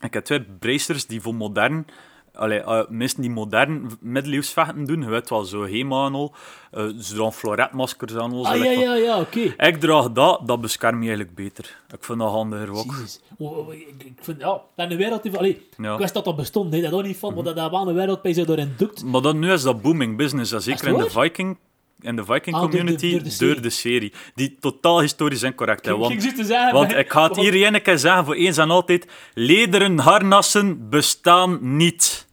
ik 0.00 0.14
heb 0.14 0.24
twee 0.24 0.42
bracers 0.42 1.06
die 1.06 1.20
voor 1.20 1.34
modern, 1.34 1.86
allee, 2.34 2.58
eh, 2.60 2.80
mensen 2.88 3.20
die 3.20 3.30
modern 3.30 3.90
middeleeuwsvechten 4.00 4.84
doen, 4.84 5.00
je 5.02 5.08
weet 5.08 5.30
wel, 5.30 5.44
zo 5.44 5.62
HEMA 5.66 6.06
en 6.06 6.14
al, 6.14 6.34
ze 6.72 7.14
dragen 7.14 7.32
floretmaskers 7.32 8.14
aan. 8.16 8.32
al, 8.32 8.46
Ah, 8.46 8.56
ja, 8.56 8.70
ja, 8.70 8.94
ja, 8.94 9.20
oké. 9.20 9.40
Ik 9.40 9.76
draag 9.80 10.12
dat, 10.12 10.40
dat 10.46 10.60
beschermt 10.60 10.98
me 10.98 11.06
eigenlijk 11.06 11.34
beter. 11.34 11.80
Ik 11.94 12.04
vind 12.04 12.18
dat 12.18 12.30
handiger 12.30 12.70
ook. 12.70 12.84
Jezus. 12.92 13.20
Oh, 13.38 13.58
oh, 13.58 13.74
ik, 13.74 13.94
ik 14.04 14.12
vind, 14.20 14.40
ja, 14.40 14.60
dat 14.76 14.90
een 14.90 14.96
wereld... 14.96 15.22
die- 15.22 15.36
Allee, 15.38 15.68
Ja. 15.70 15.82
Mhm. 15.82 15.92
Ik 15.92 15.98
wist 15.98 16.14
dat 16.14 16.24
dat 16.24 16.36
bestond, 16.36 16.72
hè, 16.74 16.80
dat 16.80 16.92
ook 16.92 17.02
niet 17.02 17.16
van, 17.16 17.34
maar 17.34 17.44
dat 17.44 17.56
dat 17.56 17.70
wel 17.70 17.88
een 17.88 17.94
wereld 17.94 18.22
bij 18.22 18.32
zich 18.32 18.46
doorin 18.46 18.74
dukt. 18.76 19.04
Maar 19.04 19.20
dan, 19.22 19.38
nu 19.38 19.52
is 19.52 19.62
dat 19.62 19.82
booming 19.82 20.16
business, 20.16 20.50
zeker 20.56 20.88
in 20.88 20.96
de? 20.96 21.10
Viking, 21.10 21.58
in 22.02 22.16
de 22.16 22.24
Viking 22.24 22.54
Ah, 22.56 22.60
door 22.62 22.70
de- 22.70 22.76
community, 22.76 23.10
door 23.10 23.22
door 23.48 23.62
de 23.62 23.70
serie. 23.70 24.12
Die 24.34 24.56
totaal 24.60 25.00
historisch 25.00 25.42
incorrect 25.42 25.86
is. 25.86 25.92
Ik 25.92 25.98
Want, 25.98 26.36
te 26.36 26.44
zeggen, 26.44 26.72
want 26.72 26.92
ik 26.96 27.12
ga 27.12 27.22
het 27.28 27.36
hier 27.36 27.54
keer 27.80 27.98
zeggen 27.98 28.24
voor 28.24 28.34
eens 28.34 28.56
en 28.58 28.70
altijd. 28.70 29.06
Lederen 29.34 29.98
harnassen 29.98 30.88
bestaan 30.88 31.58
niet. 31.76 32.28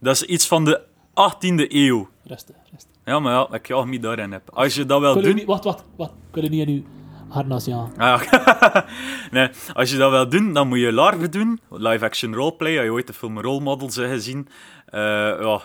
Dat 0.00 0.14
is 0.14 0.22
iets 0.22 0.46
van 0.46 0.64
de 0.64 0.80
18e 1.14 1.66
eeuw. 1.68 2.08
Rustig, 2.24 2.56
rustig. 2.72 2.90
Ja, 3.04 3.18
maar 3.18 3.32
ja, 3.32 3.48
ik 3.56 3.66
jaag 3.66 3.84
me 3.84 3.98
daarin 3.98 4.32
heb. 4.32 4.50
Als 4.52 4.74
je 4.74 4.86
dat 4.86 5.00
wel 5.00 5.08
Ik 5.10 5.14
wil 5.16 5.24
u 5.24 5.26
doet... 5.28 5.36
niet, 5.36 5.46
wacht, 5.46 5.64
wacht, 5.64 5.84
wacht. 5.96 6.10
Ik 6.10 6.34
wil 6.34 6.44
u 6.44 6.48
niet 6.48 6.68
in 6.68 6.74
uw 6.74 6.82
harnas, 7.28 7.64
ja. 7.64 7.88
Ah, 7.96 8.22
nee, 9.30 9.48
als 9.72 9.90
je 9.90 9.96
dat 9.96 10.10
wil 10.10 10.28
doen, 10.28 10.52
dan 10.52 10.68
moet 10.68 10.78
je 10.78 10.92
larven 10.92 11.30
doen. 11.30 11.60
Live-action 11.70 12.34
roleplay. 12.34 12.76
Als 12.76 12.84
je 12.84 12.92
ooit 12.92 13.06
de 13.06 13.12
film 13.12 13.40
Role 13.40 13.60
Models 13.60 13.96
hebt 13.96 14.10
gezien. 14.12 14.48
Eh, 14.90 15.00
ja, 15.40 15.60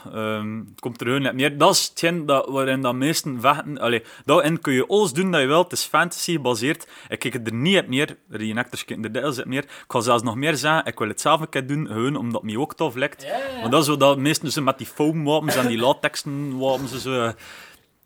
het 0.70 0.80
komt 0.80 1.02
er 1.02 1.08
gewoon 1.08 1.22
net 1.22 1.34
meer. 1.34 1.58
Dat 1.58 1.74
is 1.74 1.88
hetgeen 1.90 2.26
dat, 2.26 2.48
waarin 2.48 2.82
dat 2.82 2.94
meesten 2.94 3.42
vechten... 3.42 3.80
Allee, 3.80 4.04
daarin 4.26 4.62
kun 4.62 4.74
je 4.74 4.88
alles 4.88 5.14
doen 5.14 5.32
dat 5.32 5.42
je 5.42 5.48
wilt. 5.48 5.72
Het 5.72 5.80
is 5.80 5.86
fantasy 5.86 6.32
gebaseerd. 6.32 6.88
Ik 7.08 7.20
kijk 7.20 7.34
er 7.34 7.54
niet 7.54 7.80
op 7.80 7.88
meer. 7.88 8.18
Reenactors 8.30 8.86
kijken 8.86 9.06
er 9.06 9.12
dikwijls 9.12 9.40
op 9.40 9.46
meer. 9.46 9.64
Ik 9.64 9.84
ga 9.88 10.00
zelfs 10.00 10.24
nog 10.24 10.36
meer 10.36 10.56
zeggen. 10.56 10.86
Ik 10.86 11.00
wil 11.00 11.08
het 11.08 11.22
zelf 11.22 11.42
een 11.42 11.50
keer 11.50 11.68
doen. 11.68 11.88
Gewoon 11.88 12.16
omdat 12.16 12.42
het 12.42 12.52
me 12.52 12.60
ook 12.60 12.76
tof 12.76 12.96
lijkt. 12.96 13.28
Maar 13.62 13.70
dat 13.70 13.82
is 13.82 13.86
zo 13.86 13.98
dat 13.98 14.18
meesten 14.18 14.52
zo 14.52 14.62
met 14.62 14.78
die 14.78 14.88
foamwapens 14.88 15.56
en 15.56 15.68
die 15.68 15.78
latexen 15.88 16.58
wapens. 16.58 17.06
en 17.06 17.36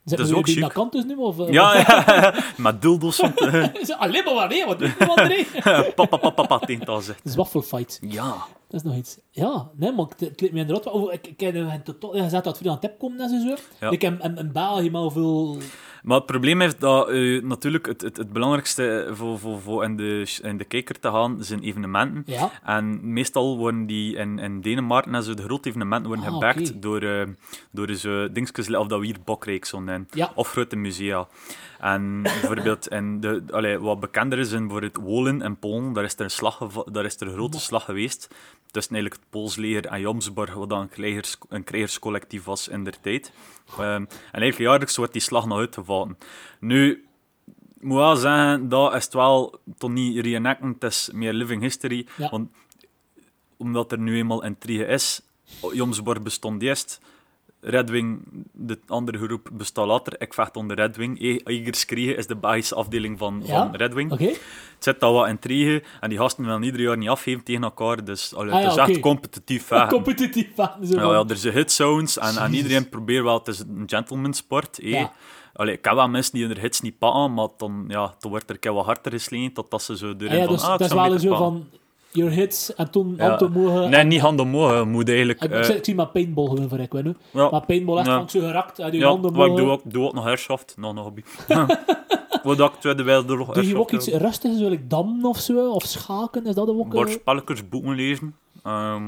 Zo. 0.08 0.16
Zet 0.16 0.20
is 0.26 0.32
ook 0.34 0.46
die 0.46 0.54
chic. 0.64 0.74
kant 0.74 0.92
dus 0.92 1.04
nu? 1.06 1.16
Of, 1.16 1.40
eh, 1.40 1.52
Ja, 1.52 1.78
ja, 1.78 2.34
met 2.58 2.82
dildos. 2.82 3.22
Alleen 3.98 4.24
maar 4.24 4.34
wanneer, 4.34 4.66
wat 4.66 4.80
doe 4.80 4.88
je 4.88 4.96
nou, 5.06 5.10
André? 5.20 5.46
Papa, 5.96 6.18
papa, 6.18 6.30
papa, 6.30 6.60
tiental 6.66 7.02
zegt. 7.02 7.18
Het 7.20 7.28
is 7.28 7.36
waffelfight. 7.36 7.98
Ja. 8.02 8.36
Dat 8.70 8.80
is 8.80 8.84
nog 8.84 8.96
iets. 8.96 9.18
Ja, 9.32 9.70
nee, 9.76 9.92
maar 9.92 10.06
het, 10.18 10.42
leek 10.42 10.52
me 10.52 10.60
inderdaad 10.60 10.88
over- 10.94 11.14
Ik, 11.14 11.28
ik 11.28 11.42
een 11.56 11.84
totaal... 11.84 12.16
Je 12.16 12.30
zegt 12.30 12.44
dat 12.44 12.58
het 12.58 12.68
aan 12.68 12.80
tip 12.80 13.00
komt 13.00 13.20
en 13.20 13.30
zo. 13.42 13.56
Ja. 13.80 13.90
Ik 13.90 14.02
heb 14.02 14.22
maar 14.92 15.12
veel... 15.12 15.58
Maar 16.08 16.18
het 16.18 16.26
probleem 16.26 16.62
is 16.62 16.78
dat 16.78 17.10
eh, 17.10 17.44
natuurlijk 17.44 17.86
het, 17.86 18.02
het, 18.02 18.18
het 18.18 18.34
belangrijkste 18.34 19.08
voor, 19.12 19.40
voor, 19.40 19.62
voor 19.62 19.84
in, 19.84 19.98
de, 19.98 20.40
in 20.42 20.58
de 20.58 20.64
kijker 20.64 21.00
te 21.00 21.10
gaan 21.10 21.44
zijn 21.44 21.62
evenementen. 21.62 22.24
Ja. 22.26 22.52
En 22.64 23.14
meestal 23.14 23.58
worden 23.58 23.86
die 23.86 24.16
in, 24.16 24.40
in 24.40 24.62
Denemarken 24.62 25.16
en 25.16 25.24
zo 25.24 25.34
de 25.34 25.44
grote 25.44 25.70
evenementen 25.70 26.08
worden 26.08 26.26
Ah, 26.26 26.34
gebackt 26.34 26.82
door, 26.82 27.02
eh 27.02 27.28
door 27.72 27.94
zo 27.94 28.32
dingetjes, 28.32 28.76
of 28.76 28.88
dat 28.88 29.00
we 29.00 29.06
hier 29.06 29.18
Bokrijk 29.26 29.66
zo 29.66 29.80
nemen. 29.80 30.08
Ja. 30.12 30.32
Of 30.36 30.50
grote 30.52 30.76
musea. 30.76 31.28
En 31.80 32.22
bijvoorbeeld, 32.22 32.88
in 32.88 33.20
de, 33.20 33.44
allee, 33.50 33.80
wat 33.80 34.00
bekender 34.00 34.40
is 34.40 34.52
in 34.52 34.68
bijvoorbeeld 34.68 34.96
Wolen 34.96 35.42
en 35.42 35.60
Polen, 35.60 35.94
daar 35.94 36.04
is 36.04 36.14
er 36.14 36.22
een, 36.22 36.32
slag, 36.32 36.84
daar 36.84 37.06
is 37.06 37.20
er 37.20 37.28
een 37.28 37.34
grote 37.34 37.60
slag 37.60 37.86
geweest 37.86 38.28
tussen 38.72 38.96
eigenlijk 38.96 39.24
het 39.24 39.30
Poolsleger 39.30 39.86
en 39.86 40.00
Jomsborg, 40.00 40.54
wat 40.54 40.70
dan 40.70 40.82
een, 40.82 40.90
krijgers, 40.90 41.38
een 41.50 41.64
krijgerscollectief 41.64 42.44
was 42.44 42.68
in 42.68 42.84
der 42.84 43.00
tijd. 43.02 43.32
Ehm, 43.70 43.82
en 43.82 44.08
eigenlijk 44.32 44.58
jaarlijks 44.58 44.96
wordt 44.96 45.14
die 45.14 45.22
slag 45.22 45.46
nog 45.46 45.58
uitgevallen. 45.58 46.18
Nu, 46.60 46.92
ik 47.76 47.84
moet 47.84 47.98
wel 47.98 48.16
zeggen, 48.16 48.70
dat 48.70 48.94
is 48.94 49.04
het 49.04 49.14
wel 49.14 49.60
toch 49.78 49.92
niet 49.92 50.20
reenacten, 50.26 50.76
het 50.80 50.84
is 50.84 51.10
meer 51.14 51.34
living 51.34 51.62
history. 51.62 52.08
Ja. 52.18 52.30
Want 52.30 52.50
omdat 53.58 53.92
er 53.92 54.00
nu 54.00 54.18
eenmaal 54.18 54.44
intrigue 54.44 54.86
is, 54.86 55.22
Jomsborg 55.74 56.22
bestond 56.22 56.62
eerst, 56.62 57.02
Redwing, 57.70 58.20
de 58.54 58.80
andere 58.88 59.18
groep, 59.18 59.50
bestaat 59.54 59.86
later. 59.88 60.22
Ik 60.22 60.34
vecht 60.34 60.56
onder 60.56 60.76
Redwing. 60.76 61.22
E- 61.22 61.40
Egerskriege 61.44 62.16
is 62.16 62.28
de 62.28 62.36
Belgische 62.36 62.76
afdeling 62.76 63.18
van, 63.18 63.42
Ja? 63.46 63.54
van 63.66 63.76
Redwing. 63.76 64.12
Oké. 64.12 64.24
Het 64.24 64.38
zit 64.80 65.04
al 65.04 65.14
wat 65.14 65.28
intrigue 65.28 65.84
en 66.00 66.10
die 66.10 66.18
gasten 66.18 66.46
willen 66.46 66.64
ieder 66.64 66.82
jaar 66.82 66.98
niet 66.98 67.10
afgeven 67.10 67.44
tegen 67.44 67.64
elkaar. 67.64 68.04
Dus 68.04 68.34
allee, 68.36 68.54
Ah 68.54 68.62
ja, 68.62 68.70
het 68.70 68.78
is 68.78 68.88
echt 68.94 69.00
competitief 69.00 69.66
vechten. 69.66 69.90
Competitief 69.98 70.48
vechten. 70.56 70.88
Ja, 70.88 71.12
ja, 71.12 71.24
er 71.28 71.36
zijn 71.38 71.54
hitzones 71.54 72.18
en, 72.18 72.38
en 72.38 72.54
iedereen 72.54 72.90
probeert 72.90 73.24
wel, 73.24 73.38
het 73.38 73.48
is 73.48 73.60
een 73.60 73.84
gentlemansport. 73.86 74.80
eh. 74.80 74.90
Ja. 74.92 75.12
Allee, 75.54 75.74
ik 75.78 75.86
heb 75.86 75.94
wel 75.94 76.10
mensen 76.10 76.34
die 76.34 76.46
hun 76.48 76.58
hits 76.60 76.82
niet 76.82 76.98
pakken, 76.98 77.34
maar 77.34 77.48
dan, 77.58 77.86
ja, 77.88 78.16
dan 78.20 78.32
wordt 78.32 78.50
er 78.50 78.56
een 78.56 78.60
keer 78.62 78.74
wat 78.74 78.86
harder 78.86 79.12
gesleten 79.12 79.54
totdat 79.54 79.84
ze 79.84 79.98
zo 79.98 80.14
erin 80.18 80.30
Ah 80.30 80.38
ja, 80.38 80.44
van, 80.44 80.54
dus 80.54 80.64
ah, 80.64 80.70
dat 80.70 80.80
is 80.82 80.88
zou 80.88 81.10
wel 81.10 81.20
zo 81.20 81.36
van... 81.36 81.68
Your 82.18 82.32
hits 82.32 82.76
en 82.76 82.92
toen 82.92 83.14
Ja. 83.18 83.28
hand 83.30 83.42
omhoog. 83.42 83.90
Nee, 83.90 84.04
niet 84.04 84.20
hand 84.22 84.40
omhoog, 84.40 84.80
je 84.80 84.86
moet 84.86 85.08
eigenlijk... 85.10 85.44
Ik, 85.44 85.52
eh, 85.52 85.70
ik, 85.70 85.76
ik 85.76 85.86
zie 85.86 85.96
maar 85.96 86.08
paintball 86.08 86.46
gewoon 86.48 86.70
voor 86.70 86.80
ik, 86.80 86.94
je. 86.94 87.16
ja, 87.32 87.50
Maar 87.50 87.66
paintball 87.66 87.98
echt 87.98 88.08
Ja. 88.08 88.18
van 88.18 88.30
zo 88.30 88.40
gerakt 88.40 88.80
en 88.80 88.92
die 88.92 89.00
ja, 89.00 89.08
handen 89.08 89.34
wat 89.34 89.48
ik 89.50 89.56
doe 89.56 89.70
ook, 89.70 89.82
doe 89.84 90.06
ook 90.06 90.14
nog 90.14 90.26
airsoft, 90.26 90.76
nog 90.78 90.92
een 90.92 90.98
hobby. 90.98 91.22
Wat 92.44 92.60
ik 92.60 92.72
Tweede 92.80 93.04
Wereldoorlog 93.04 93.54
Doe 93.54 93.68
je 93.68 93.78
ook 93.78 93.92
iets 93.92 94.08
rustigs, 94.08 94.58
zoals 94.58 94.72
like 94.72 94.88
dammen 94.88 95.26
of 95.26 95.38
zo? 95.40 95.72
Of 95.72 95.84
schaken, 95.84 96.46
is 96.46 96.56
dat 96.56 96.70
ook... 96.70 96.86
eh, 96.86 96.90
Bordspelletjes, 96.90 97.70
boeken 97.70 97.96
lezen. 97.96 98.36
Ehm, 98.64 99.04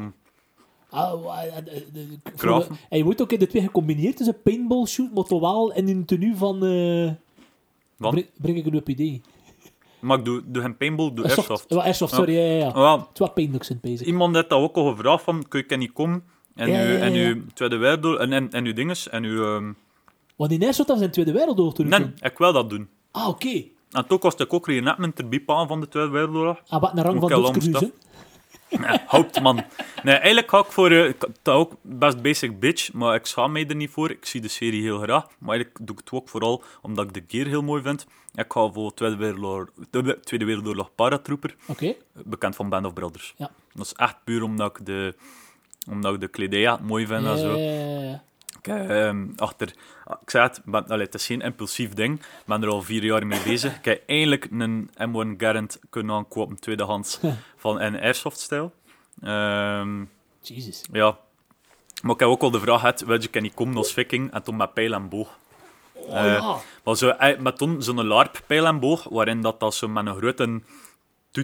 ah, 0.90 1.14
eh, 1.44 1.57
eh, 1.57 1.57
eh, 1.94 2.11
ik 2.23 2.68
En 2.90 2.98
je 2.98 3.03
wordt 3.03 3.22
ook 3.22 3.31
in 3.31 3.40
de 3.40 3.48
twee 3.48 3.61
gecombineerd, 3.61 4.18
dus 4.18 4.27
een 4.27 4.41
paintball 4.44 4.86
shoot, 4.86 5.14
maar 5.14 5.23
toch 5.23 5.40
wel 5.41 5.73
in 5.73 5.88
een 5.88 6.06
tenue 6.06 6.36
van... 6.36 6.65
eh 6.65 7.11
Wat? 7.98 8.11
breng, 8.11 8.27
breng 8.41 8.57
ik 8.57 8.65
een 8.65 8.76
op 8.76 8.90
idee. 8.90 9.22
Maar 10.00 10.18
ik 10.18 10.26
doe, 10.26 10.42
doe 10.46 10.62
geen 10.62 10.78
paintball, 10.78 11.14
doe 11.14 11.24
Airsoft. 11.26 11.50
airsoft. 11.50 11.70
Ja, 11.74 11.78
airsoft, 11.82 12.14
sorry, 12.14 12.34
ja, 12.34 12.42
ja, 12.46 12.54
ja. 12.58 12.72
Ja, 12.76 12.98
Het 12.98 13.08
is 13.14 13.20
wat 13.20 13.34
pijnlijk 13.34 13.64
in 13.70 13.80
bezig. 13.82 14.08
iemand 14.08 14.36
heeft 14.36 14.50
dat 14.50 14.60
ook 14.60 14.76
al 14.76 14.90
gevraagd 14.96 15.24
van, 15.24 15.48
kun 15.48 15.64
je 15.68 15.78
niet 15.78 15.92
komen? 15.94 16.24
En, 16.56 16.70
Ja, 16.70 16.82
uw, 16.82 16.96
en 16.98 17.14
uw 17.14 17.42
Tweede 17.54 17.78
Wereldoorlog, 17.78 18.20
en, 18.22 18.34
en, 18.34 18.52
en 18.52 18.66
uw 18.66 18.74
dinges, 18.74 19.10
en 19.10 19.24
uw... 19.24 19.44
ehm, 19.56 19.72
Want 20.36 20.52
in 20.52 20.64
airsoft 20.64 20.90
was 20.90 20.98
in 21.00 21.04
de 21.06 21.10
Tweede 21.12 21.32
Wereldoorlog 21.32 21.74
toen. 21.74 21.88
nee, 21.88 22.12
ik 22.22 22.38
wil 22.38 22.54
dat 22.54 22.70
doen. 22.70 22.90
Ah, 23.12 23.28
oké. 23.28 23.64
En 23.92 24.08
toen 24.08 24.20
kost 24.20 24.40
ik 24.40 24.54
ook 24.54 24.68
reenactment 24.68 25.20
erbij 25.20 25.40
van 25.46 25.80
de 25.80 25.88
Tweede 25.88 26.10
Wereldoorlog. 26.10 26.62
Ah, 26.68 26.82
wat 26.82 26.92
een 26.98 27.04
rang 27.04 27.16
Ook 27.16 27.22
van 27.22 27.32
heel 27.32 27.42
Dotskerhuis, 28.70 28.91
hè? 28.91 28.98
Nee, 28.98 29.08
Hauptman. 29.08 29.64
Nee, 30.04 30.16
eigenlijk 30.16 30.50
ga 30.50 30.60
ik 30.60 30.66
voor... 30.72 30.91
eh, 30.91 31.08
ik- 31.08 31.26
dat 31.41 31.56
ook 31.56 31.74
best 31.82 32.22
basic 32.22 32.60
bitch, 32.60 32.94
maar 32.94 33.16
ik 33.16 33.26
schaam 33.26 33.52
mij 33.52 33.68
er 33.68 33.76
niet 33.76 33.90
voor. 33.90 34.10
Ik 34.12 34.26
zie 34.26 34.41
de 34.41 34.48
serie 34.48 34.82
heel 34.82 34.98
graag. 35.00 35.24
Maar 35.40 35.56
eigenlijk 35.56 35.78
doe 35.88 35.96
ik 35.96 36.02
het 36.04 36.12
ook 36.14 36.30
vooral 36.30 36.64
omdat 36.82 37.06
ik 37.06 37.14
de 37.14 37.24
gear 37.28 37.48
heel 37.48 37.62
mooi 37.62 37.82
vind. 37.82 38.08
Ik 38.36 38.46
ga 38.54 38.72
voor 38.72 38.94
Tweede 38.94 39.16
Wereldoorlog, 39.16 39.70
de 39.91 40.20
Tweede 40.20 40.46
Wereldoorlog 40.46 40.96
Paratrooper, 40.96 41.56
Oké. 41.66 41.94
bekend 42.14 42.56
van 42.56 42.70
Band 42.70 42.86
of 42.86 42.94
Brothers. 42.94 43.34
Ja. 43.38 43.52
Dat 43.74 43.86
is 43.86 43.94
echt 43.94 44.16
puur 44.24 44.44
omdat 44.44 44.80
ik 44.80 44.86
de, 44.86 45.16
omdat 45.90 46.14
ik 46.14 46.20
de 46.20 46.28
kledij 46.28 46.60
ja, 46.60 46.80
mooi 46.82 47.06
vind 47.08 47.26
en 47.26 47.38
zo. 47.38 47.54
Eh, 47.56 48.20
Ehm, 48.62 49.26
achter, 49.36 49.68
ik 50.22 50.30
zei 50.30 50.44
het, 50.48 50.62
ben, 50.66 50.88
allee, 50.88 51.06
het 51.06 51.14
is 51.14 51.26
geen 51.26 51.42
impulsief 51.42 51.94
ding. 51.94 52.20
Ik 52.20 52.46
ben 52.46 52.64
er 52.64 52.70
al 52.70 52.82
vier 52.82 53.04
jaar 53.04 53.28
mee 53.28 53.42
bezig. 53.44 53.78
Ik 53.78 53.86
heb 53.86 54.04
eindelijk 54.08 54.48
een 54.52 54.90
M1 54.98 55.38
Garand 55.38 55.80
kunnen 55.90 56.16
aankopen, 56.16 56.60
tweedehands, 56.60 57.20
van 57.58 57.82
een 57.82 58.00
airsoft-stijl. 58.00 58.74
Jezus. 60.42 60.86
ja. 60.92 61.18
Maar 62.02 62.14
ik 62.14 62.20
heb 62.20 62.30
ook 62.30 62.42
al 62.42 62.52
de 62.52 62.60
vraag 62.60 62.80
gehad, 62.80 63.02
wil 63.02 63.22
je 63.22 63.28
kan 63.28 63.42
niet 63.42 63.54
komen 63.54 63.78
als 63.78 63.94
viking 63.94 64.32
en 64.32 64.44
toen 64.44 64.56
met 64.56 64.74
pijl 64.74 64.94
en 64.94 65.10
boog. 65.10 65.38
Oh 65.94 66.16
Eh, 66.16 66.34
ja. 66.34 66.58
Maar 66.84 66.96
zo, 66.98 67.10
eh, 67.10 67.40
met 67.40 67.58
toen 67.58 67.84
zo'n 67.84 68.06
larp 68.06 68.42
pijl 68.48 68.66
en 68.66 68.80
boog, 68.80 69.04
waarin 69.04 69.42
dat, 69.42 69.60
dat 69.60 69.76
zo 69.76 69.88
met 69.88 70.06
een 70.06 70.16
grote 70.16 70.62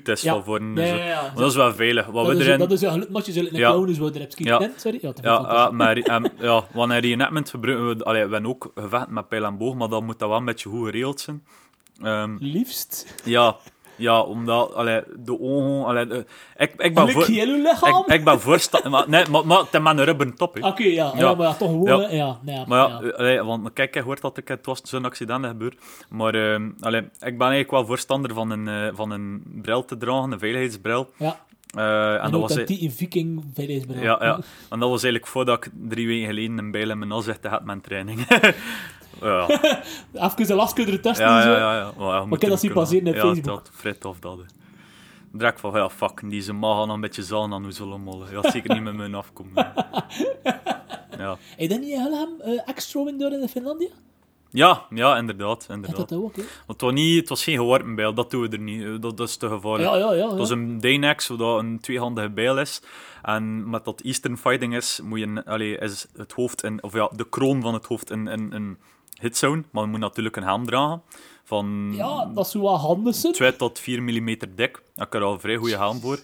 toet 0.04 0.08
is 0.08 0.22
Ja. 0.22 0.34
van 0.34 0.44
voor 0.44 0.60
een... 0.60 0.76
Ja, 0.76 0.84
ja, 0.84 0.96
ja. 1.06 1.22
Maar 1.22 1.32
dat 1.36 1.50
is 1.50 1.56
wel 1.56 1.74
veilig. 1.74 2.06
Wat 2.06 2.26
Dat 2.26 2.34
we 2.36 2.40
is, 2.42 2.46
erin... 2.48 2.60
dat 2.60 2.72
is 2.72 2.82
een 2.82 3.08
zoals 3.12 3.36
een 3.36 3.58
Ja. 3.58 3.72
clown 3.72 3.90
is, 3.90 3.98
wat 3.98 4.16
er 4.16 4.28
Ja. 4.36 4.70
Sorry? 4.78 5.00
Ja, 5.02 5.14
Ja, 5.22 5.32
ja, 5.50 5.70
maar 5.72 5.98
ehm, 5.98 6.26
ja, 6.40 6.64
wanneer 6.74 7.00
reenactment 7.00 7.50
gebruiken 7.50 7.98
we... 7.98 8.04
Allee, 8.04 8.26
we 8.26 8.32
hebben 8.34 8.50
ook 8.50 8.72
gevecht 8.76 9.08
met 9.08 9.28
pijl 9.28 9.44
en 9.46 9.58
boog, 9.58 9.76
maar 9.76 9.88
dan 9.90 10.06
moet 10.06 10.20
dat 10.20 10.30
wel 10.30 10.38
een 10.38 10.46
beetje 10.46 10.70
goed 10.70 10.86
geregeld 10.86 11.20
zijn. 11.20 11.44
Ehm, 12.02 12.36
Liefst. 12.40 13.16
ja, 13.24 13.56
ja, 13.96 14.22
omdat... 14.22 14.74
Allee, 14.74 15.02
de 15.16 15.40
ogen... 15.40 15.86
Allee, 15.86 16.08
de- 16.08 16.26
ik, 16.58 16.74
ik 16.78 16.94
ben 16.94 17.10
voor... 17.10 17.26
Lik 17.28 17.46
lichaam? 17.46 18.04
Ik, 18.08 18.24
ben 18.24 18.42
voorstander... 18.42 18.92
Maar, 18.92 19.10
nee, 19.10 19.26
maar, 19.30 19.48
maar 19.48 19.58
het 19.58 19.68
is 19.74 19.80
een 19.84 20.04
rubberen 20.04 20.36
top, 20.36 20.54
hè. 20.54 20.68
Oké, 20.68 20.84
ja. 20.84 21.12
ja. 21.14 21.20
Ja. 21.20 21.34
maar 21.36 21.48
ja, 21.48 21.54
toch 21.54 21.70
gewoon... 21.70 22.02
Ja. 22.02 22.10
Ja. 22.10 22.16
Ja, 22.16 22.38
nee, 22.42 22.56
ja, 22.56 22.64
Maar 22.68 22.90
ja, 22.90 23.02
eh, 23.02 23.18
allee, 23.18 23.44
want 23.44 23.74
kijk, 23.74 23.96
ik 23.96 24.04
hoort 24.04 24.22
dat 24.22 24.38
ik, 24.38 24.48
het 24.48 24.66
was 24.66 24.82
zo'n 24.84 25.06
accident 25.06 25.46
gebeurd. 25.46 25.78
Maar 26.10 26.34
ehm, 26.34 26.70
allee, 26.80 27.02
ik 27.02 27.10
ben 27.20 27.40
eigenlijk 27.48 27.72
wel 27.72 27.86
voorstander 27.86 28.34
van 28.34 28.50
een, 28.50 28.68
eh, 28.68 28.96
van 28.96 29.12
een 29.12 29.44
bril 29.62 29.86
te 29.86 29.98
dragen, 29.98 30.32
een 30.32 30.40
veiligheidsbril. 30.40 31.10
Ja. 31.18 31.40
Eh, 31.76 32.24
en, 32.24 32.32
dat 32.32 32.42
was, 32.42 32.54
dat 32.54 32.68
die 32.68 32.80
in 32.80 32.92
Viking 32.92 33.54
bij 33.54 33.66
deze 33.66 33.86
bedrijf. 33.86 34.06
ja, 34.06 34.18
ja. 34.22 34.40
en 34.70 34.80
dat 34.80 34.90
was 34.90 35.04
eigenlijk 35.04 35.28
voordat 35.28 35.66
ik 35.66 35.72
drie 35.90 36.08
weken 36.08 36.28
geleden 36.28 36.58
een 36.58 36.72
bijl 36.72 36.90
in 36.90 36.98
mijn 36.98 37.10
nas 37.10 37.28
had 37.42 37.66
met 37.66 37.84
training. 37.84 38.28
ja. 39.22 39.48
Even 40.28 40.48
de 40.48 40.56
lastkunde 40.56 41.00
testen 41.00 41.26
Ja, 41.26 41.38
en 41.38 41.44
zo. 41.44 41.50
ja, 41.52 41.58
ja. 41.58 41.78
ja. 41.78 41.92
Maar, 41.98 42.08
ja, 42.08 42.20
heb 42.20 42.30
dat 42.30 42.42
zien 42.42 42.50
kunnen. 42.60 42.74
passeren 42.74 43.08
op 43.08 43.16
ja, 43.16 43.22
Facebook. 43.22 43.46
dat, 43.46 43.70
vrij 43.74 43.94
tof 43.94 44.20
dat. 44.20 44.38
hè. 44.38 44.44
Direct 45.32 45.60
van, 45.60 45.72
ja, 45.74 45.90
fuck, 45.90 46.30
die 46.30 46.42
ze 46.42 46.54
mag 46.54 46.86
nog 46.86 46.96
een 46.96 47.02
beetje 47.02 47.24
zaan 47.24 47.54
aan 47.54 47.64
hoe 47.64 47.72
zullen 47.72 48.02
mollen. 48.02 48.32
Ja, 48.32 48.52
zeker 48.52 48.74
niet 48.74 48.84
met 48.84 49.10
me 49.10 49.18
afkomen. 49.18 49.54
ja. 51.18 51.38
Heb 51.40 51.58
je 51.58 51.68
dat 51.68 51.80
niet 51.80 51.90
in 51.90 52.02
Hulham 52.02 52.42
uh, 52.46 52.62
extra 52.66 53.04
door 53.18 53.32
in 53.32 53.48
Finlandia? 53.48 53.90
Ja, 54.50 54.86
ja, 54.90 55.18
inderdaad. 55.18 55.68
Inderdaad. 55.70 56.10
dat 56.10 56.20
ook, 56.20 56.36
hè? 56.36 56.42
Want 56.42 56.82
het 56.82 56.82
was, 56.82 56.92
niet, 56.94 57.20
het 57.20 57.30
was 57.30 57.44
geen 57.44 57.58
geworpen 57.58 57.96
bijl, 57.96 58.14
dat 58.14 58.32
doen 58.32 58.42
we 58.42 58.50
er 58.50 58.60
niet. 58.60 59.02
Dat, 59.02 59.18
dat 59.18 59.28
is 59.28 59.38
te 59.38 59.48
gevaarlijk. 59.48 59.90
Ja, 59.90 59.98
ja, 59.98 60.14
ja. 60.14 60.28
Het 60.28 60.38
was 60.38 60.50
een 60.50 60.80
Dynex, 60.80 61.26
zodat 61.26 61.60
een 61.60 61.80
tweehandige 61.80 62.30
bijl 62.30 62.60
is. 62.60 62.82
En 63.22 63.70
met 63.70 63.86
dat 63.86 64.02
Eastern 64.02 64.38
Fighting 64.38 64.76
is, 64.76 65.00
moet 65.04 65.20
je, 65.20 65.46
allee, 65.46 65.78
is 65.78 66.08
het 66.18 66.32
hoofd 66.32 66.64
in, 66.64 66.84
of 66.84 66.94
ja, 66.94 67.10
de 67.16 67.30
kroon 67.30 67.62
van 67.62 67.74
het 67.74 67.86
hoofd 67.86 68.12
in, 68.12 68.28
in, 68.28 68.54
in 68.54 68.78
hitzone. 69.20 69.64
Maar 69.72 69.84
je 69.84 69.90
moet 69.90 70.00
natuurlijk 70.00 70.36
een 70.36 70.44
helm 70.44 70.66
dragen. 70.66 71.02
Van 71.44 71.94
Ja, 71.96 72.26
dat 72.34 72.50
zou 72.50 72.64
wel 72.64 72.78
handig 72.78 73.16
zijn. 73.16 73.34
2 73.34 73.56
tot 73.56 73.80
4 73.80 74.04
mm 74.04 74.26
dik. 74.56 74.78
Ik 74.78 74.82
heb 74.96 75.14
er 75.14 75.22
al 75.24 75.34
een 75.34 75.40
vrij 75.40 75.56
goede 75.56 75.78
helm 75.78 76.00
voor. 76.00 76.20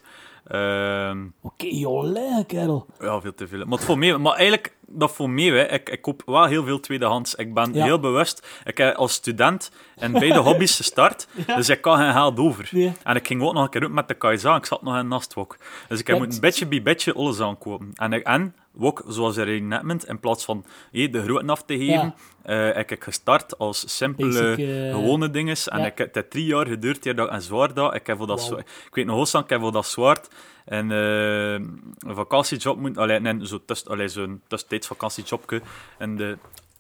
Ehm, 0.48 1.26
Oké, 1.41 1.65
joh, 1.65 2.45
kerel. 2.48 2.85
ja, 2.99 3.22
veel 3.22 3.34
te 3.34 3.48
veel. 3.48 3.65
Maar, 3.65 3.77
het 3.77 3.85
valt 3.85 3.98
mee, 3.98 4.18
maar 4.18 4.34
eigenlijk, 4.35 4.76
dat 4.93 5.11
voor 5.11 5.30
mij, 5.30 5.43
hè. 5.45 5.63
Ik, 5.72 5.89
ik 5.89 6.01
koop 6.01 6.22
wel 6.26 6.45
heel 6.45 6.63
veel 6.65 6.80
tweedehands. 6.80 7.35
Ik 7.35 7.53
ben 7.53 7.73
Ja. 7.73 7.84
heel 7.84 7.99
bewust. 7.99 8.47
Ik 8.63 8.77
heb 8.77 8.95
als 8.95 9.13
student 9.13 9.72
in 9.97 10.11
beide 10.11 10.38
hobby's 10.47 10.76
gestart, 10.76 11.27
dus 11.55 11.69
ik 11.69 11.81
kan 11.81 11.97
geen 11.97 12.11
geld 12.11 12.39
over. 12.39 12.69
Nee. 12.72 12.93
En 13.03 13.15
ik 13.15 13.27
ging 13.27 13.41
ook 13.41 13.53
nog 13.53 13.63
een 13.63 13.69
keer 13.69 13.81
uit 13.81 13.91
met 13.91 14.07
de 14.07 14.13
Kaizen. 14.13 14.55
Ik 14.55 14.65
zat 14.65 14.81
nog 14.81 14.97
in 14.97 15.07
Nastwok. 15.07 15.57
Dus 15.88 15.99
ik 15.99 16.07
heb 16.07 16.15
Ja, 16.18 16.23
moet 16.23 16.34
een 16.34 16.39
beetje 16.41 16.65
bij 16.65 16.81
beetje 16.81 17.13
alles 17.13 17.39
aankopen. 17.39 17.91
En, 17.95 18.13
ik, 18.13 18.23
en 18.26 18.55
ook, 18.80 19.03
zoals 19.07 19.38
er 19.38 19.48
in 19.48 19.68
Netment, 19.68 20.07
in 20.07 20.19
plaats 20.19 20.45
van 20.45 20.65
hé, 20.91 21.10
de 21.10 21.23
grote 21.23 21.45
af 21.48 21.64
te 21.64 21.77
geven, 21.77 22.14
eh, 22.41 22.72
heb 22.73 22.91
ik 22.91 23.03
gestart 23.03 23.57
als 23.57 23.98
simpele, 23.98 24.56
Basic, 24.56 24.68
eh, 24.69 24.93
gewone 24.93 25.30
dinges. 25.30 25.69
En 25.69 25.80
ja. 25.80 25.85
ik, 25.85 25.98
het 25.98 26.15
heeft 26.15 26.30
drie 26.30 26.45
jaar 26.45 26.68
geduurd 26.68 27.03
dat 27.03 27.27
ik 27.27 27.34
een 27.34 27.41
zwaard 27.41 27.77
had. 27.77 27.93
Ik, 27.95 28.07
heb 28.07 28.18
voor 28.18 28.27
dat 28.27 28.41
zwa- 28.41 28.57
ik 28.57 28.91
weet 28.95 29.06
nog 29.06 29.18
eens, 29.19 29.34
ik 29.34 29.49
heb 29.49 29.61
voor 29.61 29.72
dat 29.72 29.85
zwaard 29.85 30.27
en 30.65 30.91
eh, 30.91 31.53
een 31.53 32.15
vakantiejob 32.15 32.77
moeten... 32.77 33.02
Allee, 33.02 33.19
nee, 33.19 33.48
zo 33.48 33.61
tuss, 33.65 33.88
allee, 33.88 34.07
zo'n 34.07 34.41
tussentijds 34.48 34.88
vakantiejobje. 34.88 35.61
En 35.98 36.15
de... 36.15 36.38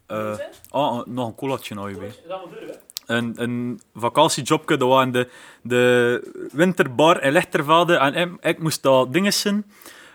eh, 0.07 0.37
ah, 0.69 1.05
nog 1.05 1.27
een 1.27 1.35
colaatje 1.35 1.75
nou 1.75 1.97
bij 1.97 2.11
een, 3.05 3.33
een 3.35 3.81
vakantiejobje. 3.95 4.77
Dat 4.77 4.89
waren 4.89 5.11
de, 5.11 5.29
de 5.61 6.47
winterbar 6.51 7.23
in 7.23 7.31
Lichtervelde. 7.31 7.95
En 7.95 8.15
ik, 8.15 8.45
ik 8.45 8.59
moest 8.59 8.83
dat 8.83 9.13
dingen 9.13 9.33
zijn. 9.33 9.65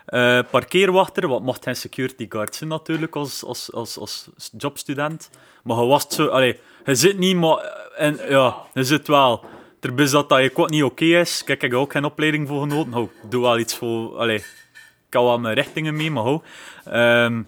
Eh, 0.06 0.40
parkeerwachter, 0.50 1.28
wat 1.28 1.42
mocht 1.42 1.64
geen 1.64 1.76
security 1.76 2.26
guard 2.28 2.54
zijn 2.54 2.70
natuurlijk 2.70 3.16
als, 3.16 3.44
als, 3.44 3.72
als, 3.72 3.98
als 3.98 4.30
jobstudent. 4.58 5.30
Maar 5.62 5.76
je 5.76 5.86
was 5.86 6.06
zo... 6.08 6.26
Allee, 6.26 6.60
je 6.84 6.94
zit 6.94 7.18
niet, 7.18 7.36
maar... 7.36 7.58
En, 7.96 8.18
ja, 8.28 8.56
je 8.74 8.84
zit 8.84 9.06
wel. 9.08 9.44
Er 9.80 10.00
is 10.00 10.10
dat 10.10 10.28
dat 10.28 10.42
je 10.42 10.50
ook 10.54 10.70
niet 10.70 10.82
oké 10.82 11.04
is. 11.04 11.44
Kijk, 11.44 11.62
ik 11.62 11.70
heb 11.70 11.80
ook 11.80 11.92
geen 11.92 12.04
opleiding 12.04 12.48
voor 12.48 12.62
genoten. 12.62 12.90
Nou, 12.90 13.04
ik 13.22 13.30
doe 13.30 13.42
wel 13.42 13.58
iets 13.58 13.76
voor... 13.76 14.18
Allee, 14.18 14.36
ik 14.36 14.44
kan 15.08 15.24
wel 15.24 15.38
mijn 15.38 15.54
richtingen 15.54 15.96
mee, 15.96 16.10
maar 16.10 16.22
hou. 16.22 16.40
Ehm, 16.84 17.42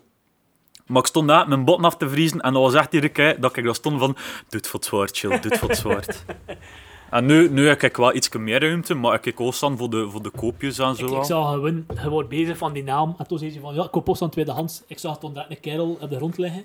maar 0.86 1.02
ik 1.02 1.06
stond 1.06 1.28
daar 1.28 1.48
mijn 1.48 1.64
botten 1.64 1.84
af 1.84 1.96
te 1.96 2.08
vriezen 2.08 2.40
en 2.40 2.52
dat 2.52 2.62
was 2.62 2.74
echt 2.74 2.92
iedere 2.92 3.12
keer 3.12 3.40
dat 3.40 3.56
ik 3.56 3.64
daar 3.64 3.74
stond 3.74 3.98
van 3.98 4.12
doe 4.12 4.60
het 4.60 4.68
voor 4.68 4.78
het 4.80 4.88
zwaard, 4.88 5.18
chill, 5.18 5.40
doe 5.40 5.50
het 5.50 5.58
voor 5.58 5.68
het 5.68 5.78
zwaard. 5.78 6.24
en 7.10 7.26
nu, 7.26 7.50
nu 7.50 7.68
heb 7.68 7.82
ik 7.82 7.96
wel 7.96 8.14
iets 8.14 8.28
meer 8.28 8.60
ruimte, 8.60 8.94
maar 8.94 9.14
ik 9.14 9.20
kijk 9.20 9.40
ook 9.40 9.54
staan 9.54 9.76
voor 9.76 9.90
de, 9.90 10.10
voor 10.10 10.22
de 10.22 10.30
koopjes 10.30 10.78
en 10.78 10.94
zo. 10.94 11.06
Ik, 11.06 11.12
ik 11.12 11.24
zag 11.24 11.52
gewoon, 11.52 11.86
je 12.02 12.08
wordt 12.08 12.28
bezig 12.28 12.56
van 12.56 12.72
die 12.72 12.82
naam. 12.82 13.14
En 13.18 13.26
toen 13.26 13.38
zei 13.38 13.50
ze 13.50 13.60
van, 13.60 13.74
ja, 13.74 13.84
ik 13.84 13.90
koop 13.90 14.04
post 14.04 14.22
aan 14.22 14.30
tweedehands. 14.30 14.82
Ik 14.86 14.98
zag 14.98 15.18
toen 15.18 15.32
direct 15.32 15.50
een 15.50 15.60
kerel 15.60 15.98
op 16.00 16.10
de 16.10 16.16
grond 16.16 16.38
liggen. 16.38 16.64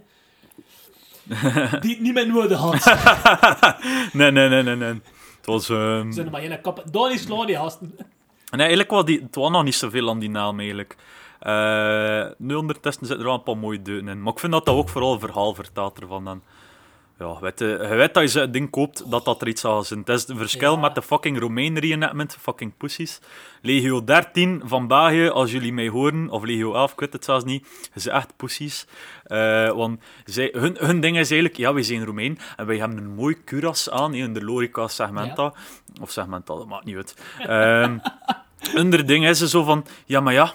die 1.81 1.91
het 1.91 1.99
niet 1.99 2.13
meer 2.13 2.27
nodig 2.27 2.59
had. 2.59 2.85
nee, 4.13 4.31
nee, 4.31 4.49
nee, 4.49 4.63
nee, 4.63 4.75
nee. 4.75 5.01
Het 5.37 5.45
was... 5.45 5.65
Ze 5.65 6.05
zijn 6.09 6.31
maar 6.31 6.41
geen 6.41 6.61
kap. 6.61 6.83
Daar 6.91 7.09
niet 7.09 7.19
slaan, 7.19 7.45
die 7.45 7.55
gasten. 7.55 7.95
Nee, 8.49 8.59
eigenlijk 8.59 8.89
was 8.89 9.05
die, 9.05 9.21
het 9.21 9.35
was 9.35 9.51
nog 9.51 9.63
niet 9.63 9.75
zoveel 9.75 10.09
aan 10.09 10.19
die 10.19 10.29
naam 10.29 10.59
eigenlijk. 10.59 10.95
Eh, 11.39 12.25
nu 12.37 12.55
ondertussen 12.55 13.05
zitten 13.05 13.25
er 13.25 13.31
wel 13.31 13.33
een 13.33 13.43
paar 13.43 13.57
mooie 13.57 13.81
deuten 13.81 14.07
in. 14.07 14.21
Maar 14.21 14.33
ik 14.33 14.39
vind 14.39 14.51
dat 14.51 14.65
dat 14.65 14.75
ook 14.75 14.89
vooral 14.89 15.19
verhaal 15.19 15.53
vertelt 15.53 15.99
ervan. 15.99 16.27
En, 16.27 16.43
ja, 17.19 17.39
weet 17.39 17.59
je, 17.59 17.65
je 17.65 17.95
weet 17.95 18.13
dat 18.13 18.23
je 18.23 18.29
zo'n 18.29 18.51
ding 18.51 18.69
koopt, 18.69 19.11
dat 19.11 19.25
dat 19.25 19.41
er 19.41 19.47
iets 19.47 19.65
aan 19.65 19.85
zit. 19.85 19.97
Het 19.97 20.09
is 20.09 20.27
het 20.27 20.37
verschil 20.37 20.73
Ja. 20.73 20.79
met 20.79 20.95
de 20.95 21.01
fucking 21.01 21.39
Romein 21.39 21.77
reenactment, 21.77 22.37
fucking 22.39 22.77
pussies. 22.77 23.19
Legio 23.61 24.03
13 24.03 24.61
van 24.65 24.87
België, 24.87 25.27
als 25.27 25.51
jullie 25.51 25.73
mij 25.73 25.87
horen, 25.87 26.29
of 26.29 26.43
Legio 26.43 26.73
11, 26.73 26.91
ik 26.91 26.99
weet 26.99 27.13
het 27.13 27.25
zelfs 27.25 27.43
niet, 27.43 27.67
ze 27.93 27.99
zijn 27.99 28.15
echt 28.15 28.35
pussies. 28.35 28.87
Eh, 29.23 29.69
want 29.71 30.01
zij, 30.25 30.49
hun, 30.51 30.75
hun 30.79 30.99
ding 30.99 31.17
is 31.17 31.31
eigenlijk, 31.31 31.57
ja, 31.57 31.73
wij 31.73 31.83
zijn 31.83 32.05
Romein 32.05 32.39
en 32.55 32.65
wij 32.65 32.77
hebben 32.77 32.97
een 32.97 33.13
mooi 33.15 33.43
kuras 33.43 33.89
aan, 33.89 34.13
in 34.13 34.33
de 34.33 34.43
Lorica 34.43 34.87
segmenta. 34.87 35.53
Of 36.01 36.11
segmenta, 36.11 36.55
dat 36.55 36.67
maakt 36.67 36.85
niet 36.85 36.95
uit. 36.95 37.15
Ehm 37.39 37.97
hun 38.75 38.89
ding 38.89 39.27
is 39.27 39.39
zo 39.39 39.63
van, 39.63 39.85
ja, 40.05 40.19
maar 40.19 40.33
ja, 40.33 40.53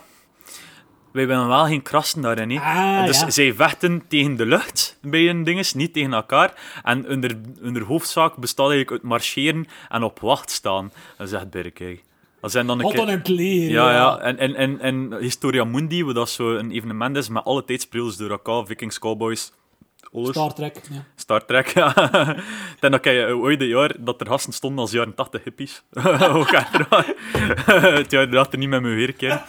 wij 1.18 1.26
willen 1.26 1.48
wel 1.48 1.64
geen 1.66 1.82
krassen 1.82 2.22
daarin. 2.22 2.50
hè. 2.50 2.60
Ah, 2.60 3.06
dus 3.06 3.20
ja. 3.20 3.30
zij 3.30 3.54
vechten 3.54 4.02
tegen 4.08 4.36
de 4.36 4.46
lucht 4.46 4.98
bij 5.02 5.24
hun 5.24 5.44
dinges, 5.44 5.74
niet 5.74 5.92
tegen 5.92 6.12
elkaar. 6.12 6.52
En 6.82 7.04
hun, 7.04 7.56
hun 7.60 7.82
hoofdzaak 7.82 8.36
bestaat 8.36 8.70
eigenlijk 8.70 8.90
uit 8.90 9.02
marcheren 9.10 9.66
en 9.88 10.02
op 10.02 10.20
wacht 10.20 10.50
staan. 10.50 10.92
Dat 11.16 11.26
is 11.26 11.32
echt 11.32 11.50
birkijk. 11.50 12.02
Dat 12.40 12.50
zijn 12.50 12.66
dan 12.66 12.80
een 12.80 12.90
keer... 12.90 13.08
en 13.08 13.22
kleren. 13.22 13.70
Ja, 13.70 13.92
ja. 13.92 14.18
En, 14.18 14.38
en, 14.38 14.54
en, 14.54 14.80
en 14.80 15.18
Historia 15.20 15.64
Mundi, 15.64 16.04
wat 16.04 16.14
dat 16.14 16.30
zo 16.30 16.54
een 16.54 16.70
evenement 16.70 17.16
is 17.16 17.28
met 17.28 17.44
alle 17.44 17.64
tijdspreels 17.64 18.16
door 18.16 18.30
elkaar, 18.30 18.66
Vikings, 18.66 18.98
Cowboys, 18.98 19.52
alles. 20.12 20.30
Star 20.30 20.54
Trek. 20.54 20.80
Ja. 20.90 21.04
Star 21.16 21.44
Trek, 21.44 21.68
ja. 21.78 21.92
Dan 22.80 22.90
dat 22.90 23.04
je 23.04 23.36
ooit 23.36 23.60
het 23.60 23.68
jaar 23.68 23.94
dat 23.98 24.20
er 24.20 24.26
gasten 24.26 24.52
stonden 24.52 24.80
als 24.80 24.90
jaren 24.90 25.14
80 25.14 25.44
hippies. 25.44 25.82
Ook 26.36 26.50
echt 26.50 26.74
raar. 26.74 27.14
Het 27.94 28.10
jaar 28.10 28.30
dat 28.30 28.52
er 28.52 28.58
niet 28.58 28.68
met 28.68 28.82
me 28.82 28.88
weer 28.88 29.12
keer. 29.12 29.42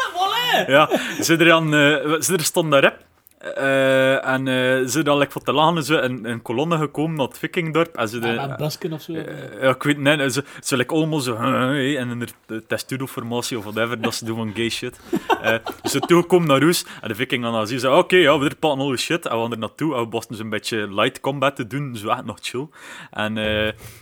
Ja, 0.68 0.90
ze 1.22 1.36
er, 1.38 1.46
dan, 1.46 1.74
eh, 1.74 2.22
ze 2.22 2.34
er 2.34 2.44
stonden 2.44 2.82
daar 2.82 2.92
op. 2.92 2.98
Eh, 3.40 4.28
en 4.28 4.48
eh, 4.48 4.88
ze 4.88 5.04
dan 5.04 5.18
like, 5.18 5.32
voor 5.32 5.42
te 5.42 5.54
lachen 5.54 5.84
zo 5.84 6.00
in 6.00 6.26
een 6.26 6.42
kolonne 6.42 6.78
gekomen 6.78 7.18
naar 7.18 7.28
het 7.28 7.38
Vikingdorp. 7.38 7.96
En 7.96 8.08
ze 8.08 8.20
de, 8.20 8.28
met 8.28 8.58
busken 8.58 8.94
of 8.94 9.02
zo. 9.02 9.14
eh, 9.14 9.62
ja, 9.62 9.70
ik 9.70 9.84
weet 9.84 9.98
niet, 9.98 10.34
ze, 10.34 10.44
ze 10.62 10.78
like, 10.78 10.94
allemaal 10.94 11.20
zo, 11.20 11.38
hey, 11.38 11.98
en 11.98 12.10
in 12.10 12.28
de 12.46 12.66
testudo-formatie 12.68 13.58
of 13.58 13.64
whatever, 13.64 14.02
dat 14.02 14.16
ze 14.16 14.26
doen 14.26 14.36
van 14.36 14.52
gay 14.56 14.70
shit. 14.70 15.00
Ze 15.84 16.00
toegekomen 16.00 16.48
naar 16.48 16.62
huis 16.62 16.86
en 17.02 17.08
de 17.08 17.16
viking 17.16 17.46
aan 17.46 17.68
zien 17.68 17.80
zei, 17.80 17.98
oké, 17.98 18.16
ja, 18.16 18.40
we 18.40 18.56
pakken 18.60 18.80
al 18.80 18.96
shit. 18.98 19.26
En 19.26 19.36
we 19.36 19.42
gaan 19.42 19.52
er 19.52 19.58
naartoe 19.58 19.96
en 19.96 20.02
we 20.02 20.08
moesten 20.10 20.36
ze 20.36 20.42
een 20.44 20.50
beetje 20.50 20.94
light 20.94 21.20
combat 21.20 21.56
te 21.56 21.68
doen, 21.68 21.96
zo 21.96 22.10
echt 22.10 22.26
nog 22.26 22.38
chill. 22.42 22.68
En 23.12 23.34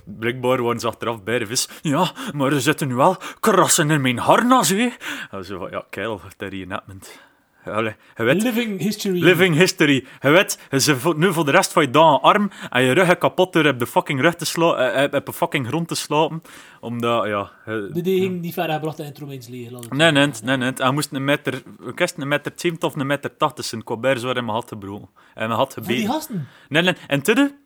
blijkbaar 0.06 0.64
waren 0.64 0.80
ze 0.80 0.88
achteraf 0.88 1.24
bij 1.24 1.40
de 1.40 1.46
vis, 1.46 1.70
ja, 1.82 2.12
maar 2.34 2.52
er 2.52 2.62
zitten 2.62 2.88
nu 2.88 2.96
wel 2.96 3.18
krassen 3.40 3.92
in 3.92 4.02
mijn 4.02 4.18
harnas, 4.18 4.70
hè. 4.70 4.90
En 5.32 5.46
zo 5.46 5.58
van, 5.58 5.70
ja, 5.72 5.86
keil, 5.90 6.22
dat 6.38 6.50
reenactment. 6.50 7.26
Allee, 7.72 7.96
weet, 8.16 8.42
Living 8.44 8.80
History. 8.80 9.24
Living 9.24 9.56
history. 9.56 10.06
Je 10.22 10.30
weet, 10.30 10.60
voor- 10.70 11.18
nu 11.18 11.34
voor 11.34 11.46
de 11.46 11.52
rest 11.52 11.74
van 11.74 11.84
je 11.84 11.90
dagen 11.90 12.22
arm 12.22 12.50
en 12.70 12.84
je 12.84 12.92
rug 12.92 13.18
kapot 13.18 13.54
door 13.54 13.66
op 13.66 13.80
de 13.80 13.88
fucking 13.88 14.22
rug 14.22 14.36
te 14.36 14.46
slaan, 14.46 14.78
eh, 14.78 15.18
op 15.18 15.26
de 15.26 15.34
fucking 15.34 15.68
grond 15.68 15.88
te 15.88 15.96
slapen. 15.96 16.42
Omdat, 16.80 17.26
ja... 17.28 17.52
De 17.66 18.02
die 18.02 18.20
ging 18.22 18.42
niet 18.42 18.54
gebracht 18.54 19.00
in 19.00 19.06
het 19.06 19.20
Romeins 19.20 19.48
leger. 19.48 19.80
Nee, 19.90 20.12
nee, 20.12 20.30
nee, 20.44 20.58
nee. 20.58 20.72
Hij 20.76 20.92
moest 20.92 21.12
een 21.12 21.24
meter... 21.24 21.54
Ik 21.88 22.00
wist 22.00 22.18
een 22.18 22.28
meter 22.28 22.52
70 22.56 22.90
of 22.90 22.96
een 22.96 23.08
meter 23.08 23.38
80 23.38 23.66
zijn. 23.66 23.84
Colbert 23.84 24.20
zo 24.20 24.28
in 24.28 24.34
mijn 24.34 24.48
had 24.48 24.68
gebroken. 24.68 25.10
En 25.34 25.48
mijn 25.48 25.60
had 25.60 25.74
die 25.74 25.84
gebeten. 25.84 26.10
gasten. 26.14 26.48
Nee, 26.70 26.82
nee. 26.82 26.94
En 27.08 27.22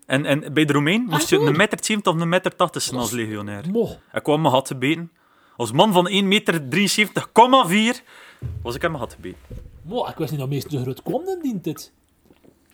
en, 0.06 0.26
en 0.26 0.54
bij 0.54 0.66
de 0.66 0.74
Romein 0.74 1.06
moest 1.10 1.30
je 1.30 1.38
een 1.38 1.58
meter 1.58 1.78
70 1.82 2.14
of 2.14 2.22
een 2.22 2.30
meter 2.30 2.56
80 2.56 2.82
zijn 2.82 3.00
als 3.00 3.12
legionair. 3.12 3.64
Mo. 3.72 3.90
Ik 4.14 4.24
kwam 4.24 4.42
mijn 4.42 4.54
had 4.54 4.68
gebeten. 4.68 5.12
Als 5.58 5.72
man 5.72 5.94
van 5.94 6.08
1 6.08 6.28
meter 6.28 6.62
73,4 6.70 8.04
was 8.62 8.76
ik 8.76 8.82
mijn 8.82 8.94
had. 8.96 9.18
Mo, 9.82 10.06
ik 10.08 10.16
wist 10.16 10.32
niet 10.32 10.40
dat 10.40 10.50
meesten 10.50 10.72
zo 10.72 10.82
groot 10.82 11.02
dan 11.26 11.40
dient 11.42 11.66
het. 11.66 11.92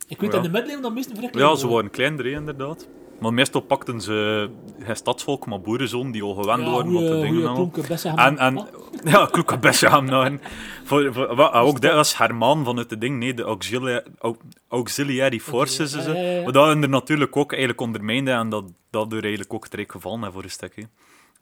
Ik 0.08 0.22
weet 0.22 0.32
Ja. 0.32 0.38
in 0.38 0.44
de 0.44 0.50
middeleeuwen 0.50 0.84
dat 0.84 0.94
meesten 0.94 1.16
vrij 1.16 1.30
Ja, 1.32 1.56
ze 1.56 1.68
waren. 1.68 1.90
kleiner, 1.90 2.26
hè, 2.26 2.32
inderdaad. 2.32 2.88
Maar 3.20 3.34
meestal 3.34 3.62
pakten 3.62 4.02
ze 4.02 4.50
geen 4.80 4.96
stadsvolk, 4.96 5.46
maar 5.46 5.62
boerenzoon 5.62 6.12
die 6.12 6.24
al 6.24 6.34
gewend 6.34 6.64
Ja, 6.64 6.70
waren 6.72 6.94
met 6.94 7.08
de 7.08 7.20
dingen. 7.20 7.48
al. 7.48 7.72
bessen 7.88 8.16
En, 8.16 8.38
en, 8.38 8.68
ja, 9.12 9.26
kloeke 9.26 9.58
best 9.60 9.86
aan 9.86 10.06
nou. 10.06 10.40
Voor, 10.84 11.14
voor, 11.14 11.36
wa- 11.36 11.52
ook 11.60 11.82
dat 11.82 11.94
was 11.94 12.18
Herman 12.18 12.64
van 12.64 12.78
het 12.78 13.02
ding, 13.02 13.20
nee, 13.20 13.34
de 13.34 13.44
auxiliary, 13.44 14.04
au- 14.20 14.38
auxiliary 14.68 15.40
forces. 15.40 15.94
Het. 15.94 16.06
ja. 16.06 16.42
Maar 16.44 16.52
dat 16.52 16.68
hun 16.68 16.82
er 16.82 16.90
natuurlijk 16.90 17.36
ook 17.38 17.52
eigenlijk 17.52 17.82
ondermijnde 17.82 18.32
en 18.32 18.50
dat, 18.50 18.64
dat 18.90 19.08
er 19.14 19.22
eigenlijk 19.22 19.54
ook 19.54 19.68
terecht 19.68 19.92
gevallen 19.92 20.32
voor 20.34 20.44
een 20.44 20.50
stukje. 20.52 20.88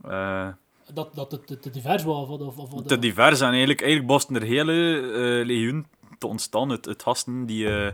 Eh, 0.03 0.47
Dat, 0.94 1.16
dat 1.16 1.32
het 1.32 1.48
te, 1.48 1.60
te 1.60 1.70
divers 1.70 2.03
was. 2.03 2.30
Of, 2.30 2.57
of, 2.57 2.74
of, 2.74 2.84
te 2.84 2.99
divers 2.99 3.41
en 3.41 3.49
eigenlijk, 3.49 3.82
eigenlijk 3.82 4.12
moesten 4.12 4.36
er 4.36 4.41
hele 4.41 4.99
eh 4.99 5.45
legioen 5.45 5.86
te 6.18 6.28
ontstaan 6.28 6.72
uit, 6.72 6.88
uit 6.88 7.03
gasten 7.03 7.45
die... 7.45 7.68
eh, 7.68 7.91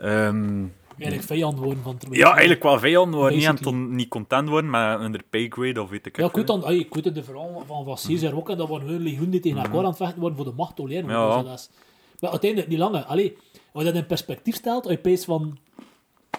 ehm, 0.00 0.64
Eigenlijk 0.98 1.28
vijand 1.28 1.58
worden 1.58 1.82
van 1.82 1.94
het 1.94 2.06
Ja, 2.16 2.30
eigenlijk 2.30 2.62
wel 2.62 2.78
vijand 2.78 3.14
worden, 3.14 3.38
niet, 3.38 3.46
aan 3.46 3.54
Basically. 3.54 3.82
ton- 3.86 3.94
niet 3.94 4.08
content 4.08 4.48
worden, 4.48 4.70
maar 4.70 5.00
under 5.00 5.22
paygrade 5.30 5.82
of 5.82 5.90
weet 5.90 6.06
ik 6.06 6.16
Ja, 6.16 6.26
ik 6.26 6.34
weet, 6.34 6.46
dan, 6.46 6.64
ey, 6.64 6.76
ik 6.76 6.94
weet 6.94 7.04
het, 7.04 7.14
de 7.14 7.24
verhaal 7.24 7.62
van, 7.66 7.84
van 7.84 7.98
Caesar 8.06 8.36
ook, 8.36 8.50
en 8.50 8.56
dat 8.56 8.68
waren 8.68 8.86
hun 8.86 9.00
legioen 9.02 9.30
die 9.30 9.40
tegen 9.40 9.58
elkaar 9.62 9.78
aan 9.78 9.84
het 9.84 9.96
vechten 9.96 10.20
worden 10.20 10.36
voor 10.36 10.46
de 10.46 10.52
macht. 10.56 10.78
Mhm. 10.78 11.10
Ja. 11.10 11.42
Dat 11.42 11.70
maar 12.20 12.30
uiteindelijk 12.30 12.70
niet 12.70 12.78
langer. 12.78 13.02
Allee, 13.02 13.36
als 13.72 13.84
je 13.84 13.90
dat 13.92 14.00
in 14.02 14.06
perspectief 14.06 14.54
stelt, 14.54 14.82
als 14.84 14.92
je 14.92 14.98
peest 14.98 15.24
van 15.24 15.58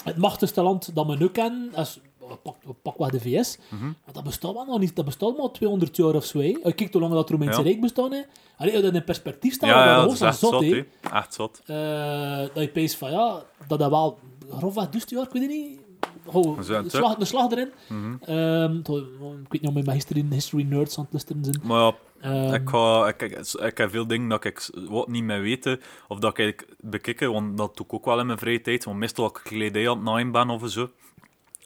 het 0.03 0.17
machtigste 0.17 0.61
land 0.61 0.95
dat 0.95 1.07
we 1.07 1.15
nu 1.17 1.29
kennen, 1.29 1.69
als, 1.73 1.99
pak, 2.37 2.55
pak 2.81 2.97
wat 2.97 3.11
de 3.11 3.19
VS, 3.19 3.57
maar 3.69 3.93
dat 4.13 4.23
bestaat 4.23 4.53
wel 4.53 4.65
nog 4.65 4.79
niet, 4.79 4.95
dat 4.95 5.05
bestaat 5.05 5.37
maar 5.37 5.51
200 5.51 5.95
jaar 5.95 6.13
of 6.15 6.25
zo. 6.25 6.39
hè. 6.39 6.51
Kijkt 6.61 6.91
hoe 6.93 7.01
lang 7.01 7.13
dat 7.13 7.29
Romeinse 7.29 7.57
Ja. 7.59 7.65
Rijk 7.65 7.81
bestaat, 7.81 8.11
hè. 8.11 8.21
Allee, 8.57 8.81
dat 8.81 8.93
in 8.93 9.03
perspectief 9.03 9.53
stelt, 9.53 9.71
Ja, 9.71 9.85
ja, 9.85 10.01
dat 10.01 10.11
is 10.11 10.21
echt 10.21 10.37
zot, 10.37 10.51
zot. 10.63 10.75
Echt 11.13 11.33
zot. 11.33 11.61
Eh, 11.65 12.37
dat 12.53 12.63
je 12.63 12.69
peest 12.73 12.95
van, 12.95 13.11
ja, 13.11 13.43
dat 13.67 13.79
dat 13.79 13.89
wel 13.89 14.19
grofweg 14.49 14.89
duist 14.89 15.09
jaar, 15.09 15.23
ik 15.23 15.31
weet 15.31 15.41
het 15.41 15.51
niet. 15.51 15.79
Gewoon, 16.29 16.57
een, 16.57 16.89
slag, 16.89 17.15
slag 17.19 17.51
erin. 17.51 17.69
Mhm. 17.89 18.15
Ehm, 18.21 18.81
to- 18.81 18.97
ik 19.43 19.51
weet 19.51 19.61
niet 19.61 19.67
of 19.67 19.73
mijn 19.73 19.91
history, 19.91 20.25
history 20.29 20.63
nerds 20.63 20.97
aan 20.97 21.03
het 21.03 21.13
luisteren 21.13 21.43
zijn. 21.43 21.59
Maar 21.63 21.79
ja, 21.81 21.93
Ehm, 22.21 22.53
ik, 22.53 22.69
ga, 22.69 23.07
ik, 23.07 23.21
ik, 23.21 23.37
ik 23.53 23.77
heb 23.77 23.89
veel 23.89 24.07
dingen 24.07 24.29
dat 24.29 24.43
ik 24.45 24.69
wat 24.89 25.07
niet 25.07 25.23
meer 25.23 25.41
weet, 25.41 25.77
of 26.07 26.19
dat 26.19 26.37
ik 26.37 26.65
bekijken, 26.79 27.31
want 27.31 27.57
dat 27.57 27.77
doe 27.77 27.85
ik 27.85 27.93
ook 27.93 28.05
wel 28.05 28.19
in 28.19 28.25
mijn 28.25 28.37
vrije 28.37 28.61
tijd. 28.61 28.83
Want 28.83 28.97
meestal 28.97 29.23
als 29.29 29.33
ik 29.37 29.43
kledij 29.43 29.89
aan 29.89 29.95
het 29.95 30.05
naaien 30.05 30.31
ben 30.31 30.49
of 30.49 30.69
zo, 30.69 30.89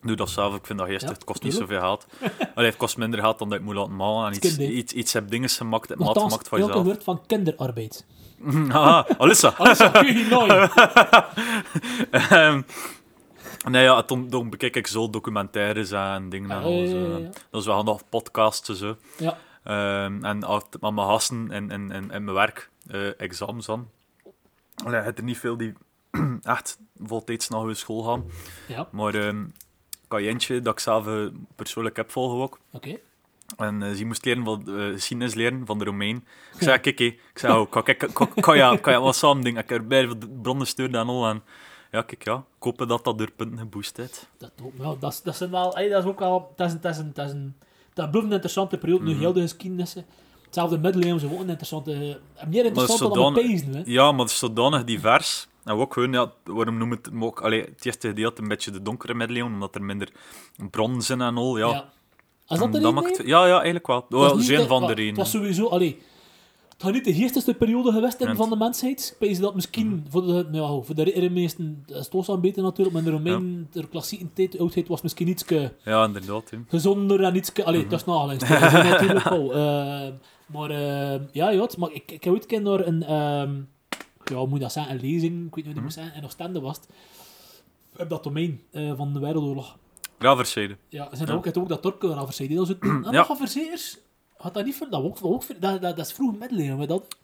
doe 0.08 0.16
dat 0.16 0.30
zelf. 0.30 0.56
Ik 0.56 0.66
vind 0.66 0.80
dat 0.80 0.88
Ja, 0.88 0.94
het 0.94 1.24
kost 1.24 1.44
niet 1.44 1.52
tuurlijk. 1.52 1.72
zoveel 1.72 1.88
geld. 1.88 2.08
Allee, 2.56 2.70
het 2.70 2.78
kost 2.78 2.98
minder 2.98 3.20
geld 3.20 3.40
dan 3.40 3.50
dat 3.50 3.60
ik 3.60 3.66
moet 3.66 3.76
laten 3.76 3.96
malen. 3.96 4.28
En 4.32 4.36
iets, 4.36 4.58
iets, 4.58 4.94
iets 4.94 5.14
heb 5.14 5.30
dingen 5.30 5.50
gemaakt, 5.50 5.90
het 5.90 6.00
maat 6.00 6.18
gemaakt 6.18 6.48
van 6.48 6.60
jezelf. 6.60 6.84
woord 6.84 7.04
van 7.04 7.22
kinderarbeid. 7.28 8.06
Haha, 8.70 9.06
Alissa. 9.18 9.54
Alles 9.58 9.78
wat 9.78 9.92
kun 9.92 10.18
je 10.18 10.28
nooit. 10.30 10.72
Ehm, 12.32 12.62
nee, 13.70 13.84
ja, 13.84 14.02
dan, 14.02 14.30
dan 14.30 14.50
bekijk 14.50 14.76
ik 14.76 14.88
zo 14.88 15.10
documentaires 15.10 15.92
en 15.92 16.30
dingen. 16.30 16.52
En 16.52 16.58
Ah, 16.58 16.64
alles, 16.64 16.90
ja, 16.92 16.98
ja, 16.98 17.18
ja. 17.18 17.30
Dat 17.50 17.62
is 17.62 17.66
wel 17.68 17.76
handig, 17.76 18.10
podcasts 18.10 18.70
en 18.70 18.76
zo. 18.76 18.98
Ja. 19.18 19.38
Ehm, 19.64 20.24
en 20.26 20.44
altijd 20.44 20.82
met 20.82 20.94
mijn 20.94 21.08
gasten 21.08 21.52
en, 21.52 21.72
en, 21.72 21.92
en, 21.92 22.12
en 22.12 22.24
mijn 22.24 22.36
werk, 22.38 22.70
eh 22.88 23.20
examens 23.22 23.66
dan. 23.66 23.90
Allee, 24.84 24.98
je 25.00 25.04
hebt 25.06 25.18
er 25.18 25.24
niet 25.24 25.38
veel 25.38 25.58
die 25.58 25.74
echt 26.44 26.78
voltijds 27.04 27.50
naar 27.50 27.62
hun 27.62 27.76
school 27.76 28.04
gaan. 28.04 28.24
Ja, 28.68 28.88
Maar 28.92 29.14
ehm 29.14 29.44
dat 30.62 30.74
ik 30.74 30.80
zelf 30.80 31.08
eh, 31.08 31.26
persoonlijk 31.56 31.96
heb 31.96 32.12
volgen 32.12 32.38
ook. 32.42 32.60
oké. 32.72 32.98
En 33.58 33.84
eh, 33.84 33.92
ze 33.92 34.06
moest 34.06 34.26
leren 34.26 34.44
van, 34.44 34.64
eh 34.68 34.94
geschiedenis 34.94 35.34
leren 35.34 35.66
van 35.66 35.78
de 35.80 35.86
Romein. 35.86 36.16
Ik 36.56 36.62
zei, 36.64 36.80
kijk, 36.80 37.00
ik 37.00 37.20
zei, 37.34 37.54
oh, 37.60 37.72
kan, 38.42 38.58
ja 38.58 39.00
wat 39.02 39.16
samen 39.16 39.44
dingen? 39.44 39.62
Ik 39.64 39.70
heb 39.70 39.80
erbij 39.80 40.08
de 40.08 40.30
bronnen 40.42 40.68
sturen 40.68 40.96
en 40.96 41.08
al. 41.08 41.28
En 41.28 41.44
ja, 41.92 42.02
kijk, 42.02 42.24
ja, 42.26 42.36
ik 42.36 42.64
hoop 42.64 42.78
dat 42.78 43.04
dat 43.04 43.18
door 43.18 43.32
punten 43.36 43.58
geboost 43.60 43.98
heeft. 43.98 44.30
Dat, 44.38 44.52
ja, 44.80 44.96
dat, 45.00 45.36
zijn 45.36 45.52
wel... 45.52 45.74
dat 45.74 46.04
is 46.04 46.10
ook 46.10 46.20
wel... 46.20 46.54
Dat 46.56 46.68
is 46.68 46.74
een... 46.74 46.82
Dat 46.82 46.92
is 46.94 46.98
een, 46.98 47.12
dat 47.14 47.26
is 47.26 47.32
een 47.32 47.56
dat 47.94 48.10
blijft 48.10 48.28
een 48.28 48.34
interessante 48.34 48.78
periode. 48.78 49.04
Nu 49.04 49.12
Mhm. 49.12 49.20
heel 49.20 49.34
de 49.34 49.42
geschiedenissen. 49.42 50.06
Hetzelfde 50.46 50.78
middeleeuwen 50.78 51.20
zijn 51.20 51.32
ook 51.34 51.40
een 51.40 51.48
interessante... 51.50 52.20
eh, 52.36 52.48
Meer 52.48 52.66
interessant 52.66 53.00
dan 53.00 53.14
zodanig- 53.14 53.42
we 53.42 53.48
pezen, 53.50 53.74
hè. 53.76 53.82
Ja, 53.86 54.12
maar 54.12 54.20
het 54.22 54.30
is 54.30 54.38
zodanig 54.40 54.84
divers. 54.84 55.48
En 55.66 55.76
ook 55.76 55.94
gewoon, 55.94 56.12
ja, 56.12 56.32
waarom 56.44 56.78
noemen 56.78 56.98
het 56.98 57.10
ook... 57.22 57.42
Allee, 57.42 57.62
het 57.62 57.86
eerste 57.86 58.08
gedeelte 58.08 58.42
een 58.42 58.48
beetje 58.48 58.72
de 58.72 58.82
donkere 58.82 59.14
middeleeuwen, 59.14 59.54
omdat 59.54 59.76
er 59.76 59.84
minder 59.84 60.10
bronnen 60.70 61.02
zijn 61.02 61.22
en 61.22 61.38
al. 61.38 61.58
Ja, 61.58 61.70
Ja. 61.70 61.94
Is 62.48 62.60
dat 62.60 62.72
maakt, 62.94 63.10
reden? 63.18 63.28
ja, 63.28 63.46
ja, 63.46 63.54
eigenlijk 63.56 63.88
wel. 63.88 64.06
Dat 64.10 64.22
is 64.22 64.28
Wel, 64.28 64.36
niet 64.38 64.46
zijn 64.46 64.60
de- 64.62 64.68
van 64.68 64.82
de 64.82 64.88
Het 64.88 64.96
was 65.18 65.32
sowieso... 65.32 65.68
Allee, 65.68 65.98
het 66.74 66.84
gaat 66.84 66.94
niet 66.94 67.06
de 67.06 67.14
geestigste 67.14 67.54
periode 67.54 67.92
geweest 67.92 68.20
zijn 68.22 68.30
Ja. 68.30 68.36
van 68.36 68.50
de 68.50 68.56
mensheid. 68.58 69.10
Ik 69.12 69.28
pees 69.28 69.40
dat 69.40 69.56
misschien 69.56 69.88
Mhm. 69.88 69.98
voor 70.10 70.26
de, 70.26 70.48
nou, 70.52 70.86
voor 70.86 70.96
de 70.96 71.02
is 71.86 72.06
het 72.06 72.16
ook 72.16 72.26
wel 72.26 72.40
beter 72.40 72.64
natuurlijk, 72.64 72.96
maar 72.96 73.06
in 73.06 73.10
de 73.12 73.16
Romein, 73.18 73.68
de 73.72 73.88
klassieke 73.88 74.34
tijd, 74.34 74.60
oudheid, 74.60 74.88
was 74.88 75.02
misschien 75.02 75.28
iets 75.28 75.44
Ja, 75.84 76.06
inderdaad. 76.06 76.50
hè. 76.50 76.58
gezonder 76.68 77.24
en 77.24 77.36
iets... 77.36 77.64
Allee, 77.64 77.80
Mhm. 77.82 77.90
dat 77.90 78.00
is 78.00 78.06
natuurlijk 78.90 79.30
wel. 79.36 79.54
Eh, 79.54 80.08
maar 80.46 80.70
eh, 80.70 81.20
ja, 81.32 81.50
ja, 81.50 81.62
het- 81.62 81.78
maar 81.78 81.92
ik, 81.92 82.12
ik 82.12 82.24
heb 82.24 82.34
ooit 82.34 82.42
een 82.42 82.48
keer 82.48 82.62
naar 82.62 82.88
een... 82.88 83.04
ehm, 83.04 83.54
ja, 84.30 84.36
hoe 84.36 84.48
moet 84.48 84.60
dat 84.62 84.72
zeggen? 84.72 84.94
Een 84.94 85.02
lezing, 85.02 85.48
ik 85.48 85.56
weet 85.56 85.66
niet 85.66 85.66
hoe 85.66 85.74
Mhm. 85.74 85.74
dat 85.74 85.84
moet 85.84 85.94
zeggen, 85.94 86.16
in 86.16 86.24
Oostende 86.26 86.60
was 86.60 86.76
het. 86.78 86.88
Op 87.98 88.10
dat 88.10 88.24
domein 88.24 88.62
eh, 88.72 88.94
van 88.96 89.14
de 89.14 89.20
Wereldoorlog. 89.20 89.78
Graverzijde. 90.20 90.78
Ja, 90.90 91.10
zijn 91.12 91.30
Ja. 91.30 91.36
ook, 91.36 91.46
het 91.46 91.58
ook 91.58 91.70
dat 91.70 91.82
Torke 91.82 92.16
aan 92.16 92.26
verzijden. 92.26 92.56
Dat 92.56 92.68
is 92.68 92.74
het, 92.74 92.82
en 92.84 93.04
Ja. 93.12 93.26
nog 93.28 93.38
verzekers. 93.38 93.98
Had 94.38 94.54
dat 94.54 94.66
niet 94.66 94.76
voor... 94.76 94.90
Dat, 94.90 95.04
ook, 95.04 95.18
ook, 95.22 95.44
dat, 95.48 95.82
dat, 95.82 95.82
dat 95.82 96.06
is 96.06 96.14
vroeg 96.14 96.38
middeleeuwen, 96.40 96.78
maar 96.78 96.88
dat... 96.88 97.18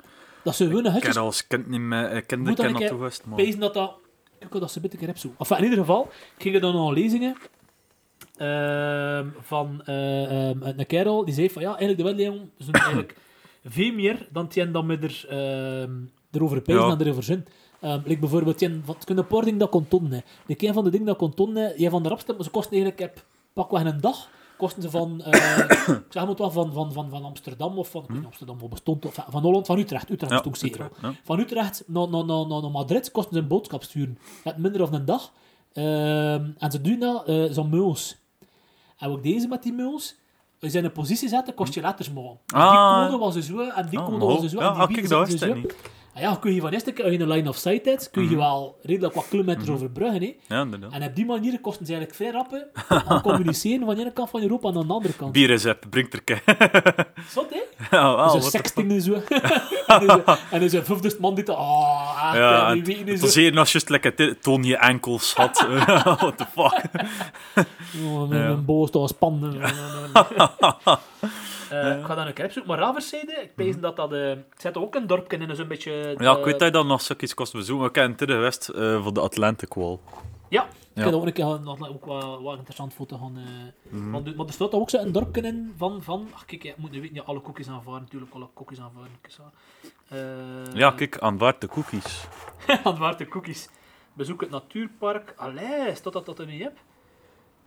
Dat 0.44 0.56
ze 0.56 0.64
hun 0.64 0.86
Ik 0.86 0.92
hutjes 0.92 1.16
heb 1.16 1.24
als 1.24 1.48
kind 1.48 1.68
niet 1.68 1.80
meer... 1.80 2.06
eh, 2.06 2.22
Kinderen 2.26 2.46
dat 2.46 2.56
ken 2.56 2.66
een 2.66 2.72
dat 2.72 2.80
keer 2.82 2.90
toegewist, 2.90 3.26
maar... 3.26 3.36
pezen 3.36 3.60
dat 3.60 3.74
dat... 3.74 3.94
Ik 4.40 4.52
dat 4.52 4.72
ze 4.72 4.80
een 4.84 4.90
beetje 4.90 5.06
heb 5.06 5.18
zo. 5.18 5.34
Enfin, 5.38 5.58
in 5.58 5.64
ieder 5.64 5.80
geval, 5.80 6.10
gingen 6.38 6.56
er 6.56 6.62
dan 6.62 6.74
nog 6.76 6.92
lezingen 6.94 7.36
ehm, 8.38 9.28
van 9.40 9.82
eh, 9.86 10.50
ehm, 10.50 10.62
een 10.62 10.86
kerel 10.88 11.26
die 11.26 11.34
zei 11.34 11.50
van 11.50 11.62
ja, 11.62 11.68
eigenlijk 11.68 11.98
de 11.98 12.04
middeleeuwen 12.04 12.52
zijn 12.58 12.74
eigenlijk 12.84 13.16
veel 13.66 13.94
meer 13.94 14.28
dan 14.32 14.48
die 14.48 14.72
dat 14.72 14.86
we 14.86 14.98
er, 14.98 15.26
ehm, 15.30 15.92
erover 16.32 16.62
pezen 16.62 16.82
Ja. 16.82 16.90
en 16.92 17.02
erover. 17.02 17.44
Ehm 17.80 18.00
like 18.06 18.20
bijvoorbeeld, 18.20 18.60
die, 18.60 18.70
het 18.86 19.06
kunnen 19.06 19.24
een 19.24 19.30
paar 19.30 19.44
dingen 19.44 19.60
dat 19.60 19.70
kon 19.70 19.88
tonnen. 19.88 20.24
De 20.46 20.56
een 20.68 20.74
van 20.74 20.84
de 20.84 20.90
dingen 20.90 21.06
dat 21.06 21.18
kon 21.18 21.34
tonnen, 21.34 21.74
jij 21.78 21.90
van 21.90 22.04
de 22.04 22.10
rapste, 22.10 22.34
maar 22.34 22.44
ze 22.44 22.50
kosten 22.50 22.72
eigenlijk, 22.72 23.00
heb, 23.02 23.26
pakweg 23.54 23.84
een 23.84 24.02
dag, 24.02 24.30
kosten 24.58 24.82
ze 24.82 24.90
van, 24.90 25.22
ik 25.26 25.34
zeg 26.10 26.14
maar 26.14 26.28
het 26.28 26.38
wel, 26.40 26.52
van, 26.52 26.74
van, 26.74 26.94
van, 26.94 27.10
van 27.10 27.24
Amsterdam 27.26 27.78
of 27.78 27.90
van, 27.90 28.06
Amsterdam 28.26 28.60
wat 28.60 28.70
bestond, 28.70 29.06
of 29.06 29.26
van 29.30 29.42
Holland, 29.42 29.66
van 29.66 29.78
Utrecht, 29.78 30.10
Utrecht 30.10 30.32
Ja, 30.32 30.42
bestond 30.42 30.58
zeker. 30.58 30.86
Utrecht, 30.86 31.02
ja. 31.02 31.14
Van 31.24 31.40
Utrecht 31.40 31.84
naar, 31.88 32.10
naar, 32.10 32.26
naar, 32.26 32.48
naar, 32.48 32.62
naar 32.62 32.72
Madrid 32.72 33.12
kosten 33.12 33.34
ze 33.34 33.40
een 33.40 33.48
boodschap 33.48 33.84
sturen. 33.84 34.18
Het 34.44 34.58
minder 34.58 34.80
dan 34.82 34.94
een 34.94 35.06
dag. 35.06 35.32
Ehm, 35.74 36.46
en 36.58 36.72
ze 36.72 36.82
doen 36.82 37.00
dat, 37.00 37.26
eh 37.28 37.44
zo'n 37.52 37.70
muls. 37.70 38.18
En 38.98 39.10
ook 39.10 39.24
deze 39.24 39.48
met 39.48 39.64
die 39.64 39.74
muls, 39.74 40.16
als 40.62 40.72
je 40.72 40.78
in 40.78 40.86
een 40.86 40.92
positie 40.92 41.30
zetten, 41.30 41.54
kost 41.54 41.74
je 41.74 41.82
letters 41.82 42.12
maken. 42.12 42.38
Dus 42.46 42.54
Ah. 42.62 43.02
die 43.02 43.10
code 43.18 43.24
was 43.24 43.46
zo, 43.46 43.60
en 43.60 43.90
die 43.90 44.00
Ah, 44.00 44.06
code 44.06 44.18
maar 44.18 44.28
was 44.28 44.46
zo, 44.52 44.60
ja, 44.60 44.68
en 44.68 44.74
die 44.74 44.82
ah, 44.82 44.88
bieden 44.88 45.10
dat 45.10 45.32
ze 45.32 45.38
zo. 45.38 45.56
En 46.14 46.22
ja, 46.22 46.36
kun 46.40 46.54
je 46.54 46.62
van 46.62 46.70
eerste 46.72 46.92
keer, 46.92 47.04
als 47.06 47.14
je 47.14 47.20
een 47.20 47.28
line 47.28 47.50
of 47.50 47.56
sight 47.56 47.86
hebt, 47.86 48.10
kun 48.12 48.24
je 48.24 48.30
Mhm. 48.30 48.38
wel 48.38 48.80
redelijk 48.82 49.14
wat 49.14 49.28
kilometers 49.30 49.70
overbruggen. 49.70 50.22
Hè. 50.22 50.36
Ja, 50.48 50.62
inderdaad. 50.62 50.92
En 50.92 51.04
op 51.04 51.16
die 51.16 51.26
manier 51.26 51.60
kosten 51.62 51.86
ze 51.86 51.94
eigenlijk 51.94 52.22
vrij 52.22 52.32
rappen 52.32 52.68
aan 53.08 53.22
communiceren 53.32 53.86
van 53.86 53.96
de 53.96 54.02
ene 54.02 54.12
kant 54.14 54.30
van 54.30 54.42
Europa 54.42 54.70
naar 54.72 54.88
de 54.88 54.94
andere 54.94 55.14
kant. 55.14 55.32
Bierrecept, 55.32 55.90
brengt 55.90 56.14
er 56.14 56.24
kei. 56.24 56.40
Zot, 57.36 57.50
hè? 57.50 57.60
Ja, 57.98 58.16
wel, 58.16 58.32
Dus 58.32 58.50
sexting 58.50 58.92
en 58.92 59.02
zo. 59.02 59.14
en 59.14 60.06
dan 60.06 60.62
is- 60.62 60.62
is 60.62 60.74
een 60.74 60.86
vijfde 60.86 61.16
man 61.20 61.36
die... 61.36 61.52
Ah, 61.52 62.24
echt, 62.26 62.38
Ja, 62.38 62.76
het, 62.76 62.88
het 62.88 63.08
is 63.08 63.22
was 63.22 63.36
hier 63.36 63.54
nog 63.54 63.68
juist 63.70 63.90
lekker 63.90 64.16
te- 64.16 64.38
toon 64.42 64.64
je 64.64 64.78
enkels 64.78 65.34
had. 65.34 65.66
What 66.04 66.38
the 66.38 66.46
fuck. 66.56 66.82
Oh, 68.06 68.30
mijn, 68.30 68.42
Ja. 68.50 68.54
boos 68.56 68.88
staat 68.88 69.10
spannen. 69.10 69.62
Eh, 71.72 71.98
ik 72.00 72.06
ga 72.06 72.16
dan 72.16 72.28
een 72.28 72.34
keer 72.34 72.46
opzoeken. 72.46 72.72
Maar 72.72 72.82
Raverszijde, 72.82 73.32
ik 73.32 73.56
pees 73.56 73.80
dat 73.80 73.96
dat... 73.96 74.14
eh 74.14 74.30
het 74.30 74.46
zit 74.58 74.78
ook 74.78 74.96
een 74.96 75.08
dorpje 75.08 75.38
in, 75.38 75.56
zo'n 75.56 75.68
beetje... 75.68 76.12
Mhm. 76.14 76.24
Ja, 76.24 76.32
ik 76.32 76.38
eh, 76.38 76.44
weet 76.44 76.54
dat 76.60 76.68
je 76.68 76.74
dan 76.74 76.88
nog 76.88 77.02
stukjes 77.02 77.34
kost 77.34 77.54
bezoeken. 77.54 77.88
Ik 77.88 77.94
ken 77.94 78.12
het 78.12 78.22
in 78.22 78.28
de 78.28 78.36
West 78.36 78.70
eh, 78.70 79.04
voor 79.04 79.14
de 79.14 79.20
Atlantic 79.20 79.74
Wall. 79.74 79.98
Ja, 80.50 80.64
ik 80.64 80.70
Ja. 80.94 81.04
heb 81.04 81.14
ook 81.14 81.26
een 81.26 81.34
keer 81.34 81.60
nog 81.62 81.90
ook 81.90 82.06
wel, 82.06 82.44
wel 82.44 82.54
interessant 82.56 82.94
foto 82.94 83.18
gaan... 83.18 83.38
eh 83.38 83.94
Mhm. 83.94 84.12
want, 84.12 84.36
maar 84.36 84.46
er 84.46 84.54
staat 84.54 84.72
ook 84.72 84.90
zo 84.90 84.98
een 84.98 85.12
dorpje 85.12 85.42
in 85.42 85.74
van... 85.78 86.02
van 86.04 86.28
ach, 86.34 86.46
kijk, 86.46 86.64
je 86.64 86.74
moet 86.78 86.92
nu 86.92 87.02
weten, 87.02 87.16
ja, 87.16 87.22
alle 87.26 87.40
koekjes 87.40 87.70
aanvaren. 87.70 88.02
Natuurlijk, 88.02 88.34
alle 88.34 88.48
koekjes 88.54 88.80
zo. 89.28 89.42
Eh, 90.08 90.20
Ja, 90.74 90.92
kijk, 90.92 91.20
aanvaard 91.20 91.62
de 91.62 91.68
cookies. 91.68 92.24
Aanvaard 92.84 93.28
koekjes. 93.28 93.70
Bezoek 94.14 94.42
het 94.42 94.50
natuurpark. 94.50 95.34
Allee, 95.38 95.96
staat 95.96 96.14
dat 96.14 96.26
dat 96.26 96.40
er 96.40 96.46
niet 96.46 96.64
heb? 96.64 96.74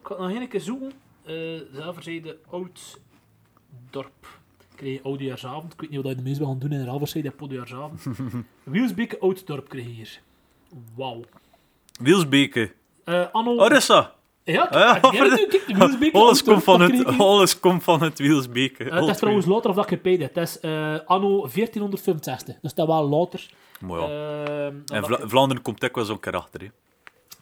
Ik 0.01 0.07
ga 0.07 0.15
het 0.15 0.19
nog 0.33 0.41
een 0.41 0.49
keer 0.49 0.61
zoeken. 0.61 0.93
Uh, 1.27 1.61
Zelverzijde 1.73 2.39
Oud 2.51 3.01
Dorp. 3.95 4.27
Kreeg 4.77 4.93
je 4.93 5.03
oudejaarsavond. 5.03 5.73
Ik 5.73 5.81
weet 5.81 5.91
niet 5.91 6.01
wat 6.03 6.11
je 6.11 6.17
de 6.17 6.23
meest 6.23 6.39
wil 6.39 6.47
gaan 6.47 6.59
doen 6.59 6.73
in 6.73 6.85
Zelverzijde 6.85 7.29
op 7.29 7.41
oudejaarsavond. 7.41 8.03
Wielsbeke 8.65 9.19
Oud 9.21 9.47
Dorp 9.47 9.69
kreeg 9.69 9.85
je 9.85 9.91
hier. 9.91 10.21
Wauw. 10.97 11.21
Wielsbeke. 12.01 12.73
Eh 13.05 13.25
anno... 13.33 13.57
Dat 13.57 13.71
is 13.73 13.87
dat. 13.87 14.11
Ja, 14.45 14.67
kijk, 14.67 14.75
ja, 14.75 15.11
kijk, 15.11 15.49
kijk, 15.51 15.67
de 15.67 15.75
Wielsbeke 15.75 16.19
Alles 16.19 16.43
komt 16.43 16.65
van 16.65 16.79
dat 16.79 16.91
het, 16.91 17.19
alles 17.19 17.61
komt 17.61 17.83
van 17.83 18.03
het 18.03 18.19
Wielsbeke. 18.19 18.85
Eh, 18.91 19.01
het 19.01 19.09
is 19.09 19.17
trouwens 19.17 19.47
later 19.47 19.71
of 19.71 19.77
dat 19.77 19.91
ik 19.91 20.01
het 20.05 20.21
Het 20.21 20.37
is 20.37 20.61
eh, 20.61 20.99
anno 21.07 21.29
1465. 21.29 22.57
Dus 22.63 22.75
dat 22.75 22.89
is 22.89 22.95
wel 22.95 23.09
later. 23.09 23.51
Ja. 23.89 23.97
Ehm, 23.97 24.75
En 24.75 24.83
dat- 24.87 25.07
Vla- 25.07 25.29
Vlaanderen 25.29 25.63
komt 25.63 25.85
ook 25.85 25.95
wel 25.95 26.05
zo'n 26.05 26.21
keer 26.21 26.37
achter. 26.37 26.61
Hè. 26.61 26.67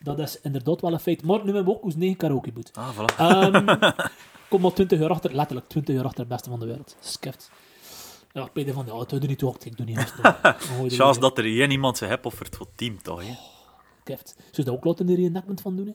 dat 0.03 0.19
is 0.19 0.41
inderdaad 0.41 0.81
wel 0.81 0.93
een 0.93 1.01
feit. 1.01 1.25
Maar 1.25 1.39
nu 1.39 1.45
hebben 1.45 1.65
we 1.65 1.71
ook 1.71 1.83
ons 1.85 1.97
9 1.97 2.17
karaoke 2.17 2.53
boet. 2.53 2.71
Ah, 2.75 2.89
voilà. 2.99 3.17
Ehm 3.17 3.67
kom 4.53 4.61
maar 4.61 4.73
20 4.73 4.99
jaar 4.99 5.11
achter, 5.11 5.35
letterlijk 5.35 5.69
20 5.69 5.95
jaar 5.95 6.05
achter 6.05 6.21
het 6.21 6.29
beste 6.29 6.51
van 6.51 6.61
de 6.61 6.67
wereld. 6.67 6.97
Skift. 7.01 7.51
Ja, 8.33 8.49
ik 8.55 8.73
van, 8.73 8.87
ja, 8.87 8.99
het 8.99 9.09
doe 9.09 9.21
niet 9.21 9.39
toe, 9.39 9.55
ik 9.65 9.77
doe 9.77 9.87
niet 9.87 9.99
eens. 9.99 10.13
Chance 10.99 11.21
dat 11.21 11.39
er 11.39 11.45
hier 11.45 11.71
iemand 11.71 11.97
zijn 11.97 12.11
hebt 12.11 12.27
offert 12.27 12.57
voor 12.57 12.67
het 12.67 12.77
team, 12.77 13.03
toch? 13.03 13.23
Hè? 13.23 13.35
Skift. 14.01 14.35
Zou 14.37 14.51
je 14.51 14.65
dat 14.65 14.75
ook 14.75 14.85
laten 14.85 15.09
in 15.09 15.15
de 15.15 15.21
reenactment 15.21 15.61
van 15.61 15.77
doen? 15.77 15.87
Hè? 15.87 15.93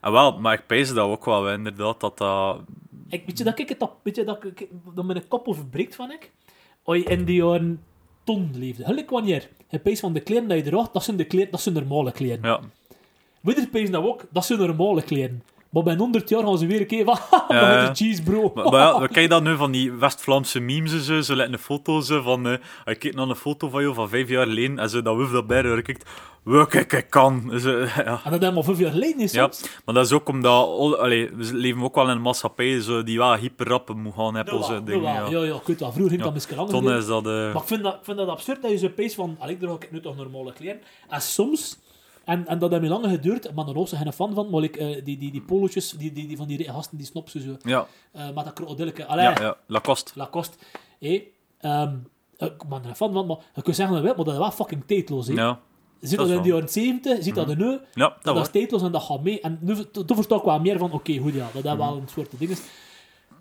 Ah, 0.00 0.12
wel, 0.12 0.40
maar 0.40 0.54
ik 0.54 0.66
pijs 0.66 0.88
dat 0.88 1.08
ook 1.08 1.24
wel, 1.24 1.50
inderdaad, 1.50 2.00
dat 2.00 2.18
dat... 2.18 2.60
Ik, 3.08 3.22
weet 3.26 3.38
je 3.38 3.44
dat 3.44 3.58
ik 3.58 3.68
het 3.68 3.82
op, 3.82 3.96
weet 4.02 4.16
je 4.16 4.24
dat 4.24 4.44
ik 4.44 4.68
dat 4.94 5.04
mijn 5.04 5.28
kop 5.28 5.48
overbreekt 5.48 5.94
van 5.94 6.10
ik? 6.10 6.32
Als 6.82 6.96
je 6.96 7.04
in 7.04 7.24
die 7.24 7.36
jaren 7.36 7.82
ton 8.24 8.50
leefde. 8.54 8.84
Gelijk 8.84 9.10
wanneer. 9.10 9.48
Je 9.68 9.78
pees 9.78 10.00
van 10.00 10.12
de 10.12 10.20
kleren 10.20 10.48
dat 10.48 10.56
je 10.56 10.64
draagt, 10.64 10.92
dat 10.92 11.04
zijn 11.04 11.16
de 11.16 11.24
kleren, 11.24 11.50
dat 11.50 11.60
zijn 11.60 11.74
normale 11.74 12.12
kleren. 12.12 12.42
Ja, 12.42 12.60
Winterpees 13.40 13.90
nou 13.90 14.06
ook, 14.06 14.24
dat 14.30 14.44
zijn 14.44 14.58
normale 14.58 15.02
kleren. 15.02 15.42
Maar 15.74 15.82
bij 15.82 15.96
100 15.96 16.28
jaar 16.28 16.42
gaan 16.42 16.58
ze 16.58 16.66
weer 16.66 16.80
een 16.80 16.86
keer 16.86 17.04
van, 17.04 17.18
Ja, 17.56 17.94
cheese 17.94 18.22
bro. 18.22 18.50
Maar, 18.54 18.64
maar 18.64 18.80
ja, 18.80 19.00
we 19.00 19.08
kijken 19.08 19.28
dan 19.30 19.42
nu 19.42 19.56
van 19.56 19.70
die 19.72 19.92
West-Vlaamse 19.92 20.60
memes 20.60 20.92
en 20.92 21.00
zo. 21.00 21.20
Ze 21.20 21.36
laten 21.36 21.52
een 21.52 21.58
foto 21.58 22.00
zo 22.00 22.22
van... 22.22 22.46
eh 22.46 22.52
ik 22.84 22.98
kijk 22.98 23.14
naar 23.14 23.28
een 23.28 23.36
foto 23.36 23.68
van 23.68 23.82
jou 23.82 23.94
van 23.94 24.08
vijf 24.08 24.28
jaar 24.28 24.46
geleden 24.46 24.78
en 24.78 24.90
zo 24.90 25.02
dat 25.02 25.16
wuf 25.16 25.30
dat 25.30 25.46
bij 25.46 25.62
haar 25.62 25.82
kijkt. 25.82 26.10
Ik 26.92 27.06
kan. 27.08 27.50
Ja. 28.04 28.20
En 28.24 28.30
dat 28.30 28.40
helemaal 28.40 28.62
vijf 28.62 28.78
jaar 28.78 28.90
geleden 28.90 29.20
is 29.20 29.32
Ja, 29.32 29.50
maar 29.84 29.94
dat 29.94 30.04
is 30.06 30.12
ook 30.12 30.28
omdat... 30.28 30.52
al- 30.52 30.98
Allee, 30.98 31.30
we 31.34 31.54
leven 31.54 31.82
ook 31.82 31.94
wel 31.94 32.04
in 32.04 32.10
een 32.10 32.22
maatschappij 32.22 32.80
zo, 32.80 33.02
die 33.02 33.18
wel 33.18 33.34
hyperrappen 33.34 33.98
moet 34.00 34.14
gaan 34.16 34.34
hebben. 34.34 34.58
Ja, 34.58 34.80
dingen, 34.80 35.02
ja, 35.02 35.14
ja. 35.14 35.28
ja, 35.30 35.44
ja, 35.44 35.54
ik 35.54 35.62
weet 35.66 35.80
wel. 35.80 35.90
Vroeger 35.92 36.10
ging 36.10 36.22
dat 36.22 36.32
misschien 36.32 36.56
langer. 36.56 36.72
Toen 36.72 36.90
is 36.90 37.06
dat... 37.06 37.26
eh, 37.26 37.32
Maar 37.32 37.62
ik 37.62 37.68
vind 37.68 37.82
dat, 37.82 37.94
ik 37.94 38.00
vind 38.04 38.16
dat 38.16 38.28
absurd 38.28 38.62
dat 38.62 38.70
je 38.70 38.76
zo 38.78 38.88
pees 38.88 39.14
van, 39.14 39.36
allee, 39.38 39.54
ik 39.54 39.60
draag 39.60 39.78
nu 39.90 40.00
toch 40.00 40.16
normale 40.16 40.52
kleren. 40.52 40.80
En 41.08 41.20
soms, 41.20 41.78
en, 42.24 42.46
en 42.46 42.58
dat 42.58 42.70
heeft 42.70 42.82
me 42.82 42.88
langer 42.88 43.08
geduurd, 43.08 43.54
maar 43.54 43.64
dan 43.64 43.76
ook 43.76 43.88
zijn 43.88 44.02
geen 44.02 44.12
fan 44.12 44.34
van, 44.34 44.50
maar 44.50 44.62
ik, 44.62 44.76
eh, 44.76 45.04
die, 45.04 45.18
die, 45.18 45.30
die 45.30 45.42
polootjes, 45.42 45.90
die, 45.90 46.12
die, 46.12 46.26
die 46.26 46.36
van 46.36 46.46
die 46.46 46.64
gasten, 46.64 46.96
die 46.98 47.06
snopsen 47.06 47.40
zo, 47.40 47.56
ja, 47.62 47.86
eh 48.12 48.26
met 48.34 48.44
dat 48.44 48.52
krokodilletje. 48.52 49.06
Allee, 49.06 49.24
ja, 49.24 49.34
ja, 49.40 49.56
Lacoste. 49.66 50.12
Lacoste. 50.14 50.56
Hé, 50.98 51.22
ehm, 51.60 51.96
ik 52.38 52.68
ben 52.68 52.82
er 52.82 52.88
een 52.88 52.96
fan 52.96 53.12
van, 53.12 53.26
maar 53.26 53.36
je 53.54 53.62
kunt 53.62 53.76
zeggen 53.76 54.02
maar 54.02 54.16
dat 54.16 54.28
is 54.28 54.36
wel 54.36 54.50
fucking 54.50 54.82
tijdloos. 54.86 55.26
Hè. 55.26 55.32
Ja, 55.32 55.60
ziet 56.00 56.18
dat 56.18 56.28
dat, 56.28 56.28
is 56.28 56.36
in 56.36 56.42
de 56.42 56.48
jaren 56.48 56.68
70, 56.68 57.16
je 57.16 57.22
ziet 57.22 57.34
dat 57.34 57.48
er 57.48 57.56
nu, 57.56 57.70
ja 57.70 57.78
dat 57.94 58.22
dat, 58.22 58.34
was. 58.34 58.46
is 58.46 58.52
tijdloos 58.52 58.82
en 58.82 58.92
dat 58.92 59.02
gaat 59.02 59.22
mee. 59.22 59.40
En 59.40 59.58
nu, 59.60 59.90
toen 59.90 60.16
versta 60.16 60.36
ik 60.36 60.42
wel 60.42 60.60
meer 60.60 60.78
van, 60.78 60.92
oké, 60.92 61.18
goed 61.18 61.34
ja, 61.34 61.48
dat 61.52 61.64
is 61.64 61.76
wel 61.76 61.96
een 61.96 62.08
soort 62.08 62.38
ding 62.38 62.50
is. 62.50 62.62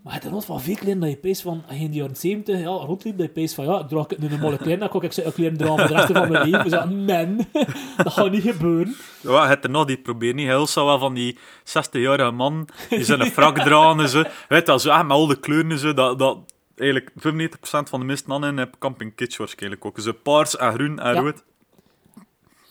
Maar 0.03 0.13
het 0.13 0.31
nooit 0.31 0.45
van 0.45 0.61
veel 0.61 0.75
kleren 0.75 0.99
dat 0.99 1.09
je 1.09 1.15
pees 1.15 1.41
van, 1.41 1.63
in 1.69 1.91
de 1.91 1.97
jaren 1.97 2.15
70 2.15 2.59
ja, 2.59 2.65
rondliep, 2.65 3.17
dat 3.17 3.25
je 3.25 3.31
pees 3.31 3.53
van, 3.53 3.65
ja, 3.65 3.79
ik 3.79 3.87
draag 3.87 4.07
nu 4.17 4.27
een 4.33 4.39
mooie 4.39 4.57
kleren, 4.65 4.79
dan 4.79 4.89
kan 4.89 5.03
ik 5.03 5.11
ze 5.11 5.31
kleren 5.33 5.57
dragen 5.57 5.87
de 5.87 5.93
rest 5.93 6.11
van 6.11 6.31
mijn 6.31 6.49
leven. 6.49 6.69
Zo, 6.69 6.85
man, 6.87 7.45
dat 8.03 8.13
gaat 8.13 8.31
niet 8.31 8.41
gebeuren. 8.41 8.95
Ja, 9.21 9.47
het 9.47 9.63
er 9.63 9.69
nog 9.69 9.85
die 9.85 9.97
probeert 9.97 10.35
niet. 10.35 10.47
Heel 10.47 10.67
wel 10.85 10.99
van 10.99 11.13
die 11.13 11.37
60-jarige 11.65 12.31
man 12.31 12.67
die 12.89 13.03
zijn 13.03 13.25
frak 13.25 13.59
dragen 13.59 13.99
en 13.99 14.09
zo. 14.09 14.23
Weet 14.47 14.65
dat 14.65 14.81
zo 14.81 14.89
echt 14.89 15.01
met 15.03 15.11
al 15.11 15.27
de 15.27 15.39
kleuren 15.39 15.71
en 15.71 15.77
zo. 15.79 15.93
Dat, 15.93 16.19
dat 16.19 16.37
eigenlijk 16.75 17.09
95% 17.09 17.89
van 17.89 17.99
de 17.99 18.05
meeste 18.05 18.27
mannen 18.29 18.57
hebben 18.57 18.79
camping 18.79 19.15
kitsch 19.15 19.37
waarschijnlijk 19.37 19.85
ook. 19.85 19.99
Zo 19.99 20.11
paars 20.23 20.57
en 20.57 20.73
groen 20.73 20.99
en 20.99 21.13
Ja. 21.13 21.19
rood. 21.21 21.43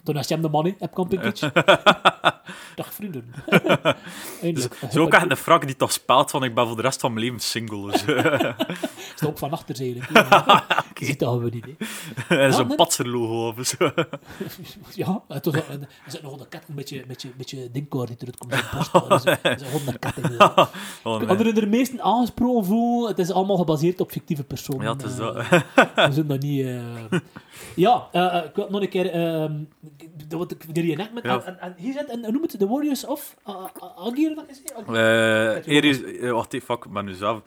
Toen 0.05 0.15
was 0.15 0.29
je 0.29 0.35
hem 0.35 0.43
de 0.43 0.49
in, 0.69 0.77
heb 0.79 0.93
camping 0.95 1.23
kitsch. 1.23 1.43
Dag 2.75 2.95
vrienden. 2.95 3.33
Dus 4.55 4.69
Zo 4.93 5.03
ook 5.03 5.13
echt 5.13 5.31
een 5.31 5.37
frak 5.37 5.67
die 5.67 5.77
toch 5.77 5.93
speelt 5.93 6.31
van 6.31 6.45
ik 6.45 6.55
ben 6.55 6.67
voor 6.67 6.77
de 6.77 6.83
rest 6.83 7.01
van 7.01 7.13
mijn 7.13 7.25
leven 7.25 7.41
single. 7.41 7.99
Zo. 7.99 8.13
is 8.13 9.11
het 9.15 9.27
ook 9.27 9.39
van 9.39 9.51
achter. 9.51 9.85
Je 9.85 10.01
ziet 10.95 11.19
dat 11.19 11.29
gewoon 11.33 11.51
niet. 11.53 11.89
Zo'n 12.55 12.67
nee. 12.67 12.77
patserlogo 12.77 13.49
of 13.59 13.67
zo. 13.67 13.91
Ja, 14.95 15.23
het 15.29 15.45
was, 15.45 15.55
er 15.55 15.89
zit 16.07 16.23
nog 16.23 16.41
een 16.41 16.49
kat, 16.49 16.63
een 16.69 16.75
beetje, 16.75 17.05
beetje, 17.07 17.29
beetje 17.37 17.71
dingkoor 17.71 18.07
die 18.07 18.17
eruit 18.19 18.37
komt. 18.39 18.51
de. 18.53 19.09
Dat 19.09 19.27
is 19.27 19.33
een- 19.33 19.39
dat 19.43 19.61
is 19.61 19.67
een 19.67 19.73
honderd 19.73 19.99
kat. 19.99 20.17
in 20.17 20.23
de- 20.23 20.67
Oh, 21.03 21.19
nee. 21.19 21.29
Anderen 21.29 21.57
er 21.57 21.69
meesten 21.69 22.03
aangesproken 22.03 22.65
voelen, 22.65 23.09
het 23.09 23.19
is 23.19 23.31
allemaal 23.31 23.57
gebaseerd 23.57 24.01
op 24.01 24.11
fictieve 24.11 24.45
personen. 24.45 24.83
Ja, 24.85 24.93
het 24.93 25.03
is 25.03 25.17
dat. 25.17 25.37
Eh, 25.37 25.51
We 26.07 26.13
zijn 26.13 26.27
dat 26.27 26.41
niet... 26.43 26.67
eh, 27.71 27.77
Ja, 27.77 28.09
eh, 28.13 28.37
eh, 28.39 28.45
ik 28.45 28.55
wil 28.55 28.71
nog 28.71 28.81
een 28.81 28.89
keer... 28.89 29.05
de, 30.29 30.37
wat 30.37 30.51
ik- 30.51 30.75
de 30.75 30.81
reenactment... 30.81 31.27
Ja. 31.27 31.33
En, 31.43 31.47
en, 31.47 31.61
en 31.61 31.75
hier 31.77 31.93
zit, 31.93 32.09
en 32.09 32.21
noem 32.21 32.43
het, 32.43 32.59
The 32.59 32.69
Warriors 32.69 33.07
of 33.07 33.37
uh, 33.49 33.65
Agir, 33.97 34.35
wat 34.35 34.45
is 34.49 34.59
het? 34.65 34.89
Eh 34.97 35.67
Eris, 35.77 36.03
eh, 36.03 36.31
wacht 36.31 36.53
even, 36.55 36.67
fuck, 36.67 36.85
ik 36.85 36.93
ben 36.93 37.05
nu 37.05 37.13
zelf. 37.15 37.41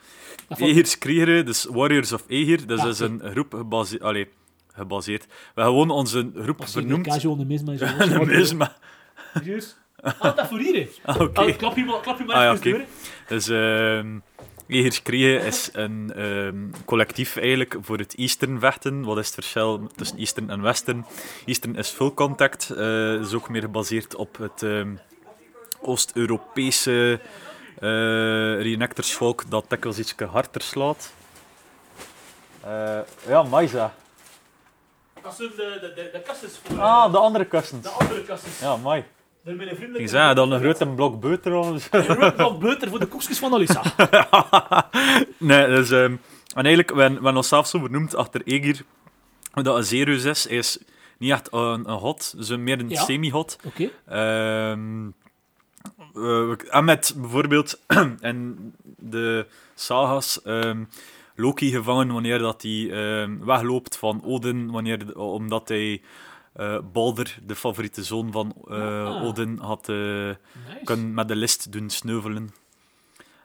Ehirs 0.58 0.98
kriegeren, 0.98 1.46
dus 1.46 1.66
Warriors 1.66 2.12
of 2.14 2.24
Ehir, 2.28 2.68
dat 2.68 2.80
Ja, 2.80 2.88
is 2.88 3.02
oké. 3.02 3.12
een 3.24 3.32
groep 3.32 3.54
gebaseerd. 3.54 4.02
Allee, 4.02 4.28
gebaseerd. 4.74 5.26
We 5.26 5.32
hebben 5.46 5.64
gewoon 5.74 5.90
onze 5.90 6.32
groep 6.36 6.62
Als 6.62 6.72
de 6.74 6.80
vernoemd. 6.80 7.08
casual 7.08 7.36
de 7.38 7.46
misma 7.46 7.72
is. 7.74 7.82
Een 7.82 8.28
misma. 8.28 8.76
Serieus? 9.34 9.76
Ah, 10.20 10.36
dat 10.36 10.48
voor 10.48 10.60
hier. 10.60 10.88
Ah, 11.04 11.22
oké. 11.22 11.42
Ah, 11.42 11.58
klap 11.58 11.76
je 11.76 11.84
maar, 11.86 12.00
klap 12.02 12.18
je 12.18 12.24
maar 12.26 12.36
Ah, 12.36 12.44
even 12.44 12.58
oké. 12.58 12.70
door. 12.70 12.82
Dus 13.28 13.48
ehm 13.50 14.18
Egers 14.68 15.02
Kriegen 15.02 15.46
is 15.46 15.70
een 15.74 16.14
ehm, 16.16 16.84
collectief 16.86 17.38
eigenlijk 17.38 17.76
voor 17.82 17.98
het 17.98 18.16
Eastern 18.16 18.60
vechten. 18.60 19.04
Wat 19.04 19.18
is 19.18 19.26
het 19.26 19.34
verschil 19.34 19.90
tussen 19.96 20.18
Eastern 20.18 20.50
en 20.50 20.62
Western? 20.62 21.06
Eastern 21.46 21.76
is 21.76 21.90
full 21.90 22.12
contact. 22.14 22.70
eh 22.70 23.14
is 23.14 23.34
ook 23.34 23.50
meer 23.50 23.62
gebaseerd 23.62 24.16
op 24.16 24.38
het 24.38 24.64
ehm, 24.64 24.96
Oost-Europese 25.82 27.20
eh 27.80 28.62
reenactorsvolk 28.62 29.50
dat 29.50 29.66
dikwijls 29.70 30.00
iets 30.00 30.16
harder 30.30 30.62
slaat. 30.62 31.14
Eh, 32.64 33.00
ja, 33.28 33.44
Maisa. 33.44 33.94
Dat 35.22 35.36
zijn 35.36 35.50
de, 35.50 35.78
de, 35.82 35.94
de, 35.96 36.10
de 36.14 36.22
kastjes 36.22 36.60
voor... 36.64 36.82
Ah, 36.82 37.12
de 37.12 37.18
andere 37.18 37.46
kussens. 37.46 37.84
De 37.84 37.90
andere 37.90 38.24
kastjes. 38.24 38.60
Ja, 38.60 38.78
mai. 38.78 39.06
Ik 39.94 40.08
zei 40.10 40.34
dan 40.34 40.52
een 40.52 40.60
grote 40.60 40.88
blok 40.88 41.20
boter. 41.20 41.54
of 41.54 41.82
zo. 41.92 42.02
Van 42.36 42.60
Beuter 42.60 42.90
voor 42.90 43.00
de 43.00 43.06
koekjes 43.06 43.40
van 43.40 43.54
Alissa. 43.54 43.82
nee, 45.38 45.68
dus, 45.68 45.92
ehm, 45.92 46.16
en 46.56 46.66
eigenlijk, 46.66 46.92
we 46.94 47.02
hebben 47.02 47.36
onszelf 47.36 47.68
zo 47.68 47.80
benoemd 47.80 48.16
achter 48.16 48.42
Egir, 48.46 48.82
dat 49.54 49.76
een 49.78 49.84
Zerus 49.84 50.24
is. 50.24 50.48
Hij 50.48 50.58
is 50.58 50.80
niet 51.18 51.32
echt 51.32 51.54
een, 51.54 51.90
een 51.90 51.98
hot, 51.98 52.34
dus 52.38 52.50
meer 52.58 52.80
een 52.80 52.90
Ja. 52.90 53.04
semi-hot. 53.04 53.58
Oké. 53.66 53.90
Ehm, 54.08 55.08
eh, 56.16 56.76
en 56.76 56.86
met 56.86 57.14
bijvoorbeeld 57.18 57.80
in 58.22 58.74
de 58.98 59.46
sagas 59.76 60.42
ehm, 60.42 60.84
Loki 61.36 61.72
gevangen 61.72 62.12
wanneer 62.14 62.40
dat 62.40 62.62
hij 62.62 62.90
wegloopt 63.40 63.98
van 63.98 64.22
Odin, 64.24 64.72
wanneer, 64.72 65.18
omdat 65.18 65.68
hij 65.68 66.02
eh, 66.56 66.78
Balder, 66.94 67.38
de 67.46 67.56
favoriete 67.56 68.04
zoon 68.04 68.32
van 68.32 68.54
eh, 68.70 69.06
Ah. 69.06 69.24
Odin, 69.24 69.58
had 69.62 69.90
eh, 69.90 69.96
Nice. 69.96 70.36
kunnen 70.84 71.14
met 71.14 71.28
de 71.28 71.36
list 71.36 71.72
doen 71.72 71.90
sneuvelen. 71.90 72.50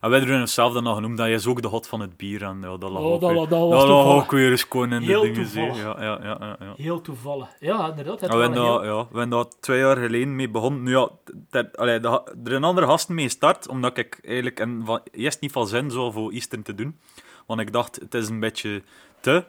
En 0.00 0.10
wij 0.10 0.18
hebben 0.18 0.40
onszelf 0.40 0.72
dan 0.72 0.82
nog 0.82 0.94
genoemd, 0.94 1.16
dat 1.16 1.26
hij 1.26 1.34
is 1.34 1.46
ook 1.46 1.62
de 1.62 1.68
hot 1.68 1.86
van 1.88 2.00
het 2.00 2.16
bier. 2.16 2.42
En 2.42 2.58
ja, 2.60 2.76
dat 2.76 2.90
lag 2.90 3.02
Oh, 3.02 3.12
ook 3.12 3.20
dat 3.20 3.30
weer, 3.30 3.48
dat 3.48 3.68
was 3.68 3.80
dat 3.80 3.88
lag 3.88 4.06
ook 4.22 4.30
weer 4.30 4.50
eens 4.50 4.62
gewoon 4.62 4.92
in 4.92 5.00
de 5.00 5.06
Heel 5.06 5.20
dingen. 5.22 5.46
zie. 5.46 5.66
toevallig. 5.66 5.98
Ja, 5.98 6.02
ja, 6.04 6.18
ja, 6.22 6.36
ja, 6.40 6.56
ja. 6.60 6.72
Heel 6.76 7.00
toevallig. 7.00 7.48
Ja, 7.60 7.88
inderdaad. 7.88 8.20
Het 8.20 8.32
we 8.32 8.36
hebben 8.40 8.58
een 8.58 9.28
daar, 9.30 9.38
ja, 9.38 9.44
twee 9.60 9.78
jaar 9.78 9.96
geleden 9.96 10.36
mee 10.36 10.48
begonnen. 10.50 10.82
Nu 10.82 10.90
ja, 10.90 11.08
ter, 11.50 11.70
allee, 11.74 12.00
de, 12.00 12.08
er 12.08 12.50
zijn 12.50 12.64
andere 12.64 12.86
gasten 12.86 13.14
mee 13.14 13.24
gestart, 13.24 13.68
omdat 13.68 13.98
ik 13.98 14.18
eigenlijk 14.22 14.60
en 14.60 14.82
van, 14.84 15.00
eerst 15.12 15.40
niet 15.40 15.52
van 15.52 15.66
zin 15.66 15.90
zou 15.90 16.12
voor 16.12 16.32
Eastern 16.32 16.62
te 16.62 16.74
doen. 16.74 16.98
Want 17.46 17.60
ik 17.60 17.72
dacht, 17.72 17.96
het 18.00 18.14
is 18.14 18.28
een 18.28 18.40
beetje 18.40 18.82
te. 19.20 19.44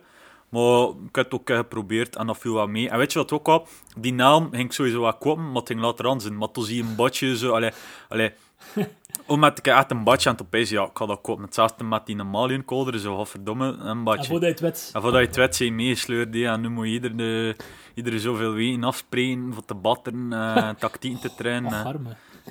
Maar 0.51 0.87
ik 1.07 1.15
heb 1.15 1.25
het 1.25 1.33
ook 1.33 1.49
eh, 1.49 1.57
geprobeerd 1.57 2.15
en 2.15 2.27
dat 2.27 2.37
viel 2.37 2.53
wel 2.53 2.67
mee. 2.67 2.89
En 2.89 2.97
weet 2.97 3.13
je 3.13 3.19
wat 3.19 3.31
ook 3.31 3.47
al? 3.47 3.67
Die 3.97 4.13
naam 4.13 4.49
ging 4.51 4.63
ik 4.63 4.71
sowieso 4.71 5.01
wel 5.01 5.13
komen, 5.17 5.45
maar 5.45 5.55
het 5.55 5.67
ging 5.67 5.81
later 5.81 6.07
aan 6.07 6.21
zijn. 6.21 6.37
Maar 6.37 6.51
toen 6.51 6.63
zie 6.63 6.75
je 6.75 6.83
een 6.83 6.95
badje 6.95 7.37
zo, 7.37 7.51
allee, 7.51 7.71
allee. 8.09 8.31
Omdat 9.27 9.57
ik 9.57 9.67
echt 9.67 9.91
een 9.91 10.03
badje 10.03 10.29
aan 10.29 10.35
het 10.35 10.43
opeens, 10.45 10.69
ja, 10.69 10.83
ik 10.83 10.89
ga 10.93 11.05
dat 11.05 11.21
kopen. 11.21 11.43
Hetzelfde 11.43 11.83
met 11.83 12.05
die 12.05 12.15
Malienkolder, 12.15 12.99
zo, 12.99 13.15
wat 13.15 13.29
verdomme, 13.29 13.65
een 13.67 13.79
En 13.87 14.03
badje. 14.03 14.25
voordat 14.29 14.59
je 14.59 14.65
het 14.65 14.75
weet... 14.75 14.89
En 14.93 15.01
voordat 15.01 15.19
je 15.21 15.27
het 15.27 15.35
weet, 15.35 15.55
zijn 15.55 15.75
meegesleurd. 15.75 16.33
hè. 16.33 16.43
En 16.45 16.61
nu 16.61 16.69
moet 16.69 16.85
je 16.85 16.91
ieder, 16.91 17.17
de, 17.17 17.55
iedere 17.93 18.19
zoveel 18.19 18.51
weken 18.53 18.83
afspreken 18.83 19.53
voor 19.53 19.65
te 19.65 19.75
batteren, 19.75 20.33
eh 20.33 20.69
tactieken 20.79 21.19
te 21.21 21.35
trainen. 21.35 21.73
Ach. 21.73 21.95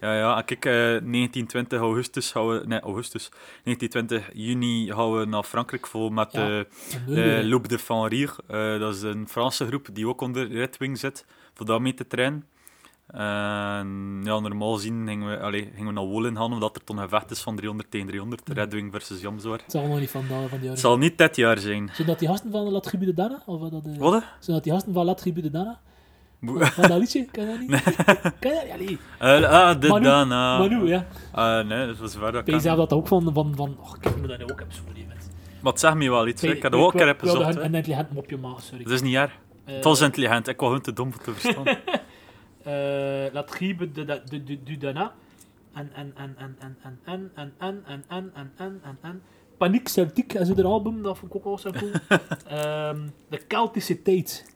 Ja, 0.00 0.16
ja. 0.16 0.36
En 0.36 0.44
kijk, 0.44 0.64
eh 0.64 1.02
19, 1.08 1.46
20 1.46 1.80
augustus 1.80 2.30
gaan 2.30 2.48
we... 2.48 2.62
Nee, 2.66 2.80
augustus. 2.80 3.28
19, 3.64 3.88
20 3.88 4.30
juni 4.34 4.92
gaan 4.92 5.18
we 5.18 5.24
naar 5.24 5.42
Frankrijk 5.42 5.86
voor 5.86 6.12
met 6.12 6.32
Ja. 6.32 6.46
de, 6.46 6.66
En 7.06 7.14
de 7.14 7.20
nu, 7.42 7.48
Loup 7.48 7.68
de 7.68 7.78
Fanrire. 7.78 8.32
Eh 8.46 8.78
dat 8.78 8.94
is 8.94 9.02
een 9.02 9.28
Franse 9.28 9.66
groep 9.66 9.88
die 9.92 10.08
ook 10.08 10.20
onder 10.20 10.48
Red 10.52 10.76
Wing 10.76 10.98
zit, 10.98 11.24
voor 11.54 11.66
daarmee 11.66 11.94
te 11.94 12.06
trainen. 12.06 12.44
En 13.06 14.20
ja, 14.24 14.38
normaal 14.38 14.74
gezien 14.74 15.06
gingen 15.06 15.28
we, 15.30 15.38
allee, 15.40 15.70
gingen 15.74 15.86
we 15.86 15.92
naar 15.92 16.04
Wolen 16.04 16.36
gaan, 16.36 16.52
omdat 16.52 16.76
er 16.76 16.84
toen 16.84 16.96
een 16.96 17.02
gevecht 17.02 17.30
is 17.30 17.40
van 17.40 17.56
300 17.56 17.90
tegen 17.90 18.06
300. 18.06 18.48
Red 18.48 18.72
Wing 18.72 18.92
versus 18.92 19.20
Jamzwaar. 19.20 19.58
Het 19.62 19.70
zal 19.72 19.86
nog 19.86 19.98
niet 19.98 20.10
van, 20.10 20.24
van 20.26 20.38
die 20.38 20.48
Het 20.52 20.62
jaren. 20.62 20.78
zal 20.78 20.98
niet 20.98 21.18
dit 21.18 21.36
jaar 21.36 21.58
zijn. 21.58 21.90
Zijn 21.94 22.06
dat 22.08 22.18
die 22.18 22.28
gasten 22.28 22.50
van 22.50 22.70
La 22.70 22.80
de 22.80 23.14
Dana? 23.14 23.42
Of 23.46 23.60
wat 23.60 23.70
dat, 23.70 23.84
eh, 23.86 23.96
Wat? 23.98 24.22
Zijn 24.38 24.56
dat 24.56 24.64
die 24.64 24.72
gasten 24.72 24.92
van 24.92 25.04
La 25.04 25.14
Dana? 25.50 25.80
Van 26.44 26.88
dat 26.88 26.98
liedje? 26.98 27.24
Kan 27.30 27.46
dat 27.46 27.58
niet? 27.60 27.82
Kan 28.40 28.52
dat? 28.52 28.98
Eh, 29.18 29.50
ah, 29.50 29.80
de 29.80 29.88
Manu- 29.88 30.04
Dana. 30.04 30.58
Manu, 30.58 30.86
ja. 30.88 31.06
Ah, 31.32 31.66
nee, 31.66 31.86
dat 31.86 31.98
was 31.98 32.16
waar. 32.16 32.32
dat 32.32 32.46
Ik 32.46 32.52
kan. 32.52 32.60
zelf 32.60 32.76
dat 32.76 32.92
ook 32.92 33.06
van... 33.06 33.30
van, 33.34 33.52
van 33.56 33.76
oh, 33.80 33.94
ik 34.00 34.16
moet 34.16 34.28
dat 34.28 34.38
nu 34.38 34.44
ook 34.44 34.58
hebben. 34.58 34.76
Met. 35.08 35.30
Maar 35.62 35.72
het 35.72 35.80
zegt 35.80 35.94
me 35.94 36.10
wel 36.10 36.26
iets. 36.28 36.42
Ik 36.42 36.62
heb 36.62 36.72
dat 36.72 36.80
Ik 36.80 36.86
ook 36.86 36.92
een 36.94 36.98
keer 37.00 37.14
gezocht. 37.18 37.56
een, 37.56 37.74
intelligent 37.74 38.12
mopje 38.12 38.36
maken, 38.36 38.62
sorry. 38.62 38.82
Het 38.82 38.92
is 38.92 39.02
niet 39.02 39.14
erg. 39.14 39.32
Eh, 39.64 39.74
Het 39.74 39.84
was 39.84 40.00
intelligent. 40.00 40.48
Ik 40.48 40.56
was 40.60 40.66
gewoon 40.66 40.82
te 40.82 40.92
dom 40.92 41.12
voor 41.12 41.22
te 41.22 41.32
verstaan. 41.32 41.66
eh, 41.66 43.32
La 43.32 43.42
Tribu 43.42 43.90
de, 43.92 44.04
de, 44.04 44.22
de, 44.28 44.44
de, 44.44 44.62
du 44.62 44.76
Dana. 44.76 45.12
En, 45.74 45.90
en, 45.94 46.12
en, 46.16 46.34
en, 46.38 46.56
en, 46.58 46.76
en, 46.80 46.98
en, 47.04 47.30
en, 47.34 47.52
en, 47.58 47.82
en, 47.86 48.04
en, 48.08 48.32
en, 48.34 48.52
en, 48.56 48.80
en, 48.82 48.98
en. 49.02 49.22
Paniek 49.58 49.88
Celtic, 49.88 50.32
is 50.32 50.48
het 50.48 50.64
album, 50.64 51.02
dat 51.02 51.18
vond 51.18 51.30
ik 51.30 51.36
ook 51.36 51.44
wel 51.44 51.58
zo 51.58 51.70
cool. 51.70 51.90
Ehm, 52.48 52.98
de 53.28 53.38
Keltische 53.46 54.02
tijd. 54.02 54.54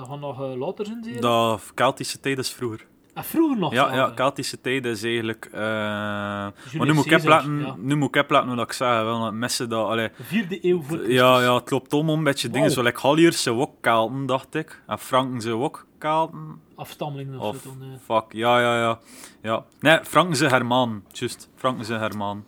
Dat 0.00 0.08
gaan 0.08 0.20
nog 0.20 0.42
eh, 0.42 0.56
later 0.58 0.86
zijn, 0.86 1.02
je? 1.14 1.20
dat 1.20 1.62
Keltische 1.74 2.20
tijd 2.20 2.38
is 2.38 2.50
vroeger. 2.50 2.86
En 3.14 3.24
vroeger 3.24 3.58
nog. 3.58 3.72
Ja, 3.72 3.94
ja, 3.94 4.08
eh, 4.08 4.14
Keltische 4.14 4.60
tijd 4.60 4.84
is 4.84 5.02
eigenlijk... 5.02 5.48
eh, 5.52 5.60
maar 5.60 6.52
nu 6.72 6.92
moet 6.92 7.04
ik 7.04 7.10
Caesar, 7.10 7.28
laten, 7.28 7.58
ja. 7.58 7.74
nu 7.78 7.94
moet 7.96 8.16
ik 8.16 8.30
laten 8.30 8.56
wat 8.56 8.66
ik 8.66 8.72
zeg. 8.72 8.88
Wel, 9.02 9.32
mensen 9.32 9.68
dat... 9.68 9.86
Allee, 9.88 10.08
Vierde 10.22 10.64
eeuw 10.64 10.82
voor 10.82 10.96
Christus. 10.96 11.16
ja, 11.16 11.40
ja, 11.40 11.54
het 11.54 11.70
loopt 11.70 11.92
om 11.92 12.08
een 12.08 12.24
beetje 12.24 12.48
dingen. 12.48 12.60
Wauw. 12.66 12.74
Zo, 12.74 12.82
like 12.82 13.00
Galliërs 13.00 13.42
zijn 13.42 13.56
ook 13.56 13.70
Kelten, 13.80 14.26
dacht 14.26 14.54
ik. 14.54 14.82
En 14.86 14.98
Franken 14.98 15.40
zijn 15.40 15.54
ook 15.54 15.86
Kelten. 15.98 16.60
Afstammelingen 16.74 17.38
of, 17.40 17.56
Of, 17.56 17.62
zo. 17.62 17.70
dan, 17.78 17.98
fuck, 18.04 18.32
ja, 18.32 18.60
ja, 18.60 18.78
ja. 18.78 18.98
ja. 19.42 19.64
Nee, 19.80 19.98
Franken 20.04 20.36
zijn 20.36 20.50
Hermaan. 20.50 21.04
Juist, 21.12 21.48
Franken 21.56 21.84
zijn 21.84 22.00
Hermaan. 22.00 22.44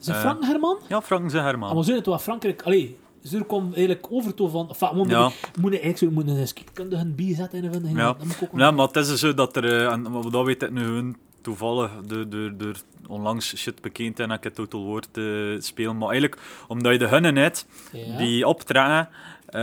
Is 0.00 0.06
het 0.06 0.16
eh, 0.16 0.20
Frank 0.22 0.44
Herman? 0.44 0.78
Ja, 0.88 1.02
Franken 1.02 1.30
zijn 1.30 1.42
Ah, 1.42 1.48
Hermaan. 1.48 1.74
maar 1.74 1.84
zo 1.84 1.94
het 1.94 2.06
wat 2.06 2.22
Frankrijk... 2.22 2.62
Allee, 2.62 2.98
ze 3.26 3.42
komt 3.44 3.74
eigenlijk 3.74 4.06
over 4.10 4.34
toe 4.34 4.48
van... 4.48 4.68
Enfin, 4.68 4.88
moet, 4.96 5.10
Ja. 5.10 5.30
moet 5.60 5.70
eigenlijk 5.70 5.98
zo 5.98 6.10
moet 6.10 6.28
een 6.28 6.48
scheikundige 6.48 7.06
bijzetten 7.06 7.64
en 7.64 7.72
vinden. 7.72 7.94
Ja. 7.96 8.16
Ja, 8.56 8.70
maar 8.70 8.86
het 8.86 8.96
is 8.96 9.08
dus 9.08 9.20
zo 9.20 9.34
dat 9.34 9.56
er, 9.56 9.64
eh, 9.64 9.92
en 9.92 10.06
dat 10.30 10.44
weet 10.44 10.62
ik 10.62 10.70
nu 10.70 10.84
gewoon 10.84 11.16
toevallig, 11.40 11.90
door, 12.06 12.28
door, 12.28 12.56
door 12.56 12.74
onlangs 13.08 13.56
shit 13.56 13.80
bekend 13.82 14.20
en 14.20 14.30
ik 14.30 14.44
het 14.44 14.54
Total 14.54 14.86
War 14.86 15.02
te 15.10 15.56
spelen. 15.60 15.98
Maar 15.98 16.08
eigenlijk, 16.08 16.40
omdat 16.68 16.92
je 16.92 16.98
de 16.98 17.08
hunnen 17.08 17.36
hebt, 17.36 17.66
Ja. 17.92 18.16
die 18.16 18.46
optreden, 18.46 19.08
eh 19.46 19.60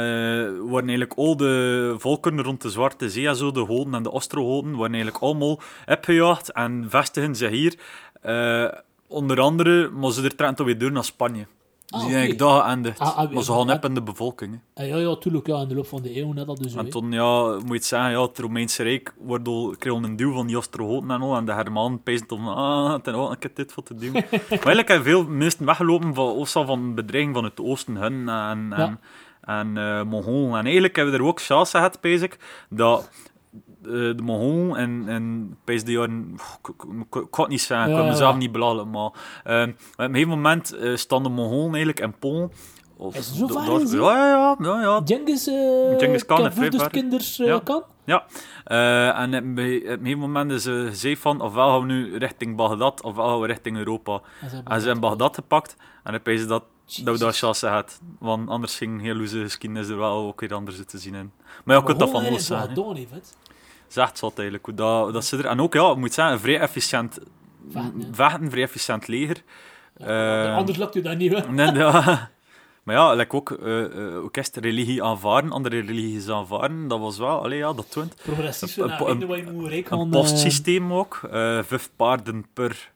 worden 0.59 0.89
eigenlijk 0.89 1.13
al 1.13 1.37
de 1.37 1.95
volkeren 1.97 2.41
rond 2.43 2.61
de 2.61 2.69
Zwarte 2.69 3.09
Zee, 3.09 3.27
en 3.27 3.35
zo, 3.35 3.51
de 3.51 3.59
Hoden 3.59 3.93
en 3.93 4.03
de 4.03 4.11
Ostrogoten, 4.11 4.73
worden 4.73 4.93
eigenlijk 4.93 5.23
allemaal 5.23 5.59
opgejaagd 5.87 6.51
en 6.51 6.85
vestigen 6.89 7.35
zich 7.35 7.49
hier. 7.49 7.75
Eh, 8.21 8.67
onder 9.07 9.39
andere, 9.39 9.89
maar 9.89 10.11
ze 10.11 10.21
er 10.23 10.35
trekken 10.35 10.55
toch 10.57 10.65
weer 10.65 10.77
door 10.77 10.91
naar 10.91 11.03
Spanje. 11.03 11.45
Ah, 11.89 11.99
die 11.99 12.09
eigenlijk 12.09 12.39
daar. 12.39 12.95
Ah, 12.97 13.17
ah, 13.17 13.31
maar 13.31 13.43
ze 13.43 13.51
gaan 13.51 13.71
op 13.71 13.85
in 13.85 13.93
de 13.93 14.01
bevolking. 14.01 14.59
hè. 14.73 14.83
Ah, 14.83 14.89
ja, 14.89 14.97
ja, 14.97 15.15
tuurlijk. 15.15 15.47
Ja, 15.47 15.61
in 15.61 15.67
de 15.67 15.75
loop 15.75 15.87
van 15.87 16.01
de 16.01 16.17
eeuw 16.17 16.33
net 16.33 16.47
dat 16.47 16.57
dus. 16.57 16.75
En 16.75 16.89
toen, 16.89 17.11
ja, 17.11 17.43
moet 17.43 17.67
je 17.67 17.73
het 17.73 17.85
zeggen, 17.85 18.11
ja, 18.11 18.21
het 18.21 18.39
Romeinse 18.39 18.83
Rijk 18.83 19.13
wordt 19.17 19.47
al, 19.47 19.75
kreeg 19.79 19.93
al 19.93 20.03
een 20.03 20.15
duw 20.15 20.33
van 20.33 20.47
die 20.47 20.57
Ostrogoten 20.57 21.11
en 21.11 21.21
al. 21.21 21.35
En 21.35 21.45
de 21.45 21.53
Herman 21.53 22.03
peest 22.03 22.31
om, 22.31 22.47
ah, 22.47 22.99
ten 23.01 23.31
ik 23.31 23.43
heb 23.43 23.55
dit 23.55 23.71
voor 23.71 23.83
te 23.83 23.95
doen. 23.95 24.11
maar 24.11 24.23
eigenlijk 24.49 24.87
hebben 24.87 25.07
veel 25.07 25.23
mensen 25.23 25.65
weggelopen 25.65 26.13
van, 26.13 26.25
of 26.25 26.49
zo 26.49 26.63
van 26.63 26.95
bedreiging 26.95 27.35
van 27.35 27.43
het 27.43 27.61
oosten, 27.61 27.95
hun 27.95 28.29
en, 28.29 28.73
en, 28.73 28.99
en 29.41 29.77
eh 29.77 30.03
Mongolen. 30.03 30.57
En 30.57 30.63
eigenlijk 30.63 30.95
hebben 30.95 31.13
we 31.13 31.19
er 31.19 31.25
ook 31.25 31.41
chance 31.41 31.77
gehad, 31.77 31.97
ik, 32.01 32.37
dat 32.69 33.09
de 33.83 34.21
Mongolen 34.23 34.75
en, 34.75 35.03
en 35.07 35.57
de 35.65 35.91
jaren, 35.91 36.35
ik, 36.67 37.09
kan 37.09 37.27
het 37.43 37.47
niet 37.47 37.61
zeggen, 37.61 37.89
ik 37.89 37.95
kan 37.95 38.07
mezelf 38.07 38.35
niet 38.35 38.51
belalen, 38.51 38.89
maar 38.89 39.11
eh, 39.43 39.61
op 39.61 39.73
een 39.97 40.05
gegeven 40.05 40.29
moment 40.29 40.73
eh 40.73 40.95
staan 40.95 41.23
de 41.23 41.29
Mongolen 41.29 41.69
eigenlijk 41.73 41.99
in 41.99 42.13
Polen. 42.19 42.51
Of, 42.97 43.15
Is 43.15 43.33
zo 43.37 43.47
gezien? 43.47 44.01
ja, 44.01 44.27
ja, 44.27 44.55
ja, 44.59 44.81
ja, 44.81 45.01
Genghis, 45.05 45.47
eh 45.47 45.97
Genghis 45.97 46.25
Khan 46.25 46.51
ver. 46.53 46.89
kinders 46.89 47.39
eh, 47.39 47.47
Ja. 47.47 47.59
kan? 47.59 47.83
Ja, 48.05 48.25
eh, 48.63 49.19
en 49.19 49.35
op 49.35 49.43
een 49.57 49.57
gegeven 49.57 50.19
moment 50.19 50.51
is 50.51 50.63
ze 50.63 50.85
gezegd 50.89 51.21
van, 51.21 51.41
ofwel 51.41 51.69
gaan 51.69 51.79
we 51.79 51.85
nu 51.85 52.17
richting 52.17 52.55
Bagdad, 52.55 53.01
ofwel 53.03 53.27
gaan 53.27 53.39
we 53.39 53.47
richting 53.47 53.77
Europa. 53.77 54.21
En 54.41 54.49
ze 54.49 54.87
hebben 54.87 54.89
En 54.91 54.99
Bagdad 54.99 55.35
gepakt, 55.35 55.75
en 56.03 56.11
dan 56.11 56.21
ze 56.37 56.45
dat 56.45 56.63
dat 57.03 57.19
we 57.19 57.31
chance 57.31 57.67
had. 57.67 57.99
Want 58.19 58.49
anders 58.49 58.77
ging 58.77 59.01
heel 59.01 59.19
onze 59.19 59.41
geschiedenis 59.41 59.87
er 59.87 59.97
wel 59.97 60.27
ook 60.27 60.39
weer 60.39 60.53
anders 60.53 60.85
te 60.85 60.97
zien 60.97 61.15
in. 61.15 61.31
Maar 61.63 61.75
ja, 61.75 61.81
ik 61.81 61.87
kan 61.87 61.97
dat 61.97 62.09
van 62.09 62.21
Mongolen 62.21 62.55
alles 62.57 62.73
is. 63.95 64.01
Zegt 64.03 64.17
zat 64.17 64.33
eigenlijk. 64.37 64.65
hoe 64.65 64.75
Dat, 64.75 65.13
dat 65.13 65.25
ze 65.25 65.37
er, 65.37 65.45
en 65.45 65.59
ook, 65.61 65.73
ja, 65.73 65.91
ik 65.91 65.97
moet 65.97 66.13
zeggen, 66.13 66.33
een 66.33 66.39
vrij 66.39 66.59
efficiënt 66.59 67.19
Vechten, 68.11 68.49
vrij 68.51 68.63
efficiënt 68.63 69.07
leger. 69.07 69.37
Eh, 69.97 70.55
Anders 70.55 70.77
lukt 70.77 70.95
u 70.95 71.01
dat 71.01 71.17
niet, 71.17 71.33
hè. 71.33 71.47
Nee, 71.51 71.71
ja. 71.73 72.29
Maar 72.83 72.95
ja, 72.95 73.13
like 73.13 73.35
ook, 73.35 73.51
eh 73.51 73.83
eh, 74.07 74.23
ook 74.23 74.35
eerst 74.35 74.55
religie 74.57 75.03
aanvaarden, 75.03 75.51
andere 75.51 75.79
religies 75.79 76.29
aanvaarden, 76.29 76.87
dat 76.87 76.99
was 76.99 77.17
wel, 77.17 77.43
allee, 77.43 77.57
ja, 77.57 77.73
dat 77.73 77.91
toont. 77.91 78.15
Progressief. 78.23 78.77
Een- 78.77 78.87
nou, 78.87 79.09
een- 79.09 79.19
je 79.19 79.27
je 79.69 79.77
Een 79.77 79.85
gaan, 79.85 80.09
postsysteem 80.09 80.93
ook, 80.93 81.19
eh 81.31 81.59
vijf 81.63 81.89
paarden 81.95 82.45
per 82.53 82.91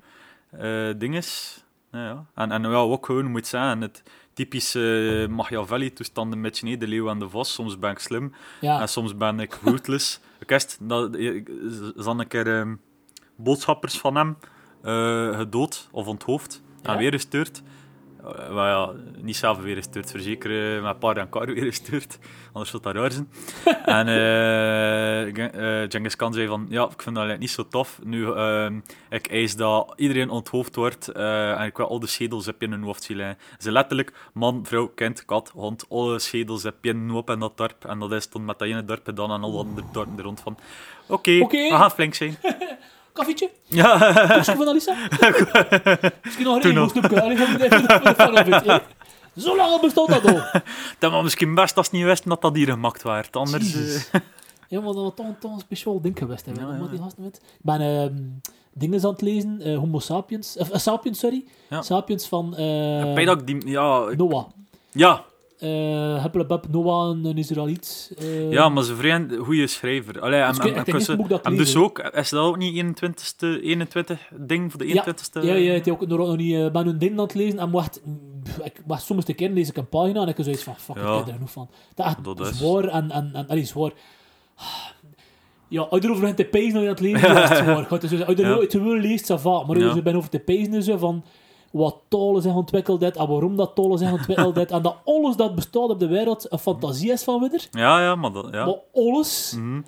eh 0.52 0.90
dinges. 0.98 1.64
Ja, 1.92 2.04
ja. 2.06 2.26
En, 2.36 2.52
en 2.52 2.62
ja, 2.62 2.76
ook 2.76 3.06
gewoon, 3.06 3.26
moet 3.32 3.48
zeggen, 3.48 3.82
het 3.82 4.04
typische 4.34 5.26
eh, 5.30 5.36
Machiavelli-toestand 5.36 6.34
een 6.34 6.42
beetje, 6.42 6.66
nee, 6.66 6.78
de 6.78 6.88
leeuw 6.88 7.10
en 7.10 7.20
de 7.20 7.30
vos. 7.30 7.54
Soms 7.54 7.80
ben 7.80 7.92
ik 7.92 8.00
slim 8.00 8.24
eh, 8.34 8.40
Ja, 8.70 8.80
en 8.82 8.90
soms 8.90 9.18
ben 9.18 9.40
ik 9.40 9.60
ruthless. 9.64 10.20
ik 10.48 10.54
wist, 10.54 10.78
dat, 10.82 11.16
ik- 11.16 11.48
ze 11.70 11.92
hadden 11.96 12.20
een 12.20 12.28
keer 12.28 12.78
boodschappers 13.36 13.98
van 14.00 14.16
hem 14.16 14.38
eh, 14.82 15.38
gedood 15.38 15.88
of 15.92 16.08
onthoofd 16.08 16.62
en 16.82 16.98
weer 16.98 17.12
gestuurd. 17.12 17.62
Eh, 18.36 18.54
maar 18.54 18.70
ja, 18.70 18.92
niet 19.22 19.36
zelf 19.36 19.58
weer 19.58 19.76
gestuurd, 19.76 20.12
verzekeren 20.12 20.82
met 20.82 20.92
een 20.94 20.98
paar 20.98 21.18
en 21.18 21.30
kar 21.30 21.46
weer 21.46 21.64
gestuurd. 21.64 22.20
Anders 22.52 22.70
zou 22.72 22.84
dat 22.84 22.96
raar 22.96 23.12
zijn. 23.12 23.30
en 24.00 24.08
eh 24.08 25.36
Gen- 25.36 25.54
eh, 25.54 25.90
Genghis 25.90 26.16
Khan 26.16 26.34
zei 26.34 26.48
van, 26.48 26.66
ja, 26.70 26.84
ik 26.84 27.02
vind 27.02 27.16
dat 27.16 27.40
niet 27.40 27.52
zo 27.52 27.68
tof. 27.68 28.00
Nu, 28.04 28.32
ehm, 28.34 28.80
ik 29.10 29.28
eis 29.28 29.56
dat 29.56 29.94
iedereen 29.96 30.30
onthoofd 30.30 30.76
wordt 30.76 31.08
eh, 31.08 31.60
en 31.60 31.66
ik 31.66 31.78
wil 31.78 31.88
al 31.90 32.00
de 32.00 32.08
schedels 32.08 32.46
heb 32.46 32.60
je 32.60 32.66
in 32.66 32.72
hun 32.72 32.84
hoofd 32.84 33.04
zien 33.04 33.18
liggen. 33.18 33.38
Ze 33.58 33.72
letterlijk, 33.72 34.14
man, 34.34 34.66
vrouw, 34.66 34.88
kind, 34.88 35.26
kat, 35.26 35.50
hond, 35.54 35.86
alle 35.90 36.20
schedels 36.20 36.64
heb 36.64 36.76
je 36.82 36.90
in 36.90 37.10
hoofd 37.10 37.30
in 37.30 37.40
dat 37.40 37.58
dorp. 37.58 37.86
En 37.86 38.00
dat 38.00 38.12
is 38.12 38.26
toen 38.28 38.46
met 38.46 38.60
dat 38.60 38.68
ene 38.68 38.86
dorp 38.86 39.06
gedaan 39.06 39.32
en 39.32 39.44
alle 39.44 39.58
andere 39.58 39.88
dorpen 39.92 40.18
er 40.18 40.24
rond 40.24 40.40
van. 40.40 40.58
Oké, 41.08 41.40
Oké. 41.42 41.58
we 41.70 41.76
gaan 41.76 41.92
flink 41.92 42.14
zijn. 42.14 42.38
koffietje? 43.18 43.50
ja, 43.68 43.98
Koekje 44.34 44.56
van 44.56 44.68
Alisa? 44.68 44.96
Misschien 46.24 46.46
nog 46.46 46.56
een 46.56 46.62
Toen 46.62 46.72
regel 46.72 46.74
nog. 46.74 46.90
snoepje. 46.92 47.22
Allee, 47.22 47.38
van 47.38 47.58
de- 47.58 47.70
van 47.70 47.82
de- 47.82 47.88
van 47.88 48.04
de 48.04 48.16
vanavond, 48.16 48.66
hè. 48.66 48.78
Zo 49.42 49.56
lang 49.56 49.70
al 49.72 49.80
bestaat 49.80 50.08
dat 50.08 50.26
al. 50.26 50.62
dat 51.00 51.12
was 51.12 51.24
misschien 51.24 51.56
best 51.56 51.78
als 51.78 51.88
ze 51.90 51.96
niet 51.96 52.06
wisten 52.06 52.30
dat 52.30 52.42
dat 52.42 52.56
hier 52.56 52.68
gemaakt 52.70 53.04
werd. 53.04 53.36
Anders... 53.36 53.76
Eh, 53.76 54.20
Ja, 54.70 54.80
maar 54.82 54.94
dat 54.94 55.04
was 55.04 55.12
toch, 55.16 55.26
toch 55.40 55.52
een 55.54 55.60
speciaal 55.60 56.02
ding 56.02 56.18
geweest. 56.18 56.46
Hè, 56.46 56.52
Ja, 56.52 56.62
ja, 56.62 56.78
ja. 56.82 56.88
die 56.90 57.00
gasten 57.00 57.24
met. 57.24 57.36
Ik 57.36 57.60
ben 57.62 57.82
ehm 57.82 58.16
dingen 58.74 59.04
aan 59.04 59.12
het 59.12 59.22
lezen. 59.22 59.62
eh, 59.62 59.78
Homo 59.78 60.00
sapiens. 60.00 60.58
Of, 60.58 60.70
eh, 60.70 60.80
sapiens, 60.80 61.20
sorry. 61.20 61.44
Ja. 61.70 61.82
Sapiens 61.82 62.28
van 62.28 62.56
eh, 62.58 63.26
dat 63.26 63.40
ik 63.42 63.48
die... 63.48 63.68
Ja, 63.70 64.08
ik- 64.10 64.18
Noah. 64.18 64.46
ja, 64.92 65.24
Eh 65.60 66.22
Huppelebub, 66.22 66.66
Noah, 66.72 67.18
een, 67.24 67.38
Israëliet. 67.38 68.12
eh, 68.18 68.52
ja, 68.52 68.70
maar 68.70 68.84
ze 68.84 68.96
vrij 68.96 69.28
goede 69.40 69.68
schrijver. 69.68 70.22
Allee, 70.22 70.40
en, 70.42 70.48
Dus 70.48 70.58
ik- 70.58 70.64
en, 70.64 70.70
ik 70.70 71.30
dat 71.30 71.48
ik 71.52 71.58
dus 71.58 71.76
ook, 71.76 72.00
is 72.00 72.30
dat 72.30 72.44
ook 72.44 72.58
niet 72.58 72.74
21ste, 72.76 73.62
21 73.62 74.30
ding 74.40 74.72
voor 74.72 74.80
de 74.80 74.88
Ja. 74.88 74.94
21ste? 75.06 75.42
Ja, 75.46 75.54
ja, 75.54 75.74
het 75.74 75.88
is 75.88 75.94
ook 75.94 76.08
nog, 76.08 76.38
niet 76.38 76.54
eh, 76.56 76.72
ben 76.72 76.86
hun 76.86 76.98
ding 76.98 77.12
aan 77.12 77.20
het 77.20 77.34
lezen 77.34 77.60
en 77.60 77.72
wacht, 77.72 78.02
ik 78.64 78.82
wacht 78.86 79.04
soms 79.04 79.26
de 79.26 79.34
keer 79.34 79.50
lees 79.50 79.70
ik 79.70 79.78
een 79.78 79.90
pagina 79.90 80.22
en 80.22 80.28
ik 80.28 80.36
heb 80.38 80.46
zoiets 80.46 80.64
van, 80.64 80.76
fuck, 80.78 80.96
Ja. 80.96 81.12
ik 81.12 81.18
heb 81.18 81.28
er 81.28 81.34
genoeg 81.34 81.52
van. 81.52 81.70
Dat 81.96 82.06
is 82.06 82.12
echt 82.12 82.24
Dat 82.24 82.40
is- 82.40 82.58
zwaar 82.58 82.84
en, 82.84 83.12
en, 83.12 83.30
en 83.34 83.48
allee, 83.48 83.66
zwaar. 83.66 83.92
Ja, 85.68 85.82
als 85.82 86.02
je 86.02 86.08
erover 86.08 86.36
te 86.36 86.46
pezen 86.46 86.88
het 86.88 87.00
lezen 87.00 87.22
bent, 87.34 87.38
is 87.44 87.50
het 87.50 87.58
zwaar. 87.64 87.86
Zo- 87.90 88.24
Als 88.24 88.36
je 88.38 88.42
Ja. 88.44 88.60
er 88.60 88.68
te 88.68 88.82
wil 88.84 88.96
leest, 88.96 89.32
ça 89.32 89.36
va. 89.42 89.52
Maar 89.64 89.76
als 89.76 89.84
Ja. 89.84 89.94
je 89.96 90.02
bent 90.02 90.16
over 90.16 90.30
te 90.30 90.40
pezen 90.40 90.74
en 90.74 90.84
zo 90.84 90.98
van 90.98 91.24
wat 91.78 92.02
talen 92.08 92.42
zijn 92.42 92.56
ontwikkeld 92.56 93.00
dit 93.00 93.16
en 93.16 93.28
waarom 93.28 93.56
dat 93.56 93.76
talen 93.76 93.98
zijn 93.98 94.14
ontwikkeld 94.14 94.56
dit 94.56 94.72
en 94.72 94.82
dat 94.82 94.96
alles 95.06 95.36
dat 95.36 95.56
bestaat 95.56 95.90
op 95.90 96.00
de 96.00 96.08
wereld 96.08 96.52
een 96.52 96.60
fantasie 96.60 97.12
is 97.12 97.24
van 97.24 97.40
widder. 97.40 97.68
Ja, 97.72 98.02
ja, 98.02 98.16
maar 98.16 98.32
dat, 98.32 98.48
ja. 98.52 98.66
Maar 98.66 98.80
alles. 98.94 99.54
Mhm. 99.58 99.82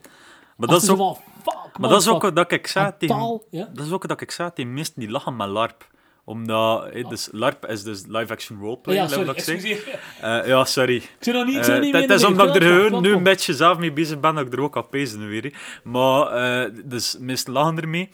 Maar 0.57 0.67
dat 0.67 0.81
is 0.81 0.89
ook, 0.89 0.97
van, 0.97 1.15
fuck, 1.15 1.77
maar 1.79 1.89
dat 1.89 2.01
is 2.01 2.07
ook 2.07 2.35
dat 2.35 2.51
ik 2.51 2.67
zei 2.67 2.85
En 2.85 2.95
tegen... 2.97 3.15
taal, 3.15 3.43
ja. 3.49 3.69
Dat 3.73 3.85
is 3.85 3.91
ook 3.91 4.07
dat 4.07 4.21
ik 4.21 4.31
zei 4.31 4.51
tegen 4.53 4.73
mensen 4.73 4.93
die 4.95 5.09
lachen 5.09 5.35
met 5.35 5.47
LARP. 5.47 5.87
Omdat, 6.23 6.85
eh, 6.85 7.09
dus 7.09 7.29
LARP 7.31 7.65
is 7.65 7.83
dus 7.83 8.03
live-action 8.07 8.59
roleplay, 8.59 8.95
Ja, 8.95 9.03
like 9.03 9.41
sorry, 9.41 9.71
ik. 9.71 9.99
Eh, 10.21 10.47
ja, 10.47 10.65
sorry. 10.65 10.95
Ik 10.95 11.33
nog 11.33 11.45
niet, 11.45 11.55
ik 11.55 11.63
Eh, 11.63 11.79
niet 11.79 11.93
dat 11.93 12.07
meer 12.07 12.11
is 12.11 12.23
omdat 12.23 12.55
ik 12.55 12.63
er 12.63 13.01
nu 13.01 13.11
een 13.13 13.23
beetje 13.23 13.53
zelf 13.53 13.77
mee 13.77 13.93
bezig 13.93 14.19
ben, 14.19 14.35
dat 14.35 14.45
ik 14.45 14.53
er 14.53 14.61
ook 14.61 14.77
aan 14.77 14.89
pezen 14.89 15.27
weer. 15.27 15.53
Maar, 15.83 16.27
eh, 16.27 16.71
dus 16.85 17.17
mensen 17.19 17.51
lachen 17.51 17.77
ermee. 17.77 18.09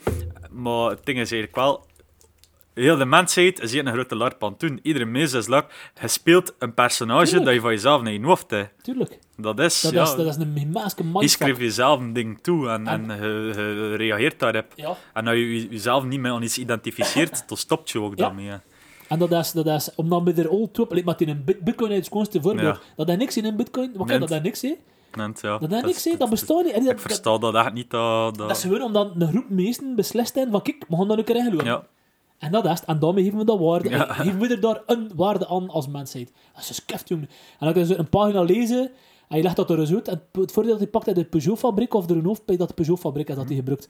Maar 0.50 0.90
het 0.90 1.04
ding 1.04 1.18
is 1.18 1.32
eigenlijk 1.32 1.56
wel... 1.56 1.85
Heel 2.84 2.96
de 2.96 3.04
mensheid 3.06 3.60
is 3.60 3.72
hier 3.72 3.86
een 3.86 3.92
grote 3.92 4.16
LARP 4.16 4.44
aan 4.44 4.50
het 4.50 4.60
doen. 4.60 4.78
Iedere 4.82 5.04
mens 5.04 5.32
is 5.32 5.46
LARP. 5.46 5.72
Je 6.00 6.08
speelt 6.08 6.54
een 6.58 6.74
personage 6.74 7.24
Tuurlijk. 7.24 7.44
dat 7.44 7.54
je 7.54 7.60
van 7.60 7.70
jezelf 7.70 8.02
naar 8.02 8.12
je 8.12 8.22
hoofd 8.24 8.50
hebt. 8.50 8.84
Tuurlijk. 8.84 9.18
Dat 9.36 9.58
is, 9.60 9.80
Dat, 9.80 9.92
ja... 9.92 10.02
is, 10.02 10.14
dat 10.14 10.26
is 10.26 10.36
een 10.36 10.68
maske 10.72 11.02
je 11.02 11.08
mindfuck. 11.08 11.28
schrijft 11.28 11.60
jezelf 11.60 12.00
een 12.00 12.12
ding 12.12 12.38
toe 12.42 12.68
en, 12.68 12.86
en, 12.86 13.10
En- 13.10 13.22
je, 13.22 13.52
je 13.54 13.94
reageert 13.96 14.38
daarop. 14.38 14.64
Ja. 14.74 14.96
En 15.14 15.26
als 15.26 15.36
je 15.36 15.68
jezelf 15.68 16.04
niet 16.04 16.20
meer 16.20 16.30
aan 16.32 16.42
iets 16.42 16.58
identificeert, 16.58 17.42
dan 17.48 17.56
stopt 17.56 17.90
je 17.90 18.00
ook 18.00 18.18
Ja. 18.18 18.24
daarmee. 18.24 18.50
En 19.08 19.18
dat 19.18 19.32
is, 19.32 19.52
dat 19.52 19.66
is 19.66 19.90
omdat 19.94 20.22
we 20.22 20.32
er 20.42 20.48
al 20.48 20.68
toe... 20.72 20.86
Like, 20.90 21.14
in 21.16 21.28
een 21.28 21.42
bit- 21.44 21.60
bitcoin 21.60 21.90
is 21.90 21.96
het 21.96 22.06
schoonste 22.06 22.40
voorbeeld. 22.42 22.80
Dat 22.96 23.08
is 23.08 23.16
niks 23.16 23.36
in 23.36 23.44
een 23.44 23.56
bitcoin. 23.56 23.92
Wat 23.94 24.06
kan 24.06 24.20
dat 24.20 24.30
is 24.30 24.40
niks, 24.40 24.62
hè? 24.62 24.74
Ja, 25.14 25.58
Dat 25.58 25.72
is 25.72 25.82
niks, 25.82 26.04
hè? 26.04 26.10
Dat 26.10 26.18
dat- 26.20 26.30
bestaat 26.30 26.64
niet. 26.64 26.72
En 26.72 26.84
dat, 26.84 26.92
Ik 26.92 26.98
versta 27.00 27.38
dat 27.38 27.54
echt 27.54 27.72
niet. 27.72 27.90
Dat, 27.90 28.36
dat, 28.38 28.48
dat 28.48 28.56
is 28.56 28.62
gewoon 28.62 28.82
omdat 28.82 29.10
een 29.18 29.28
groep 29.28 29.48
mensen 29.48 29.94
beslist 29.96 30.34
hebben 30.34 30.52
van 30.52 30.62
kijk, 30.62 30.84
we 30.88 30.96
gaan 30.96 31.08
dat 31.08 31.18
een 31.18 31.24
keer 31.24 31.36
ingelopen. 31.36 31.66
ja. 31.66 31.84
En 32.38 32.52
dat 32.52 32.64
is 32.64 32.70
het. 32.70 32.84
En 32.84 32.98
daarmee 32.98 33.24
geven 33.24 33.38
we 33.38 33.44
dat 33.44 33.58
waarde. 33.58 33.88
Ja. 33.88 34.12
Geven 34.12 34.38
we 34.38 34.48
er 34.48 34.60
daar 34.60 34.82
een 34.86 35.10
waarde 35.14 35.48
aan 35.48 35.68
als 35.68 35.88
mensheid. 35.88 36.32
Dat 36.52 36.62
is 36.62 36.68
een 36.68 36.74
skeft, 36.74 37.08
jongen. 37.08 37.28
En 37.28 37.56
dan 37.58 37.72
kun 37.72 37.80
je 37.86 37.94
zo 37.94 37.98
een 37.98 38.08
pagina 38.08 38.42
lezen 38.42 38.90
en 39.28 39.36
je 39.36 39.42
legt 39.42 39.56
dat 39.56 39.70
er 39.70 39.78
eens 39.78 39.92
uit. 39.94 40.08
En 40.08 40.22
het 40.32 40.52
voordeel 40.52 40.72
dat 40.72 40.80
hij 40.80 40.90
pakt 40.90 41.06
uit 41.06 41.16
de 41.16 41.24
Peugeot-fabriek 41.24 41.94
of 41.94 42.06
de 42.06 42.14
Renault, 42.14 42.42
dat 42.58 42.68
de 42.68 42.74
Peugeot-fabriek 42.74 43.28
is 43.28 43.34
dat 43.36 43.46
hij 43.46 43.56
gebruikt. 43.56 43.88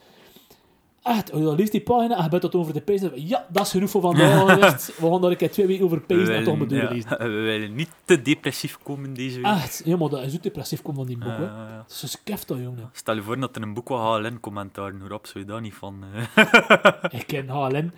Echt, 1.03 1.33
oh, 1.33 1.41
ja, 1.43 1.53
lees 1.53 1.71
die 1.71 1.81
pagina 1.81 2.17
en 2.17 2.23
je 2.23 2.29
bent 2.29 2.43
dat 2.43 2.55
over 2.55 2.73
de 2.73 2.81
pees. 2.81 3.03
Ja, 3.15 3.47
dat 3.53 3.65
is 3.67 3.71
genoeg 3.71 3.91
voor 3.91 4.01
vandaag 4.01 4.51
geweest. 4.55 4.99
We 5.01 5.11
gaan 5.11 5.21
daar 5.21 5.31
een 5.31 5.37
keer 5.37 5.51
twee 5.51 5.67
weken 5.67 5.85
over 5.85 6.01
pees 6.01 6.29
en 6.29 6.45
toch 6.45 6.59
doorlezen. 6.59 7.11
ja, 7.11 7.17
we 7.37 7.41
willen 7.41 7.75
niet 7.75 7.91
te 8.05 8.23
depressief 8.23 8.79
komen 8.83 9.15
deze 9.15 9.37
week. 9.41 9.47
Echt, 9.53 9.83
ja, 9.85 9.97
maar 9.97 10.09
dat 10.09 10.23
is 10.23 10.35
ook 10.35 10.43
depressief 10.43 10.83
komt 10.83 10.97
van 10.97 11.07
die 11.07 11.19
boek. 11.19 11.29
Ja, 11.29 11.39
ja. 11.41 11.77
Dat 11.87 11.91
is 11.91 12.03
een 12.03 12.09
skeft 12.09 12.49
dat, 12.49 12.59
jongen. 12.59 12.91
Stel 12.93 13.15
je 13.15 13.23
voor 13.23 13.41
dat 13.41 13.57
er 13.57 13.63
een 13.63 13.75
boek 13.75 13.89
was 13.89 14.01
HLN 14.19 14.41
commentaar 14.41 14.93
hoe 15.01 15.09
rap 15.09 15.27
zou 15.27 15.45
je 15.45 15.51
daar 15.51 15.61
niet 15.61 15.75
van. 15.75 16.05
eh. 16.35 16.93
Ik 17.21 17.27
ken 17.27 17.49
HLN. 17.49 17.93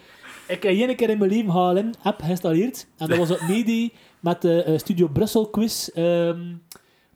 Ik 0.48 0.62
heb 0.62 0.72
één 0.72 0.96
keer 0.96 1.10
in 1.10 1.18
mijn 1.18 1.30
leven 1.30 1.50
HLN 1.50 1.94
app 2.02 2.22
geïnstalleerd. 2.22 2.86
En 2.96 3.08
dat 3.08 3.18
was 3.18 3.28
het 3.28 3.48
mede 3.48 3.92
met 4.20 4.42
de 4.42 4.62
eh, 4.62 4.78
Studio 4.78 5.08
Brussel 5.08 5.50
quiz. 5.50 5.88
ehm 5.88 6.40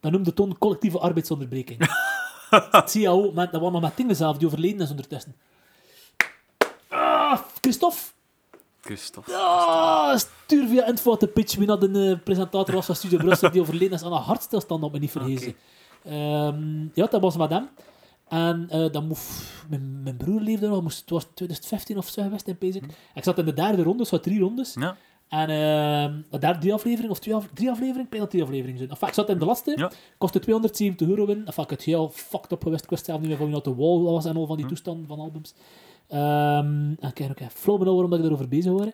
dat 0.03 0.13
noemde 0.13 0.35
toen 0.35 0.59
collectieve 0.59 0.99
arbeidsonderbreking. 0.99 1.79
CAO, 2.91 3.33
met, 3.33 3.53
dat 3.53 3.61
was 3.61 3.73
nog 3.73 3.81
met 3.81 3.97
dingen 3.97 4.17
zelf 4.17 4.37
die 4.37 4.47
overleden 4.47 4.81
is 4.81 4.91
ondertussen. 4.91 5.35
Ah, 6.89 7.39
Christophe. 7.61 8.01
Christophe. 8.81 9.35
Ah, 9.35 10.17
stuur 10.17 10.69
via 10.69 10.87
info 10.87 11.17
de 11.17 11.27
pitch 11.27 11.57
wie 11.57 11.67
dat 11.67 11.83
een 11.83 11.97
eh, 11.97 12.19
presentator 12.25 12.75
was 12.75 12.87
van 12.87 12.95
Studio 12.95 13.19
Brussel 13.19 13.51
die 13.51 13.61
overleden 13.61 13.93
is 13.93 14.03
aan 14.03 14.13
een 14.13 14.19
hartstilstand, 14.19 14.83
op 14.83 14.93
me 14.93 14.99
niet 14.99 15.11
vergezen. 15.11 15.55
Ehm, 16.05 16.81
ja, 16.95 17.07
dat 17.07 17.21
was 17.21 17.37
met 17.37 17.51
hem. 17.51 17.69
En 18.33 18.67
eh, 18.71 18.91
dan 18.91 19.07
moest, 19.07 19.43
mijn, 19.69 20.03
mijn 20.03 20.17
broer 20.17 20.41
leefde 20.41 20.69
nog, 20.69 20.83
moest, 20.83 21.01
het 21.01 21.11
was 21.11 21.25
2015 21.35 21.97
of 21.97 22.09
zo 22.09 22.23
geweest 22.23 22.49
in 22.49 22.59
Pezik. 22.59 22.85
Ik 23.15 23.25
zat 23.25 23.39
in 23.39 23.45
de 23.45 23.55
derde 23.55 23.83
ronde, 23.83 24.07
wat 24.11 24.23
drie 24.23 24.41
rondes. 24.41 24.75
Ja. 24.75 24.97
En 25.29 25.49
ehm 25.49 26.21
de 26.31 26.39
derde 26.39 26.59
drie 26.59 26.73
aflevering, 26.73 27.11
of 27.11 27.19
twee 27.19 27.35
af, 27.35 27.49
drie 27.55 27.71
afleveringen, 27.71 28.19
dat 28.19 28.31
drie 28.31 28.43
afleveringen 28.43 28.79
zijn. 28.79 28.91
Enfin, 28.91 29.09
ik 29.09 29.15
zat 29.15 29.29
in 29.29 29.39
de 29.39 29.45
laatste, 29.45 29.73
Ja. 29.77 29.91
kostte 30.19 30.39
270 30.39 31.09
euro 31.09 31.25
in. 31.25 31.47
Enfin, 31.47 31.65
ik 31.65 31.71
had 31.71 31.83
heel 31.83 32.09
fucked 32.09 32.53
up 32.53 32.63
geweest, 32.63 32.85
ik 32.85 32.91
wist 32.91 33.05
zelf 33.05 33.19
niet 33.21 33.29
meer 33.29 33.37
van 33.37 33.47
wie 33.47 33.55
dat 33.55 33.65
de 33.65 33.75
wall 33.75 33.99
was 33.99 34.25
en 34.25 34.37
al 34.37 34.47
van 34.47 34.57
die 34.57 34.67
toestanden 34.67 35.07
van 35.07 35.19
albums. 35.19 35.55
Ehm 36.09 36.21
en 37.01 37.09
ik 37.09 37.15
kijk 37.15 37.31
ook 37.31 37.41
even 37.41 37.53
flauw 37.53 38.05
ik 38.05 38.11
daarover 38.23 38.49
bezig 38.49 38.73
was. 38.73 38.87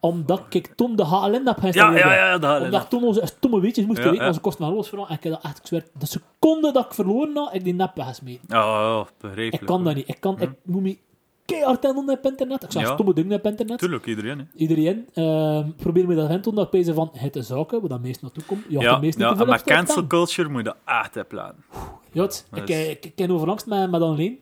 Omdat 0.00 0.42
ik 0.48 0.66
toen 0.76 0.96
de 0.96 1.04
HLN 1.04 1.32
heb 1.32 1.44
Ja, 1.44 1.54
geïnstalleerd. 1.58 2.04
ja, 2.04 2.14
ja, 2.14 2.38
dat 2.38 2.62
Omdat 2.62 2.82
ik 2.82 2.88
toen 2.88 3.04
onze 3.04 3.20
stomme 3.38 3.60
weetjes 3.60 3.86
moest 3.86 3.98
Ja, 3.98 4.04
weten, 4.04 4.20
ja. 4.20 4.26
onze 4.28 4.40
kosten 4.40 4.64
van 4.64 4.74
alles. 4.74 4.90
En 4.92 4.98
ik 4.98 5.22
heb 5.22 5.32
dat 5.32 5.42
echt, 5.42 5.58
ik 5.58 5.66
zweer, 5.66 5.84
de 5.98 6.06
seconde 6.06 6.72
dat 6.72 6.84
ik 6.84 6.94
verloren 6.94 7.36
had, 7.36 7.54
ik 7.54 7.64
die 7.64 7.74
nep 7.74 7.94
weggesmeten. 7.94 8.44
Ja, 8.48 8.56
ja, 8.58 9.04
begrijpelijk. 9.20 9.60
Ik 9.62 9.66
kan 9.68 9.84
dat 9.84 9.94
niet. 9.94 10.08
Ik, 10.08 10.20
kan, 10.20 10.40
ik 10.40 10.50
moet 10.62 10.82
me 10.82 10.98
keihard 11.44 11.86
aan 11.86 12.10
op 12.10 12.26
internet. 12.26 12.62
Ik 12.62 12.72
zag 12.72 12.82
Ja. 12.82 12.92
stomme 12.92 13.14
dingen 13.14 13.38
op 13.38 13.46
internet. 13.46 13.78
Tuurlijk, 13.78 14.06
iedereen. 14.06 14.38
Hè. 14.38 14.44
Iedereen 14.54 15.08
ehm 15.14 15.70
probeer 15.76 16.06
me 16.06 16.14
dat 16.14 16.28
hen 16.28 16.42
dat 16.54 16.74
ik 16.74 16.94
van 16.94 17.10
het 17.12 17.36
is 17.36 17.46
zaken, 17.46 17.80
waar 17.80 17.88
dat 17.88 18.00
meest 18.00 18.22
naartoe 18.22 18.44
komt. 18.44 18.64
Je 18.68 18.78
Ja, 18.80 18.94
de 18.94 19.00
meest 19.00 19.18
ja 19.18 19.34
staan. 19.34 19.60
cancel 19.64 20.06
culture 20.06 20.48
moet 20.48 20.58
je 20.58 20.64
dat 20.64 20.76
echt 20.84 21.14
hebben 21.14 21.36
laten. 21.36 21.64
Ja, 22.12 22.28
ik, 22.54 22.68
eh, 22.68 22.90
ik, 22.90 23.04
ik 23.04 23.14
ken 23.16 23.30
overlangst 23.30 23.66
met, 23.66 23.90
met 23.90 24.00
Annelien, 24.02 24.38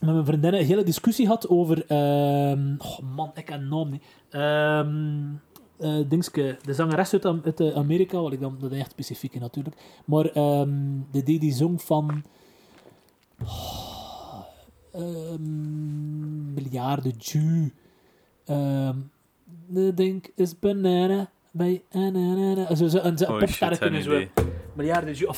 met 0.00 0.14
mijn 0.14 0.24
vriendinnen, 0.26 0.60
een 0.60 0.66
hele 0.66 0.82
discussie 0.82 1.24
gehad 1.26 1.48
over... 1.48 1.84
ehm, 1.86 2.74
oh 2.78 2.98
man, 3.14 3.30
ik 3.34 3.44
ken 3.44 3.60
de 3.60 3.66
naam 3.66 3.90
niet. 3.90 4.02
Eh, 5.78 5.98
dingske, 6.08 6.58
de 6.62 6.74
zangeres 6.74 7.12
uit, 7.12 7.24
uit 7.24 7.60
eh, 7.60 7.76
Amerika, 7.76 8.20
wat 8.20 8.32
ik 8.32 8.40
dan, 8.40 8.56
dat 8.60 8.72
is 8.72 8.78
echt 8.78 8.90
specifiek 8.90 9.34
is 9.34 9.40
natuurlijk. 9.40 9.76
Maar 10.04 10.24
ehm, 10.24 11.00
de 11.10 11.22
die 11.22 11.38
die 11.38 11.52
zong 11.52 11.82
van... 11.82 12.24
Oh, 13.42 14.42
miljarden 16.54 17.14
Jew. 17.18 17.68
De 19.68 19.94
ding 19.94 20.30
is 20.34 20.58
banana 20.58 21.30
bij 21.50 21.84
een 21.90 22.76
zo, 22.76 22.98
Oh, 22.98 23.38
popsterren 23.38 23.48
shit, 23.48 23.60
geen 23.60 23.78
kunnen 23.78 24.02
zo. 24.02 24.10
idee. 24.10 24.30
Miljarden 24.74 25.14
Jew. 25.14 25.32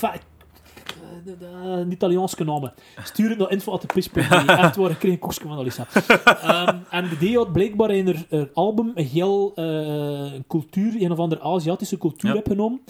Ik- 1.25 1.41
eh, 1.41 1.91
Italiaanse 1.91 2.45
namen. 2.45 2.73
Stuur 3.05 3.29
het 3.31 3.39
naar 3.39 3.51
info.pitch.be. 3.51 4.21
Echt 4.47 4.77
waar, 4.77 4.91
ik 4.91 4.99
kreeg 4.99 5.13
een 5.13 5.19
koekje 5.19 5.41
van 5.49 5.59
Alissa. 5.59 5.87
Ehm, 6.25 6.77
en 6.91 7.09
de 7.09 7.27
D 7.31 7.35
had 7.35 7.53
blijkbaar 7.53 7.91
in 7.91 8.07
haar, 8.07 8.25
haar 8.31 8.49
album 8.55 8.93
een 8.95 9.05
heel 9.07 9.53
eh, 9.55 10.33
cultuur, 10.49 11.03
een 11.03 11.13
of 11.13 11.19
andere 11.19 11.41
Aziatische 11.41 11.99
cultuur 11.99 12.31
Ja. 12.31 12.37
heb 12.37 12.47
genomen. 12.47 12.81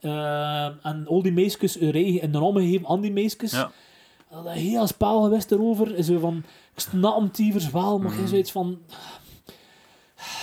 Ehm, 0.00 0.72
en 0.82 1.06
al 1.06 1.22
die 1.22 1.32
meisjes 1.32 1.80
een 1.80 1.90
rij 1.90 2.28
naam 2.30 2.54
gegeven 2.56 2.86
aan 2.88 3.00
die 3.00 3.12
meisjes. 3.12 3.52
Ja. 3.52 3.70
Dat 4.30 4.48
heel 4.52 4.86
spel 4.86 5.22
geweest 5.22 5.50
erover. 5.52 6.04
Zo 6.04 6.18
van, 6.18 6.36
ik 6.74 6.80
snap 6.80 7.16
hem 7.18 7.30
tievers 7.30 7.70
wel, 7.70 7.98
maar 7.98 8.12
Mm. 8.12 8.26
zoiets 8.26 8.50
van... 8.52 8.78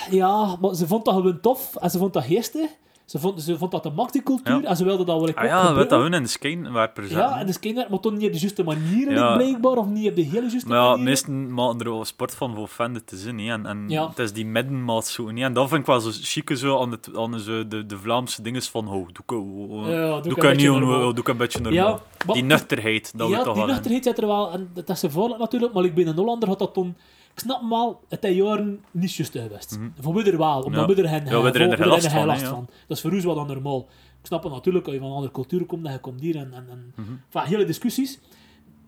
Ja, 0.10 0.56
maar 0.62 0.76
ze 0.76 0.88
vond 0.88 1.06
dat 1.06 1.14
gewoon 1.14 1.40
tof 1.40 1.76
en 1.76 1.90
ze 1.90 1.98
vond 1.98 2.14
dat 2.14 2.24
geestig. 2.24 2.70
Ze 3.06 3.20
vond, 3.20 3.42
ze 3.42 3.58
vond 3.58 3.72
dat 3.72 3.86
een 3.86 3.94
macht 3.94 4.14
die 4.14 4.24
cultuur 4.24 4.62
Ja. 4.62 4.68
en 4.70 4.76
ze 4.76 4.84
wilde 4.84 5.04
dat 5.06 5.20
wel 5.20 5.28
ik 5.30 5.38
Ah 5.38 5.46
ja, 5.46 5.74
weet 5.74 5.90
dat 5.90 6.02
hun 6.02 6.14
in 6.14 6.22
de 6.24 6.30
schijnwerper 6.30 7.04
zetten. 7.04 7.20
Ja, 7.22 7.40
en 7.40 7.46
dus 7.46 7.60
kinderen, 7.60 7.90
maar 7.92 8.00
toch 8.00 8.12
niet 8.12 8.24
op 8.26 8.32
de 8.34 8.40
juiste 8.40 8.64
manier 8.64 9.12
Ja. 9.12 9.36
blijkbaar, 9.36 9.78
of 9.78 9.88
niet 9.88 10.10
op 10.10 10.16
de 10.16 10.22
hele 10.22 10.50
juiste 10.50 10.68
Maar 10.68 10.78
ja, 10.78 10.90
manier. 10.90 11.04
meesten 11.06 11.54
maken 11.54 11.80
er 11.80 11.90
wel 11.90 12.06
sport 12.06 12.36
van 12.36 12.56
voor 12.56 12.68
fan 12.68 13.02
te 13.06 13.18
zijn. 13.18 13.40
hè. 13.40 13.52
En, 13.54 13.66
en 13.66 13.86
Ja. 13.88 14.08
het 14.10 14.20
is 14.20 14.34
die 14.34 14.46
middenmaat 14.46 15.08
zo. 15.08 15.28
hè. 15.30 15.44
En 15.44 15.54
dat 15.54 15.68
vind 15.70 15.80
ik 15.82 15.86
wel 15.88 16.00
zo 16.00 16.10
chique 16.14 16.58
zo 16.58 16.82
aan, 16.82 16.92
het, 16.92 17.10
aan 17.16 17.40
zo 17.40 17.68
de, 17.68 17.86
de 17.86 17.98
Vlaamse 17.98 18.42
dinges 18.42 18.70
van, 18.70 18.88
oh, 18.88 18.94
doe 18.94 19.08
ik, 19.26 19.32
oh, 19.32 19.88
Ja, 19.90 20.12
doe 20.14 20.22
doe 20.22 20.32
ik 20.32 20.38
ik 20.38 20.60
een 20.60 20.72
normaal. 20.72 21.00
doe 21.14 21.20
ik 21.20 21.28
een 21.28 21.38
beetje 21.38 21.60
normaal. 21.62 21.88
Ja, 21.88 22.00
maar- 22.26 22.36
die 22.36 22.44
nuchterheid, 22.44 23.18
dat 23.18 23.30
ja, 23.30 23.38
we 23.38 23.44
toch 23.44 23.54
die 23.54 23.62
wel 23.62 23.64
in. 23.64 23.70
nuchterheid 23.74 24.04
zit 24.04 24.18
er 24.18 24.28
wel, 24.28 24.52
en 24.52 24.70
dat 24.74 24.90
is 24.90 25.00
gevaarlijk 25.00 25.40
natuurlijk, 25.40 25.74
maar 25.74 25.84
ik 25.84 25.94
ben 25.96 26.08
een 26.08 26.16
Hollander, 26.16 26.50
had 26.50 26.60
dat 26.60 26.74
toen... 26.74 26.96
Ik 27.36 27.42
snap 27.42 27.60
hem 27.60 27.70
wel, 27.70 28.00
het 28.10 28.24
is 28.24 28.36
jaren 28.36 28.84
niet 28.92 29.14
juist 29.14 29.32
geweest. 29.32 29.80
Voor 30.00 30.14
we 30.14 30.24
er 30.32 30.38
wel, 30.38 30.62
omdat 30.62 30.72
Mhm. 30.72 30.80
Ja. 30.90 30.96
we 30.96 31.02
er 31.02 31.10
hen, 31.10 31.26
Ja, 31.26 31.32
er 31.54 31.88
last 31.88 32.08
van, 32.08 32.20
hè, 32.20 32.26
last 32.26 32.42
ja. 32.42 32.50
van. 32.50 32.66
Dat 32.88 32.98
is 32.98 33.02
voor 33.04 33.12
ons 33.12 33.24
wel 33.26 33.36
dan 33.36 33.48
normaal. 33.48 33.80
Ik 34.20 34.26
snap 34.32 34.44
het 34.44 34.52
natuurlijk, 34.52 34.86
als 34.86 34.94
je 34.94 35.00
van 35.00 35.10
een 35.10 35.16
andere 35.16 35.34
cultuur 35.34 35.66
komt, 35.66 35.84
dan 35.84 35.92
je 35.92 36.00
komt 36.00 36.20
hier 36.22 36.36
en... 36.36 36.54
en, 36.54 36.66
en 36.70 36.94
Mhm. 36.96 37.12
enfin, 37.34 37.50
hele 37.52 37.66
discussies. 37.66 38.20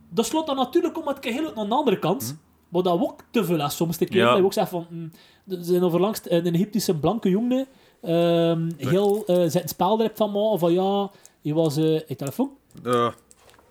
Dat 0.10 0.26
slot 0.26 0.48
dan 0.48 0.56
natuurlijk 0.56 0.98
om 0.99 1.07
het 1.07 1.24
heel 1.24 1.56
aan 1.56 1.69
de 1.69 1.76
andere 1.76 1.99
kant. 1.99 2.38
Maar 2.69 2.82
dat 2.82 2.99
ook 3.02 3.22
te 3.32 3.45
veel 3.45 3.61
is 3.65 3.76
soms. 3.76 3.99
Mhm. 3.99 4.14
Ja. 4.14 4.28
Dat 4.30 4.38
je 4.38 4.44
ook 4.44 4.53
zegt 4.53 4.69
van... 4.69 4.86
mm, 4.90 5.11
er 5.49 5.57
zijn 5.61 5.84
overlangst 5.84 6.26
een 6.30 6.53
Egyptische 6.53 6.95
blanke 6.99 7.30
jongen 7.30 7.68
ehm, 8.02 8.69
heel 8.78 9.24
uh, 9.28 9.49
spel 9.65 10.02
er 10.02 10.11
van 10.14 10.32
maken 10.32 10.60
van 10.60 10.74
ja, 10.74 11.10
je 11.41 11.53
was... 11.53 11.78
eh 11.78 11.84
je 12.07 12.15
telefoon? 12.15 12.49
Eh, 12.84 13.11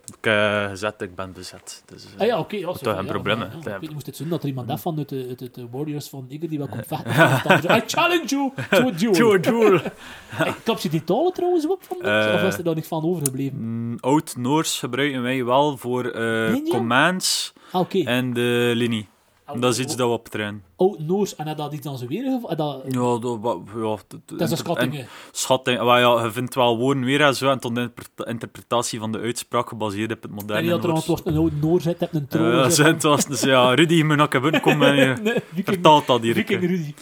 ik 0.07 0.31
gezet, 0.71 1.01
ik 1.03 1.15
ben 1.15 1.33
bezet. 1.33 1.83
Dus, 1.87 2.05
eh, 2.15 2.21
Ah 2.21 2.27
ja, 2.27 2.39
oké. 2.39 2.57
ja, 2.57 2.67
toch 2.73 2.81
ja, 2.83 3.03
probleem, 3.03 3.39
ja, 3.41 3.79
moest 3.93 4.07
het 4.07 4.17
zien 4.17 4.29
dat 4.29 4.43
er 4.43 4.49
iemand 4.49 4.71
af 4.71 4.81
van 4.83 4.99
uit 4.99 5.09
de, 5.09 5.35
uit, 5.41 5.55
de 5.55 5.67
Warriors 5.71 6.09
van 6.09 6.27
Igor 6.29 6.49
die 6.49 6.59
wel 6.59 6.69
komt 6.69 6.87
vechten. 6.93 7.77
I 7.77 7.83
challenge 7.87 8.27
you 8.27 8.53
to 8.71 8.87
a 8.87 8.91
duel. 8.99 9.13
Joe, 9.15 9.41
Joel. 9.41 9.81
Hey, 10.29 10.55
Klap 10.65 10.79
je 10.79 10.89
die 10.89 11.05
talen 11.05 11.33
trouwens 11.33 11.67
op 11.69 11.83
van? 11.83 12.03
Eh, 12.03 12.35
of 12.35 12.43
is 12.43 12.57
er 12.59 12.65
daar 12.65 12.75
niet 12.75 12.87
van 12.87 13.05
overgebleven? 13.05 13.59
Mm, 13.59 13.97
Oud-Noors 14.01 14.79
gebruiken 14.79 15.23
wij 15.23 15.45
wel 15.45 15.77
voor 15.77 16.05
eh, 16.11 16.55
commands 16.71 17.53
Ah, 17.71 17.81
oké. 17.81 18.03
en 18.05 18.33
de 18.33 18.73
linie. 18.75 19.09
Oh, 19.49 19.61
Dat 19.61 19.73
is 19.73 19.79
oh, 19.79 19.85
iets 19.85 19.97
dat 19.97 20.09
we 20.09 20.13
optrainen. 20.15 20.63
Oh, 20.77 20.99
Noors. 20.99 21.37
En 21.37 21.47
had 21.47 21.57
dat 21.57 21.73
iets 21.73 21.87
aan 21.87 21.97
zijn 21.99 22.09
weer 22.11 22.25
of- 22.43 22.55
dat, 22.55 22.83
Ja, 22.89 23.19
dat, 23.19 23.41
ja, 23.75 23.97
dat, 24.09 24.21
dat 24.27 24.41
is 24.41 24.51
een 24.51 24.57
schatting. 24.57 25.07
Schatting, 25.33 25.83
maar 25.83 26.01
ja, 26.01 26.25
je 26.25 26.31
vindt 26.33 26.55
wel 26.55 26.79
woorden 26.79 27.05
weer 27.05 27.21
en 27.21 27.35
zo, 27.37 27.51
en 27.51 27.59
tot 27.61 27.75
de 27.75 27.81
interpre- 27.81 28.25
interpretatie 28.31 28.99
van 28.99 29.13
de 29.13 29.19
uitspraak 29.19 29.69
gebaseerd 29.69 30.13
op 30.13 30.23
het 30.23 30.31
En 30.31 30.37
moderne 30.37 30.63
die 30.63 30.71
had 30.71 30.85
er 30.85 30.93
was 30.93 31.21
een 31.25 31.37
oude 31.37 31.57
Noor 31.61 31.81
zit, 31.81 32.01
hebt 32.01 32.15
een 32.15 32.27
troon. 32.29 32.57
Ja, 32.57 32.65
zit. 32.65 32.75
zo, 32.75 32.83
het 32.85 33.03
was, 33.03 33.27
dus 33.27 33.41
ja, 33.41 33.75
Rudy, 33.75 33.95
je 33.95 34.05
moet 34.05 34.35
even 34.35 34.61
komen 34.61 34.89
en 34.89 34.97
je 35.25 35.43
vertaalt 35.65 36.07
dat 36.07 36.23
hier. 36.23 36.35
Viking. 36.35 36.61
Rudy. 36.61 36.95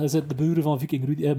Dat 0.00 0.10
zijn 0.10 0.28
de 0.28 0.34
buren 0.34 0.62
van 0.62 0.78
Viking 0.78 1.04
Rudy, 1.06 1.24
eh, 1.26 1.36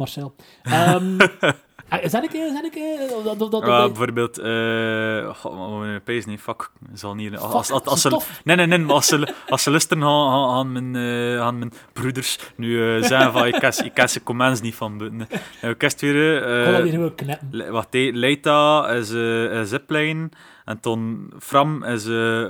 Ah, 1.92 2.00
zijn 2.10 2.30
zijn 2.32 2.72
eh, 2.74 3.24
dat, 3.24 3.40
dat, 3.40 3.52
dat, 3.52 3.66
Ja, 3.66 3.88
bijvoorbeeld, 3.88 4.38
eh 4.38 5.30
oh, 5.44 5.96
pees 6.04 6.26
niet, 6.26 6.42
fuck, 6.42 6.70
zal 6.94 7.16
niet. 7.16 7.38
Als, 7.38 7.72
als, 7.72 7.84
is 7.84 8.02
ze, 8.02 8.22
nee, 8.44 8.56
nee, 8.56 8.66
nee, 8.66 8.78
maar 8.78 8.96
als 8.96 9.08
ze, 9.08 9.34
als 9.50 9.64
ze 9.64 9.70
luisteren 9.70 10.04
gaan, 10.04 10.72
mijn, 10.72 10.96
eh, 10.96 11.40
gaan 11.44 11.58
mijn 11.58 11.74
broeders 11.94 12.40
nu 12.56 12.96
eh, 12.96 13.04
zeggen 13.04 13.32
van, 13.32 13.48
ik 13.48 13.54
ken, 13.54 13.86
ik 13.86 14.08
ze 14.10 14.24
commands 14.24 14.62
niet 14.62 14.76
van 14.76 14.98
buiten. 14.98 15.28
Ik 15.62 15.82
het 15.82 16.02
weer, 16.02 16.44
eh 16.44 16.76
gewoon 16.76 17.16
knippen. 17.16 17.86
Hé, 17.90 18.10
Leita 18.14 18.90
is 18.90 19.10
een 19.10 19.66
zipline. 19.66 20.30
En 20.66 20.80
toen 20.80 21.34
Fram 21.40 21.84
is 21.84 22.04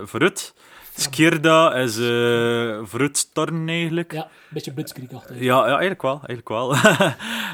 vooruit. 0.03 0.53
Skirda 1.01 1.73
is 1.75 1.97
eh 1.97 2.79
vooruit 2.83 3.17
storm 3.17 3.67
eigenlijk. 3.69 4.11
Ja, 4.11 4.23
een 4.23 4.29
beetje 4.49 4.73
blitzkriegachtig. 4.73 5.39
Ja, 5.39 5.57
ja, 5.57 5.67
eigenlijk 5.69 6.01
wel. 6.01 6.21
Eigenlijk 6.25 6.49
wel. 6.49 6.73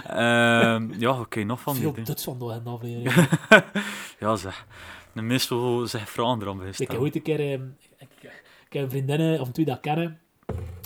Ehm, 0.08 1.00
ja, 1.00 1.20
oké, 1.20 1.44
nog 1.44 1.62
van 1.62 1.74
die 1.74 1.82
Veel 1.82 1.92
dingen. 1.92 2.06
Duits 2.08 2.24
van 2.24 2.40
door 2.40 2.54
in 2.54 2.64
de 2.64 2.70
aflevering. 2.70 3.28
Ja, 4.20 4.36
zeg. 4.36 4.66
De 5.14 5.38
zeg 5.88 6.10
vragen 6.10 6.42
erom 6.42 6.58
bij 6.58 6.70
Ik 6.78 6.92
heb 6.92 7.00
ooit 7.00 7.16
een 7.16 7.22
keer... 7.22 7.40
ehm, 7.40 7.62
ik, 7.98 8.08
ik 8.68 8.74
heb 8.74 8.84
een 8.84 8.90
vriendinnen, 8.90 9.42
of 9.42 9.50
twee 9.52 9.66
dat 9.66 9.80
kennen, 9.80 10.20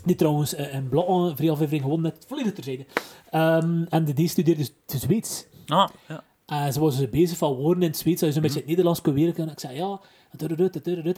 die 0.05 0.15
trouwens 0.15 0.55
eh, 0.55 0.73
een 0.73 0.89
blog 0.89 1.07
een 1.29 1.35
vrije 1.35 1.51
aflevering 1.51 1.83
gewoon 1.83 2.01
net 2.01 2.25
volledig 2.27 2.53
terzijde. 2.53 2.85
Ehm 3.29 3.83
en 3.89 4.03
die, 4.03 4.13
die 4.13 4.27
studeerde 4.27 4.67
dus 4.85 5.01
Zweeds. 5.01 5.45
Ah, 5.67 5.89
ja. 6.07 6.23
En 6.45 6.73
ze 6.73 6.79
was 6.79 6.97
dus 6.97 7.09
bezig 7.09 7.37
van 7.37 7.53
woorden 7.53 7.83
in 7.83 7.89
het 7.89 7.97
Zweeds, 7.97 8.19
zou 8.19 8.31
je 8.31 8.37
zo'n 8.37 8.45
Mhm. 8.45 8.51
beetje 8.53 8.59
het 8.59 8.67
Nederlands 8.67 9.01
kunnen 9.01 9.23
werken. 9.25 9.49
Ik 9.49 9.59
zei, 9.59 9.75
ja. 9.75 9.99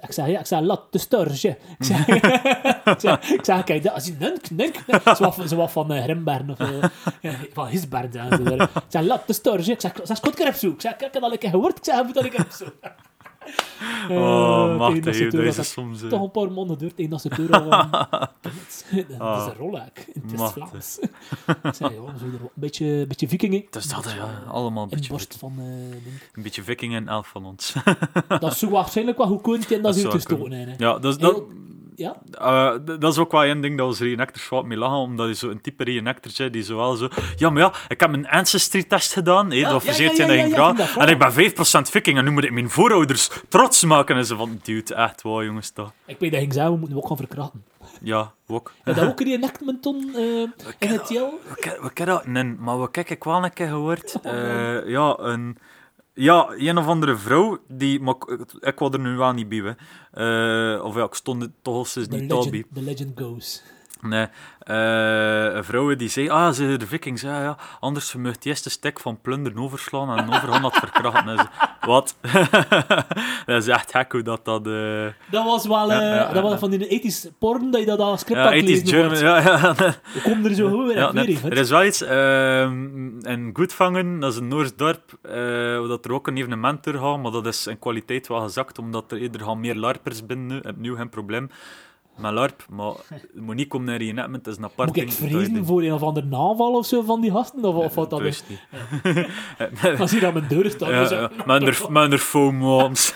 Ik 0.01 0.11
zei, 0.11 0.31
ja, 0.31 0.39
ik 0.39 0.45
zei, 0.45 0.65
lat, 0.65 0.81
de 0.91 0.97
sturge. 0.97 1.57
Ik 1.77 1.85
zei, 1.85 2.03
ik 2.93 2.99
zei, 2.99 3.17
ik 3.21 3.45
zei, 3.45 3.63
kijk, 3.63 3.83
is 3.95 4.07
een 4.07 4.15
nunk, 4.19 4.49
nunk. 4.49 4.75
Van 5.71 5.91
Grimbergen 6.03 6.49
of 6.49 6.59
uh, 6.59 7.33
van 7.53 7.67
zo. 8.47 8.63
Ik 8.63 8.83
zei, 8.87 9.07
lat, 9.07 9.27
de 9.27 9.33
sturge. 9.33 9.71
Ik 9.71 9.81
zei, 9.81 9.93
ik 10.21 10.37
heb 10.37 10.55
zoek. 10.55 10.73
Ik 10.73 10.81
zei, 10.81 10.95
kijk, 10.95 11.13
ik 11.33 11.49
gehoord. 11.49 11.77
Ik 11.77 11.83
zei, 11.83 12.07
ik 12.25 12.45
zoek. 12.49 12.73
Eh, 12.81 12.91
Oh, 12.91 12.91
tegen 12.91 12.91
machtig, 12.91 13.01
dat 13.01 13.12
hè, 14.07 15.13
ze 15.13 15.27
deze 15.27 15.55
dat 15.55 15.65
soms... 15.65 16.01
eh, 16.03 16.09
toch 16.09 16.21
een 16.21 16.31
paar 16.31 16.51
maanden 16.51 16.77
duurt 16.77 16.95
tegen 16.95 17.11
dat 17.11 17.21
ze 17.21 17.29
deur 17.29 17.51
al... 17.61 17.69
Dat 18.41 18.51
is 18.69 18.83
Ah. 19.19 19.45
een 19.49 19.55
rolluik 19.57 20.05
in 20.13 20.21
het 20.27 20.37
Machtig. 20.37 20.71
West-Vlaams. 20.71 20.99
Ik 21.63 21.73
zei, 21.73 21.93
zo 21.93 22.25
er 22.25 22.33
een 22.33 22.49
beetje, 22.53 23.05
beetje 23.07 23.27
vikingen. 23.27 23.63
Is 23.71 23.87
dat, 23.87 24.13
ja. 24.17 24.41
eh, 24.45 24.51
Allemaal 24.51 24.83
een 24.83 24.89
beetje, 24.89 25.09
borst 25.09 25.35
van... 25.39 25.53
eh, 25.57 25.65
ding. 26.03 26.21
een 26.33 26.43
beetje 26.43 26.63
viking 26.63 26.95
en 26.95 27.07
elf 27.07 27.27
van 27.27 27.45
ons. 27.45 27.73
dat 28.27 28.51
is 28.51 28.59
zo 28.59 28.69
waarschijnlijk 28.69 29.17
wel 29.17 29.27
goed 29.27 29.41
kunnen 29.41 29.61
en 29.69 29.81
dat 29.81 29.83
Dat 29.83 29.95
is 29.95 30.03
uit 30.03 30.11
te 30.11 30.19
stoten. 30.19 30.51
hè. 30.51 30.73
ja, 30.77 30.99
dus 30.99 31.17
dat, 31.17 31.43
Ja? 31.95 32.15
eh, 32.31 32.73
dat 32.99 33.11
is 33.11 33.17
ook 33.17 33.31
wel 33.31 33.43
één 33.43 33.61
ding 33.61 33.77
dat 33.77 33.97
we 33.97 34.05
reenactors 34.05 34.43
fout 34.43 34.65
mee 34.65 34.77
lachen, 34.77 34.97
omdat 34.97 35.27
je 35.27 35.33
zo 35.35 35.49
een 35.49 35.61
type 35.61 35.83
reenactor 35.83 36.51
die 36.51 36.63
zowel 36.63 36.95
zo... 36.95 37.07
Ja, 37.35 37.49
maar 37.49 37.61
ja, 37.61 37.73
ik 37.87 37.99
heb 37.99 38.09
mijn 38.09 38.27
ancestry-test 38.29 39.13
gedaan, 39.13 39.51
hè, 39.51 39.61
dat 39.61 39.83
ik 39.83 39.93
vind 39.93 40.17
dat 40.17 40.95
En 40.97 41.07
ik 41.07 41.17
ben 41.17 41.31
5% 41.31 41.89
viking 41.91 42.17
en 42.17 42.23
nu 42.23 42.31
moet 42.31 42.43
ik 42.43 42.51
mijn 42.51 42.69
voorouders 42.69 43.29
trots 43.49 43.83
maken. 43.83 44.15
En 44.15 44.25
ze 44.25 44.35
van, 44.35 44.59
dude, 44.63 44.95
echt 44.95 45.21
waar, 45.21 45.45
jongens, 45.45 45.73
dat... 45.73 45.91
Ik 46.05 46.19
weet 46.19 46.31
dat 46.31 46.41
zeggen, 46.53 46.71
we 46.73 46.77
moeten 46.79 46.97
ook 46.97 47.07
gaan 47.07 47.17
verkrachten. 47.17 47.63
Ja, 48.01 48.31
ook. 48.47 48.71
Heb 48.83 48.95
je 48.95 49.01
dat 49.01 49.09
ook 49.09 49.21
in 49.21 49.39
Nectmenton 49.39 50.11
uh, 50.15 50.47
in 50.79 50.89
het 50.89 51.09
Jel? 51.09 51.39
We 51.49 51.55
ke- 51.55 51.77
we 51.81 51.93
kennen 51.93 52.15
dat, 52.15 52.25
nee, 52.25 52.43
maar 52.43 52.81
we 52.81 52.91
kijken 52.91 53.15
ik 53.15 53.23
wel 53.23 53.43
een 53.43 53.53
keer 53.53 53.67
gehoord. 53.67 54.15
Eh, 54.23 54.87
ja, 54.87 55.15
een, 55.19 55.57
ja, 56.13 56.53
een 56.57 56.77
of 56.77 56.87
andere 56.87 57.17
vrouw, 57.17 57.59
die, 57.67 57.99
maar 57.99 58.15
ik, 58.59 58.79
wou 58.79 58.93
er 58.93 58.99
nu 58.99 59.17
wel 59.17 59.33
niet 59.33 59.49
bij. 59.49 59.75
Eh, 60.11 60.83
of 60.83 60.95
ja, 60.95 61.03
ik 61.03 61.13
stond 61.13 61.49
toch 61.61 61.75
al 61.75 61.85
sinds 61.85 62.09
niet 62.09 62.31
al 62.31 62.49
bij. 62.49 62.63
the 62.73 62.81
legend 62.81 63.19
goes. 63.19 63.63
Nee, 64.03 64.27
eh, 64.59 65.53
een 65.55 65.63
vrouw 65.63 65.95
die 65.95 66.09
zei, 66.09 66.29
ah, 66.29 66.51
ze 66.51 66.77
de 66.77 66.87
vikings, 66.87 67.21
ja, 67.21 67.41
ja, 67.41 67.57
anders 67.79 68.11
je 68.11 68.17
mag 68.17 68.31
het 68.31 68.45
eerste 68.45 68.69
stek 68.69 68.99
van 68.99 69.21
plunderen 69.21 69.59
overslaan 69.63 70.17
en 70.17 70.27
overgaan 70.27 70.61
dat 70.71 70.73
verkrachten. 70.77 71.49
Wat? 71.85 72.15
dat 73.45 73.61
is 73.61 73.67
echt 73.67 73.91
gek 73.91 74.11
hoe 74.11 74.21
dat 74.21 74.45
dat... 74.45 74.67
eh, 74.67 75.05
Dat 75.31 75.45
was 75.45 75.67
wel 75.67 75.91
eh, 75.91 75.97
Ja, 75.99 76.03
ja, 76.05 76.13
ja, 76.15 76.33
dat 76.33 76.43
was 76.43 76.59
van 76.59 76.69
die 76.69 76.87
ethisch 76.87 77.27
porn 77.39 77.71
dat 77.71 77.79
je 77.79 77.85
dat 77.87 77.99
als 77.99 78.19
script 78.19 78.39
ja, 78.39 78.45
had 78.45 78.53
gelezen 78.59 78.87
German, 78.87 79.17
ja, 79.17 79.37
ja. 79.39 79.73
We 80.13 80.21
komen 80.23 80.45
er 80.49 80.55
zo 80.55 80.69
goed 80.69 80.85
weer 80.87 80.95
Ja, 80.97 81.05
uit 81.05 81.13
nee, 81.13 81.25
weer, 81.41 81.51
er 81.51 81.57
is 81.57 81.69
wel 81.69 81.83
iets. 81.85 82.01
ehm 82.01 83.01
in 83.25 83.49
Goedvangen, 83.53 84.19
dat 84.19 84.31
is 84.31 84.39
een 84.39 84.47
Noors 84.47 84.75
dorp, 84.75 85.17
dat 85.87 86.05
er 86.05 86.11
ook 86.13 86.27
een 86.27 86.37
evenement 86.37 86.83
door 86.83 86.93
gaat, 86.93 87.21
maar 87.21 87.31
dat 87.31 87.45
is 87.45 87.67
in 87.67 87.79
kwaliteit 87.79 88.27
wel 88.27 88.41
gezakt, 88.41 88.79
omdat 88.79 89.11
er 89.11 89.17
eerder 89.17 89.41
gaan 89.41 89.59
meer 89.59 89.75
larpers 89.75 90.25
binnen 90.25 90.47
nu. 90.47 90.69
Opnieuw 90.69 90.95
geen 90.95 91.09
probleem 91.09 91.49
met 92.17 92.31
larp, 92.31 92.65
maar 92.69 92.93
moet 93.33 93.55
niet 93.55 93.67
komen 93.67 93.87
naar 93.87 94.03
je 94.03 94.13
net, 94.13 94.31
het 94.31 94.47
is 94.47 94.57
een 94.57 94.63
apart 94.63 94.87
Moet 94.87 94.97
ik 94.97 95.11
vrezen 95.11 95.65
voor 95.65 95.83
een 95.83 95.93
of 95.93 96.01
andere 96.01 96.25
naval 96.25 96.73
of 96.73 96.85
zo 96.85 97.01
van 97.01 97.21
die 97.21 97.31
gasten? 97.31 97.65
Of, 97.65 97.75
of 97.75 97.95
wat 97.95 98.09
dat 98.09 98.21
is? 98.21 98.25
"Wist 98.25 98.43
niet." 98.49 99.99
Als 99.99 100.11
hij 100.11 100.27
aan 100.27 100.33
mijn 100.33 100.47
deur 100.47 100.69
staat, 100.69 100.89
Ja, 100.89 101.17
ja, 101.19 101.31
met 101.45 101.61
een- 101.61 101.91
met. 101.93 103.13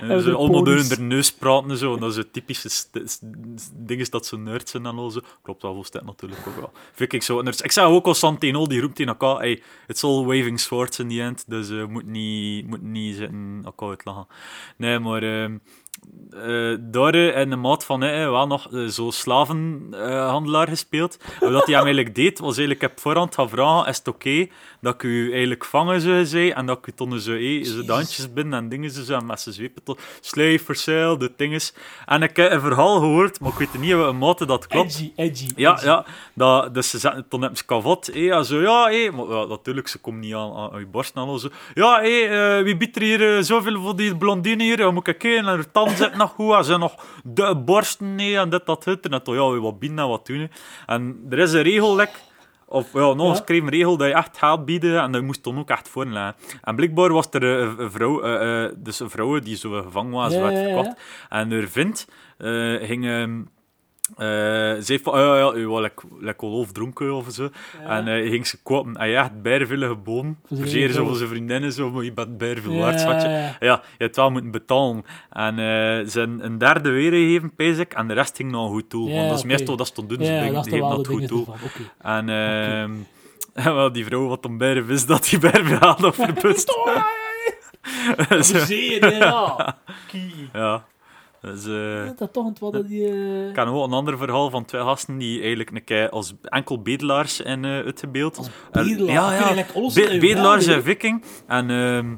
En 0.00 0.22
ze 0.22 0.32
allemaal 0.34 0.64
door 0.64 0.74
hun 0.76 1.06
neus 1.08 1.32
praten 1.32 1.70
en 1.70 1.76
zo. 1.76 1.94
En 1.94 2.00
dat 2.00 2.10
is 2.10 2.16
zo 2.16 2.22
typische 2.32 2.68
dingen 3.74 4.10
dat 4.10 4.26
ze 4.26 4.38
nerds 4.38 4.70
zijn 4.70 4.86
en 4.86 4.96
al 4.98 5.10
zo. 5.10 5.20
Klopt 5.42 5.62
wel, 5.62 5.72
volgens 5.72 6.04
natuurlijk 6.04 6.46
ook 6.48 6.56
wel. 6.56 6.70
Vind 6.92 7.12
ik 7.12 7.22
zo. 7.22 7.42
nerds. 7.42 7.60
Ik 7.60 7.72
zeg 7.72 7.84
ook 7.84 8.06
al 8.06 8.14
Santino, 8.14 8.66
die 8.66 8.80
roept 8.80 8.98
in 8.98 9.08
elkaar, 9.08 9.36
hey, 9.38 9.62
it's 9.86 10.04
all 10.04 10.24
waving 10.24 10.60
swords 10.60 10.98
in 10.98 11.08
the 11.08 11.22
end. 11.22 11.44
Dus 11.46 11.68
je 11.68 11.86
moet 11.88 12.06
niet, 12.06 12.66
moet 12.66 12.82
niet 12.82 13.16
zitten 13.16 13.60
elkaar 13.64 13.88
uitlachen. 13.88 14.26
Nee, 14.76 14.98
maar... 14.98 15.50
ehm 16.30 16.44
eh 16.46 16.76
daar 16.80 17.14
eh, 17.14 17.40
in 17.40 17.50
de 17.50 17.56
maat 17.56 17.84
van 17.84 18.02
eh, 18.02 18.30
wel 18.30 18.46
nog 18.46 18.72
eh, 18.72 18.86
zo 18.86 19.10
slavenhandelaar 19.10 20.68
gespeeld. 20.68 21.18
Wat 21.40 21.66
hij 21.66 21.74
hem 21.74 21.84
eigenlijk 21.84 22.14
deed, 22.14 22.38
was 22.38 22.56
eigenlijk 22.56 22.82
ik 22.82 22.88
heb 22.88 23.00
voorhand 23.00 23.34
gaan 23.34 23.48
vragen, 23.48 23.88
is 23.88 23.98
het 23.98 24.08
oké 24.08 24.46
dat 24.86 24.94
ik 24.94 25.02
u 25.02 25.30
eigenlijk 25.30 25.64
vangen 25.64 26.00
zou 26.00 26.24
zijn 26.24 26.54
en 26.54 26.66
dat 26.66 26.78
ik 26.78 26.86
u 26.86 26.92
toen 26.92 27.20
zo, 27.20 27.32
eh, 27.32 27.64
zo 27.64 27.84
de 27.84 27.92
handjes 27.92 28.32
binnen 28.32 28.58
en 28.58 28.68
dingen 28.68 28.90
zo 28.90 29.14
en 29.14 29.26
met 29.26 29.40
zijn 29.40 29.54
zweep 29.54 29.78
tot 29.84 30.00
slave 30.20 30.58
for 30.58 30.74
sale, 30.74 31.18
de 31.18 31.32
dinges. 31.36 31.74
En 32.06 32.22
ik 32.22 32.36
heb 32.36 32.52
een 32.52 32.60
verhaal 32.60 32.98
gehoord, 32.98 33.40
maar 33.40 33.52
ik 33.52 33.58
weet 33.58 33.80
niet 33.80 33.90
in 33.90 34.18
mate 34.18 34.46
dat 34.46 34.66
klopt. 34.66 34.94
Edgy, 34.94 35.12
edgy. 35.16 35.48
Ja, 35.56 35.72
edgy. 35.72 35.84
ja. 35.84 36.04
Dat, 36.34 36.74
dus 36.74 36.90
ze 36.90 36.98
zetten 36.98 37.28
toen 37.28 37.40
hebben 37.40 37.58
ze. 37.58 38.12
Hé, 38.12 38.18
ja, 38.18 38.42
zo, 38.42 38.60
ja, 38.60 38.88
hé. 38.88 39.10
Maar 39.10 39.26
ja, 39.26 39.44
natuurlijk, 39.44 39.88
ze 39.88 39.98
komen 39.98 40.20
niet 40.20 40.34
aan, 40.34 40.54
aan, 40.54 40.72
aan 40.72 40.78
je 40.78 40.86
borst 40.86 41.14
en 41.14 41.22
al 41.22 41.38
zo. 41.38 41.48
Ja, 41.74 42.00
hé, 42.00 42.08
eh, 42.08 42.64
wie 42.64 42.76
biedt 42.76 42.96
er 42.96 43.02
hier 43.02 43.36
eh, 43.36 43.42
zoveel 43.42 43.80
voor 43.80 43.96
die 43.96 44.16
blondine 44.16 44.62
hier? 44.62 44.78
Ja, 44.78 44.90
moet 44.90 45.06
ik 45.06 45.18
kijken, 45.18 45.38
en 45.38 45.44
haar 45.44 45.72
tanden 45.86 45.96
zitten 46.02 46.18
nog 46.18 46.30
goed. 46.30 46.54
En 46.54 46.64
ze 46.64 46.76
nog 46.78 46.94
de 47.24 47.56
borsten, 47.56 48.14
nee, 48.14 48.38
en 48.38 48.50
dit, 48.50 48.66
dat, 48.66 48.84
het. 48.84 49.08
En 49.08 49.22
toen, 49.22 49.34
ja, 49.34 49.60
wat 49.60 49.78
bieden 49.78 49.98
en 49.98 50.08
wat 50.08 50.26
doen. 50.26 50.38
hè. 50.38 50.46
En 50.86 51.26
er 51.30 51.38
is 51.38 51.52
een 51.52 51.62
regel, 51.62 51.96
like, 51.96 52.12
of 52.68 52.92
ja, 52.92 52.98
nog 53.00 53.18
een 53.20 53.24
Ja. 53.26 53.30
geschreven 53.30 53.68
regel 53.68 53.96
dat 53.96 54.08
je 54.08 54.14
echt 54.14 54.38
gaat 54.38 54.64
bieden 54.64 55.00
en 55.00 55.12
dat 55.12 55.22
moest 55.22 55.44
dan 55.44 55.58
ook 55.58 55.70
echt 55.70 55.88
voorleggen. 55.88 56.34
En 56.62 56.76
blijkbaar 56.76 57.12
was 57.12 57.26
er 57.30 57.42
een, 57.42 57.80
een 57.80 57.90
vrouw, 57.90 58.22
eh, 58.22 58.64
eh, 58.64 58.72
dus 58.76 59.00
een 59.00 59.10
vrouw 59.10 59.38
die 59.38 59.56
zo 59.56 59.70
gevangen 59.82 60.12
was, 60.12 60.36
werd 60.36 60.58
verkocht. 60.58 60.98
En 61.28 61.52
haar 61.52 61.66
vriend 61.68 62.08
eh, 62.38 62.74
ging... 62.82 63.48
ehm, 64.16 64.76
eh, 64.76 64.82
zei 64.82 64.98
van, 65.02 65.12
ah, 65.12 65.18
ja, 65.20 65.36
ja, 65.60 65.66
was 65.66 65.90
lekker 66.20 66.48
dronken 66.72 67.14
of 67.14 67.26
zo. 67.30 67.48
En 67.86 68.08
eh, 68.08 68.30
ging 68.30 68.46
ze 68.46 68.62
kopen. 68.62 68.96
En 68.96 69.08
je 69.08 69.14
geboden. 69.88 70.38
Voor 70.46 70.56
zijn 70.56 70.68
Zeer 70.68 70.88
zo 70.88 70.92
vrouw. 70.94 71.06
voor 71.06 71.16
zijn 71.16 71.28
vriendinnen, 71.28 71.72
zo, 71.72 71.90
maar 71.90 72.04
je 72.04 72.12
bent 72.12 72.38
veel 72.60 72.72
Ja, 72.72 72.78
waard, 72.78 73.00
schatje. 73.00 73.28
ja, 73.28 73.38
ja. 73.38 73.56
Ja, 73.60 73.82
je 73.98 74.04
hebt 74.04 74.16
wel 74.16 74.30
moeten 74.30 74.50
betalen. 74.50 75.04
En 75.30 75.58
eh, 75.58 76.06
ze 76.08 76.20
een 76.20 76.58
derde 76.58 76.90
weer 76.90 77.10
gegeven, 77.10 77.54
pees 77.54 77.78
ik, 77.78 77.92
en 77.94 78.08
de 78.08 78.14
rest 78.14 78.36
ging 78.36 78.50
naar 78.50 78.60
een 78.60 78.68
goed. 78.68 78.84
Ja, 78.92 78.98
Want 78.98 79.28
dat 79.28 79.38
is 79.38 79.44
meestal 79.44 79.76
dat 79.76 79.86
ze 79.94 80.06
doen, 80.06 80.18
ze 80.24 80.32
Ja, 80.32 80.50
dat 80.50 80.66
is 80.66 80.80
dat 80.80 81.06
goed. 81.06 81.32
Oké. 81.32 81.48
En 81.98 82.28
ehm, 82.28 82.90
wel, 83.74 83.92
die 83.92 84.04
vrouw 84.04 84.26
wat 84.28 84.44
om 84.44 84.58
bijna 84.58 84.82
wist 84.82 85.08
dat 85.08 85.24
die 85.24 85.38
bijna 85.38 85.78
had 85.78 85.98
nog 85.98 86.14
verpust. 86.14 86.72
Zie 88.40 88.90
je, 88.90 89.10
ja. 90.52 90.86
Ja. 91.46 91.52
Dus, 91.52 91.66
eh, 91.66 92.16
Dat 92.16 92.32
toch 92.32 92.86
die... 92.86 93.08
eh, 93.08 93.48
Ik 93.48 93.54
ken 93.54 93.66
ook 93.66 93.86
een 93.86 93.92
ander 93.92 94.18
verhaal 94.18 94.50
van 94.50 94.64
twee 94.64 94.82
gasten 94.82 95.18
die 95.18 95.38
eigenlijk 95.40 95.70
een 95.70 95.84
keer 95.84 96.08
als 96.10 96.34
enkel 96.42 96.82
bedelaars 96.82 97.40
in 97.40 97.64
uh, 97.64 97.70
uitgebeeld. 97.84 98.36
Als 98.38 98.50
En- 98.72 98.84
bedelaar? 98.88 99.14
Ja, 99.14 99.54
ja. 99.54 99.64
Be- 99.94 100.18
bedelaars 100.20 100.66
en 100.66 100.82
viking. 100.82 101.22
En 101.46 101.70
ehm, 101.70 102.14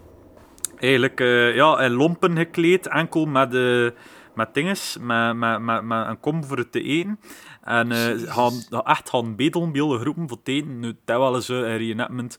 eigenlijk 0.77 1.21
eh, 1.21 1.55
ja, 1.55 1.81
in 1.81 1.93
lompen 1.93 2.37
gekleed, 2.37 2.87
enkel 2.89 3.27
met, 3.27 3.55
eh 3.55 3.87
met 4.35 4.55
dinges, 4.55 4.97
met, 5.01 5.37
met, 5.37 5.61
met, 5.61 5.83
met 5.85 6.07
een 6.07 6.21
kom 6.21 6.45
voor 6.45 6.57
het 6.57 6.73
te 6.73 6.83
eten. 6.83 7.21
En 7.65 7.93
eh, 7.93 8.33
gaan, 8.33 8.53
echt 8.85 9.11
gaan 9.11 9.37
bedelen 9.37 9.73
bij 9.73 9.81
alle 9.83 9.99
groepen 9.99 10.29
voor 10.29 10.39
het 10.39 10.49
eten. 10.49 10.81
Nu, 10.81 10.97
dat 11.05 11.19
wel 11.19 11.35
eens 11.35 11.49
eh, 11.49 11.57
een 11.57 11.77
reenactment. 11.77 12.39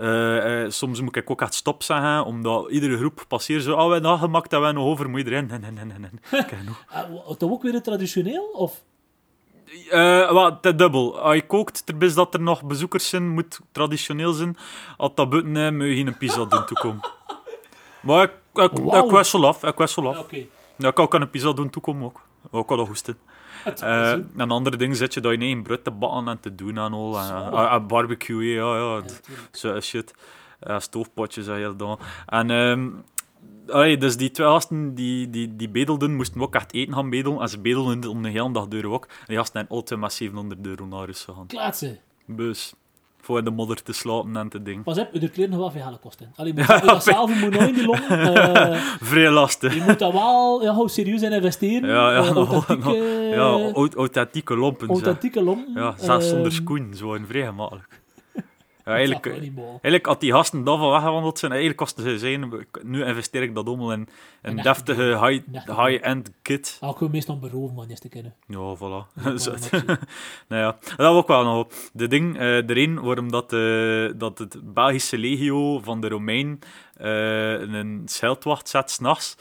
Eh, 0.00 0.62
eh, 0.62 0.70
soms 0.70 1.00
moet 1.00 1.16
ik 1.16 1.30
ook 1.30 1.40
echt 1.40 1.54
stop 1.54 1.82
zeggen, 1.82 2.24
omdat 2.24 2.70
iedere 2.70 2.96
groep 2.96 3.24
passeert 3.28 3.62
zo, 3.62 3.72
oh, 3.72 3.86
we 3.86 3.92
hebben 3.92 4.10
dat 4.10 4.18
gemaakt, 4.18 4.50
dat 4.50 4.62
we 4.62 4.72
nog 4.72 4.84
over, 4.84 5.10
moet 5.10 5.18
iedereen, 5.18 5.46
nee, 5.46 5.58
nee, 5.58 5.70
nee, 5.70 5.98
nee, 5.98 6.10
nog. 6.66 6.84
Ah, 6.88 7.38
Dat 7.38 7.42
ook 7.42 7.62
weer 7.62 7.82
traditioneel? 7.82 8.44
Of? 8.52 8.82
Eh, 9.90 10.32
wat, 10.32 10.62
te 10.62 10.74
dubbel. 10.74 11.20
Als 11.20 11.34
je 11.34 11.46
kookt, 11.46 11.86
ter 11.86 12.02
is 12.02 12.14
dat 12.14 12.34
er 12.34 12.40
nog 12.40 12.64
bezoekers 12.64 13.08
zijn, 13.08 13.28
moet 13.28 13.60
traditioneel 13.72 14.32
zijn. 14.32 14.56
Als 14.96 15.10
dat 15.14 15.30
buiten 15.30 15.56
is, 15.56 15.70
moet 15.70 15.86
je 15.86 15.94
geen 15.94 16.16
pizza 16.16 16.44
doen 16.44 16.66
toekomen. 16.66 17.00
Maar 18.00 18.22
ik, 18.22 18.32
ik, 18.54 18.70
Wauw. 18.78 19.04
ik 19.04 19.10
wissel 19.10 19.46
af, 19.46 19.64
ik 19.64 19.76
wissel 19.76 20.08
af. 20.08 20.26
Ja, 20.76 20.88
ik 20.88 20.94
kan 20.94 21.04
ook 21.04 21.14
een 21.14 21.30
pizza 21.30 21.52
doen 21.52 21.70
toekomen 21.70 22.04
ook. 22.04 22.20
Ook 22.50 22.70
al 22.70 22.76
dat 22.76 22.86
hoesten. 22.86 23.18
Het- 23.64 23.82
Eh 23.82 24.12
en 24.12 24.50
andere 24.50 24.76
dingen 24.76 24.96
zet 24.96 25.14
je 25.14 25.20
dat 25.20 25.30
je 25.30 25.36
in 25.36 25.42
eigen 25.44 25.62
brood 25.62 25.84
te 25.84 25.90
bakken 25.90 26.28
en 26.28 26.40
te 26.40 26.54
doen 26.54 26.78
en 26.78 26.92
al. 26.92 27.18
En, 27.18 27.52
en- 27.52 27.68
en 27.70 27.86
barbecue, 27.86 28.44
ja, 28.54 28.76
ja. 28.76 29.02
Zo 29.52 29.80
shit. 29.80 30.14
Eh, 30.60 30.78
stoofpotjes 30.78 31.46
en 31.46 31.54
heel 31.56 31.76
dan. 31.76 31.98
En 32.26 32.50
ehm, 32.50 32.88
allee, 33.68 33.96
dus 33.98 34.16
die 34.16 34.30
twee 34.30 34.46
gasten 34.46 34.94
die, 34.94 35.30
die, 35.30 35.56
die 35.56 35.68
bedelden, 35.68 36.16
moesten 36.16 36.40
ook 36.40 36.54
echt 36.54 36.72
eten 36.74 36.94
gaan 36.94 37.10
bedelen. 37.10 37.40
En 37.40 37.48
ze 37.48 37.60
bedelden 37.60 38.10
om 38.10 38.22
de 38.22 38.28
hele 38.28 38.52
dag 38.52 38.68
deur 38.68 38.86
ook. 38.90 39.04
En 39.04 39.24
die 39.26 39.36
gasten 39.36 39.58
zijn 39.60 39.68
altijd 39.70 40.00
met 40.00 40.12
700 40.12 40.66
euro 40.66 40.86
naar 40.86 40.98
huis 40.98 41.24
gegaan. 41.24 41.46
Klaatsen. 41.46 41.98
Dus, 42.26 42.74
voor 43.20 43.44
de 43.44 43.50
modder 43.50 43.82
te 43.82 43.92
slapen 43.92 44.36
en 44.36 44.48
te 44.48 44.62
ding. 44.62 44.82
Pas 44.84 44.98
op, 44.98 45.08
je 45.12 45.28
kleren 45.28 45.50
nog 45.50 45.60
wel 45.60 45.70
veel 45.70 45.82
geld 45.82 46.00
kosten. 46.00 46.32
Allee, 46.36 46.54
maar 46.54 46.80
je 46.80 46.86
dat 46.92 47.04
zelf 47.04 47.40
moet 47.40 47.50
nooit 47.50 47.68
in 47.68 47.74
die 47.74 47.86
long. 47.86 48.00
eh, 48.08 48.80
Vrij 49.00 49.30
lastig. 49.30 49.74
je 49.74 49.82
moet 49.86 49.98
dat 49.98 50.12
wel 50.12 50.62
ja, 50.62 50.88
serieus 50.88 51.22
in 51.22 51.32
investeren. 51.32 51.88
Ja, 51.88 52.12
ja, 52.12 52.18
Eh, 52.18 52.36
authentieke, 52.36 52.96
Ja, 53.30 53.70
au- 53.74 53.94
authentieke 53.96 54.56
lompen. 54.56 54.88
authentieke 54.88 55.42
long. 55.42 55.64
Ja, 55.74 55.94
zelfs 55.98 56.28
zonder 56.28 56.46
Ehm, 56.52 56.54
schoen. 56.64 56.94
Zo 56.94 57.14
een 57.14 57.26
vrij 57.26 57.44
gemakkelijk. 57.46 57.99
Ja, 58.98 59.06
dat 59.06 59.24
eigenlijk, 59.24 59.54
wel. 59.54 59.68
Eigenlijk, 59.70 60.06
als 60.06 60.18
die 60.18 60.32
gasten 60.32 60.64
daarvan 60.64 60.90
weggewandeld 60.90 61.38
zijn, 61.38 61.50
eigenlijk 61.50 61.80
kosten 61.80 62.02
ze 62.04 62.18
zijn, 62.18 62.66
nu 62.82 63.04
investeer 63.04 63.42
ik 63.42 63.54
dat 63.54 63.66
allemaal 63.66 63.92
in 63.92 64.08
een 64.42 64.56
deftige 64.56 65.18
ding. 65.20 65.44
high- 65.54 65.80
high-end 65.86 66.30
kit. 66.42 66.76
Ah, 66.80 66.90
ik 66.90 66.96
wil 66.98 67.08
meestal 67.08 67.38
beroven 67.38 67.74
van 67.74 67.88
eerste 67.88 68.08
kennen. 68.08 68.34
Ja, 68.46 68.76
voilà. 68.76 69.22
Dat 69.22 69.44
wel 69.70 69.80
nou 70.48 70.62
ja, 70.62 70.76
dat 70.80 70.96
was 70.96 71.16
ook 71.16 71.28
wel 71.28 71.44
nog 71.44 71.58
op. 71.58 71.72
De 71.92 72.06
ding, 72.08 72.34
eh 72.34 72.40
de 72.40 72.72
reden 72.72 73.02
waarom 73.02 73.30
dat, 73.30 73.52
eh, 73.52 74.08
dat 74.16 74.38
het 74.38 74.74
Belgische 74.74 75.18
legio 75.18 75.78
van 75.80 76.00
de 76.00 76.08
Romein 76.08 76.58
eh, 76.96 77.60
een 77.60 78.02
schildwacht 78.04 78.68
zet 78.68 78.90
s'nachts, 78.90 79.36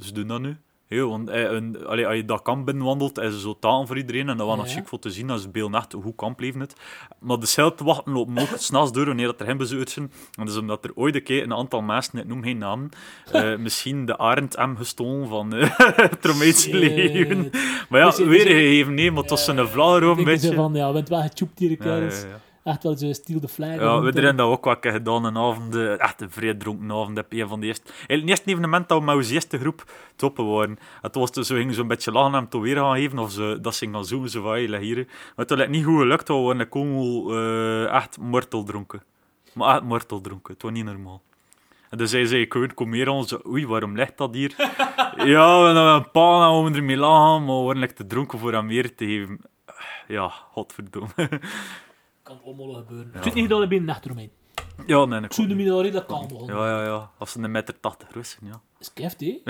ze 0.00 0.12
doen 0.12 0.26
dat 0.26 0.40
nu. 0.40 0.56
Heel, 0.88 1.08
want 1.10 1.28
eh, 1.28 1.42
een, 1.42 1.86
allee, 1.86 2.06
als 2.06 2.16
je 2.16 2.24
dat 2.24 2.42
kamp 2.42 2.64
binnenwandelt, 2.66 3.18
is 3.18 3.32
er 3.34 3.40
zo 3.40 3.56
taal 3.60 3.86
voor 3.86 3.96
iedereen. 3.96 4.28
En 4.28 4.36
dat 4.36 4.46
was 4.46 4.56
nog 4.56 4.66
Ja. 4.68 4.72
chic 4.72 4.88
voor 4.88 4.98
te 4.98 5.10
zien. 5.10 5.26
Dat 5.26 5.38
is 5.38 5.50
beeld 5.50 5.74
echt 5.74 5.92
hoe 5.92 6.14
kamp 6.14 6.40
leven 6.40 6.60
het. 6.60 6.74
Maar 7.20 7.38
dezelfde 7.40 7.84
wachten 7.84 8.12
lopen 8.12 8.38
ook 8.38 8.48
s'nachts 8.58 8.92
door 8.92 9.06
wanneer 9.06 9.26
dat 9.26 9.40
er 9.40 9.46
geen 9.46 9.56
bezoekers 9.56 9.92
zijn. 9.92 10.04
En 10.34 10.44
dat 10.44 10.48
is 10.48 10.56
omdat 10.60 10.84
er 10.84 10.90
ooit 10.94 11.14
een 11.14 11.22
keer 11.22 11.42
een 11.42 11.54
aantal 11.54 11.80
mensen, 11.82 12.18
ik 12.18 12.26
noem 12.26 12.42
geen 12.42 12.58
namen, 12.58 12.88
eh, 13.32 13.56
misschien 13.56 14.06
de 14.06 14.18
Arend 14.18 14.56
M 14.56 14.74
gestolen 14.76 15.28
van 15.28 15.54
eh, 15.54 15.70
het 16.10 16.24
Romeinse 16.26 16.60
Shit. 16.60 16.72
leven. 16.72 17.50
Maar 17.88 18.00
ja, 18.00 18.06
dus 18.06 18.18
weer 18.18 18.46
gegeven, 18.46 18.94
nee, 18.94 19.10
maar 19.10 19.20
het 19.20 19.30
was 19.30 19.46
een 19.46 19.68
vlag 19.68 19.96
erom, 19.96 20.14
Denken 20.14 20.24
weet 20.24 20.40
ze 20.40 20.48
je. 20.48 20.54
van, 20.54 20.74
ja, 20.74 20.86
we 20.86 20.92
bent 20.92 21.08
wel 21.08 21.20
getjoept 21.22 21.58
hier, 21.58 21.76
Ja, 21.84 21.96
ja, 21.96 22.02
ja. 22.02 22.40
Echt 22.68 22.82
wel 22.82 22.96
zo 22.96 23.12
steal 23.12 23.40
the 23.40 23.48
flag. 23.48 23.74
Ja, 23.74 24.00
we 24.00 24.10
hebben 24.10 24.36
dat 24.36 24.46
ook 24.46 24.80
keer 24.80 24.92
gedaan. 24.92 25.24
Een 25.24 25.36
avond, 25.36 25.74
eh, 25.74 26.00
echt 26.00 26.20
een 26.20 26.30
vrij 26.30 26.54
dronken 26.54 26.92
avond. 26.92 27.16
Heb 27.16 27.32
je 27.32 27.46
van 27.46 27.60
de 27.60 27.66
eerste... 27.66 27.92
Het 28.06 28.28
eerste 28.28 28.50
evenement 28.50 28.88
dat 28.88 28.98
we 28.98 29.04
met 29.04 29.14
onze 29.14 29.34
eerste 29.34 29.58
groep 29.58 29.84
toppen 30.16 30.46
waren. 30.46 30.78
Het 31.00 31.14
was 31.14 31.32
dus, 31.32 31.48
we 31.48 31.56
gingen 31.56 31.74
zo'n 31.74 31.88
beetje 31.88 32.12
lachen 32.12 32.32
en 32.32 32.38
hem 32.38 32.48
te 32.48 32.60
weer 32.60 32.76
gaan 32.76 32.96
geven. 32.96 33.18
Of 33.18 33.30
ze, 33.30 33.58
dat 33.60 33.74
ze 33.74 33.90
gaan 33.90 34.04
zoomen, 34.04 34.30
zo 34.30 34.42
van, 34.42 34.56
hier. 34.56 34.96
Maar 34.96 35.46
het 35.46 35.50
had 35.50 35.68
niet 35.68 35.84
goed 35.84 35.98
gelukt. 35.98 36.28
We 36.28 36.34
waren 36.34 36.60
een 36.60 36.68
kongel 36.68 37.34
eh, 37.34 37.94
echt 37.94 38.18
mortel 38.18 38.64
dronken. 38.64 39.02
Maar 39.52 39.74
echt 39.74 39.84
mortel 39.84 40.20
dronken. 40.20 40.52
Het 40.52 40.62
was 40.62 40.72
niet 40.72 40.84
normaal. 40.84 41.22
En 41.90 41.98
dus 41.98 42.12
hij 42.12 42.24
zei, 42.24 42.42
ik 42.42 42.72
kom 42.74 42.92
hier. 42.92 43.22
Zo, 43.26 43.40
Oei, 43.46 43.66
waarom 43.66 43.96
ligt 43.96 44.16
dat 44.16 44.34
hier? 44.34 44.54
ja, 45.34 45.60
we 45.60 45.64
hebben 45.64 45.94
een 45.94 46.10
paar 46.10 46.50
en 46.50 46.64
we 46.64 46.76
ermee 46.76 46.96
lachen, 46.96 47.44
maar 47.44 47.58
we 47.58 47.62
waren 47.62 47.94
te 47.94 48.06
dronken 48.06 48.38
voor 48.38 48.52
hem 48.52 48.66
meer 48.66 48.94
te 48.94 49.04
geven. 49.04 49.40
Ja, 50.08 50.28
godverdomme. 50.28 51.40
Kan 52.28 52.40
allemaal 52.44 52.72
gebeuren. 52.74 53.10
Ik 53.14 53.22
zit 53.22 53.34
niet 53.34 53.48
dat 53.48 53.62
ik 53.62 53.68
ben 53.68 53.84
nacht 53.84 54.04
eromheen. 54.04 54.30
ja, 54.86 55.04
nee, 55.04 55.18
ik 55.18 55.24
Ik 55.24 55.32
zou 55.32 55.48
de 55.48 55.54
minori 55.54 55.90
dat 55.90 56.06
kan 56.06 56.26
nog. 56.32 56.48
Ja, 56.48 56.68
ja, 56.68 56.84
ja. 56.84 57.10
Als 57.18 57.32
ze 57.32 57.38
een 57.38 57.50
meter 57.50 57.80
80 57.80 58.08
groot 58.08 58.26
zijn, 58.26 58.50
ja. 58.52 58.60
Is 58.78 58.92
keft, 58.92 59.20
hè? 59.20 59.40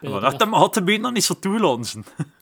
Maar 0.10 0.20
dat 0.20 0.40
hem 0.40 0.52
had 0.52 0.74
de 0.74 0.82
been 0.82 1.02
dan 1.02 1.12
niet 1.12 1.24
zo 1.24 1.34
toelaten. 1.38 2.04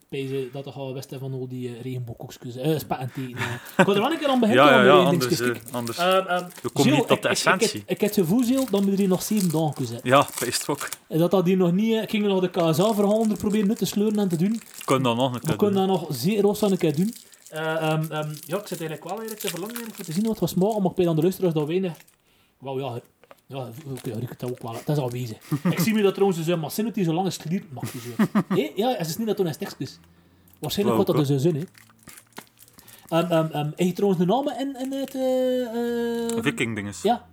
Dat 0.53 0.65
toch 0.65 0.77
al 0.77 0.93
best 0.93 1.15
van 1.19 1.33
al 1.33 1.49
die 1.49 1.81
regenboogkoekjes, 1.81 2.57
eh 2.57 2.79
spat 2.79 2.99
en 2.99 3.11
thee. 3.15 3.35
eh. 3.37 3.55
Ik 3.79 3.85
wil 3.85 3.95
er 3.95 4.01
wel 4.01 4.13
een 4.13 4.19
keer 4.19 4.29
aan 4.29 4.41
beginnen. 4.41 4.65
Ja, 4.65 4.83
ja, 4.85 4.93
Anders, 4.93 5.41
eh, 5.41 5.51
anders. 5.73 5.99
Ehm, 5.99 6.09
ehm, 6.27 6.45
We 6.63 6.69
komen 6.71 6.83
Gilles, 6.83 6.99
niet 6.99 7.09
tot 7.09 7.23
de 7.23 7.29
essentie. 7.29 7.83
Ik, 7.87 8.01
heb 8.01 8.01
het 8.01 8.15
gevoel, 8.15 8.43
Gilles, 8.45 8.67
dat 8.71 8.85
we 8.85 8.91
er 8.91 8.99
hier 8.99 9.09
nog 9.09 9.23
zeven 9.23 9.51
dagen 9.51 9.73
kunnen 9.73 9.93
zetten. 9.93 10.11
ja, 10.11 10.27
het 10.39 10.65
ook. 10.69 10.89
En 11.09 11.19
dat 11.19 11.31
dat 11.31 11.47
hier 11.47 11.57
nog 11.57 11.73
niet... 11.73 11.95
eh, 11.95 12.03
Ik 12.03 12.11
ging 12.11 12.27
nog 12.27 12.41
de 12.41 12.51
KSA-verhaal 12.51 13.27
proberen 13.39 13.69
nu 13.69 13.75
te 13.75 13.85
sleuren 13.87 14.19
en 14.19 14.29
te 14.29 14.37
doen. 14.37 14.63
Kan 14.85 15.03
dat 15.03 15.17
nog 15.17 15.27
een 15.27 15.41
We 15.41 15.47
keer 15.47 15.57
kunnen 15.57 15.87
doen. 15.87 15.87
dat 15.97 16.01
nog 16.01 16.17
zeer 16.17 16.41
roos 16.43 16.63
aan 16.63 16.71
een 16.71 16.79
keer 16.79 16.97
doen. 16.97 17.15
Eh, 17.53 17.91
ehm, 17.91 18.13
ehm, 18.13 18.35
ja, 18.47 18.59
ik 18.59 18.67
zit 18.67 18.81
eigenlijk 18.81 19.05
wel 19.05 19.19
eigenlijk 19.19 19.41
te 19.41 19.49
verlangen 19.49 19.77
voor 19.77 20.05
te 20.05 20.13
zien 20.13 20.27
wat 20.27 20.39
was 20.39 20.55
morgen, 20.55 20.83
maar 20.83 20.91
ik 20.91 20.97
ben 20.97 21.09
aan 21.09 21.17
de 21.17 21.23
luisteraars 21.23 21.55
dat 21.55 21.67
weinig... 21.67 21.97
Wauw, 22.59 22.79
ja... 22.79 23.01
Ja, 23.47 23.69
oké, 23.87 24.11
ja, 24.11 24.17
het 24.29 24.45
ook 24.45 24.63
wel. 24.63 24.73
Dat 24.85 24.97
is 24.97 25.03
aanwezig. 25.03 25.39
ik 25.71 25.79
zie 25.79 25.95
me 25.95 26.03
dat 26.03 26.15
trouwens 26.15 26.45
dus, 26.45 26.57
maar 26.57 26.71
zin 26.71 26.85
dat 26.85 26.95
hij 26.95 27.05
zo 27.05 27.13
lang 27.13 27.27
is 27.27 27.37
gelierd 27.37 27.73
mag. 27.73 27.91
Dus, 27.91 28.03
eh. 28.17 28.43
Hé, 28.49 28.71
ja, 28.75 28.95
het 28.97 29.07
is 29.07 29.17
niet 29.17 29.27
dat 29.27 29.37
toen 29.37 29.47
een 29.47 29.57
tekstjes. 29.57 29.99
Waarschijnlijk 30.59 30.99
wat 30.99 31.07
dat 31.07 31.17
dus 31.17 31.29
een 31.29 31.41
zin, 31.41 31.55
hè. 31.55 31.63
Ehm 33.09 33.33
ehm 33.33 33.53
ehm, 33.53 33.67
heb 33.67 33.79
je 33.79 33.93
trouwens 33.93 34.21
de 34.21 34.27
namen 34.27 34.59
in, 34.59 34.77
in 34.81 34.93
het... 34.93 35.15
eh 35.15 36.37
eh, 36.37 36.43
Viking 36.43 36.75
dinges. 36.75 37.03
ja, 37.03 37.27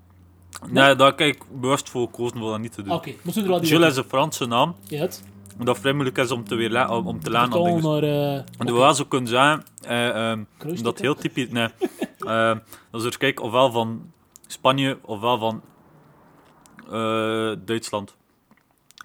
Nee, 0.67 0.95
daar 0.95 1.15
kijk 1.15 1.35
ik 1.35 1.43
bewust 1.61 1.89
voor 1.89 2.05
gekozen 2.05 2.41
om 2.41 2.49
dat 2.49 2.59
niet 2.59 2.71
te 2.71 2.81
doen. 2.81 2.93
oké. 2.93 3.13
Maar 3.21 3.33
zullen 3.33 3.49
we 3.49 3.59
dat 3.59 3.67
Jules 3.67 3.89
is 3.89 3.97
een 3.97 4.03
Franse 4.03 4.45
naam, 4.45 4.75
Ja, 4.87 4.99
het. 4.99 5.23
Dat 5.65 5.79
vrij 5.79 5.93
moeilijk 5.93 6.17
is 6.17 6.31
om 6.31 6.43
te, 6.43 6.55
weer 6.55 6.69
le- 6.69 6.87
om, 6.95 7.07
om 7.07 7.19
te 7.19 7.29
laan 7.31 7.51
Vertaal 7.51 7.63
dingen. 7.63 7.83
naar... 7.83 8.03
eh, 8.03 8.43
En 8.57 8.73
wel 8.73 8.93
zo 8.93 9.05
kunnen 9.05 9.29
zeggen, 9.29 9.63
eh, 9.81 10.07
ehm, 10.07 10.43
Kruisstukken? 10.57 10.83
dat 10.83 10.99
heel 10.99 11.15
typisch... 11.15 11.49
Nee, 11.49 11.67
eh, 12.19 12.57
dat 12.91 13.03
is 13.05 13.17
kijk, 13.17 13.41
ofwel 13.41 13.71
van 13.71 14.11
Spanje, 14.47 14.97
ofwel 15.01 15.37
van 15.39 15.61
eh, 16.91 17.51
Duitsland. 17.65 18.15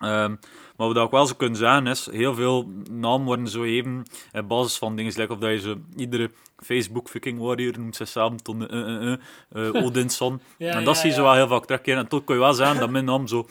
Ehm, 0.00 0.34
maar 0.76 0.92
wat 0.92 1.04
ik 1.04 1.10
wel 1.10 1.26
zou 1.26 1.38
kunnen 1.38 1.58
zeggen 1.58 1.86
is, 1.86 2.08
heel 2.10 2.34
veel 2.34 2.68
namen 2.90 3.26
worden 3.26 3.48
zo 3.48 3.62
even 3.62 4.02
op 4.32 4.48
basis 4.48 4.78
van 4.78 4.96
dingen, 4.96 5.12
like 5.16 5.32
of 5.32 5.38
dat 5.38 5.50
je 5.50 5.60
zo, 5.60 5.76
iedere 5.96 6.30
Facebook 6.56 7.08
Viking 7.08 7.38
Warrior 7.38 7.78
noemt 7.78 7.96
zichzelf 7.96 8.34
tot 8.42 8.56
uh, 8.56 8.68
uh, 8.70 9.02
uh, 9.02 9.16
uh, 9.74 9.84
Odinson. 9.84 10.40
Ja, 10.58 10.70
en 10.72 10.84
dat 10.84 10.94
ja, 10.94 11.00
zie 11.00 11.10
je 11.10 11.16
ja. 11.16 11.20
zo 11.22 11.22
wel 11.22 11.34
heel 11.34 11.48
vaak 11.48 11.64
terugkeren. 11.66 11.98
En 12.00 12.08
toch 12.08 12.24
kun 12.24 12.34
je 12.34 12.40
wel 12.40 12.52
zeggen 12.54 12.78
dat 12.80 12.90
mijn 12.90 13.04
naam 13.04 13.26
zo 13.26 13.46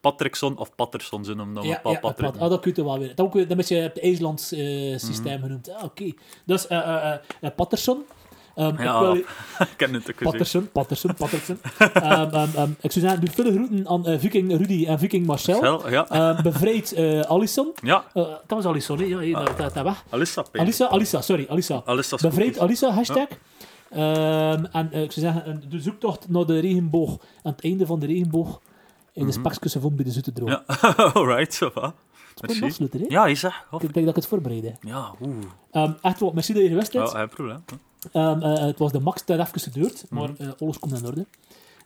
Patrickson 0.00 0.58
of 0.58 0.74
Patterson 0.74 1.24
zijn, 1.24 1.40
omdat 1.40 1.62
we 1.62 1.68
Ja, 1.68 1.80
ja, 1.84 1.98
Patrick... 1.98 2.30
Pat- 2.32 2.40
ah, 2.40 2.50
dat 2.50 2.60
kun 2.60 2.72
je 2.74 2.84
wel 2.84 2.98
weer. 2.98 3.14
Dat 3.14 3.26
ook 3.26 3.32
weer- 3.32 3.48
dat 3.56 3.68
je 3.68 3.74
het 3.76 4.00
IJslands 4.00 4.52
eh, 4.52 4.88
Mhm. 4.88 4.98
systeem 4.98 5.40
genoemd. 5.42 5.70
Ah, 5.74 5.84
oké. 5.84 6.12
Dus 6.46 6.66
eh 6.66 6.78
eh, 6.78 7.14
eh, 7.40 7.50
Patterson. 7.56 8.02
Ehm, 8.54 8.82
Ja, 8.82 8.94
ik 8.94 9.00
wil, 9.00 9.14
ik 9.14 9.74
ken 9.76 9.94
het 9.94 10.08
ook. 10.10 10.22
Patterson, 10.22 10.68
Patterson, 10.72 11.14
Patterson. 11.14 11.58
Ehm, 11.78 12.34
ehm, 12.34 12.48
ehm, 12.56 12.70
ik 12.80 12.92
zou 12.92 13.04
zeggen, 13.06 13.20
doe 13.20 13.30
veel 13.30 13.52
groeten 13.52 13.88
aan 13.88 14.06
eh, 14.06 14.18
Viking 14.18 14.56
Rudy 14.56 14.86
en 14.86 14.98
Viking 14.98 15.26
Marcel. 15.26 15.56
Stel, 15.56 15.90
ja. 15.90 16.08
Ehm, 16.08 16.42
bevrijd 16.42 16.92
eh 16.92 17.20
Alison. 17.20 17.72
ja, 17.82 18.04
Eh, 18.12 18.22
dat 18.22 18.40
was 18.46 18.64
Alison, 18.64 18.98
hè? 18.98 19.04
Ja, 19.04 19.18
hier, 19.18 19.34
dat, 19.34 19.56
dat, 19.58 19.74
dat 19.74 19.84
weg. 19.84 20.04
Alissa. 20.10 20.44
Alissa, 20.52 20.86
Alissa, 20.86 21.20
sorry, 21.20 21.46
Alissa. 21.48 21.82
Alissa 21.84 22.16
Bevrijd. 22.20 22.58
Alissa, 22.58 22.90
hashtag. 22.90 23.26
Ehm, 23.90 24.64
en 24.72 24.92
eh, 24.92 25.02
ik 25.02 25.12
zou 25.12 25.26
zeggen, 25.32 25.62
de 25.68 25.80
zoektocht 25.80 26.28
naar 26.28 26.46
de 26.46 26.58
regenboog. 26.58 27.10
Aan 27.42 27.52
het 27.52 27.64
einde 27.64 27.86
van 27.86 27.98
de 28.00 28.06
regenboog. 28.06 28.60
In 29.12 29.26
de 29.26 29.32
spekjes 29.32 29.72
gevonden 29.72 29.96
bij 29.96 30.04
de 30.06 30.12
zoete 30.12 30.32
droom. 30.32 30.48
Ja, 30.48 30.64
alright, 31.14 31.54
zo 31.54 31.70
va. 31.70 31.94
Het 32.40 32.50
is 32.50 32.56
een 32.56 32.60
Merci. 32.62 32.82
afsluiter, 32.82 33.00
hè? 33.00 33.06
Ja, 33.08 33.26
is 33.26 33.40
dat? 33.40 33.52
Ik 33.72 33.80
denk 33.80 33.94
dat 33.94 34.08
ik 34.08 34.14
het 34.14 34.26
voorbereid 34.26 34.62
heb. 34.64 34.76
Ja, 34.80 35.12
oeh. 35.22 35.34
Ehm, 35.70 35.92
echt 36.02 36.20
wel, 36.20 36.30
merci 36.34 36.52
dat 36.52 36.62
je 36.62 36.68
geweest 36.68 36.92
bent. 36.92 37.12
Ja, 37.12 37.18
geen 37.18 37.28
probleem. 37.28 37.64
Ehm, 38.12 38.42
eh, 38.42 38.58
het 38.66 38.78
was 38.78 38.92
de 38.92 39.00
max 39.00 39.22
tijd 39.22 39.40
even 39.40 39.60
geduurd, 39.60 40.04
maar 40.10 40.30
Mhm. 40.30 40.42
eh, 40.42 40.48
alles 40.58 40.78
komt 40.78 40.98
in 41.00 41.06
orde. 41.06 41.26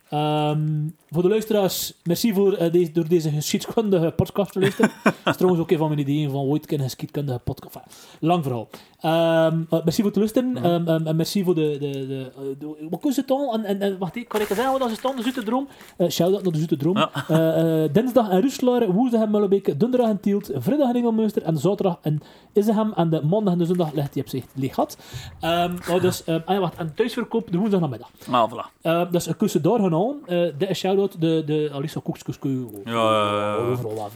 Ehm, 0.09 0.89
voor 1.11 1.23
de 1.23 1.29
luisteraars, 1.29 1.95
merci 2.03 2.33
voor 2.35 2.53
eh, 2.53 2.73
deze, 2.73 2.93
door 2.93 3.09
deze 3.09 3.31
geschiedkundige 3.31 4.11
podcast 4.17 4.53
te 4.53 4.61
luisteren. 4.61 4.91
Dat 5.05 5.15
is 5.25 5.37
trouwens 5.37 5.63
ook 5.63 5.71
een 5.71 5.79
van 5.79 5.89
mijn 5.89 6.01
ideeën 6.01 6.31
van 6.31 6.41
ooit 6.41 6.73
een 6.73 6.79
geschiedkundige 6.81 7.39
podcast. 7.39 7.75
Enfin, 7.77 7.91
lang 8.21 8.43
verhaal. 8.43 8.69
Eh, 9.05 9.53
merci 9.85 10.03
voor 10.03 10.11
het 10.11 10.17
luisteren. 10.17 10.57
Ehm, 10.57 11.07
en 11.07 11.17
merci 11.17 11.45
voor 11.45 11.55
de... 11.55 11.77
de, 11.81 12.07
de, 12.07 12.31
eh, 12.37 12.43
de 12.59 12.87
wat 12.91 13.17
het 13.17 13.29
dan? 13.29 13.53
En, 13.53 13.65
en, 13.65 13.81
en, 13.81 13.99
wacht, 13.99 14.27
kan 14.27 14.41
ik 14.41 14.47
zeggen 14.47 14.71
wat 14.71 14.81
dat 14.81 14.91
is 14.91 15.01
dan? 15.01 15.17
De 15.17 15.23
Zoete 15.23 15.43
Droom. 15.43 15.69
Eh 15.97 16.09
Shout-out 16.09 16.43
naar 16.43 16.53
de 16.53 16.59
Zoete 16.59 16.77
Droom. 16.77 16.97
Ja. 16.97 17.11
Eh, 17.29 17.85
eh, 17.85 17.93
dinsdag 17.93 18.31
in 18.31 18.41
Roeslaar, 18.41 18.93
woensdag 18.93 19.23
in 19.23 19.31
Mullebeek, 19.31 19.81
donderdag 19.81 20.11
in 20.11 20.21
Tielt, 20.21 20.51
vrijdag 20.55 20.89
in 20.89 20.95
Engelmunster 20.95 21.43
en 21.43 21.59
zaterdag 21.59 21.99
in 22.03 22.23
Isegem. 22.53 22.93
En 22.93 23.11
de 23.11 23.23
maandag 23.23 23.53
en 23.53 23.59
de 23.59 23.65
zondag 23.65 23.93
ligt 23.93 24.15
hij 24.15 24.23
op 24.23 24.29
zich 24.29 24.45
leeg 24.55 24.75
gat. 24.75 24.99
Ehm, 25.41 25.75
maar 25.89 26.01
dus, 26.01 26.27
ah 26.27 26.41
ja, 26.47 26.59
wacht, 26.59 26.77
en 26.77 26.95
thuisverkoop 26.95 27.53
de 27.53 27.59
woensdag 27.59 27.81
namiddag. 27.81 28.11
Ah, 28.31 28.53
voilà. 28.53 28.83
Uh, 28.83 29.11
dus 29.11 29.27
een 29.27 29.37
kussen 29.37 29.63
daar 29.63 29.79
gaan 29.79 29.95
aan. 29.95 30.17
Uh, 30.27 30.53
dit 30.59 30.69
is 30.69 30.79
shout-out, 30.79 31.21
de, 31.21 31.43
de 31.47 31.71
Alissa 31.73 32.01
Koekskes 32.03 32.39
kun 32.39 32.51
je 32.51 32.91
Ja, 32.91 32.93
ja, 32.93 33.55
overal 33.55 34.03
af. 34.03 34.15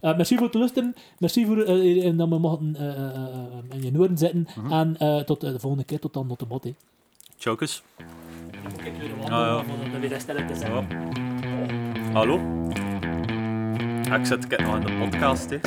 Uh, 0.00 0.16
merci 0.16 0.36
voor 0.36 0.46
het 0.46 0.54
luisteren. 0.54 0.94
Merci 1.18 1.46
voor 1.46 1.56
uh, 1.56 2.18
dat 2.18 2.28
we 2.28 2.38
mochten 2.38 2.76
uh, 2.80 2.86
uh, 2.86 3.79
in 3.80 3.92
je 3.92 3.98
noorden 3.98 4.18
zitten. 4.18 4.48
Mhm. 4.56 4.72
En 4.72 4.96
uh, 5.00 5.20
tot 5.22 5.44
uh, 5.44 5.50
de 5.50 5.58
volgende 5.58 5.84
keer, 5.84 5.98
tot 6.00 6.12
dan, 6.12 6.28
tot 6.28 6.38
de 6.38 6.46
bot. 6.46 6.64
hè. 6.64 6.74
Chokers. 7.38 7.82
Ik 8.84 8.92
weer 8.98 9.10
Ja, 9.28 9.46
ja. 9.46 9.56
om 9.56 10.00
weer 10.00 10.46
te 10.46 10.54
zijn. 10.54 10.86
Hallo? 12.12 12.38
Ah, 14.10 14.18
ik 14.20 14.26
zit 14.26 14.44
ik 14.44 14.60
nog 14.60 14.74
in 14.76 14.86
de 14.86 14.92
podcast, 15.10 15.50
hè. 15.50 15.58